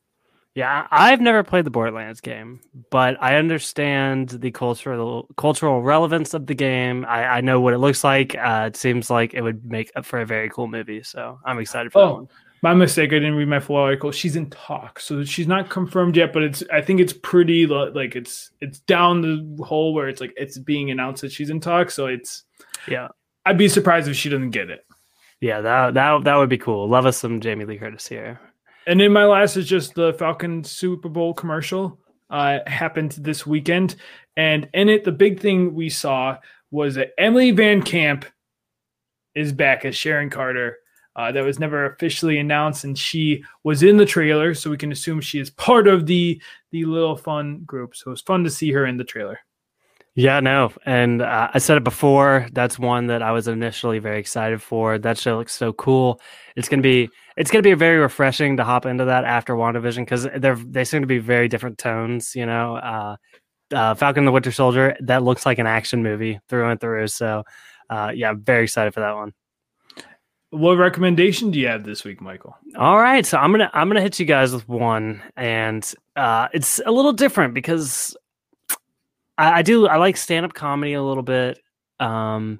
Yeah, 0.55 0.87
I've 0.89 1.19
never 1.19 1.43
played 1.43 1.65
the 1.65 1.69
Borderlands 1.69 2.21
game, 2.21 2.61
but 2.89 3.21
I 3.21 3.35
understand 3.35 4.29
the 4.29 4.51
cultural 4.51 5.27
cultural 5.35 5.81
relevance 5.81 6.33
of 6.33 6.47
the 6.47 6.55
game. 6.55 7.05
I, 7.09 7.25
I 7.25 7.41
know 7.41 7.59
what 7.59 7.73
it 7.73 7.79
looks 7.79 8.05
like. 8.05 8.35
Uh, 8.35 8.65
it 8.67 8.77
seems 8.77 9.09
like 9.09 9.33
it 9.33 9.41
would 9.41 9.65
make 9.65 9.91
up 9.97 10.05
for 10.05 10.21
a 10.21 10.25
very 10.25 10.49
cool 10.49 10.67
movie, 10.67 11.03
so 11.03 11.39
I'm 11.45 11.59
excited 11.59 11.91
for 11.91 11.99
oh, 11.99 12.07
that 12.07 12.13
one. 12.13 12.27
My 12.61 12.73
mistake. 12.73 13.09
I 13.09 13.15
didn't 13.15 13.35
read 13.35 13.49
my 13.49 13.59
full 13.59 13.75
article. 13.75 14.13
She's 14.13 14.37
in 14.37 14.49
talk, 14.49 15.01
so 15.01 15.25
she's 15.25 15.45
not 15.45 15.69
confirmed 15.69 16.15
yet. 16.15 16.31
But 16.31 16.43
it's. 16.43 16.63
I 16.71 16.79
think 16.79 17.01
it's 17.01 17.13
pretty 17.13 17.67
like 17.67 18.15
it's 18.15 18.51
it's 18.61 18.79
down 18.79 19.19
the 19.19 19.61
hole 19.61 19.93
where 19.93 20.07
it's 20.07 20.21
like 20.21 20.33
it's 20.37 20.57
being 20.57 20.89
announced 20.89 21.21
that 21.23 21.33
she's 21.33 21.49
in 21.49 21.59
talk. 21.59 21.91
So 21.91 22.05
it's. 22.05 22.45
Yeah. 22.87 23.09
I'd 23.45 23.57
be 23.57 23.67
surprised 23.67 24.07
if 24.07 24.15
she 24.15 24.29
doesn't 24.29 24.51
get 24.51 24.69
it. 24.69 24.84
Yeah, 25.45 25.61
that 25.61 25.93
that 25.93 26.23
that 26.23 26.35
would 26.37 26.49
be 26.49 26.57
cool. 26.57 26.89
Love 26.89 27.05
us 27.05 27.17
some 27.17 27.39
Jamie 27.39 27.65
Lee 27.65 27.77
Curtis 27.77 28.07
here. 28.07 28.39
And 28.87 28.99
then 28.99 29.13
my 29.13 29.25
last 29.25 29.57
is 29.57 29.67
just 29.67 29.93
the 29.93 30.13
Falcon 30.13 30.63
Super 30.63 31.07
Bowl 31.07 31.35
commercial. 31.35 31.99
uh, 32.31 32.59
happened 32.65 33.11
this 33.19 33.45
weekend, 33.45 33.95
and 34.35 34.67
in 34.73 34.89
it, 34.89 35.03
the 35.03 35.11
big 35.11 35.39
thing 35.39 35.75
we 35.75 35.89
saw 35.89 36.37
was 36.71 36.95
that 36.95 37.11
Emily 37.19 37.53
VanCamp 37.53 38.25
is 39.35 39.53
back 39.53 39.85
as 39.85 39.95
Sharon 39.95 40.31
Carter. 40.31 40.77
Uh, 41.15 41.31
that 41.31 41.45
was 41.45 41.59
never 41.59 41.85
officially 41.85 42.39
announced, 42.39 42.83
and 42.83 42.97
she 42.97 43.43
was 43.63 43.83
in 43.83 43.97
the 43.97 44.05
trailer, 44.05 44.55
so 44.55 44.71
we 44.71 44.77
can 44.77 44.91
assume 44.91 45.21
she 45.21 45.39
is 45.39 45.49
part 45.51 45.87
of 45.87 46.07
the 46.07 46.41
the 46.71 46.85
little 46.85 47.15
fun 47.15 47.59
group. 47.65 47.95
So 47.95 48.07
it 48.07 48.17
was 48.17 48.21
fun 48.21 48.43
to 48.45 48.49
see 48.49 48.71
her 48.71 48.85
in 48.87 48.97
the 48.97 49.03
trailer. 49.03 49.39
Yeah, 50.17 50.39
no, 50.39 50.71
and 50.85 51.21
uh, 51.21 51.49
I 51.53 51.59
said 51.59 51.75
it 51.75 51.83
before. 51.83 52.47
That's 52.53 52.79
one 52.79 53.07
that 53.07 53.21
I 53.21 53.31
was 53.31 53.49
initially 53.49 53.99
very 53.99 54.17
excited 54.17 54.61
for. 54.61 54.97
That 54.97 55.17
show 55.17 55.37
looks 55.37 55.53
so 55.53 55.73
cool. 55.73 56.21
It's 56.55 56.69
gonna 56.69 56.81
be 56.81 57.09
it's 57.35 57.51
gonna 57.51 57.63
be 57.63 57.73
very 57.73 57.97
refreshing 57.97 58.55
to 58.55 58.63
hop 58.63 58.85
into 58.85 59.03
that 59.05 59.25
after 59.25 59.55
WandaVision 59.55 59.99
because 59.99 60.25
they're 60.37 60.55
they 60.55 60.85
seem 60.85 61.01
to 61.01 61.07
be 61.07 61.17
very 61.19 61.49
different 61.49 61.77
tones. 61.77 62.33
You 62.33 62.45
know, 62.45 62.77
uh, 62.77 63.15
uh, 63.73 63.95
Falcon 63.95 64.21
and 64.21 64.27
the 64.27 64.31
Winter 64.31 64.53
Soldier 64.53 64.95
that 65.01 65.23
looks 65.23 65.45
like 65.45 65.59
an 65.59 65.67
action 65.67 66.01
movie 66.01 66.39
through 66.47 66.69
and 66.69 66.79
through. 66.79 67.07
So, 67.07 67.43
uh, 67.89 68.13
yeah, 68.15 68.29
I'm 68.29 68.41
very 68.41 68.63
excited 68.63 68.93
for 68.93 69.01
that 69.01 69.15
one. 69.15 69.33
What 70.51 70.77
recommendation 70.77 71.51
do 71.51 71.59
you 71.59 71.67
have 71.67 71.83
this 71.83 72.05
week, 72.05 72.21
Michael? 72.21 72.55
All 72.77 72.97
right, 72.97 73.25
so 73.25 73.37
I'm 73.37 73.51
gonna 73.51 73.69
I'm 73.73 73.89
gonna 73.89 73.99
hit 73.99 74.17
you 74.17 74.25
guys 74.25 74.53
with 74.53 74.69
one, 74.69 75.21
and 75.35 75.93
uh, 76.15 76.47
it's 76.53 76.79
a 76.85 76.91
little 76.91 77.11
different 77.11 77.53
because 77.53 78.15
I, 79.37 79.59
I 79.59 79.61
do 79.61 79.87
I 79.87 79.97
like 79.97 80.17
stand 80.17 80.45
up 80.45 80.53
comedy 80.53 80.93
a 80.93 81.03
little 81.03 81.23
bit, 81.23 81.59
um, 81.99 82.59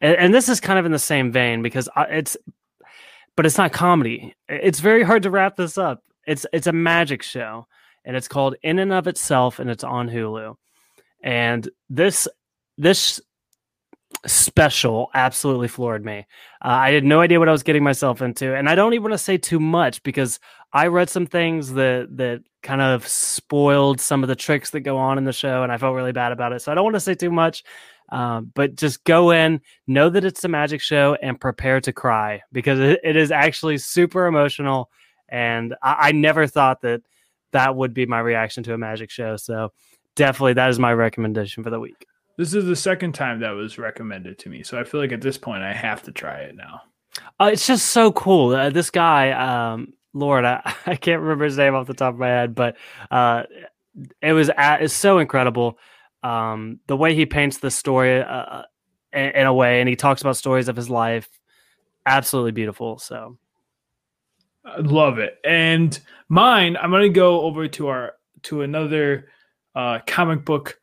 and, 0.00 0.16
and, 0.16 0.34
this 0.34 0.48
is 0.48 0.60
kind 0.60 0.78
of 0.78 0.86
in 0.86 0.92
the 0.92 0.98
same 0.98 1.32
vein 1.32 1.62
because 1.62 1.88
I, 1.94 2.04
it's, 2.04 2.36
but 3.36 3.46
it's 3.46 3.58
not 3.58 3.72
comedy. 3.72 4.34
It's 4.48 4.80
very 4.80 5.02
hard 5.02 5.22
to 5.24 5.30
wrap 5.30 5.56
this 5.56 5.78
up. 5.78 6.02
It's 6.26 6.46
it's 6.52 6.66
a 6.66 6.72
magic 6.72 7.22
show, 7.22 7.66
and 8.04 8.16
it's 8.16 8.28
called 8.28 8.56
In 8.62 8.78
and 8.78 8.92
of 8.92 9.06
Itself, 9.06 9.58
and 9.58 9.70
it's 9.70 9.84
on 9.84 10.08
Hulu, 10.08 10.56
and 11.22 11.68
this 11.88 12.28
this 12.78 13.20
special 14.26 15.10
absolutely 15.14 15.68
floored 15.68 16.04
me. 16.04 16.26
Uh, 16.64 16.68
I 16.68 16.92
had 16.92 17.04
no 17.04 17.20
idea 17.20 17.38
what 17.38 17.48
I 17.48 17.52
was 17.52 17.62
getting 17.62 17.82
myself 17.82 18.22
into, 18.22 18.54
and 18.54 18.68
I 18.68 18.74
don't 18.74 18.94
even 18.94 19.04
want 19.04 19.14
to 19.14 19.18
say 19.18 19.36
too 19.36 19.60
much 19.60 20.02
because 20.02 20.40
I 20.72 20.86
read 20.88 21.10
some 21.10 21.26
things 21.26 21.72
that 21.74 22.08
that 22.16 22.42
kind 22.64 22.80
of 22.80 23.06
spoiled 23.06 24.00
some 24.00 24.24
of 24.24 24.28
the 24.28 24.34
tricks 24.34 24.70
that 24.70 24.80
go 24.80 24.96
on 24.96 25.18
in 25.18 25.24
the 25.24 25.32
show, 25.32 25.62
and 25.62 25.70
I 25.70 25.78
felt 25.78 25.94
really 25.94 26.12
bad 26.12 26.32
about 26.32 26.52
it. 26.52 26.62
So 26.62 26.72
I 26.72 26.74
don't 26.74 26.82
want 26.82 26.94
to 26.94 27.00
say 27.00 27.14
too 27.14 27.30
much, 27.30 27.62
um, 28.08 28.50
but 28.54 28.74
just 28.74 29.04
go 29.04 29.30
in, 29.30 29.60
know 29.86 30.10
that 30.10 30.24
it's 30.24 30.42
a 30.42 30.48
magic 30.48 30.80
show, 30.80 31.16
and 31.22 31.40
prepare 31.40 31.80
to 31.82 31.92
cry 31.92 32.42
because 32.50 32.80
it, 32.80 32.98
it 33.04 33.16
is 33.16 33.30
actually 33.30 33.78
super 33.78 34.26
emotional. 34.26 34.90
And 35.28 35.74
I, 35.82 36.08
I 36.08 36.12
never 36.12 36.48
thought 36.48 36.80
that 36.80 37.02
that 37.52 37.76
would 37.76 37.94
be 37.94 38.06
my 38.06 38.18
reaction 38.18 38.64
to 38.64 38.74
a 38.74 38.78
magic 38.78 39.10
show. 39.10 39.36
So 39.36 39.72
definitely, 40.16 40.54
that 40.54 40.70
is 40.70 40.78
my 40.80 40.92
recommendation 40.92 41.62
for 41.62 41.70
the 41.70 41.78
week. 41.78 42.06
This 42.36 42.52
is 42.52 42.64
the 42.64 42.74
second 42.74 43.12
time 43.12 43.40
that 43.40 43.50
was 43.50 43.78
recommended 43.78 44.40
to 44.40 44.48
me, 44.48 44.64
so 44.64 44.80
I 44.80 44.82
feel 44.82 45.00
like 45.00 45.12
at 45.12 45.20
this 45.20 45.38
point 45.38 45.62
I 45.62 45.72
have 45.72 46.02
to 46.04 46.12
try 46.12 46.38
it 46.38 46.56
now. 46.56 46.80
Uh, 47.38 47.50
it's 47.52 47.66
just 47.66 47.86
so 47.86 48.10
cool. 48.10 48.54
Uh, 48.54 48.70
this 48.70 48.90
guy, 48.90 49.30
um, 49.30 49.92
Lord, 50.14 50.44
I, 50.44 50.74
I, 50.86 50.96
can't 50.96 51.20
remember 51.20 51.44
his 51.44 51.58
name 51.58 51.74
off 51.74 51.86
the 51.86 51.94
top 51.94 52.14
of 52.14 52.20
my 52.20 52.28
head, 52.28 52.54
but 52.54 52.76
uh, 53.10 53.42
it 54.22 54.32
was 54.32 54.50
it's 54.56 54.94
so 54.94 55.18
incredible. 55.18 55.78
Um, 56.22 56.80
the 56.86 56.96
way 56.96 57.14
he 57.14 57.26
paints 57.26 57.58
the 57.58 57.70
story 57.70 58.22
uh, 58.22 58.24
uh, 58.24 58.62
in, 59.12 59.30
in, 59.30 59.46
a 59.46 59.52
way, 59.52 59.80
and 59.80 59.88
he 59.88 59.96
talks 59.96 60.22
about 60.22 60.38
stories 60.38 60.68
of 60.68 60.76
his 60.76 60.88
life, 60.88 61.28
absolutely 62.06 62.52
beautiful. 62.52 62.98
So, 62.98 63.36
I 64.64 64.78
love 64.78 65.18
it. 65.18 65.36
And 65.44 65.98
mine, 66.30 66.78
I'm 66.80 66.90
to 66.92 67.10
go 67.10 67.42
over 67.42 67.68
to 67.68 67.88
our 67.88 68.14
to 68.44 68.62
another 68.62 69.28
uh, 69.74 69.98
comic 70.06 70.44
book 70.46 70.80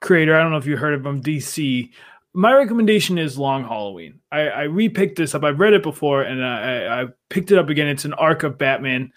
creator. 0.00 0.36
I 0.36 0.42
don't 0.42 0.50
know 0.50 0.58
if 0.58 0.66
you 0.66 0.76
heard 0.76 0.94
of 0.94 1.06
him, 1.06 1.22
DC. 1.22 1.90
My 2.36 2.52
recommendation 2.52 3.16
is 3.16 3.38
Long 3.38 3.64
Halloween. 3.64 4.20
I, 4.30 4.48
I 4.48 4.64
repicked 4.66 5.16
this 5.16 5.34
up. 5.34 5.42
I've 5.42 5.58
read 5.58 5.72
it 5.72 5.82
before 5.82 6.20
and 6.20 6.44
I, 6.44 7.02
I 7.02 7.06
picked 7.30 7.50
it 7.50 7.56
up 7.56 7.70
again. 7.70 7.88
It's 7.88 8.04
an 8.04 8.12
arc 8.12 8.42
of 8.42 8.58
Batman. 8.58 9.10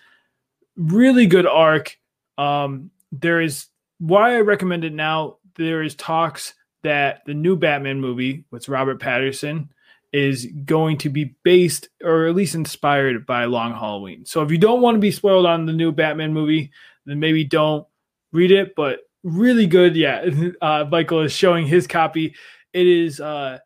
Really 0.78 1.26
good 1.26 1.46
arc. 1.46 1.98
Um, 2.38 2.92
there 3.12 3.42
is 3.42 3.66
why 3.98 4.38
I 4.38 4.40
recommend 4.40 4.86
it 4.86 4.94
now. 4.94 5.36
There 5.58 5.84
is 5.84 5.96
talks 5.96 6.54
that 6.84 7.24
the 7.26 7.34
new 7.34 7.58
Batman 7.58 8.00
movie 8.00 8.46
with 8.52 8.70
Robert 8.70 9.02
Pattinson 9.02 9.68
is 10.14 10.46
going 10.64 10.98
to 11.00 11.10
be 11.10 11.36
based 11.44 11.90
or 12.02 12.26
at 12.28 12.36
least 12.36 12.56
inspired 12.56 13.26
by 13.26 13.44
Long 13.44 13.74
Halloween. 13.74 14.26
So 14.26 14.44
if 14.44 14.50
you 14.50 14.58
don't 14.58 14.82
want 14.82 14.96
to 14.96 15.02
be 15.02 15.12
spoiled 15.12 15.46
on 15.46 15.66
the 15.66 15.74
new 15.74 15.92
Batman 15.92 16.34
movie, 16.34 16.72
then 17.06 17.20
maybe 17.20 17.44
don't 17.44 17.86
read 18.32 18.52
it. 18.52 18.76
But 18.78 19.00
really 19.24 19.68
good. 19.68 19.98
Yeah, 19.98 20.26
uh, 20.62 20.86
Michael 20.90 21.20
is 21.20 21.34
showing 21.34 21.68
his 21.68 21.86
copy. 21.86 22.34
It 22.74 22.88
is. 22.88 23.20
Uh, 23.20 23.60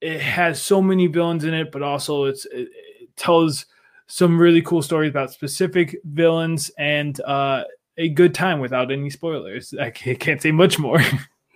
it 0.00 0.20
has 0.20 0.60
so 0.62 0.82
many 0.82 1.06
villains 1.06 1.44
in 1.44 1.54
it, 1.54 1.72
but 1.72 1.82
also 1.82 2.24
it's 2.24 2.44
it, 2.46 2.68
it 3.00 3.16
tells 3.16 3.66
some 4.06 4.38
really 4.38 4.62
cool 4.62 4.82
stories 4.82 5.10
about 5.10 5.32
specific 5.32 5.96
villains 6.04 6.70
and 6.78 7.20
uh, 7.22 7.64
a 7.96 8.08
good 8.08 8.34
time 8.34 8.60
without 8.60 8.92
any 8.92 9.10
spoilers. 9.10 9.74
I 9.74 9.90
can't 9.90 10.40
say 10.40 10.52
much 10.52 10.78
more. 10.78 11.00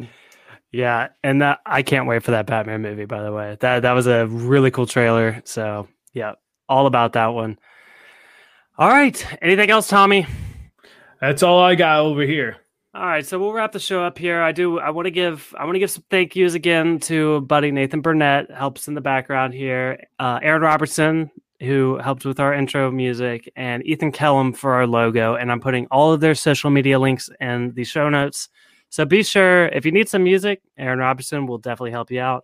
yeah, 0.72 1.08
and 1.22 1.42
that 1.42 1.60
I 1.66 1.82
can't 1.82 2.08
wait 2.08 2.22
for 2.22 2.32
that 2.32 2.46
Batman 2.46 2.82
movie. 2.82 3.04
By 3.04 3.22
the 3.22 3.32
way, 3.32 3.56
that 3.60 3.80
that 3.82 3.92
was 3.92 4.06
a 4.06 4.26
really 4.26 4.70
cool 4.70 4.86
trailer. 4.86 5.42
So 5.44 5.88
yeah, 6.12 6.32
all 6.68 6.86
about 6.86 7.12
that 7.12 7.28
one. 7.28 7.58
All 8.78 8.88
right, 8.88 9.26
anything 9.42 9.70
else, 9.70 9.88
Tommy? 9.88 10.26
That's 11.20 11.42
all 11.42 11.60
I 11.60 11.74
got 11.74 12.00
over 12.00 12.22
here. 12.22 12.56
All 12.92 13.06
right, 13.06 13.24
so 13.24 13.38
we'll 13.38 13.52
wrap 13.52 13.70
the 13.70 13.78
show 13.78 14.02
up 14.02 14.18
here. 14.18 14.42
I 14.42 14.50
do. 14.50 14.80
I 14.80 14.90
want 14.90 15.06
to 15.06 15.12
give. 15.12 15.54
I 15.56 15.64
want 15.64 15.76
to 15.76 15.78
give 15.78 15.92
some 15.92 16.02
thank 16.10 16.34
yous 16.34 16.54
again 16.54 16.98
to 17.00 17.40
buddy 17.42 17.70
Nathan 17.70 18.00
Burnett, 18.00 18.50
helps 18.50 18.88
in 18.88 18.94
the 18.94 19.00
background 19.00 19.54
here. 19.54 20.02
Uh, 20.18 20.40
Aaron 20.42 20.62
Robertson, 20.62 21.30
who 21.60 21.98
helped 21.98 22.24
with 22.24 22.40
our 22.40 22.52
intro 22.52 22.90
music, 22.90 23.48
and 23.54 23.86
Ethan 23.86 24.10
Kellum 24.10 24.52
for 24.52 24.74
our 24.74 24.88
logo. 24.88 25.36
And 25.36 25.52
I'm 25.52 25.60
putting 25.60 25.86
all 25.92 26.12
of 26.12 26.18
their 26.18 26.34
social 26.34 26.68
media 26.68 26.98
links 26.98 27.30
in 27.40 27.72
the 27.74 27.84
show 27.84 28.08
notes. 28.08 28.48
So 28.88 29.04
be 29.04 29.22
sure 29.22 29.66
if 29.66 29.86
you 29.86 29.92
need 29.92 30.08
some 30.08 30.24
music, 30.24 30.60
Aaron 30.76 30.98
Robertson 30.98 31.46
will 31.46 31.58
definitely 31.58 31.92
help 31.92 32.10
you 32.10 32.20
out. 32.20 32.42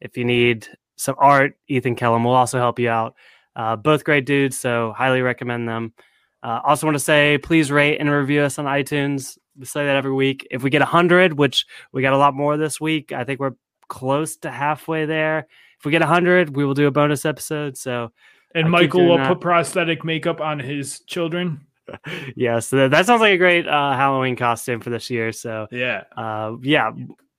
If 0.00 0.16
you 0.16 0.24
need 0.24 0.68
some 0.94 1.16
art, 1.18 1.58
Ethan 1.66 1.96
Kellum 1.96 2.22
will 2.22 2.34
also 2.34 2.58
help 2.58 2.78
you 2.78 2.88
out. 2.88 3.16
Uh, 3.56 3.74
both 3.74 4.04
great 4.04 4.26
dudes, 4.26 4.56
so 4.56 4.92
highly 4.96 5.22
recommend 5.22 5.68
them. 5.68 5.92
Uh, 6.40 6.60
also, 6.62 6.86
want 6.86 6.94
to 6.94 7.00
say 7.00 7.36
please 7.38 7.72
rate 7.72 7.98
and 7.98 8.08
review 8.08 8.42
us 8.42 8.60
on 8.60 8.64
iTunes 8.66 9.38
we 9.58 9.64
say 9.64 9.84
that 9.86 9.96
every 9.96 10.12
week. 10.12 10.46
If 10.50 10.62
we 10.62 10.70
get 10.70 10.80
100, 10.80 11.34
which 11.34 11.66
we 11.92 12.02
got 12.02 12.12
a 12.12 12.18
lot 12.18 12.34
more 12.34 12.56
this 12.56 12.80
week, 12.80 13.12
I 13.12 13.24
think 13.24 13.40
we're 13.40 13.56
close 13.88 14.36
to 14.38 14.50
halfway 14.50 15.06
there. 15.06 15.46
If 15.78 15.84
we 15.84 15.90
get 15.90 16.00
100, 16.00 16.54
we 16.54 16.64
will 16.64 16.74
do 16.74 16.86
a 16.86 16.90
bonus 16.90 17.24
episode. 17.24 17.76
So, 17.76 18.12
and 18.54 18.66
I 18.66 18.68
Michael 18.68 19.06
will 19.06 19.18
that. 19.18 19.28
put 19.28 19.40
prosthetic 19.40 20.04
makeup 20.04 20.40
on 20.40 20.58
his 20.58 21.00
children. 21.00 21.66
yes, 21.88 22.32
yeah, 22.36 22.58
so 22.60 22.88
that 22.88 23.06
sounds 23.06 23.20
like 23.20 23.34
a 23.34 23.38
great 23.38 23.66
uh, 23.66 23.96
Halloween 23.96 24.36
costume 24.36 24.80
for 24.80 24.90
this 24.90 25.10
year. 25.10 25.32
So, 25.32 25.66
yeah, 25.70 26.04
uh, 26.16 26.56
yeah, 26.62 26.92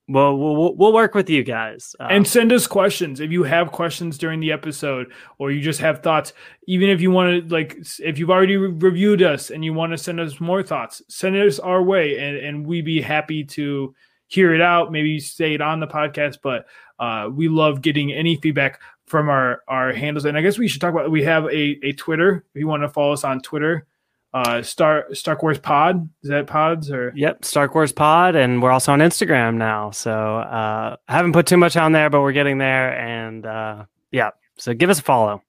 well, 0.10 0.36
we'll 0.36 0.76
we'll 0.76 0.92
work 0.92 1.14
with 1.14 1.30
you 1.30 1.44
guys 1.44 1.96
uh, 2.00 2.08
and 2.10 2.28
send 2.28 2.52
us 2.52 2.66
questions 2.66 3.20
if 3.20 3.32
you 3.32 3.44
have 3.44 3.72
questions 3.72 4.18
during 4.18 4.40
the 4.40 4.52
episode 4.52 5.14
or 5.38 5.52
you 5.52 5.62
just 5.62 5.80
have 5.82 6.02
thoughts. 6.02 6.34
Even 6.66 6.90
if 6.90 7.00
you 7.00 7.12
want 7.12 7.48
to, 7.48 7.54
like, 7.54 7.78
if 8.00 8.18
you've 8.18 8.32
already 8.32 8.58
re- 8.58 8.72
reviewed 8.72 9.22
us 9.22 9.52
and 9.52 9.64
you 9.64 9.72
want 9.72 9.92
to 9.92 10.00
send 10.00 10.20
us 10.20 10.40
more 10.40 10.64
thoughts, 10.64 11.04
send 11.10 11.36
us 11.36 11.60
our 11.60 11.84
way, 11.84 12.18
and 12.18 12.38
and 12.38 12.66
we'd 12.66 12.86
be 12.86 13.00
happy 13.00 13.44
to 13.44 13.94
hear 14.26 14.56
it 14.56 14.62
out. 14.62 14.92
Maybe 14.92 15.20
say 15.20 15.54
it 15.54 15.62
on 15.62 15.80
the 15.80 15.88
podcast, 15.88 16.40
but 16.42 16.66
uh, 16.98 17.30
we 17.32 17.48
love 17.48 17.84
getting 17.84 18.12
any 18.12 18.36
feedback 18.38 18.82
from 19.06 19.30
our 19.30 19.62
our 19.68 19.94
handles. 19.94 20.26
And 20.26 20.36
I 20.36 20.42
guess 20.42 20.58
we 20.58 20.68
should 20.68 20.82
talk 20.82 20.92
about 20.92 21.12
we 21.12 21.24
have 21.24 21.46
a 21.46 21.80
a 21.84 21.92
Twitter. 21.94 22.44
If 22.56 22.60
you 22.60 22.68
want 22.68 22.82
to 22.82 22.90
follow 22.90 23.14
us 23.14 23.24
on 23.24 23.42
Twitter, 23.42 23.86
uh 24.34 24.62
Star 24.62 25.06
Stark 25.14 25.42
Wars 25.44 25.58
Pod. 25.60 26.10
Is 26.24 26.30
that 26.30 26.48
pods 26.48 26.92
or 26.92 27.12
Yep, 27.16 27.46
Stark 27.46 27.74
Wars 27.76 27.92
Pod, 27.92 28.36
and 28.36 28.62
we're 28.62 28.72
also 28.72 28.92
on 28.94 29.00
Instagram 29.00 29.56
now. 29.56 29.92
So 29.92 30.12
uh 30.12 30.96
I 31.08 31.14
haven't 31.14 31.34
put 31.34 31.46
too 31.48 31.58
much 31.58 31.76
on 31.78 31.92
there, 31.92 32.10
but 32.10 32.22
we're 32.22 32.32
getting 32.32 32.58
there 32.58 32.98
and 32.98 33.46
uh 33.46 33.86
yeah. 34.12 34.32
So 34.58 34.74
give 34.74 34.90
us 34.90 35.00
a 35.00 35.04
follow. 35.04 35.42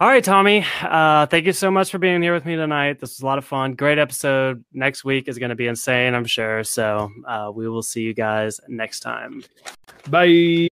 All 0.00 0.08
right, 0.08 0.24
Tommy. 0.24 0.64
Uh 0.82 1.26
thank 1.26 1.46
you 1.46 1.52
so 1.52 1.70
much 1.70 1.90
for 1.90 1.98
being 1.98 2.22
here 2.22 2.34
with 2.34 2.44
me 2.46 2.56
tonight. 2.56 2.98
This 3.00 3.10
was 3.10 3.20
a 3.20 3.26
lot 3.26 3.38
of 3.38 3.44
fun. 3.44 3.74
Great 3.74 3.98
episode. 3.98 4.64
Next 4.72 5.04
week 5.04 5.28
is 5.28 5.38
gonna 5.38 5.54
be 5.54 5.66
insane, 5.66 6.14
I'm 6.14 6.24
sure. 6.26 6.64
So 6.64 7.10
uh 7.26 7.52
we 7.54 7.68
will 7.68 7.82
see 7.82 8.02
you 8.02 8.14
guys 8.14 8.60
next 8.68 9.00
time. 9.00 9.44
Bye. 10.08 10.73